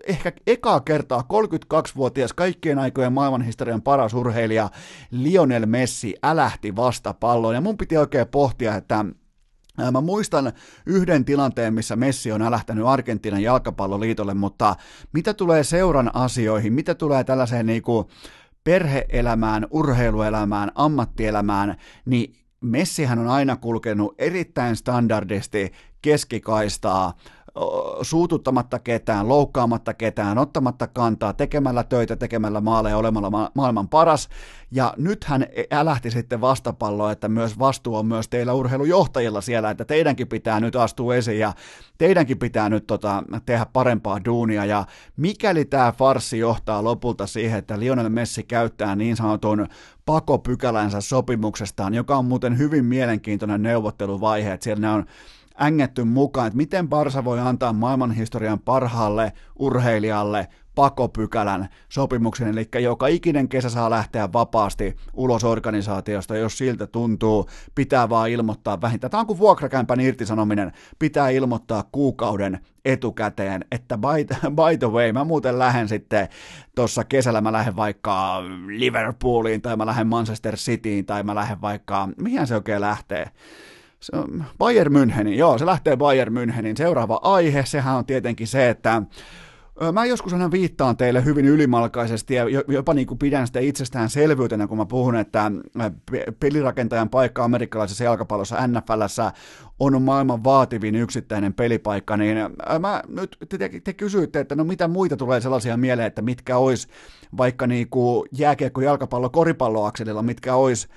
ehkä 0.07 0.33
ekaa 0.47 0.81
kertaa 0.81 1.25
32-vuotias 1.33 2.33
kaikkien 2.33 2.79
aikojen 2.79 3.13
maailmanhistorian 3.13 3.83
paras 3.83 4.15
urheilija 4.15 4.71
Lionel 5.11 5.67
Messi 5.67 6.15
älähti 6.23 6.77
vastapalloon. 6.77 7.55
Ja 7.55 7.61
mun 7.61 7.77
piti 7.77 7.97
oikein 7.97 8.29
pohtia, 8.29 8.75
että 8.75 9.05
Mä 9.93 10.01
muistan 10.01 10.53
yhden 10.87 11.25
tilanteen, 11.25 11.75
missä 11.75 11.97
Messi 11.97 12.33
on 12.33 12.43
älähtänyt 12.43 12.87
Argentiinan 12.87 13.43
jalkapalloliitolle, 13.43 14.35
mutta 14.35 14.77
mitä 15.13 15.35
tulee 15.35 15.65
seuran 15.65 16.11
asioihin, 16.15 16.73
mitä 16.73 16.95
tulee 16.95 17.25
tällaiseen 17.25 17.67
niin 17.67 17.83
kuin 17.83 18.07
perheelämään, 18.65 19.67
urheiluelämään, 19.71 20.73
ammattielämään, 20.75 21.77
niin 22.05 22.35
Messihän 22.61 23.19
on 23.19 23.29
aina 23.29 23.57
kulkenut 23.57 24.15
erittäin 24.19 24.77
standardisti 24.77 25.73
keskikaistaa, 26.03 27.13
suututtamatta 28.03 28.79
ketään, 28.79 29.29
loukkaamatta 29.29 29.95
ketään, 29.95 30.39
ottamatta 30.39 30.87
kantaa, 30.87 31.33
tekemällä 31.33 31.85
töitä, 31.85 32.17
tekemällä 32.17 32.61
maaleja, 32.61 32.97
olemalla 32.97 33.31
ma- 33.31 33.51
maailman 33.55 33.89
paras. 33.89 34.29
Ja 34.71 34.95
nyt 34.97 35.25
hän 35.25 35.47
älähti 35.71 36.11
sitten 36.11 36.41
vastapalloa, 36.41 37.13
että 37.13 37.29
myös 37.29 37.59
vastuu 37.59 37.97
on 37.97 38.07
myös 38.07 38.29
teillä 38.29 38.53
urheilujohtajilla 38.53 39.41
siellä, 39.41 39.71
että 39.71 39.85
teidänkin 39.85 40.29
pitää 40.29 40.61
nyt 40.61 40.77
astua 40.77 41.15
esiin 41.15 41.39
ja 41.39 41.53
teidänkin 41.99 42.39
pitää 42.39 42.69
nyt 42.69 42.87
tota, 42.87 43.23
tehdä 43.47 43.67
parempaa 43.73 44.25
duunia. 44.25 44.65
Ja 44.65 44.85
mikäli 45.17 45.65
tämä 45.65 45.93
farsi 45.93 46.39
johtaa 46.39 46.85
lopulta 46.85 47.27
siihen, 47.27 47.59
että 47.59 47.81
Lionel 47.81 48.09
Messi 48.09 48.43
käyttää 48.43 48.97
niin 48.97 49.17
sanotun 49.17 49.67
pakopykälänsä 50.07 51.01
sopimuksestaan, 51.01 51.95
joka 51.95 52.17
on 52.17 52.25
muuten 52.25 52.59
hyvin 52.59 52.85
mielenkiintoinen 52.85 53.63
neuvotteluvaihe, 53.63 54.53
että 54.53 54.65
siellä 54.65 54.81
ne 54.81 54.91
on 54.91 55.07
ängetty 55.61 56.05
mukaan, 56.05 56.47
että 56.47 56.57
miten 56.57 56.89
Barsa 56.89 57.25
voi 57.25 57.41
antaa 57.41 57.73
maailmanhistorian 57.73 58.61
parhaalle 58.61 59.33
urheilijalle 59.59 60.49
pakopykälän 60.75 61.69
sopimuksen, 61.89 62.49
eli 62.49 62.69
joka 62.83 63.07
ikinen 63.07 63.49
kesä 63.49 63.71
saa 63.71 63.91
lähteä 63.91 64.33
vapaasti 64.33 64.97
ulos 65.13 65.45
organisaatiosta, 65.45 66.37
jos 66.37 66.59
siltä 66.59 66.87
tuntuu, 66.87 67.47
pitää 67.75 68.09
vaan 68.09 68.31
ilmoittaa 68.31 68.81
vähintään. 68.81 69.11
Tämä 69.11 69.21
on 69.21 69.27
kuin 69.27 69.39
vuokrakämpän 69.39 70.01
irtisanominen, 70.01 70.73
pitää 70.99 71.29
ilmoittaa 71.29 71.85
kuukauden 71.93 72.61
etukäteen, 72.85 73.65
että 73.73 73.99
by, 73.99 74.25
by 74.51 74.79
the 74.79 74.91
way, 74.91 75.13
mä 75.13 75.25
muuten 75.25 75.59
lähden 75.59 75.89
sitten 75.89 76.29
tuossa 76.75 77.05
kesällä, 77.05 77.41
mä 77.41 77.53
lähden 77.53 77.77
vaikka 77.77 78.43
Liverpooliin, 78.67 79.63
tai 79.63 79.77
mä 79.77 79.87
lähden 79.87 80.07
Manchester 80.07 80.57
Cityin, 80.57 81.07
tai 81.07 81.23
mä 81.23 81.35
lähden 81.35 81.61
vaikka, 81.61 82.09
mihin 82.17 82.47
se 82.47 82.55
oikein 82.55 82.81
lähtee? 82.81 83.31
Bayern 84.59 84.93
Münchenin, 84.93 85.39
joo, 85.39 85.59
se 85.59 85.67
lähtee 85.67 85.97
Bayern 85.97 86.35
Münchenin. 86.35 86.77
Seuraava 86.77 87.21
aihe, 87.23 87.65
sehän 87.67 87.97
on 87.97 88.07
tietenkin 88.07 88.47
se, 88.47 88.71
että 88.71 89.03
Mä 89.93 90.05
joskus 90.05 90.33
aina 90.33 90.51
viittaan 90.51 90.97
teille 90.97 91.25
hyvin 91.25 91.47
ylimalkaisesti 91.47 92.35
ja 92.35 92.45
jopa 92.69 92.95
niin 92.95 93.07
kuin 93.07 93.19
pidän 93.19 93.47
sitä 93.47 93.61
itsestäänselvyytenä, 93.61 94.67
kun 94.67 94.79
mä 94.79 94.87
puhun, 94.87 95.17
että 95.17 95.53
pelirakentajan 96.41 97.09
paikka 97.09 97.45
amerikkalaisessa 97.45 98.05
jalkapallossa 98.05 98.67
NFLssä 98.67 99.33
on 99.79 100.03
maailman 100.03 100.45
vaativin 100.45 100.95
yksittäinen 100.95 101.55
pelipaikka, 101.55 102.17
niin 102.17 102.39
mä 102.81 103.03
nyt 103.09 103.37
te, 103.49 103.71
te 103.85 103.93
kysyitte, 103.93 104.41
että 104.41 104.55
no 104.55 104.65
mitä 104.65 104.89
muita 104.89 105.17
tulee 105.17 105.41
sellaisia 105.41 105.77
mieleen, 105.77 106.07
että 106.07 106.23
mitkä 106.23 106.57
olisi 106.57 106.89
vaikka 107.37 107.67
niin 107.67 107.89
kuin 107.91 108.29
jääkiekko, 108.33 108.81
jalkapallo, 108.81 109.31
koripalloakselilla, 109.31 110.23
mitkä 110.23 110.55
olisi 110.55 110.89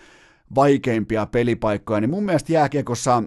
vaikeimpia 0.56 1.26
pelipaikkoja, 1.26 2.02
niin 2.02 2.10
mun 2.10 2.24
mielestä 2.26 2.54
jääkiekossa 2.54 3.24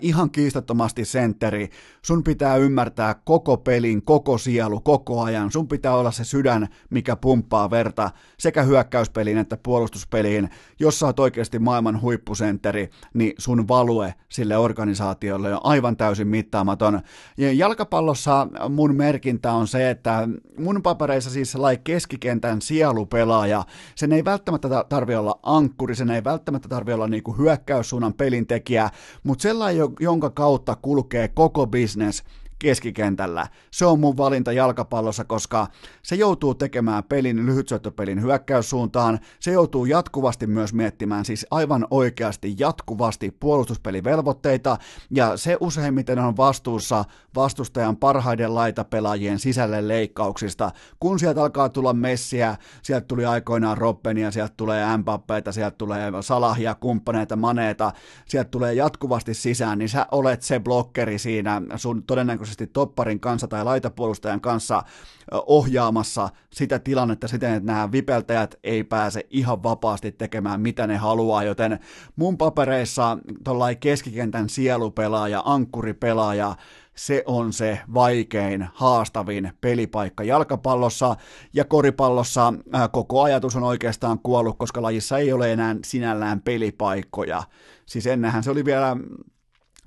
ihan 0.00 0.30
kiistattomasti 0.30 1.04
sentteri. 1.04 1.68
Sun 2.02 2.24
pitää 2.24 2.56
ymmärtää 2.56 3.14
koko 3.24 3.56
pelin, 3.56 4.02
koko 4.02 4.38
sielu, 4.38 4.80
koko 4.80 5.22
ajan. 5.22 5.52
Sun 5.52 5.68
pitää 5.68 5.94
olla 5.94 6.10
se 6.10 6.24
sydän, 6.24 6.68
mikä 6.90 7.16
pumppaa 7.16 7.70
verta 7.70 8.10
sekä 8.38 8.62
hyökkäyspeliin 8.62 9.38
että 9.38 9.56
puolustuspeliin. 9.56 10.50
Jos 10.80 10.98
sä 10.98 11.06
oot 11.06 11.20
oikeasti 11.20 11.58
maailman 11.58 12.00
huippusentteri, 12.00 12.90
niin 13.14 13.32
sun 13.38 13.68
value 13.68 14.14
sille 14.28 14.56
organisaatiolle 14.56 15.54
on 15.54 15.60
aivan 15.62 15.96
täysin 15.96 16.28
mittaamaton. 16.28 17.00
Ja 17.36 17.52
jalkapallossa 17.52 18.46
mun 18.68 18.96
merkintä 18.96 19.52
on 19.52 19.68
se, 19.68 19.90
että 19.90 20.28
mun 20.58 20.82
papereissa 20.82 21.30
siis 21.30 21.52
sellainen 21.52 21.84
keskikentän 21.84 22.62
sielupelaaja, 22.62 23.64
sen 23.94 24.12
ei 24.12 24.24
välttämättä 24.24 24.84
tarvi 24.88 25.14
olla 25.14 25.38
ankkuri, 25.42 25.94
sen 25.94 26.10
ei 26.10 26.24
välttämättä 26.24 26.68
tarvi 26.68 26.92
olla 26.92 27.08
niinku 27.08 27.32
hyökkäyssuunnan 27.32 28.14
pelintekijä, 28.14 28.90
mutta 29.22 29.42
sellainen 29.42 29.69
jonka 30.00 30.30
kautta 30.30 30.76
kulkee 30.82 31.28
koko 31.28 31.66
business, 31.66 32.22
keskikentällä. 32.60 33.46
Se 33.70 33.86
on 33.86 34.00
mun 34.00 34.16
valinta 34.16 34.52
jalkapallossa, 34.52 35.24
koska 35.24 35.66
se 36.02 36.16
joutuu 36.16 36.54
tekemään 36.54 37.04
pelin 37.04 37.46
lyhytsyöttöpelin 37.46 38.22
hyökkäyssuuntaan, 38.22 39.18
se 39.40 39.52
joutuu 39.52 39.86
jatkuvasti 39.86 40.46
myös 40.46 40.74
miettimään 40.74 41.24
siis 41.24 41.46
aivan 41.50 41.86
oikeasti 41.90 42.54
jatkuvasti 42.58 43.30
puolustuspelivelvoitteita, 43.40 44.76
ja 45.10 45.36
se 45.36 45.56
useimmiten 45.60 46.18
on 46.18 46.36
vastuussa 46.36 47.04
vastustajan 47.34 47.96
parhaiden 47.96 48.54
laitapelaajien 48.54 49.38
sisälle 49.38 49.88
leikkauksista. 49.88 50.70
Kun 51.00 51.18
sieltä 51.18 51.42
alkaa 51.42 51.68
tulla 51.68 51.92
messiä, 51.92 52.56
sieltä 52.82 53.06
tuli 53.06 53.24
aikoinaan 53.24 53.78
Robbenia, 53.78 54.30
sieltä 54.30 54.54
tulee 54.56 54.96
Mbappeita, 54.96 55.52
sieltä 55.52 55.76
tulee 55.76 56.12
Salahia, 56.20 56.74
kumppaneita, 56.74 57.36
maneita, 57.36 57.92
sieltä 58.26 58.50
tulee 58.50 58.74
jatkuvasti 58.74 59.34
sisään, 59.34 59.78
niin 59.78 59.88
sä 59.88 60.06
olet 60.12 60.42
se 60.42 60.60
blokkeri 60.60 61.18
siinä 61.18 61.62
sun 61.76 62.02
todennäköisesti 62.02 62.49
topparin 62.72 63.20
kanssa 63.20 63.48
tai 63.48 63.64
laitapuolustajan 63.64 64.40
kanssa 64.40 64.82
ohjaamassa 65.30 66.28
sitä 66.52 66.78
tilannetta 66.78 67.28
siten, 67.28 67.54
että 67.54 67.72
nämä 67.72 67.92
vipeltäjät 67.92 68.54
ei 68.64 68.84
pääse 68.84 69.26
ihan 69.30 69.62
vapaasti 69.62 70.12
tekemään 70.12 70.60
mitä 70.60 70.86
ne 70.86 70.96
haluaa, 70.96 71.44
joten 71.44 71.78
mun 72.16 72.38
papereissa 72.38 73.18
tuollainen 73.44 73.80
keskikentän 73.80 74.48
sielupelaaja, 74.48 75.42
ankkuripelaaja, 75.44 76.54
se 76.94 77.22
on 77.26 77.52
se 77.52 77.80
vaikein, 77.94 78.68
haastavin 78.74 79.52
pelipaikka 79.60 80.24
jalkapallossa 80.24 81.16
ja 81.52 81.64
koripallossa 81.64 82.54
koko 82.92 83.22
ajatus 83.22 83.56
on 83.56 83.62
oikeastaan 83.62 84.18
kuollut, 84.18 84.58
koska 84.58 84.82
lajissa 84.82 85.18
ei 85.18 85.32
ole 85.32 85.52
enää 85.52 85.76
sinällään 85.84 86.42
pelipaikkoja. 86.42 87.42
Siis 87.86 88.06
ennenhän 88.06 88.42
se 88.42 88.50
oli 88.50 88.64
vielä 88.64 88.96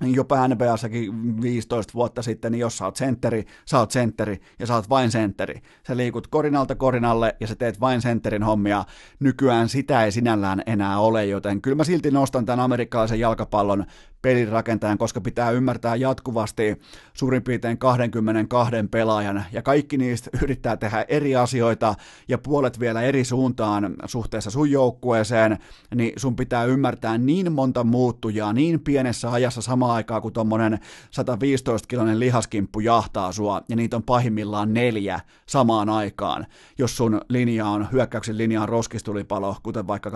jopa 0.00 0.48
NBAssakin 0.48 1.42
15 1.42 1.94
vuotta 1.94 2.22
sitten, 2.22 2.52
niin 2.52 2.60
jos 2.60 2.78
sä 2.78 2.84
oot 2.84 2.96
sentteri, 2.96 3.44
sä 3.66 3.78
oot 3.78 3.90
sentteri 3.90 4.40
ja 4.58 4.66
sä 4.66 4.74
oot 4.74 4.88
vain 4.88 5.10
sentteri. 5.10 5.60
Sä 5.86 5.96
liikut 5.96 6.26
korinalta 6.26 6.74
korinalle 6.74 7.36
ja 7.40 7.46
sä 7.46 7.54
teet 7.54 7.80
vain 7.80 8.02
sentterin 8.02 8.42
hommia. 8.42 8.84
Nykyään 9.20 9.68
sitä 9.68 10.04
ei 10.04 10.12
sinällään 10.12 10.62
enää 10.66 10.98
ole, 10.98 11.26
joten 11.26 11.62
kyllä 11.62 11.76
mä 11.76 11.84
silti 11.84 12.10
nostan 12.10 12.46
tämän 12.46 12.64
amerikkalaisen 12.64 13.20
jalkapallon 13.20 13.84
pelin 14.24 14.48
rakentajan, 14.48 14.98
koska 14.98 15.20
pitää 15.20 15.50
ymmärtää 15.50 15.96
jatkuvasti 15.96 16.80
suurin 17.14 17.42
piirtein 17.42 17.78
22 17.78 18.76
pelaajan, 18.90 19.44
ja 19.52 19.62
kaikki 19.62 19.96
niistä 19.96 20.30
yrittää 20.42 20.76
tehdä 20.76 21.04
eri 21.08 21.36
asioita, 21.36 21.94
ja 22.28 22.38
puolet 22.38 22.80
vielä 22.80 23.02
eri 23.02 23.24
suuntaan 23.24 23.94
suhteessa 24.06 24.50
sun 24.50 24.70
joukkueeseen, 24.70 25.58
niin 25.94 26.12
sun 26.16 26.36
pitää 26.36 26.64
ymmärtää 26.64 27.18
niin 27.18 27.52
monta 27.52 27.84
muuttujaa 27.84 28.52
niin 28.52 28.80
pienessä 28.80 29.32
ajassa 29.32 29.62
samaan 29.62 29.94
aikaan, 29.94 30.22
kun 30.22 30.32
tuommoinen 30.32 30.78
115-kilonen 31.04 32.20
lihaskimppu 32.20 32.80
jahtaa 32.80 33.32
sua, 33.32 33.62
ja 33.68 33.76
niitä 33.76 33.96
on 33.96 34.02
pahimmillaan 34.02 34.74
neljä 34.74 35.20
samaan 35.46 35.88
aikaan. 35.88 36.46
Jos 36.78 36.96
sun 36.96 37.20
linja 37.28 37.66
on, 37.66 37.88
hyökkäyksen 37.92 38.38
linja 38.38 38.62
on 38.62 38.68
roskistulipalo, 38.68 39.56
kuten 39.62 39.86
vaikka 39.86 40.10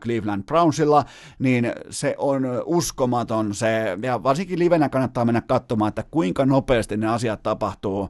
Cleveland 0.00 0.42
Brownsilla, 0.42 1.04
niin 1.38 1.72
se 1.90 2.14
on 2.18 2.42
uskomaton 2.64 3.33
on 3.34 3.54
se, 3.54 3.98
ja 4.02 4.22
varsinkin 4.22 4.58
livenä 4.58 4.88
kannattaa 4.88 5.24
mennä 5.24 5.40
katsomaan, 5.40 5.88
että 5.88 6.04
kuinka 6.10 6.46
nopeasti 6.46 6.96
ne 6.96 7.08
asiat 7.08 7.42
tapahtuu 7.42 8.08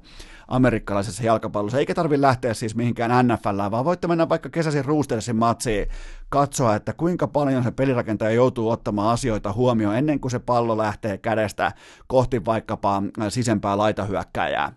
amerikkalaisessa 0.49 1.23
jalkapallossa, 1.23 1.79
eikä 1.79 1.95
tarvi 1.95 2.21
lähteä 2.21 2.55
siis 2.55 2.75
mihinkään 2.75 3.29
NFL, 3.29 3.71
vaan 3.71 3.85
voitte 3.85 4.09
mennä 4.09 4.29
vaikka 4.29 4.49
kesäisin 4.49 4.85
Roostersin 4.85 5.37
matsiin, 5.37 5.87
katsoa, 6.29 6.75
että 6.75 6.93
kuinka 6.93 7.27
paljon 7.27 7.65
se 7.65 7.71
pelirakentaja 7.71 8.31
joutuu 8.31 8.71
ottamaan 8.71 9.13
asioita 9.13 9.53
huomioon 9.53 9.97
ennen 9.97 10.21
kuin 10.21 10.31
se 10.31 10.39
pallo 10.39 10.79
lähtee 10.79 11.19
kädestä 11.19 11.73
kohti 12.07 12.45
vaikkapa 12.45 13.03
sisempää 13.29 13.79
laitahyökkäjää. 13.79 14.73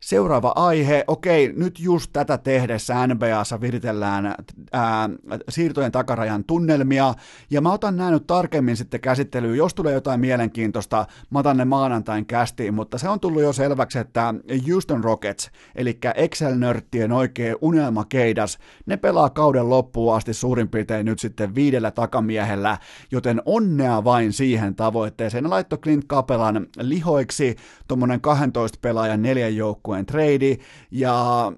Seuraava 0.00 0.52
aihe, 0.56 1.04
okei, 1.06 1.52
nyt 1.56 1.80
just 1.80 2.10
tätä 2.12 2.38
tehdessä 2.38 3.06
NBAssa 3.06 3.60
viritellään 3.60 4.34
ää, 4.72 5.10
siirtojen 5.48 5.92
takarajan 5.92 6.44
tunnelmia, 6.44 7.14
ja 7.50 7.60
mä 7.60 7.72
otan 7.72 7.96
nämä 7.96 8.10
nyt 8.10 8.26
tarkemmin 8.26 8.76
sitten 8.76 9.00
käsittelyyn, 9.00 9.56
jos 9.56 9.74
tulee 9.74 9.94
jotain 9.94 10.20
mielenkiintoista, 10.20 11.06
mä 11.30 11.38
otan 11.38 11.56
ne 11.56 11.64
maanantain 11.64 12.26
kästiin, 12.26 12.74
mutta 12.74 12.98
se 12.98 13.08
on 13.08 13.20
tullut 13.20 13.42
jo 13.42 13.52
selväksi, 13.52 13.98
että 13.98 14.34
Houston 14.68 15.04
Rockets, 15.04 15.50
eli 15.74 15.98
Excel-nörttien 16.14 17.12
oikea 17.12 17.54
unelmakeidas, 17.60 18.58
ne 18.86 18.96
pelaa 18.96 19.30
kauden 19.30 19.70
loppuun 19.70 20.16
asti 20.16 20.34
suurin 20.34 20.68
piirtein 20.68 21.06
nyt 21.06 21.18
sitten 21.18 21.54
viidellä 21.54 21.90
takamiehellä, 21.90 22.78
joten 23.10 23.42
onnea 23.44 24.04
vain 24.04 24.32
siihen 24.32 24.74
tavoitteeseen. 24.74 25.44
Ne 25.44 25.50
laittoi 25.50 25.78
Clint 25.78 26.04
Kapelan 26.06 26.66
lihoiksi, 26.78 27.56
tuommoinen 27.88 28.20
12 28.20 28.78
pelaajan 28.82 29.22
neljän 29.22 29.56
joukkueen 29.56 29.89
joukkueen 29.90 30.06
trade, 30.06 30.58
ja 30.90 31.52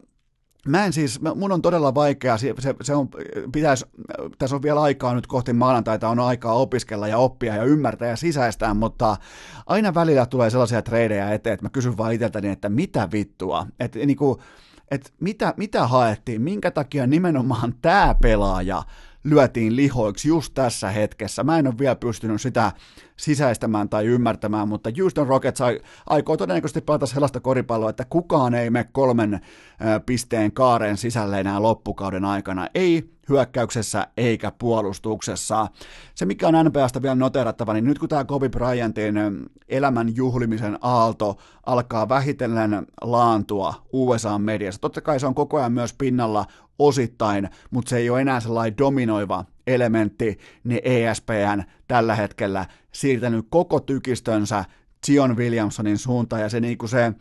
Mä 0.68 0.84
en 0.84 0.92
siis, 0.92 1.20
mun 1.34 1.52
on 1.52 1.62
todella 1.62 1.94
vaikea, 1.94 2.38
se, 2.38 2.54
se 2.82 2.94
on, 2.94 3.08
pitäisi, 3.52 3.86
tässä 4.38 4.56
on 4.56 4.62
vielä 4.62 4.82
aikaa 4.82 5.14
nyt 5.14 5.26
kohti 5.26 5.52
maanantaita, 5.52 6.08
on 6.08 6.20
aikaa 6.20 6.54
opiskella 6.54 7.08
ja 7.08 7.18
oppia 7.18 7.56
ja 7.56 7.64
ymmärtää 7.64 8.08
ja 8.08 8.16
sisäistää, 8.16 8.74
mutta 8.74 9.16
aina 9.66 9.94
välillä 9.94 10.26
tulee 10.26 10.50
sellaisia 10.50 10.82
tradeja 10.82 11.32
eteen, 11.32 11.54
että 11.54 11.66
mä 11.66 11.70
kysyn 11.70 11.96
vaan 11.96 12.12
itseltäni, 12.12 12.48
että 12.48 12.68
mitä 12.68 13.08
vittua, 13.12 13.66
että 13.80 13.98
niin 13.98 14.16
kuin, 14.16 14.38
että 14.90 15.10
mitä, 15.20 15.54
mitä 15.56 15.86
haettiin, 15.86 16.42
minkä 16.42 16.70
takia 16.70 17.06
nimenomaan 17.06 17.74
tämä 17.82 18.14
pelaaja 18.22 18.82
lyötiin 19.24 19.76
lihoiksi 19.76 20.28
just 20.28 20.54
tässä 20.54 20.90
hetkessä. 20.90 21.44
Mä 21.44 21.58
en 21.58 21.66
ole 21.66 21.78
vielä 21.78 21.96
pystynyt 21.96 22.40
sitä 22.40 22.72
sisäistämään 23.16 23.88
tai 23.88 24.06
ymmärtämään, 24.06 24.68
mutta 24.68 24.90
Houston 24.98 25.26
Rockets 25.26 25.60
aikoo 26.06 26.36
todennäköisesti 26.36 26.80
pelata 26.80 27.06
sellaista 27.06 27.40
koripalloa, 27.40 27.90
että 27.90 28.04
kukaan 28.04 28.54
ei 28.54 28.70
mene 28.70 28.88
kolmen 28.92 29.40
pisteen 30.06 30.52
kaaren 30.52 30.96
sisälle 30.96 31.40
enää 31.40 31.62
loppukauden 31.62 32.24
aikana. 32.24 32.68
Ei 32.74 33.12
hyökkäyksessä 33.28 34.06
eikä 34.16 34.52
puolustuksessa. 34.58 35.66
Se, 36.14 36.26
mikä 36.26 36.48
on 36.48 36.54
NBAsta 36.66 37.02
vielä 37.02 37.14
noterattava, 37.14 37.72
niin 37.72 37.84
nyt 37.84 37.98
kun 37.98 38.08
tämä 38.08 38.24
Kobe 38.24 38.48
Bryantin 38.48 39.14
elämän 39.68 40.16
juhlimisen 40.16 40.78
aalto 40.80 41.36
alkaa 41.66 42.08
vähitellen 42.08 42.86
laantua 43.02 43.74
USA-mediassa, 43.92 44.80
totta 44.80 45.00
kai 45.00 45.20
se 45.20 45.26
on 45.26 45.34
koko 45.34 45.58
ajan 45.58 45.72
myös 45.72 45.92
pinnalla 45.92 46.46
osittain, 46.78 47.48
mutta 47.70 47.88
se 47.88 47.96
ei 47.96 48.10
ole 48.10 48.20
enää 48.20 48.40
sellainen 48.40 48.78
dominoiva 48.78 49.44
elementti, 49.66 50.38
niin 50.64 50.80
ESPN 50.84 51.62
tällä 51.88 52.14
hetkellä 52.14 52.66
siirtänyt 52.92 53.46
koko 53.50 53.80
tykistönsä 53.80 54.64
Zion 55.06 55.36
Williamsonin 55.36 55.98
suuntaan, 55.98 56.42
ja 56.42 56.48
se, 56.48 56.60
niin 56.60 56.78
kuin 56.78 56.90
se 56.90 57.12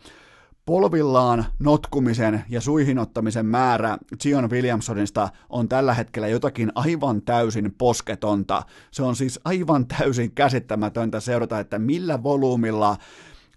polvillaan 0.66 1.44
notkumisen 1.58 2.44
ja 2.48 2.60
suihinottamisen 2.60 3.46
määrä 3.46 3.98
Zion 4.22 4.50
Williamsonista 4.50 5.28
on 5.48 5.68
tällä 5.68 5.94
hetkellä 5.94 6.28
jotakin 6.28 6.72
aivan 6.74 7.22
täysin 7.22 7.74
posketonta. 7.78 8.62
Se 8.90 9.02
on 9.02 9.16
siis 9.16 9.40
aivan 9.44 9.86
täysin 9.86 10.32
käsittämätöntä 10.32 11.20
seurata, 11.20 11.60
että 11.60 11.78
millä 11.78 12.22
volyymilla 12.22 12.96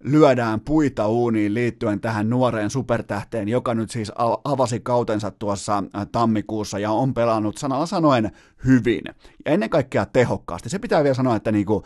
lyödään 0.06 0.62
puita 0.62 1.08
uuniin 1.08 1.54
liittyen 1.54 2.02
tähän 2.02 2.30
nuoreen 2.30 2.70
supertähteen, 2.70 3.48
joka 3.48 3.74
nyt 3.74 3.90
siis 3.90 4.12
avasi 4.44 4.80
kautensa 4.80 5.32
tuossa 5.32 5.78
äh, 5.78 6.08
tammikuussa 6.12 6.80
ja 6.80 6.92
on 6.92 7.14
pelannut 7.14 7.58
sanalla 7.58 7.86
sanoen 7.86 8.32
hyvin 8.66 9.02
ja 9.46 9.52
ennen 9.52 9.70
kaikkea 9.70 10.06
tehokkaasti. 10.06 10.70
Se 10.70 10.80
pitää 10.80 11.04
vielä 11.04 11.14
sanoa, 11.14 11.36
että 11.36 11.52
niinku, 11.52 11.84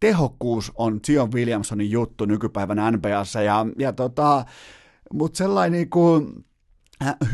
tehokkuus 0.00 0.72
on 0.74 1.00
Zion 1.06 1.32
Williamsonin 1.32 1.90
juttu 1.90 2.24
nykypäivänä 2.24 2.90
NBAssa 2.90 3.42
ja, 3.42 3.66
ja 3.78 3.92
tota, 3.92 4.44
mutta 5.12 5.36
sellainen 5.36 5.78
niinku, 5.78 6.26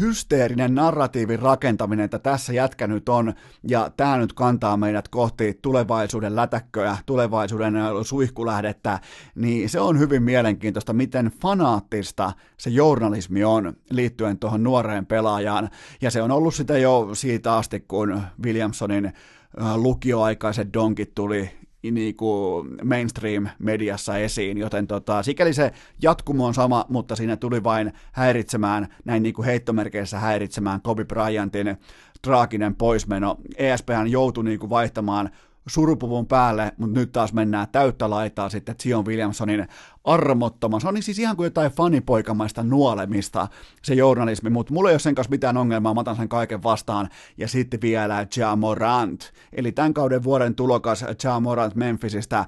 hysteerinen 0.01 0.75
narratiivin 0.75 1.39
rakentaminen, 1.39 2.05
että 2.05 2.19
tässä 2.19 2.53
jätkä 2.53 2.87
nyt 2.87 3.09
on, 3.09 3.35
ja 3.69 3.91
tämä 3.97 4.17
nyt 4.17 4.33
kantaa 4.33 4.77
meidät 4.77 5.09
kohti 5.09 5.59
tulevaisuuden 5.63 6.37
lätäkköä, 6.37 6.97
tulevaisuuden 7.07 7.77
äh, 7.77 7.91
suihkulähdettä, 8.03 8.99
niin 9.35 9.69
se 9.69 9.81
on 9.81 9.99
hyvin 9.99 10.23
mielenkiintoista, 10.23 10.93
miten 10.93 11.31
fanaattista 11.43 12.33
se 12.57 12.71
journalismi 12.71 13.45
on 13.45 13.73
liittyen 13.91 14.39
tuohon 14.39 14.63
nuoreen 14.63 15.07
pelaajaan, 15.07 15.69
ja 16.01 16.11
se 16.11 16.23
on 16.23 16.31
ollut 16.31 16.55
sitä 16.55 16.79
jo 16.79 17.09
siitä 17.13 17.55
asti, 17.55 17.81
kun 17.81 18.23
Williamsonin 18.45 19.07
äh, 19.07 19.77
lukioaikaiset 19.77 20.69
donkit 20.75 21.15
tuli 21.15 21.51
niin 21.95 22.17
kuin 22.17 22.69
mainstream-mediassa 22.85 24.19
esiin, 24.19 24.59
joten 24.59 24.87
tota, 24.87 25.23
sikäli 25.23 25.53
se 25.55 25.73
jatkumo 26.03 26.47
on 26.47 26.55
sama, 26.55 26.85
mutta 26.89 27.17
siinä 27.17 27.37
tuli 27.37 27.65
vain 27.65 27.93
häiritsemään, 28.13 28.89
näin 29.05 29.23
niin 29.23 29.35
kuin 29.35 29.47
heittomerkeissä 29.47 30.19
häiritsemään 30.19 30.81
Kobe 30.83 31.05
Bryantin 31.05 31.77
traaginen 32.23 32.75
poismeno. 32.75 33.37
ESPN 33.57 34.07
joutui 34.07 34.45
niin 34.45 34.59
kuin 34.59 34.71
vaihtamaan 34.71 35.31
surupuvun 35.67 36.27
päälle, 36.27 36.73
mutta 36.79 37.01
nyt 37.01 37.13
taas 37.13 37.33
mennään 37.33 37.69
täyttä 37.73 38.11
laitaa 38.11 38.49
sitten 38.49 38.75
Zion 38.83 39.07
Williamsonin 39.07 39.69
armottoman. 40.05 40.81
Se 40.81 40.89
on 40.89 40.95
niin 40.95 41.03
siis 41.03 41.19
ihan 41.19 41.37
kuin 41.37 41.45
jotain 41.45 41.73
fanipoikamaista 41.73 42.63
nuolemista, 42.63 43.49
se 43.83 43.95
journalismi, 43.95 44.51
mutta 44.51 44.73
mulla 44.73 44.91
ei 44.91 44.95
ole 44.95 44.99
sen 44.99 45.15
kanssa 45.15 45.31
mitään 45.31 45.57
ongelmaa, 45.57 45.95
mä 45.95 46.01
otan 46.01 46.17
sen 46.17 46.29
kaiken 46.29 46.63
vastaan. 46.63 47.09
Ja 47.39 47.49
sitten 47.49 47.81
vielä 47.81 48.27
Ja 48.37 48.57
Morant, 48.57 49.33
eli 49.53 49.73
tämän 49.73 49.95
kauden 49.95 50.25
vuoden 50.25 50.55
tulokas 50.55 51.05
Ja 51.25 51.41
Morant 51.41 51.75
Memphisistä 51.75 52.45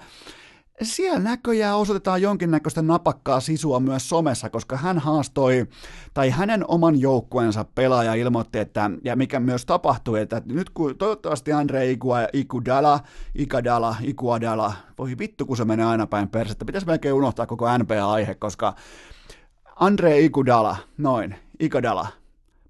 siellä 0.82 1.18
näköjään 1.18 1.76
osoitetaan 1.76 2.22
jonkinnäköistä 2.22 2.82
napakkaa 2.82 3.40
sisua 3.40 3.80
myös 3.80 4.08
somessa, 4.08 4.50
koska 4.50 4.76
hän 4.76 4.98
haastoi, 4.98 5.66
tai 6.14 6.30
hänen 6.30 6.64
oman 6.68 7.00
joukkueensa 7.00 7.64
pelaaja 7.74 8.14
ilmoitti, 8.14 8.58
että, 8.58 8.90
ja 9.04 9.16
mikä 9.16 9.40
myös 9.40 9.66
tapahtui, 9.66 10.20
että 10.20 10.42
nyt 10.46 10.70
kun 10.70 10.98
toivottavasti 10.98 11.52
Andre 11.52 11.90
Igua, 11.90 12.18
Ikudala, 12.32 13.00
Ikadala, 13.34 13.96
Ikuadala, 14.02 14.72
voi 14.98 15.18
vittu 15.18 15.46
kun 15.46 15.56
se 15.56 15.64
menee 15.64 15.86
aina 15.86 16.06
päin 16.06 16.28
persettä, 16.28 16.64
pitäisi 16.64 16.86
melkein 16.86 17.14
unohtaa 17.14 17.46
koko 17.46 17.78
NBA-aihe, 17.78 18.34
koska 18.34 18.74
Andre 19.76 20.20
Ikudala, 20.20 20.76
noin, 20.98 21.34
Ikadala, 21.60 22.06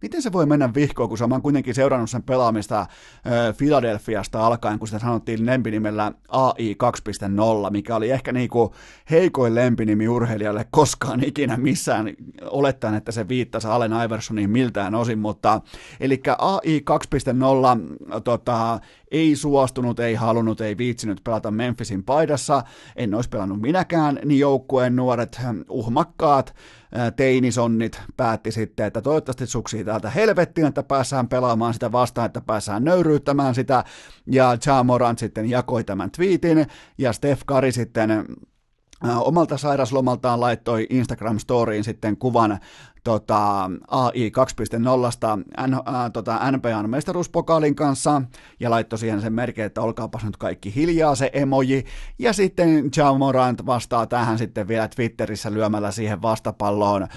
Miten 0.03 0.23
se 0.23 0.33
voi 0.33 0.47
mennä 0.47 0.75
vihkoon, 0.75 1.09
kun 1.09 1.19
se 1.19 1.25
on? 1.25 1.43
Kuitenkin 1.43 1.75
seurannut 1.75 2.11
sen 2.11 2.23
pelaamista 2.23 2.87
Philadelphiasta 3.59 4.47
alkaen, 4.47 4.79
kun 4.79 4.89
sitä 4.89 4.99
sanottiin 4.99 5.47
lempinimellä 5.47 6.13
AI 6.29 6.77
2.0, 7.65 7.71
mikä 7.71 7.97
oli 7.97 8.11
ehkä 8.11 8.33
niinku 8.33 8.75
heikoin 9.11 9.55
lempinimi 9.55 10.09
urheilijalle 10.09 10.67
koskaan 10.71 11.25
ikinä 11.25 11.57
missään, 11.57 12.15
olettaen, 12.43 12.95
että 12.95 13.13
se 13.13 13.29
viittasi 13.29 13.69
Allen 13.69 13.93
Iversoniin 14.07 14.51
miltään 14.51 14.95
osin, 14.95 15.19
mutta 15.19 15.61
eli 16.01 16.21
AI 16.39 16.85
2.0 18.11 18.21
tota, 18.21 18.81
ei 19.11 19.37
suostunut, 19.37 20.01
ei 20.01 20.15
halunnut, 20.15 20.61
ei 20.61 20.77
viitsinyt 20.79 21.21
pelata 21.25 21.51
Memphisin 21.51 22.05
paidassa, 22.05 22.63
en 22.97 23.15
olisi 23.15 23.29
pelannut 23.29 23.61
minäkään, 23.61 24.19
niin 24.25 24.41
joukkueen 24.41 24.97
nuoret 24.97 25.41
uhmakkaat 25.69 26.55
teinisonnit 27.17 28.01
päätti 28.17 28.53
sitten, 28.53 28.87
että 28.87 29.03
toivottavasti 29.03 29.47
suksii 29.47 29.85
täältä 29.85 30.11
helvettiin, 30.11 30.67
että 30.67 30.83
päässään 30.83 31.29
pelaamaan 31.29 31.75
sitä 31.75 31.93
vastaan, 31.93 32.27
että 32.27 32.41
päässään 32.41 32.85
nöyryyttämään 32.85 33.55
sitä, 33.55 33.85
ja 34.27 34.57
Ja 34.67 34.83
Morant 34.85 35.19
sitten 35.19 35.51
jakoi 35.51 35.85
tämän 35.85 36.11
tweetin, 36.11 36.67
ja 36.99 37.13
Steph 37.13 37.45
Curry 37.45 37.73
sitten 37.73 38.27
omalta 39.21 39.59
sairaslomaltaan 39.59 40.41
laittoi 40.41 40.87
Instagram-storiin 40.91 41.85
sitten 41.85 42.17
kuvan 42.17 42.59
tota, 43.09 43.71
AI 43.89 44.31
2.0 44.31 45.67
N, 45.67 45.77
tota, 46.13 46.51
NBAn 46.51 46.91
mestaruuspokaalin 46.91 47.75
kanssa 47.75 48.23
ja 48.61 48.71
laittoi 48.71 48.99
siihen 48.99 49.21
sen 49.21 49.33
merkin, 49.33 49.65
että 49.65 49.81
olkaapas 49.81 50.25
nyt 50.25 50.37
kaikki 50.37 50.75
hiljaa 50.75 51.15
se 51.15 51.31
emoji. 51.33 51.85
Ja 52.19 52.33
sitten 52.33 52.91
John 52.97 53.19
Morant 53.19 53.67
vastaa 53.67 54.07
tähän 54.07 54.39
sitten 54.39 54.69
vielä 54.69 54.89
Twitterissä 54.89 55.53
lyömällä 55.53 55.91
siihen 55.91 56.23
vastapalloon. 56.23 57.03
Öö, 57.03 57.09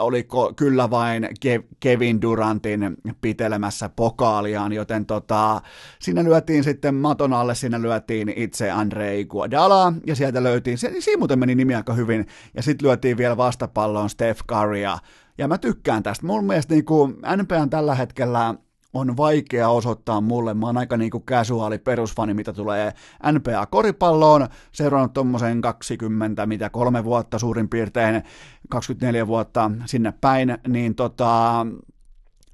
oliko 0.00 0.52
kyllä 0.56 0.90
vain 0.90 1.24
Kev- 1.24 1.66
Kevin 1.80 2.22
Durantin 2.22 2.96
pitelemässä 3.20 3.88
pokaaliaan, 3.88 4.72
joten 4.72 5.06
tota, 5.06 5.60
siinä 5.98 6.24
lyötiin 6.24 6.64
sitten 6.64 6.94
maton 6.94 7.32
alle, 7.32 7.54
siinä 7.54 7.82
lyötiin 7.82 8.32
itse 8.36 8.70
Andrei 8.70 9.24
Guadala 9.24 9.92
ja 10.06 10.16
sieltä 10.16 10.42
löytiin, 10.42 10.78
siinä 10.78 11.18
muuten 11.18 11.38
meni 11.38 11.54
nimi 11.54 11.74
aika 11.74 11.92
hyvin, 11.92 12.26
ja 12.54 12.62
sitten 12.62 12.86
lyötiin 12.86 13.16
vielä 13.16 13.36
vastapalloon 13.36 14.10
Steph 14.10 14.42
Currya. 14.48 14.98
Ja 15.38 15.48
mä 15.48 15.58
tykkään 15.58 16.02
tästä. 16.02 16.26
Mun 16.26 16.44
mielestä 16.44 16.74
niin 16.74 16.84
kuin 16.84 17.16
NPN 17.36 17.70
tällä 17.70 17.94
hetkellä 17.94 18.54
on 18.94 19.16
vaikea 19.16 19.68
osoittaa 19.68 20.20
mulle. 20.20 20.54
Mä 20.54 20.66
oon 20.66 20.78
aika 20.78 20.96
niinku 20.96 21.20
casuaali 21.20 21.78
perusfani, 21.78 22.34
mitä 22.34 22.52
tulee 22.52 22.92
NPA-koripalloon. 23.32 24.48
Seurannut 24.72 25.12
tommosen 25.12 25.60
20, 25.60 26.46
mitä 26.46 26.70
kolme 26.70 27.04
vuotta 27.04 27.38
suurin 27.38 27.68
piirtein, 27.68 28.22
24 28.68 29.26
vuotta 29.26 29.70
sinne 29.86 30.12
päin, 30.20 30.58
niin 30.68 30.94
tota, 30.94 31.66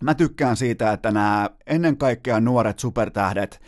mä 0.02 0.14
tykkään 0.14 0.56
siitä, 0.56 0.92
että 0.92 1.10
nämä 1.10 1.50
ennen 1.66 1.96
kaikkea 1.96 2.40
nuoret 2.40 2.78
supertähdet, 2.78 3.60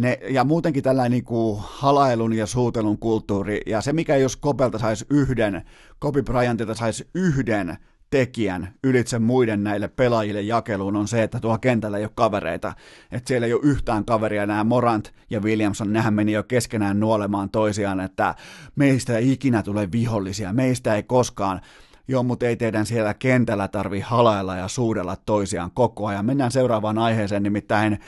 ne, 0.00 0.18
ja 0.28 0.44
muutenkin 0.44 0.82
tällainen 0.82 1.10
niin 1.10 1.24
kuin 1.24 1.60
halailun 1.62 2.32
ja 2.32 2.46
suutelun 2.46 2.98
kulttuuri, 2.98 3.60
ja 3.66 3.80
se 3.80 3.92
mikä 3.92 4.16
jos 4.16 4.36
Kopelta 4.36 4.78
saisi 4.78 5.06
yhden, 5.10 5.62
Kobe 5.98 6.22
Bryantilta 6.22 6.74
saisi 6.74 7.08
yhden 7.14 7.76
tekijän 8.10 8.74
ylitse 8.84 9.18
muiden 9.18 9.64
näille 9.64 9.88
pelaajille 9.88 10.40
jakeluun 10.40 10.96
on 10.96 11.08
se, 11.08 11.22
että 11.22 11.40
tuo 11.40 11.58
kentällä 11.58 11.98
ei 11.98 12.04
ole 12.04 12.10
kavereita. 12.14 12.72
Että 13.12 13.28
siellä 13.28 13.46
ei 13.46 13.52
ole 13.52 13.60
yhtään 13.64 14.04
kaveria, 14.04 14.46
nämä 14.46 14.64
Morant 14.64 15.12
ja 15.30 15.40
Williamson, 15.40 15.92
nehän 15.92 16.14
meni 16.14 16.32
jo 16.32 16.42
keskenään 16.42 17.00
nuolemaan 17.00 17.50
toisiaan, 17.50 18.00
että 18.00 18.34
meistä 18.76 19.18
ei 19.18 19.32
ikinä 19.32 19.62
tule 19.62 19.88
vihollisia, 19.92 20.52
meistä 20.52 20.94
ei 20.94 21.02
koskaan. 21.02 21.60
Joo, 22.08 22.22
mutta 22.22 22.46
ei 22.46 22.56
teidän 22.56 22.86
siellä 22.86 23.14
kentällä 23.14 23.68
tarvi 23.68 24.00
halailla 24.00 24.56
ja 24.56 24.68
suudella 24.68 25.16
toisiaan 25.26 25.70
koko 25.70 26.06
ajan. 26.06 26.26
Mennään 26.26 26.52
seuraavaan 26.52 26.98
aiheeseen, 26.98 27.42
nimittäin 27.42 27.98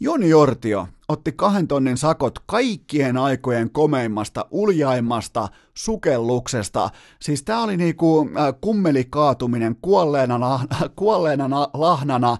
Joni 0.00 0.34
Ortio 0.34 0.88
otti 1.08 1.32
kahden 1.32 1.68
tonnin 1.68 1.96
sakot 1.96 2.38
kaikkien 2.46 3.16
aikojen 3.16 3.70
komeimmasta, 3.70 4.46
uljaimmasta 4.50 5.48
sukelluksesta. 5.74 6.90
Siis 7.20 7.42
tää 7.42 7.60
oli 7.60 7.76
niinku 7.76 8.30
äh, 8.36 8.54
kummelikaatuminen 8.60 9.76
kuolleena, 9.82 10.60
kuolleena 10.96 11.68
lahnana, 11.74 12.36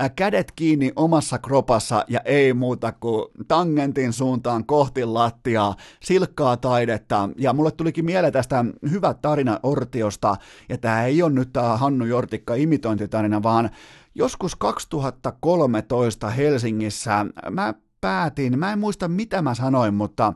äh, 0.00 0.10
kädet 0.16 0.52
kiinni 0.52 0.92
omassa 0.96 1.38
kropassa 1.38 2.04
ja 2.08 2.20
ei 2.24 2.52
muuta 2.52 2.92
kuin 2.92 3.24
tangentin 3.48 4.12
suuntaan 4.12 4.66
kohti 4.66 5.04
lattiaa, 5.04 5.76
silkkaa 6.02 6.56
taidetta. 6.56 7.28
Ja 7.36 7.52
mulle 7.52 7.70
tulikin 7.70 8.04
mieleen 8.04 8.32
tästä 8.32 8.64
hyvä 8.90 9.14
tarina 9.14 9.60
Ortiosta, 9.62 10.36
ja 10.68 10.78
tämä 10.78 11.04
ei 11.04 11.22
ole 11.22 11.32
nyt 11.32 11.52
tämä 11.52 11.76
Hannu 11.76 12.04
Jortikka 12.04 12.54
imitointitarina, 12.54 13.42
vaan 13.42 13.70
joskus 14.18 14.56
2013 14.56 16.30
Helsingissä 16.30 17.26
mä 17.50 17.74
päätin, 18.00 18.58
mä 18.58 18.72
en 18.72 18.78
muista 18.78 19.08
mitä 19.08 19.42
mä 19.42 19.54
sanoin, 19.54 19.94
mutta 19.94 20.32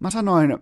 mä 0.00 0.10
sanoin 0.10 0.58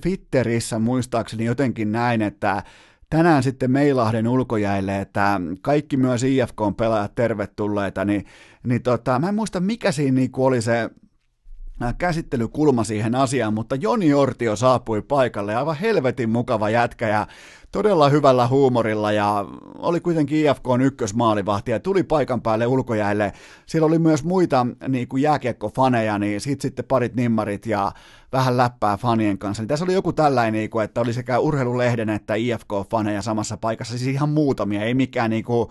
Twitterissä 0.00 0.78
muistaakseni 0.78 1.44
jotenkin 1.44 1.92
näin, 1.92 2.22
että 2.22 2.62
tänään 3.10 3.42
sitten 3.42 3.70
Meilahden 3.70 4.28
ulkojäille, 4.28 5.00
että 5.00 5.40
kaikki 5.60 5.96
myös 5.96 6.22
IFK-pelaajat 6.22 7.14
tervetulleita, 7.14 8.04
niin, 8.04 8.24
niin 8.66 8.82
tota, 8.82 9.18
mä 9.18 9.28
en 9.28 9.34
muista 9.34 9.60
mikä 9.60 9.92
siinä 9.92 10.14
niinku 10.14 10.44
oli 10.44 10.62
se 10.62 10.90
Äh, 10.90 11.03
käsittelykulma 11.98 12.84
siihen 12.84 13.14
asiaan, 13.14 13.54
mutta 13.54 13.74
Joni 13.74 14.14
Ortio 14.14 14.56
saapui 14.56 15.02
paikalle, 15.02 15.56
aivan 15.56 15.76
helvetin 15.76 16.30
mukava 16.30 16.70
jätkä 16.70 17.08
ja 17.08 17.26
todella 17.72 18.08
hyvällä 18.08 18.46
huumorilla 18.48 19.12
ja 19.12 19.44
oli 19.78 20.00
kuitenkin 20.00 20.46
IFK 20.46 20.68
on 20.68 20.80
ykkösmaalivahti 20.80 21.70
ja 21.70 21.80
tuli 21.80 22.02
paikan 22.02 22.42
päälle 22.42 22.66
ulkojäille. 22.66 23.32
Siellä 23.66 23.86
oli 23.86 23.98
myös 23.98 24.24
muita 24.24 24.66
niin 24.88 25.08
kuin 25.08 25.22
jääkiekkofaneja, 25.22 26.18
niin 26.18 26.40
sit 26.40 26.60
sitten 26.60 26.84
parit 26.84 27.14
nimmarit 27.14 27.66
ja 27.66 27.92
vähän 28.32 28.56
läppää 28.56 28.96
fanien 28.96 29.38
kanssa. 29.38 29.62
Niin 29.62 29.68
tässä 29.68 29.84
oli 29.84 29.94
joku 29.94 30.12
tällainen, 30.12 30.52
niin 30.52 30.70
kuin, 30.70 30.84
että 30.84 31.00
oli 31.00 31.12
sekä 31.12 31.38
urheilulehden 31.38 32.10
että 32.10 32.34
IFK-faneja 32.34 33.22
samassa 33.22 33.56
paikassa, 33.56 33.98
siis 33.98 34.14
ihan 34.14 34.28
muutamia, 34.28 34.82
ei 34.82 34.94
mikään 34.94 35.30
niin 35.30 35.44
kuin, 35.44 35.68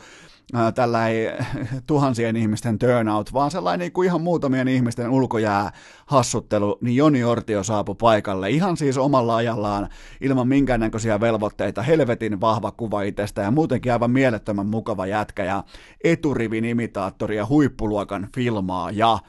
tällä 0.75 1.07
ei 1.07 1.27
tuhansien 1.87 2.35
ihmisten 2.35 2.79
turnout, 2.79 3.33
vaan 3.33 3.51
sellainen 3.51 3.79
niin 3.79 3.91
kuin 3.91 4.05
ihan 4.05 4.21
muutamien 4.21 4.67
ihmisten 4.67 5.09
ulkojää 5.09 5.71
hassuttelu, 6.05 6.77
niin 6.81 6.95
Joni 6.95 7.23
Ortio 7.23 7.63
saapui 7.63 7.95
paikalle 7.95 8.49
ihan 8.49 8.77
siis 8.77 8.97
omalla 8.97 9.35
ajallaan 9.35 9.89
ilman 10.21 10.47
minkäännäköisiä 10.47 11.19
velvoitteita, 11.19 11.81
helvetin 11.81 12.41
vahva 12.41 12.71
kuva 12.71 13.01
itsestä 13.01 13.41
ja 13.41 13.51
muutenkin 13.51 13.91
aivan 13.91 14.11
mielettömän 14.11 14.67
mukava 14.67 15.05
jätkä 15.05 15.43
ja 15.43 15.63
eturivin 16.03 16.65
imitaattori 16.65 17.35
ja 17.35 17.45
huippuluokan 17.45 18.27
filmaa 18.35 18.91
ja 18.91 19.19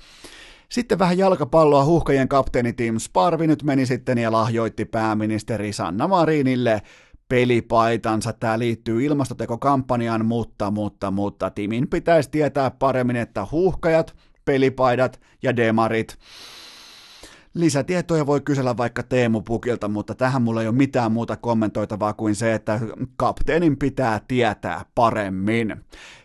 sitten 0.69 0.99
vähän 0.99 1.19
jalkapalloa 1.19 1.85
huuhkajien 1.85 2.29
kapteeni 2.29 2.73
Tim 2.73 2.99
Sparvi 2.99 3.47
nyt 3.47 3.63
meni 3.63 3.87
sitten 3.87 4.19
ja 4.19 4.33
lahjoitti 4.33 4.85
pääministeri 4.85 5.73
Sanna 5.73 6.09
Marinille 6.09 6.83
pelipaitansa. 7.35 8.33
Tämä 8.33 8.59
liittyy 8.59 9.05
ilmastotekokampanjaan, 9.05 10.27
mutta, 10.27 10.71
mutta, 10.71 11.11
mutta 11.11 11.51
Timin 11.51 11.89
pitäisi 11.89 12.31
tietää 12.31 12.71
paremmin, 12.71 13.17
että 13.17 13.47
huuhkajat, 13.53 14.17
pelipaidat 14.45 15.21
ja 15.43 15.57
demarit 15.57 16.19
Lisätietoja 17.55 18.27
voi 18.27 18.41
kysellä 18.41 18.77
vaikka 18.77 19.03
Teemu 19.03 19.41
Pukilta, 19.41 19.89
mutta 19.89 20.15
tähän 20.15 20.43
mulla 20.43 20.63
ei 20.63 20.69
ole 20.69 20.77
mitään 20.77 21.13
muuta 21.13 21.37
kommentoitavaa 21.37 22.13
kuin 22.13 22.35
se, 22.35 22.55
että 22.55 22.81
kapteenin 23.17 23.77
pitää 23.77 24.21
tietää 24.29 24.85
paremmin. 24.95 25.77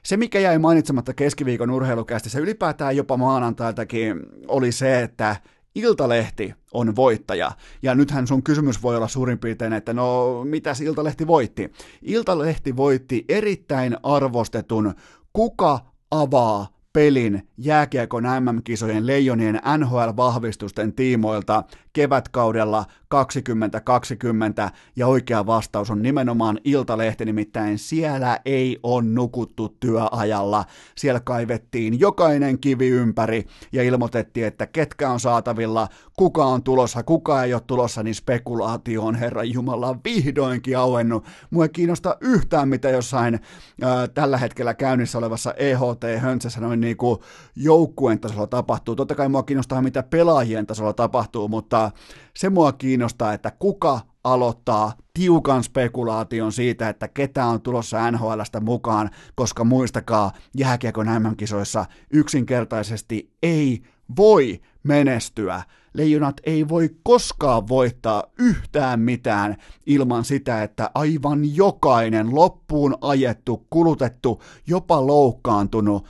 Se, 0.04 0.18
mikä 0.18 0.40
jäi 0.40 0.60
mainitsematta 0.60 1.14
keskiviikon 1.14 1.72
urheilukästissä 1.72 2.40
ylipäätään 2.40 2.96
jopa 2.96 3.18
maanantailtakin, 3.18 4.20
oli 4.48 4.72
se, 4.72 5.02
että 5.02 5.36
Iltalehti 5.80 6.54
on 6.74 6.96
voittaja. 6.96 7.52
Ja 7.82 7.96
nythän 7.96 8.28
sun 8.28 8.44
kysymys 8.44 8.84
voi 8.84 8.96
olla 8.96 9.08
suurin 9.08 9.40
piirtein, 9.40 9.74
että 9.74 9.94
no 9.94 10.42
mitäs 10.44 10.82
Iltalehti 10.82 11.28
voitti? 11.28 11.72
Iltalehti 12.02 12.76
voitti 12.76 13.26
erittäin 13.30 13.98
arvostetun 14.04 14.94
Kuka 15.34 15.80
avaa 16.12 16.68
pelin 16.94 17.48
jääkiekon 17.58 18.24
MM-kisojen 18.24 19.08
leijonien 19.08 19.62
NHL-vahvistusten 19.78 20.94
tiimoilta 20.94 21.64
kevätkaudella 22.00 22.86
2020 23.08 24.72
ja 24.96 25.08
oikea 25.08 25.46
vastaus 25.46 25.92
on 25.92 26.02
nimenomaan 26.02 26.60
Iltalehti, 26.64 27.26
nimittäin 27.26 27.78
siellä 27.78 28.40
ei 28.46 28.80
ole 28.84 29.04
nukuttu 29.04 29.76
työajalla. 29.80 30.66
Siellä 30.98 31.20
kaivettiin 31.20 32.00
jokainen 32.00 32.60
kivi 32.60 32.88
ympäri 32.88 33.46
ja 33.72 33.84
ilmoitettiin, 33.84 34.48
että 34.48 34.68
ketkä 34.68 35.10
on 35.10 35.20
saatavilla, 35.20 35.88
kuka 36.18 36.46
on 36.46 36.64
tulossa, 36.64 37.04
kuka 37.04 37.44
ei 37.44 37.54
ole 37.54 37.62
tulossa, 37.68 38.04
niin 38.04 38.16
spekulaatio 38.16 39.04
on 39.04 39.16
Herra 39.16 39.44
Jumala 39.44 39.96
vihdoinkin 40.06 40.78
auennut. 40.78 41.26
Mua 41.50 41.64
ei 41.64 41.70
kiinnosta 41.70 42.18
yhtään, 42.22 42.70
mitä 42.70 42.90
jossain 42.90 43.40
ää, 43.82 44.08
tällä 44.08 44.38
hetkellä 44.38 44.74
käynnissä 44.74 45.18
olevassa 45.18 45.54
EHT-höntsässä 45.58 46.62
noin 46.62 46.82
niin 46.82 46.98
kuin 46.98 47.20
joukkueen 47.56 48.20
tasolla 48.20 48.48
tapahtuu. 48.48 48.96
Totta 48.96 49.16
kai 49.16 49.30
mua 49.30 49.44
kiinnostaa, 49.44 49.82
mitä 49.82 50.04
pelaajien 50.04 50.68
tasolla 50.68 50.94
tapahtuu, 50.94 51.48
mutta 51.48 51.89
se 52.36 52.50
mua 52.50 52.72
kiinnostaa, 52.72 53.34
että 53.34 53.52
kuka 53.52 54.00
aloittaa 54.24 54.94
tiukan 55.14 55.64
spekulaation 55.64 56.52
siitä, 56.52 56.90
että 56.90 57.08
ketä 57.08 57.46
on 57.46 57.62
tulossa 57.62 58.12
NHLstä 58.12 58.60
mukaan, 58.60 59.10
koska 59.36 59.64
muistakaa, 59.64 60.32
jääkiekon 60.58 61.08
MM-kisoissa 61.20 61.86
yksinkertaisesti 62.14 63.34
ei 63.44 63.82
voi 64.18 64.62
menestyä. 64.84 65.64
Leijonat 65.94 66.36
ei 66.44 66.70
voi 66.70 66.90
koskaan 67.04 67.68
voittaa 67.68 68.24
yhtään 68.40 69.00
mitään 69.00 69.56
ilman 69.86 70.26
sitä, 70.26 70.64
että 70.64 70.92
aivan 70.96 71.56
jokainen 71.56 72.36
loppuun 72.36 72.98
ajettu, 73.02 73.68
kulutettu, 73.70 74.42
jopa 74.68 75.08
loukkaantunut 75.08 76.06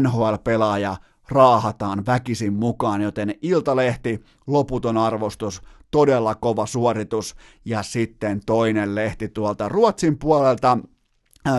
NHL-pelaaja 0.00 0.96
raahataan 1.32 2.06
väkisin 2.06 2.52
mukaan, 2.52 3.02
joten 3.02 3.34
Iltalehti, 3.42 4.24
loputon 4.46 4.96
arvostus, 4.96 5.62
todella 5.90 6.34
kova 6.34 6.66
suoritus, 6.66 7.36
ja 7.64 7.82
sitten 7.82 8.40
toinen 8.46 8.94
lehti 8.94 9.28
tuolta 9.28 9.68
Ruotsin 9.68 10.18
puolelta, 10.18 10.78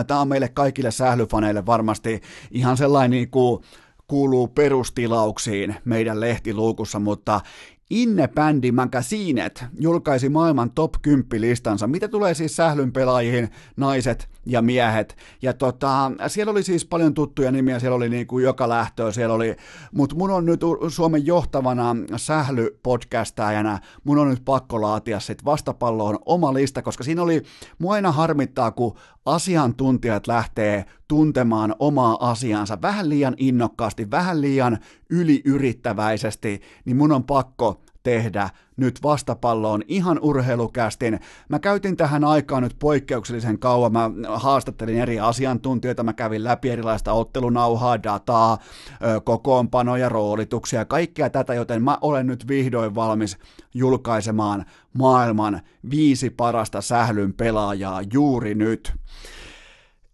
Tämä 0.06 0.20
on 0.20 0.28
meille 0.28 0.48
kaikille 0.48 0.90
sählyfaneille 0.90 1.66
varmasti 1.66 2.20
ihan 2.50 2.76
sellainen 2.76 3.10
niin 3.10 3.30
kuin 3.30 3.64
kuuluu 4.06 4.48
perustilauksiin 4.48 5.76
meidän 5.84 6.20
lehtiluukussa, 6.20 7.00
mutta 7.00 7.40
Inne-bändi 7.90 8.72
Magasinet 8.72 9.64
julkaisi 9.80 10.28
maailman 10.28 10.70
top 10.70 10.94
10 11.02 11.40
listansa, 11.40 11.86
mitä 11.86 12.08
tulee 12.08 12.34
siis 12.34 12.56
sählyn 12.56 12.92
pelaajiin, 12.92 13.48
naiset 13.76 14.28
ja 14.46 14.62
miehet. 14.62 15.16
Ja 15.42 15.52
tota, 15.52 16.12
siellä 16.26 16.50
oli 16.50 16.62
siis 16.62 16.84
paljon 16.84 17.14
tuttuja 17.14 17.52
nimiä, 17.52 17.78
siellä 17.78 17.96
oli 17.96 18.08
niin 18.08 18.26
kuin 18.26 18.44
joka 18.44 18.68
lähtöä, 18.68 19.12
siellä 19.12 19.34
oli, 19.34 19.56
mutta 19.92 20.16
mun 20.16 20.30
on 20.30 20.46
nyt 20.46 20.60
Suomen 20.88 21.26
johtavana 21.26 21.96
sählypodcastajana, 22.16 23.78
mun 24.04 24.18
on 24.18 24.30
nyt 24.30 24.42
pakko 24.44 24.80
laatia 24.80 25.20
sit 25.20 25.44
vastapalloon 25.44 26.18
oma 26.26 26.54
lista, 26.54 26.82
koska 26.82 27.04
siinä 27.04 27.22
oli, 27.22 27.42
mua 27.78 27.94
aina 27.94 28.12
harmittaa, 28.12 28.70
kun 28.70 28.94
asiantuntijat 29.24 30.26
lähtee 30.26 30.84
tuntemaan 31.08 31.74
omaa 31.78 32.30
asiansa 32.30 32.82
vähän 32.82 33.08
liian 33.08 33.34
innokkaasti, 33.36 34.10
vähän 34.10 34.40
liian 34.40 34.78
yliyrittäväisesti, 35.10 36.60
niin 36.84 36.96
mun 36.96 37.12
on 37.12 37.24
pakko 37.24 37.83
tehdä 38.04 38.50
nyt 38.76 39.02
vastapalloon 39.02 39.82
ihan 39.88 40.18
urheilukästin. 40.22 41.20
Mä 41.48 41.58
käytin 41.58 41.96
tähän 41.96 42.24
aikaan 42.24 42.62
nyt 42.62 42.76
poikkeuksellisen 42.78 43.58
kauan, 43.58 43.92
mä 43.92 44.10
haastattelin 44.28 44.98
eri 44.98 45.20
asiantuntijoita, 45.20 46.02
mä 46.02 46.12
kävin 46.12 46.44
läpi 46.44 46.70
erilaista 46.70 47.12
ottelunauhaa, 47.12 48.02
dataa, 48.02 48.58
kokoonpanoja, 49.24 50.08
roolituksia, 50.08 50.84
kaikkea 50.84 51.30
tätä, 51.30 51.54
joten 51.54 51.82
mä 51.82 51.98
olen 52.00 52.26
nyt 52.26 52.48
vihdoin 52.48 52.94
valmis 52.94 53.38
julkaisemaan 53.74 54.64
maailman 54.98 55.60
viisi 55.90 56.30
parasta 56.30 56.80
sählyn 56.80 57.34
pelaajaa 57.34 58.02
juuri 58.12 58.54
nyt. 58.54 58.92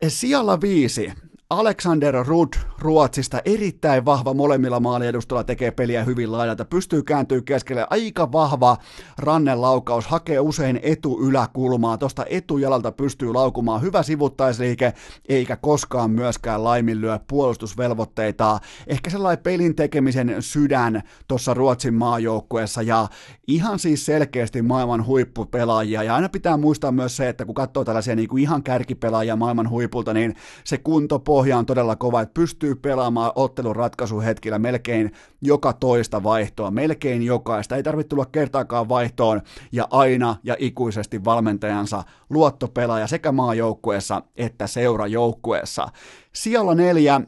Sijalla 0.09 0.61
viisi 0.61 1.13
Alexander 1.51 2.15
Rud 2.27 2.49
Ruotsista, 2.79 3.41
erittäin 3.45 4.05
vahva. 4.05 4.35
Molemmilla 4.35 4.81
maaliedustolla, 4.81 5.45
tekee 5.45 5.71
peliä 5.71 6.05
hyvin 6.05 6.33
laidalta, 6.33 6.65
pystyy 6.65 7.03
kääntyä 7.03 7.41
keskelle, 7.45 7.87
aika 7.91 8.33
vahva 8.33 8.77
rannelaukaus, 9.19 10.07
hakee 10.07 10.41
usein 10.41 10.81
etuyläkulmaa, 10.83 11.99
tuosta 11.99 12.25
etujalalta 12.29 12.93
pystyy 12.93 13.33
laukumaan, 13.33 13.83
hyvä 13.83 14.03
sivuttaisliike, 14.03 14.93
eikä 15.29 15.57
koskaan 15.57 16.11
myöskään 16.11 16.65
laiminlyö 16.65 17.19
puolustusvelvoitteita, 17.29 18.59
ehkä 18.87 19.11
sellainen 19.11 19.43
pelin 19.43 19.77
tekemisen 19.77 20.37
sydän 20.41 21.03
tuossa 21.29 21.55
Ruotsin 21.55 21.95
maajoukkueessa, 21.95 22.83
ja 22.83 23.09
ihan 23.47 23.79
siis 23.79 24.07
selkeästi 24.07 24.63
maailman 24.63 25.07
huippupelaajia, 25.07 26.03
ja 26.03 26.15
aina 26.15 26.29
pitää 26.29 26.57
muistaa 26.57 26.93
myös 26.93 27.17
se, 27.17 27.29
että 27.29 27.45
kun 27.45 27.55
katsoo 27.55 27.85
tällaisia 27.85 28.17
niin 28.17 28.29
kuin 28.29 28.43
ihan 28.43 28.63
kärkipelaajia 28.63 29.37
maailman 29.37 29.71
huipulta, 29.71 30.15
niin 30.15 30.35
se 30.65 30.79
kunto 30.79 31.19
pohja 31.41 31.59
on 31.59 31.67
todella 31.67 31.97
kova, 31.97 32.21
että 32.21 32.35
pystyy 32.35 32.75
pelaamaan 32.75 33.33
ottelun 33.35 33.77
ratkaisuhetkillä 33.77 34.59
melkein 34.59 35.13
joka 35.43 35.73
toista 35.73 36.23
vaihtoa, 36.23 36.71
melkein 36.71 37.23
jokaista, 37.23 37.77
ei 37.77 37.83
tarvitse 37.83 38.09
tulla 38.09 38.27
kertaakaan 38.27 38.89
vaihtoon, 38.89 39.41
ja 39.73 39.89
aina 39.91 40.37
ja 40.45 40.57
ikuisesti 40.59 41.25
valmentajansa 41.25 42.05
luottopelaaja 42.31 43.07
sekä 43.07 43.33
maajoukkueessa 43.33 44.23
että 44.37 44.67
seurajoukkueessa. 44.67 45.89
Siellä 46.33 46.75
neljä, 46.75 47.21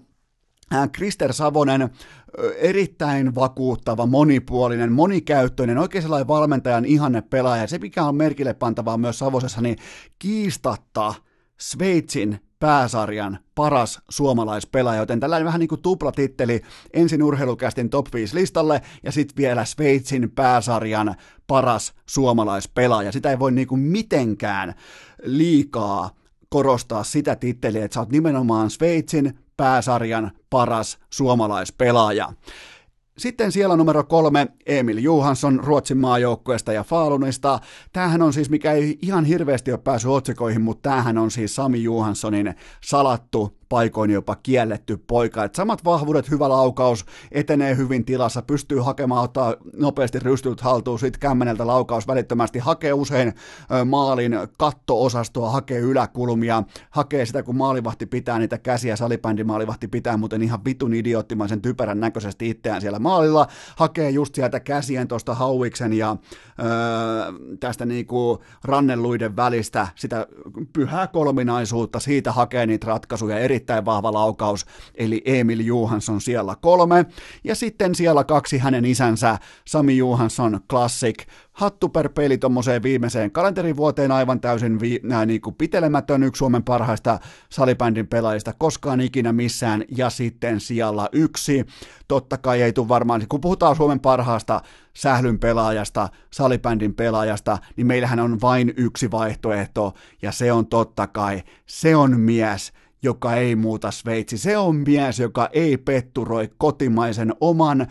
Krister 0.92 1.32
Savonen, 1.32 1.90
erittäin 2.56 3.34
vakuuttava, 3.34 4.06
monipuolinen, 4.06 4.92
monikäyttöinen, 4.92 5.78
oikein 5.78 6.02
sellainen 6.02 6.28
valmentajan 6.28 6.84
ihanne 6.84 7.22
pelaaja. 7.22 7.66
Se, 7.66 7.78
mikä 7.78 8.04
on 8.04 8.16
merkille 8.16 8.54
pantavaa 8.54 8.98
myös 8.98 9.18
Savosessa, 9.18 9.60
niin 9.60 9.76
kiistatta 10.18 11.14
Sveitsin 11.60 12.40
pääsarjan 12.62 13.38
paras 13.54 14.00
suomalaispelaaja, 14.08 15.00
joten 15.00 15.20
tällainen 15.20 15.46
vähän 15.46 15.58
niin 15.58 15.68
kuin 15.68 15.82
tuplatitteli 15.82 16.62
ensin 16.92 17.22
urheilukästin 17.22 17.90
top 17.90 18.06
5 18.14 18.34
listalle 18.34 18.82
ja 19.02 19.12
sitten 19.12 19.36
vielä 19.36 19.64
Sveitsin 19.64 20.30
pääsarjan 20.30 21.14
paras 21.46 21.92
suomalaispelaaja. 22.06 23.12
Sitä 23.12 23.30
ei 23.30 23.38
voi 23.38 23.52
niin 23.52 23.66
kuin 23.66 23.80
mitenkään 23.80 24.74
liikaa 25.22 26.10
korostaa 26.48 27.04
sitä 27.04 27.36
titteliä, 27.36 27.84
että 27.84 27.94
sä 27.94 28.00
oot 28.00 28.12
nimenomaan 28.12 28.70
Sveitsin 28.70 29.38
pääsarjan 29.56 30.30
paras 30.50 30.98
suomalaispelaaja. 31.10 32.32
Sitten 33.18 33.52
siellä 33.52 33.76
numero 33.76 34.04
kolme, 34.04 34.46
Emil 34.66 34.98
Johansson 34.98 35.60
Ruotsin 35.64 35.98
maajoukkueesta 35.98 36.72
ja 36.72 36.84
Falunista. 36.84 37.60
Tämähän 37.92 38.22
on 38.22 38.32
siis, 38.32 38.50
mikä 38.50 38.72
ei 38.72 38.98
ihan 39.02 39.24
hirveästi 39.24 39.72
ole 39.72 39.78
päässyt 39.78 40.10
otsikoihin, 40.10 40.60
mutta 40.60 40.90
tämähän 40.90 41.18
on 41.18 41.30
siis 41.30 41.54
Sami 41.54 41.82
Johanssonin 41.82 42.54
salattu 42.84 43.58
paikoin 43.72 44.10
jopa 44.10 44.36
kielletty 44.42 44.96
poika. 44.96 45.44
Et 45.44 45.54
samat 45.54 45.84
vahvuudet, 45.84 46.30
hyvä 46.30 46.48
laukaus, 46.48 47.04
etenee 47.30 47.76
hyvin 47.76 48.04
tilassa, 48.04 48.42
pystyy 48.42 48.78
hakemaan, 48.78 49.24
ottaa 49.24 49.54
nopeasti 49.76 50.18
rystyt 50.18 50.60
haltuun, 50.60 50.98
sitten 50.98 51.20
kämmeneltä 51.20 51.66
laukaus 51.66 52.06
välittömästi, 52.06 52.58
hakee 52.58 52.92
usein 52.92 53.32
maalin 53.84 54.32
katto-osastoa, 54.58 55.50
hakee 55.50 55.78
yläkulmia, 55.78 56.62
hakee 56.90 57.26
sitä, 57.26 57.42
kun 57.42 57.56
maalivahti 57.56 58.06
pitää 58.06 58.38
niitä 58.38 58.58
käsiä, 58.58 58.96
salibändi 58.96 59.44
maalivahti 59.44 59.88
pitää 59.88 60.16
muuten 60.16 60.42
ihan 60.42 60.64
vitun 60.64 60.94
idioottimaisen 60.94 61.62
typerän 61.62 62.00
näköisesti 62.00 62.50
itseään 62.50 62.80
siellä 62.80 62.98
maalilla, 62.98 63.46
hakee 63.76 64.10
just 64.10 64.34
sieltä 64.34 64.60
käsien 64.60 65.08
tuosta 65.08 65.34
hauiksen 65.34 65.92
ja 65.92 66.16
öö, 66.58 66.68
tästä 67.60 67.86
niinku 67.86 68.42
rannelluiden 68.64 69.36
välistä 69.36 69.88
sitä 69.94 70.26
pyhää 70.72 71.06
kolminaisuutta, 71.06 72.00
siitä 72.00 72.32
hakee 72.32 72.66
niitä 72.66 72.86
ratkaisuja 72.86 73.38
eri 73.38 73.61
erittäin 73.62 73.84
vahva 73.84 74.12
laukaus, 74.12 74.66
eli 74.94 75.22
Emil 75.24 75.60
Johansson 75.60 76.20
siellä 76.20 76.56
kolme, 76.60 77.06
ja 77.44 77.54
sitten 77.54 77.94
siellä 77.94 78.24
kaksi 78.24 78.58
hänen 78.58 78.84
isänsä, 78.84 79.38
Sami 79.64 79.96
Johansson 79.96 80.60
Classic, 80.70 81.24
hattu 81.52 81.88
per 81.88 82.08
peli 82.08 82.38
tuommoiseen 82.38 82.82
viimeiseen 82.82 83.30
kalenterivuoteen 83.30 84.12
aivan 84.12 84.40
täysin 84.40 84.80
vi, 84.80 85.00
nää, 85.02 85.26
niin 85.26 85.40
kuin 85.40 85.54
pitelemätön. 85.54 86.22
Yksi 86.22 86.38
Suomen 86.38 86.62
parhaista 86.62 87.18
salibändin 87.50 88.06
pelaajista 88.06 88.52
koskaan 88.58 89.00
ikinä 89.00 89.32
missään, 89.32 89.84
ja 89.96 90.10
sitten 90.10 90.60
siellä 90.60 91.08
yksi, 91.12 91.66
totta 92.08 92.38
kai 92.38 92.62
ei 92.62 92.72
tule 92.72 92.88
varmaan, 92.88 93.26
kun 93.28 93.40
puhutaan 93.40 93.76
Suomen 93.76 94.00
parhaasta 94.00 94.60
sählyn 94.96 95.38
pelaajasta, 95.38 96.08
salibändin 96.32 96.94
pelaajasta, 96.94 97.58
niin 97.76 97.86
meillähän 97.86 98.20
on 98.20 98.40
vain 98.40 98.72
yksi 98.76 99.10
vaihtoehto, 99.10 99.94
ja 100.22 100.32
se 100.32 100.52
on 100.52 100.66
totta 100.66 101.06
kai, 101.06 101.42
se 101.66 101.96
on 101.96 102.20
mies, 102.20 102.72
joka 103.02 103.34
ei 103.34 103.56
muuta 103.56 103.90
Sveitsi. 103.90 104.38
Se 104.38 104.58
on 104.58 104.76
mies, 104.76 105.18
joka 105.18 105.48
ei 105.52 105.76
petturoi 105.76 106.50
kotimaisen 106.58 107.34
oman, 107.40 107.80
ö, 107.80 107.86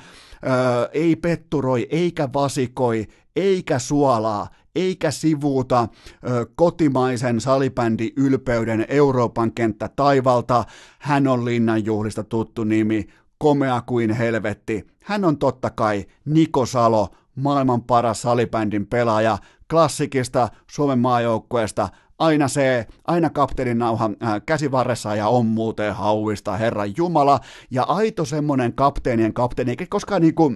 ei 0.93 1.15
petturoi 1.15 1.87
eikä 1.89 2.29
vasikoi, 2.33 3.07
eikä 3.35 3.79
suolaa, 3.79 4.47
eikä 4.75 5.11
sivuuta 5.11 5.87
ö, 6.29 6.45
kotimaisen 6.55 7.41
salibändi 7.41 8.13
ylpeyden 8.17 8.85
Euroopan 8.89 9.51
kenttä 9.51 9.89
taivalta. 9.95 10.63
Hän 10.99 11.27
on 11.27 11.45
linnanjuhlista 11.45 12.23
tuttu 12.23 12.63
nimi, 12.63 13.07
komea 13.37 13.81
kuin 13.81 14.11
helvetti. 14.11 14.87
Hän 15.03 15.25
on 15.25 15.37
totta 15.37 15.69
kai 15.69 16.05
Niko 16.25 16.65
Salo, 16.65 17.09
maailman 17.35 17.81
paras 17.83 18.21
salibändin 18.21 18.87
pelaaja, 18.87 19.37
klassikista 19.69 20.49
Suomen 20.71 20.99
maajoukkueesta, 20.99 21.89
aina 22.21 22.47
se, 22.47 22.87
aina 23.07 23.29
kapteenin 23.29 23.77
nauha 23.77 24.09
äh, 24.23 24.41
käsivarressa 24.45 25.15
ja 25.15 25.27
on 25.27 25.45
muuten 25.45 25.95
hauista, 25.95 26.57
Herran 26.57 26.93
Jumala, 26.97 27.39
ja 27.71 27.83
aito 27.83 28.25
semmonen 28.25 28.73
kapteenien 28.73 29.33
kapteeni, 29.33 29.75
koskaan 29.89 30.21
niinku, 30.21 30.53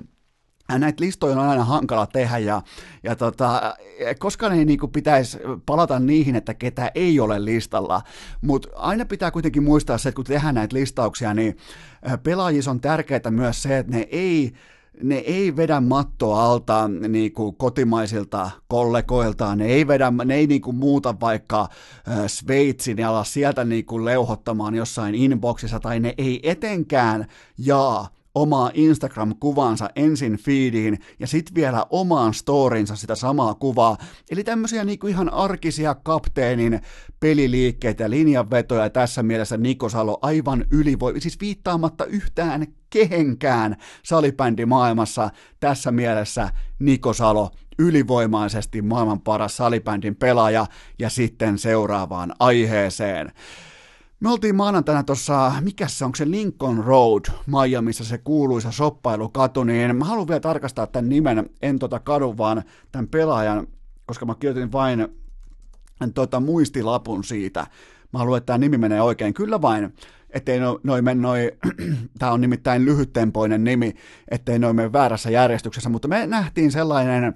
näitä 0.80 1.04
listoja 1.04 1.36
on 1.36 1.50
aina 1.50 1.64
hankala 1.64 2.08
tehdä 2.08 2.38
ja, 2.38 2.62
ja 3.04 3.16
tota, 3.16 3.76
koska 4.20 4.54
ei 4.54 4.66
niin 4.66 4.80
pitäisi 4.94 5.38
palata 5.66 6.00
niihin, 6.00 6.36
että 6.36 6.54
ketä 6.54 6.92
ei 6.96 7.20
ole 7.20 7.46
listalla, 7.46 8.02
mutta 8.42 8.70
aina 8.76 9.06
pitää 9.06 9.32
kuitenkin 9.32 9.64
muistaa 9.64 9.98
se, 9.98 10.10
että 10.10 10.16
kun 10.16 10.26
tehdään 10.26 10.56
näitä 10.56 10.76
listauksia, 10.76 11.34
niin 11.34 11.58
pelaajissa 12.24 12.72
on 12.72 12.82
tärkeää 12.82 13.32
myös 13.32 13.64
se, 13.64 13.78
että 13.78 13.92
ne 13.92 14.08
ei 14.12 14.54
ne 15.04 15.16
ei 15.16 15.56
vedä 15.56 15.82
mattoa 15.82 16.46
alta 16.46 16.88
niin 16.88 17.34
kuin 17.34 17.56
kotimaisilta 17.56 18.52
kollegoiltaan, 18.68 19.58
ne 19.58 19.66
ei, 19.66 19.88
vedä, 19.88 20.14
ne 20.26 20.36
ei 20.36 20.48
niin 20.48 20.62
kuin 20.62 20.76
muuta 20.76 21.16
vaikka 21.22 21.68
Sveitsin 22.28 22.98
ja 22.98 23.10
ala 23.10 23.24
sieltä 23.24 23.64
niin 23.64 23.86
kuin 23.86 24.06
leuhottamaan 24.06 24.76
jossain 24.76 25.16
inboxissa, 25.16 25.80
tai 25.80 26.00
ne 26.00 26.14
ei 26.18 26.40
etenkään 26.44 27.26
jaa 27.58 28.16
omaa 28.36 28.72
Instagram-kuvansa 28.74 29.90
ensin 29.96 30.38
feediin 30.38 31.00
ja 31.20 31.28
sitten 31.28 31.56
vielä 31.56 31.86
omaan 31.90 32.34
storinsa 32.34 32.96
sitä 32.96 33.16
samaa 33.16 33.54
kuvaa. 33.54 33.98
Eli 34.32 34.44
tämmöisiä 34.44 34.86
niinku 34.86 35.08
ihan 35.08 35.34
arkisia 35.34 35.96
kapteenin 35.96 36.82
peliliikkeitä 37.20 38.04
ja 38.04 38.10
linjanvetoja 38.10 38.90
tässä 38.90 39.24
mielessä 39.24 39.58
Niko 39.58 39.90
Salo 39.90 40.20
aivan 40.22 40.66
ylivoi, 40.72 41.22
siis 41.22 41.40
viittaamatta 41.40 42.06
yhtään 42.06 42.68
kehenkään 42.96 43.76
salibändi 44.04 44.66
maailmassa 44.66 45.30
tässä 45.60 45.92
mielessä 45.92 46.50
Niko 46.80 47.14
Salo 47.14 47.52
ylivoimaisesti 47.80 48.82
maailman 48.82 49.22
paras 49.22 49.58
salibändin 49.58 50.16
pelaaja 50.16 50.66
ja 51.00 51.10
sitten 51.10 51.58
seuraavaan 51.58 52.34
aiheeseen. 52.40 53.32
Me 54.20 54.32
oltiin 54.32 54.56
maanantaina 54.56 55.04
tuossa, 55.04 55.54
mikä 55.62 55.88
se 55.88 56.06
on, 56.06 56.12
se 56.16 56.32
Lincoln 56.32 56.84
Road 56.84 57.26
Miamiissa 57.46 58.04
se 58.04 58.18
kuuluisa 58.18 58.72
soppailukatu, 58.72 59.64
niin 59.64 59.96
mä 59.96 60.06
haluan 60.06 60.28
vielä 60.28 60.40
tarkastaa 60.40 60.88
tämän 60.88 61.10
nimen, 61.10 61.50
en 61.62 61.80
tota 61.80 62.00
kadu, 62.00 62.38
vaan 62.38 62.64
tämän 62.92 63.08
pelaajan, 63.08 63.68
koska 64.06 64.26
mä 64.26 64.36
kirjoitin 64.36 64.72
vain 64.72 65.08
tota, 66.14 66.40
muistilapun 66.40 67.24
siitä. 67.24 67.68
Mä 68.14 68.20
haluan, 68.20 68.38
että 68.38 68.46
tämä 68.46 68.58
nimi 68.58 68.78
menee 68.78 69.02
oikein. 69.02 69.34
Kyllä 69.34 69.62
vain 69.62 69.94
ettei 70.36 70.60
noin 70.60 70.80
noi 70.84 71.02
mene 71.02 71.22
noi, 71.22 71.52
tämä 72.20 72.32
on 72.32 72.42
nimittäin 72.42 72.86
lyhyttempoinen 72.86 73.64
nimi, 73.64 73.96
ettei 74.32 74.60
noin 74.60 74.76
mene 74.76 74.94
väärässä 74.94 75.30
järjestyksessä, 75.30 75.90
mutta 75.90 76.08
me 76.08 76.28
nähtiin 76.28 76.72
sellainen 76.72 77.36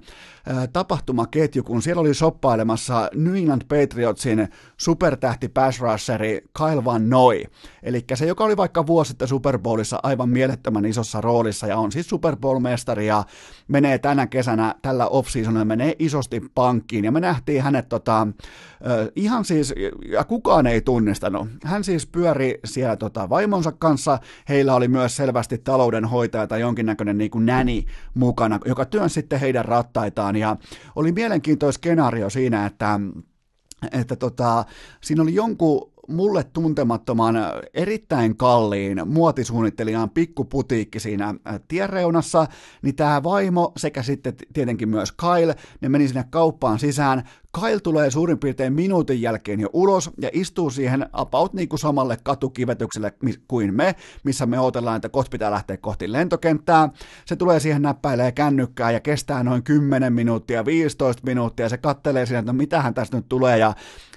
tapahtumaketju, 0.72 1.62
kun 1.62 1.82
siellä 1.82 2.00
oli 2.00 2.14
soppailemassa 2.14 3.10
New 3.14 3.36
England 3.36 3.62
Patriotsin 3.68 4.48
supertähti 4.76 5.48
pass 5.48 5.80
rusheri 5.80 6.40
Kyle 6.58 6.84
Van 6.84 7.08
Noy, 7.08 7.42
eli 7.82 8.04
se, 8.14 8.26
joka 8.26 8.44
oli 8.44 8.56
vaikka 8.56 8.86
vuosi 8.86 9.08
sitten 9.08 9.28
Super 9.28 9.58
Bowlissa 9.58 10.00
aivan 10.02 10.28
mielettömän 10.28 10.84
isossa 10.84 11.20
roolissa 11.20 11.66
ja 11.66 11.78
on 11.78 11.92
siis 11.92 12.08
Super 12.08 12.36
Bowl-mestari 12.36 13.06
ja 13.06 13.24
menee 13.68 13.98
tänä 13.98 14.26
kesänä 14.26 14.74
tällä 14.82 15.06
off-seasonilla 15.06 15.64
menee 15.64 15.96
isosti 15.98 16.42
pankkiin 16.54 17.04
ja 17.04 17.12
me 17.12 17.20
nähtiin 17.20 17.62
hänet 17.62 17.88
tota, 17.88 18.26
ihan 19.16 19.44
siis, 19.44 19.74
ja 20.12 20.24
kukaan 20.24 20.66
ei 20.66 20.80
tunnistanut, 20.80 21.48
hän 21.64 21.84
siis 21.84 22.06
pyöri 22.06 22.60
siellä 22.64 22.80
siellä 22.80 22.96
tota, 22.96 23.28
vaimonsa 23.28 23.72
kanssa. 23.72 24.18
Heillä 24.48 24.74
oli 24.74 24.88
myös 24.88 25.16
selvästi 25.16 25.58
taloudenhoitaja 25.58 26.46
tai 26.46 26.60
jonkinnäköinen 26.60 27.18
niin 27.18 27.30
kuin 27.30 27.46
näni 27.46 27.86
mukana, 28.14 28.58
joka 28.64 28.84
työn 28.84 29.10
sitten 29.10 29.40
heidän 29.40 29.64
rattaitaan. 29.64 30.29
Ja 30.36 30.56
oli 30.96 31.12
mielenkiintoinen 31.12 31.72
skenaario 31.72 32.30
siinä, 32.30 32.66
että 32.66 33.00
että 33.92 34.16
tota, 34.16 34.64
siinä 35.00 35.22
oli 35.22 35.34
jonkun 35.34 35.92
mulle 36.10 36.44
tuntemattoman 36.44 37.34
erittäin 37.74 38.36
kalliin 38.36 39.08
muotisuunnittelijan 39.08 40.10
pikkuputiikki 40.10 41.00
siinä 41.00 41.28
äh, 41.28 41.60
tiereunassa, 41.68 42.46
niin 42.82 42.96
tämä 42.96 43.22
vaimo 43.22 43.72
sekä 43.76 44.02
sitten 44.02 44.34
tietenkin 44.52 44.88
myös 44.88 45.12
Kyle, 45.12 45.56
ne 45.80 45.88
meni 45.88 46.08
sinne 46.08 46.24
kauppaan 46.30 46.78
sisään, 46.78 47.28
Kyle 47.52 47.80
tulee 47.80 48.10
suurin 48.10 48.38
piirtein 48.38 48.72
minuutin 48.72 49.22
jälkeen 49.22 49.60
jo 49.60 49.68
ulos 49.72 50.10
ja 50.20 50.30
istuu 50.32 50.70
siihen 50.70 51.06
about 51.12 51.52
niin 51.52 51.68
kuin 51.68 51.80
samalle 51.80 52.16
katukivetykselle 52.22 53.12
kuin 53.48 53.74
me, 53.74 53.94
missä 54.24 54.46
me 54.46 54.60
odotellaan, 54.60 54.96
että 54.96 55.08
kohta 55.08 55.30
pitää 55.30 55.50
lähteä 55.50 55.76
kohti 55.76 56.12
lentokenttää. 56.12 56.88
Se 57.24 57.36
tulee 57.36 57.60
siihen 57.60 57.82
näppäilee 57.82 58.32
kännykkää 58.32 58.90
ja 58.90 59.00
kestää 59.00 59.42
noin 59.42 59.62
10 59.62 60.12
minuuttia, 60.12 60.64
15 60.64 61.22
minuuttia. 61.26 61.68
Se 61.68 61.78
kattelee 61.78 62.26
siinä, 62.26 62.38
että 62.38 62.52
no 62.52 62.56
mitähän 62.56 62.94
tästä 62.94 63.16
nyt 63.16 63.28
tulee 63.28 63.58
ja 63.58 63.74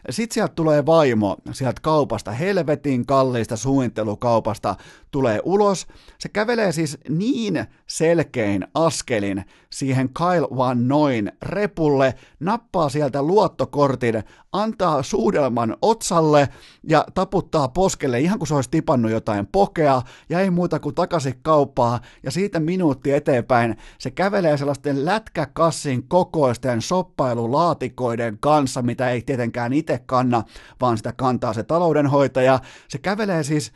sitten 0.10 0.34
sieltä 0.34 0.53
tulee 0.55 0.85
vaimo 0.85 1.38
sieltä 1.51 1.81
kaupasta, 1.81 2.31
helvetin 2.31 3.05
kalliista 3.05 3.57
suunnittelukaupasta 3.57 4.76
tulee 5.11 5.39
ulos. 5.43 5.88
Se 6.19 6.30
kävelee 6.30 6.72
siis 6.72 6.97
niin 7.10 7.65
selkein 7.88 8.68
askelin 8.73 9.45
siihen 9.69 10.10
Kyle 10.10 10.57
Van 10.57 10.88
Noin 10.88 11.31
repulle, 11.41 12.14
nappaa 12.39 12.89
sieltä 12.89 13.23
luottokortin, 13.28 14.24
antaa 14.52 15.04
suudelman 15.04 15.78
otsalle 15.82 16.50
ja 16.90 17.06
taputtaa 17.14 17.68
poskelle 17.68 18.20
ihan 18.20 18.40
kuin 18.40 18.48
se 18.48 18.56
olisi 18.56 18.70
tipannut 18.70 19.12
jotain 19.12 19.48
pokea 19.48 20.02
ja 20.30 20.40
ei 20.40 20.50
muuta 20.50 20.80
kuin 20.80 20.95
takaisin 20.95 21.40
kauppaa 21.41 22.00
ja 22.24 22.32
siitä 22.32 22.60
minuutti 22.60 23.12
eteenpäin 23.12 23.78
se 23.98 24.12
kävelee 24.12 24.58
sellaisten 24.58 25.06
lätkäkassin 25.06 26.08
kokoisten 26.08 26.82
soppailulaatikoiden 26.82 28.38
kanssa, 28.40 28.82
mitä 28.82 29.10
ei 29.10 29.22
tietenkään 29.22 29.74
itse 29.74 30.00
kanna, 30.06 30.44
vaan 30.82 30.98
sitä 30.98 31.14
kantaa 31.18 31.54
se 31.54 31.64
taloudenhoitaja. 31.64 32.60
Se 32.88 32.98
kävelee 32.98 33.44
siis 33.44 33.72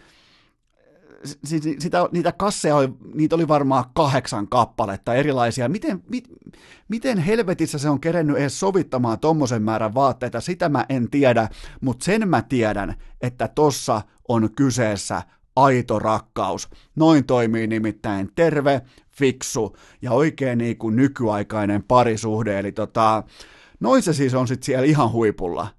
siis 1.43 1.63
sitä, 1.79 2.09
niitä 2.11 2.31
kasseja 2.31 2.75
oli, 2.75 2.89
niitä 3.13 3.35
oli 3.35 3.47
varmaan 3.47 3.85
kahdeksan 3.93 4.47
kappaletta 4.47 5.13
erilaisia. 5.13 5.69
Miten, 5.69 6.03
mit, 6.09 6.27
miten 6.87 7.17
helvetissä 7.17 7.77
se 7.77 7.89
on 7.89 8.01
kerennyt 8.01 8.37
edes 8.37 8.59
sovittamaan 8.59 9.19
tommosen 9.19 9.61
määrän 9.61 9.93
vaatteita, 9.93 10.41
sitä 10.41 10.69
mä 10.69 10.85
en 10.89 11.09
tiedä, 11.09 11.49
mutta 11.81 12.05
sen 12.05 12.29
mä 12.29 12.41
tiedän, 12.41 12.95
että 13.21 13.47
tossa 13.47 14.01
on 14.27 14.49
kyseessä 14.55 15.21
aito 15.55 15.99
rakkaus. 15.99 16.69
Noin 16.95 17.25
toimii 17.25 17.67
nimittäin 17.67 18.29
terve, 18.35 18.81
fiksu 19.11 19.77
ja 20.01 20.11
oikein 20.11 20.57
niin 20.57 20.77
kuin 20.77 20.95
nykyaikainen 20.95 21.83
parisuhde, 21.83 22.59
eli 22.59 22.71
tota, 22.71 23.23
noin 23.79 24.03
se 24.03 24.13
siis 24.13 24.33
on 24.33 24.47
sitten 24.47 24.65
siellä 24.65 24.85
ihan 24.85 25.11
huipulla 25.11 25.76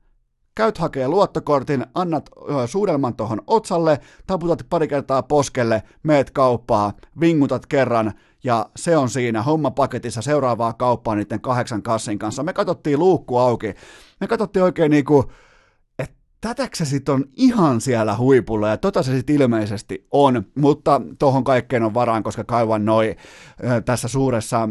käyt 0.58 0.78
hakee 0.78 1.08
luottokortin, 1.08 1.86
annat 1.94 2.30
suudelman 2.66 3.16
tuohon 3.16 3.42
otsalle, 3.46 4.00
taputat 4.26 4.66
pari 4.70 4.88
kertaa 4.88 5.22
poskelle, 5.22 5.82
meet 6.02 6.30
kauppaa, 6.30 6.92
vingutat 7.20 7.66
kerran, 7.66 8.12
ja 8.44 8.70
se 8.76 8.96
on 8.96 9.10
siinä 9.10 9.42
homma 9.42 9.70
paketissa 9.70 10.22
seuraavaa 10.22 10.72
kauppaa 10.72 11.14
niiden 11.14 11.40
kahdeksan 11.40 11.82
kassin 11.82 12.18
kanssa. 12.18 12.42
Me 12.42 12.52
katsottiin 12.52 12.98
luukku 12.98 13.36
auki. 13.36 13.74
Me 14.20 14.26
katsottiin 14.26 14.62
oikein 14.62 14.90
niinku, 14.90 15.24
että 15.98 16.16
tätäkö 16.40 16.76
se 16.76 16.84
sitten 16.84 17.14
on 17.14 17.24
ihan 17.36 17.80
siellä 17.80 18.16
huipulla, 18.16 18.68
ja 18.68 18.76
tota 18.76 19.02
se 19.02 19.16
sitten 19.16 19.36
ilmeisesti 19.36 20.06
on, 20.10 20.42
mutta 20.54 21.00
tohon 21.18 21.44
kaikkeen 21.44 21.82
on 21.82 21.94
varaan, 21.94 22.22
koska 22.22 22.44
kaivan 22.44 22.84
noi 22.84 23.16
tässä 23.84 24.08
suuressa 24.08 24.68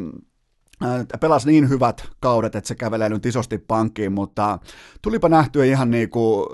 pelasi 1.20 1.48
niin 1.48 1.70
hyvät 1.70 2.08
kaudet, 2.20 2.56
että 2.56 2.68
se 2.68 2.76
kävelee 2.76 3.10
nyt 3.10 3.26
isosti 3.26 3.58
pankkiin, 3.58 4.12
mutta 4.12 4.60
tulipa 5.02 5.30
nähtyä 5.30 5.66
ihan 5.66 5.92
niin 5.92 6.10
kuin, 6.10 6.46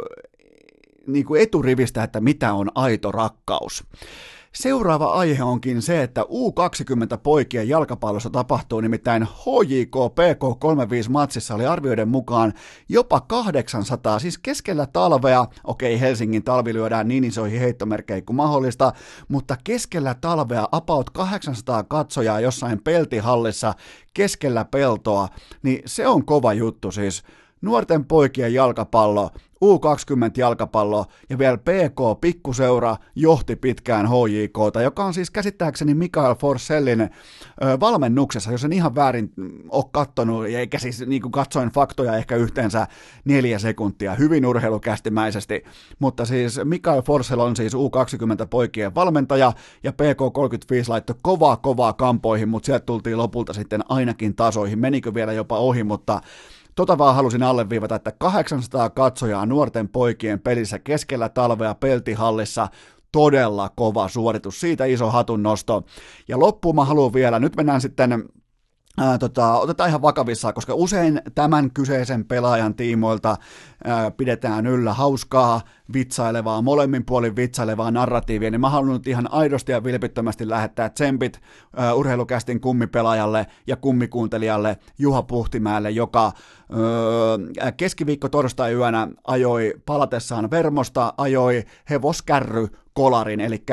niin 1.07 1.25
kuin 1.25 1.41
eturivistä, 1.41 2.03
että 2.03 2.21
mitä 2.21 2.53
on 2.53 2.71
aito 2.75 3.11
rakkaus. 3.11 3.83
Seuraava 4.53 5.05
aihe 5.05 5.43
onkin 5.43 5.81
se, 5.81 6.03
että 6.03 6.21
U20-poikien 6.21 7.69
jalkapallossa 7.69 8.29
tapahtuu 8.29 8.81
nimittäin 8.81 9.23
HJK 9.23 9.95
PK35 9.95 11.09
matsissa 11.09 11.55
oli 11.55 11.65
arvioiden 11.65 12.07
mukaan 12.07 12.53
jopa 12.89 13.21
800, 13.21 14.19
siis 14.19 14.37
keskellä 14.37 14.87
talvea, 14.93 15.45
okei 15.63 15.99
Helsingin 15.99 16.43
talvi 16.43 16.73
lyödään 16.73 17.07
niin 17.07 17.23
isoihin 17.23 17.59
heittomerkkeihin 17.59 18.25
kuin 18.25 18.35
mahdollista, 18.35 18.93
mutta 19.27 19.57
keskellä 19.63 20.15
talvea 20.21 20.67
about 20.71 21.09
800 21.09 21.83
katsojaa 21.83 22.39
jossain 22.39 22.83
peltihallissa 22.83 23.73
keskellä 24.13 24.65
peltoa, 24.65 25.27
niin 25.63 25.81
se 25.85 26.07
on 26.07 26.25
kova 26.25 26.53
juttu 26.53 26.91
siis. 26.91 27.23
Nuorten 27.61 28.05
poikien 28.05 28.53
jalkapallo, 28.53 29.29
U20-jalkapallo 29.63 31.05
ja 31.29 31.37
vielä 31.37 31.57
PK 31.57 32.21
Pikkuseura 32.21 32.97
johti 33.15 33.55
pitkään 33.55 34.07
HJK, 34.07 34.81
joka 34.83 35.05
on 35.05 35.13
siis 35.13 35.31
käsittääkseni 35.31 35.93
Mikael 35.93 36.35
Forsellin 36.35 37.09
valmennuksessa, 37.79 38.51
jos 38.51 38.65
en 38.65 38.73
ihan 38.73 38.95
väärin 38.95 39.33
ole 39.69 39.85
kattonut, 39.91 40.45
eikä 40.45 40.79
siis 40.79 41.05
niin 41.05 41.21
kuin 41.21 41.31
katsoin 41.31 41.69
faktoja 41.69 42.17
ehkä 42.17 42.35
yhteensä 42.35 42.87
neljä 43.25 43.59
sekuntia, 43.59 44.15
hyvin 44.15 44.45
urheilukästimäisesti, 44.45 45.63
mutta 45.99 46.25
siis 46.25 46.59
Mikael 46.63 47.01
Forsell 47.01 47.41
on 47.41 47.55
siis 47.55 47.73
U20-poikien 47.73 48.95
valmentaja 48.95 49.53
ja 49.83 49.91
PK35 49.91 50.85
laittoi 50.87 51.15
kovaa 51.21 51.57
kovaa 51.57 51.93
kampoihin, 51.93 52.49
mutta 52.49 52.65
sieltä 52.65 52.85
tultiin 52.85 53.17
lopulta 53.17 53.53
sitten 53.53 53.81
ainakin 53.89 54.35
tasoihin, 54.35 54.79
menikö 54.79 55.13
vielä 55.13 55.33
jopa 55.33 55.57
ohi, 55.57 55.83
mutta 55.83 56.21
Tota 56.75 56.97
vaan 56.97 57.15
halusin 57.15 57.43
alleviivata, 57.43 57.95
että 57.95 58.11
800 58.11 58.89
katsojaa 58.89 59.45
nuorten 59.45 59.89
poikien 59.89 60.39
pelissä 60.39 60.79
keskellä 60.79 61.29
talvea 61.29 61.75
peltihallissa, 61.75 62.67
todella 63.11 63.69
kova 63.75 64.07
suoritus, 64.07 64.59
siitä 64.59 64.85
iso 64.85 65.11
hatun 65.11 65.43
nosto. 65.43 65.83
Ja 66.27 66.39
loppuun 66.39 66.75
mä 66.75 66.85
haluan 66.85 67.13
vielä, 67.13 67.39
nyt 67.39 67.55
mennään 67.55 67.81
sitten 67.81 68.29
Ää, 68.97 69.17
tota, 69.17 69.53
otetaan 69.53 69.89
ihan 69.89 70.01
vakavissaan, 70.01 70.53
koska 70.53 70.73
usein 70.75 71.21
tämän 71.35 71.71
kyseisen 71.71 72.25
pelaajan 72.25 72.75
tiimoilta 72.75 73.37
ää, 73.83 74.11
pidetään 74.11 74.67
yllä 74.67 74.93
hauskaa, 74.93 75.61
vitsailevaa, 75.93 76.61
molemmin 76.61 77.05
puolin 77.05 77.35
vitsailevaa 77.35 77.91
narratiivia, 77.91 78.51
niin 78.51 78.61
mä 78.61 78.69
haluan 78.69 78.93
nyt 78.93 79.07
ihan 79.07 79.31
aidosti 79.31 79.71
ja 79.71 79.83
vilpittömästi 79.83 80.49
lähettää 80.49 80.89
tsempit 80.89 81.41
ää, 81.75 81.93
urheilukästin 81.93 82.61
kummipelaajalle 82.61 83.47
ja 83.67 83.75
kummikuuntelijalle 83.75 84.77
Juha 84.99 85.23
Puhtimäelle, 85.23 85.89
joka 85.89 86.31
ää, 87.61 87.71
keskiviikko 87.71 88.29
torstai 88.29 88.73
yönä 88.73 89.07
ajoi 89.27 89.73
palatessaan 89.85 90.51
Vermosta, 90.51 91.13
ajoi 91.17 91.63
hevoskärry 91.89 92.67
kolarin, 92.93 93.39
eli 93.39 93.63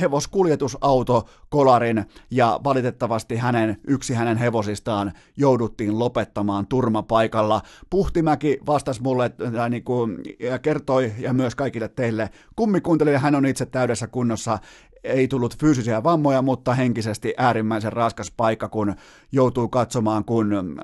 hevoskuljetusauto 0.00 1.28
kolarin, 1.48 2.04
ja 2.30 2.60
valitettavasti 2.64 3.36
hänen, 3.36 3.76
yksi 3.86 4.14
hänen 4.14 4.36
hevosistaan 4.36 5.12
jouduttiin 5.36 5.98
lopettamaan 5.98 6.66
turmapaikalla. 6.66 7.60
Puhtimäki 7.90 8.58
vastasi 8.66 9.02
mulle, 9.02 9.30
äh, 9.58 9.70
niin 9.70 9.84
kuin, 9.84 10.18
ja 10.40 10.58
kertoi, 10.58 11.12
ja 11.18 11.32
myös 11.32 11.54
kaikille 11.54 11.88
teille 11.88 12.30
kummikuuntelijoille, 12.56 13.22
hän 13.22 13.34
on 13.34 13.46
itse 13.46 13.66
täydessä 13.66 14.06
kunnossa, 14.06 14.58
ei 15.04 15.28
tullut 15.28 15.58
fyysisiä 15.58 16.02
vammoja, 16.02 16.42
mutta 16.42 16.74
henkisesti 16.74 17.34
äärimmäisen 17.36 17.92
raskas 17.92 18.30
paikka, 18.36 18.68
kun 18.68 18.94
joutuu 19.32 19.68
katsomaan, 19.68 20.24
kun 20.24 20.80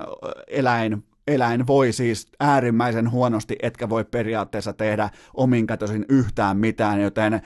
eläin 0.47 1.05
eläin 1.29 1.67
voi 1.67 1.93
siis 1.93 2.29
äärimmäisen 2.41 3.11
huonosti, 3.11 3.57
etkä 3.63 3.89
voi 3.89 4.05
periaatteessa 4.05 4.73
tehdä 4.73 5.11
ominkätösin 5.35 6.05
yhtään 6.09 6.57
mitään, 6.57 7.01
joten 7.03 7.43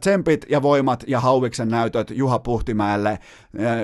tsempit 0.00 0.46
ja 0.48 0.62
voimat 0.62 1.04
ja 1.06 1.20
hauviksen 1.20 1.68
näytöt 1.68 2.10
Juha 2.10 2.38
Puhtimäelle 2.38 3.18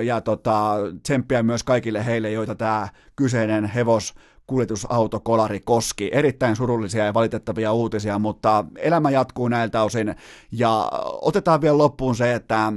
ja, 0.02 0.20
tota, 0.20 0.74
tsemppiä 1.02 1.42
myös 1.42 1.64
kaikille 1.64 2.06
heille, 2.06 2.30
joita 2.30 2.54
tämä 2.54 2.88
kyseinen 3.16 3.64
hevos 3.64 4.14
kuljetusauto 4.46 5.20
kolari 5.20 5.60
koski. 5.60 6.10
Erittäin 6.12 6.56
surullisia 6.56 7.04
ja 7.04 7.14
valitettavia 7.14 7.72
uutisia, 7.72 8.18
mutta 8.18 8.64
elämä 8.78 9.10
jatkuu 9.10 9.48
näiltä 9.48 9.82
osin. 9.82 10.14
Ja 10.52 10.88
otetaan 11.22 11.60
vielä 11.60 11.78
loppuun 11.78 12.16
se, 12.16 12.34
että 12.34 12.72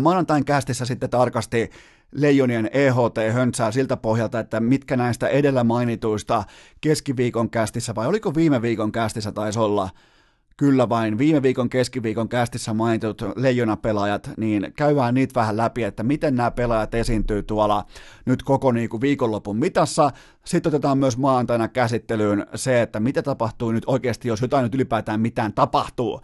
maanantain 0.00 0.44
kästissä 0.44 0.84
sitten 0.84 1.10
tarkasti 1.10 1.70
Leijonien 2.12 2.70
EHT 2.72 3.32
höntsää 3.32 3.72
siltä 3.72 3.96
pohjalta, 3.96 4.40
että 4.40 4.60
mitkä 4.60 4.96
näistä 4.96 5.28
edellä 5.28 5.64
mainituista 5.64 6.44
keskiviikon 6.80 7.50
kästissä, 7.50 7.94
vai 7.94 8.06
oliko 8.06 8.34
viime 8.34 8.62
viikon 8.62 8.92
kästissä 8.92 9.32
taisi 9.32 9.58
olla, 9.58 9.90
kyllä 10.60 10.88
vain 10.88 11.18
viime 11.18 11.42
viikon 11.42 11.68
keskiviikon 11.70 12.28
kästissä 12.28 12.74
mainitut 12.74 13.22
leijonapelaajat, 13.36 14.30
niin 14.36 14.72
käydään 14.76 15.14
niitä 15.14 15.40
vähän 15.40 15.56
läpi, 15.56 15.82
että 15.82 16.02
miten 16.02 16.34
nämä 16.34 16.50
pelaajat 16.50 16.94
esiintyy 16.94 17.42
tuolla 17.42 17.84
nyt 18.26 18.42
koko 18.42 18.72
niin 18.72 18.88
kuin 18.88 19.00
viikonlopun 19.00 19.56
mitassa. 19.56 20.10
Sitten 20.44 20.70
otetaan 20.70 20.98
myös 20.98 21.18
maantaina 21.18 21.68
käsittelyyn 21.68 22.46
se, 22.54 22.82
että 22.82 23.00
mitä 23.00 23.22
tapahtuu 23.22 23.72
nyt 23.72 23.84
oikeasti, 23.86 24.28
jos 24.28 24.42
jotain 24.42 24.62
nyt 24.62 24.74
ylipäätään 24.74 25.20
mitään 25.20 25.52
tapahtuu. 25.52 26.20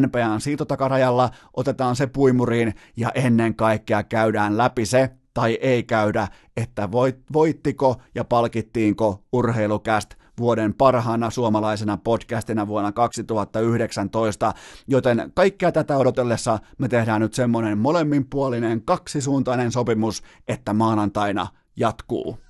NPAn 0.00 0.40
siirtotakarajalla 0.40 1.30
otetaan 1.54 1.96
se 1.96 2.06
puimuriin 2.06 2.74
ja 2.96 3.10
ennen 3.14 3.54
kaikkea 3.54 4.02
käydään 4.02 4.58
läpi 4.58 4.86
se, 4.86 5.10
tai 5.34 5.58
ei 5.60 5.82
käydä, 5.82 6.28
että 6.56 6.92
voit, 6.92 7.18
voittiko 7.32 7.96
ja 8.14 8.24
palkittiinko 8.24 9.24
urheilukäst 9.32 10.14
vuoden 10.38 10.74
parhaana 10.74 11.30
suomalaisena 11.30 11.96
podcastina 11.96 12.66
vuonna 12.66 12.92
2019, 12.92 14.54
joten 14.88 15.32
kaikkea 15.34 15.72
tätä 15.72 15.96
odotellessa 15.96 16.58
me 16.78 16.88
tehdään 16.88 17.20
nyt 17.20 17.34
semmoinen 17.34 17.78
molemminpuolinen 17.78 18.82
kaksisuuntainen 18.82 19.72
sopimus, 19.72 20.22
että 20.48 20.72
maanantaina 20.72 21.46
jatkuu. 21.76 22.49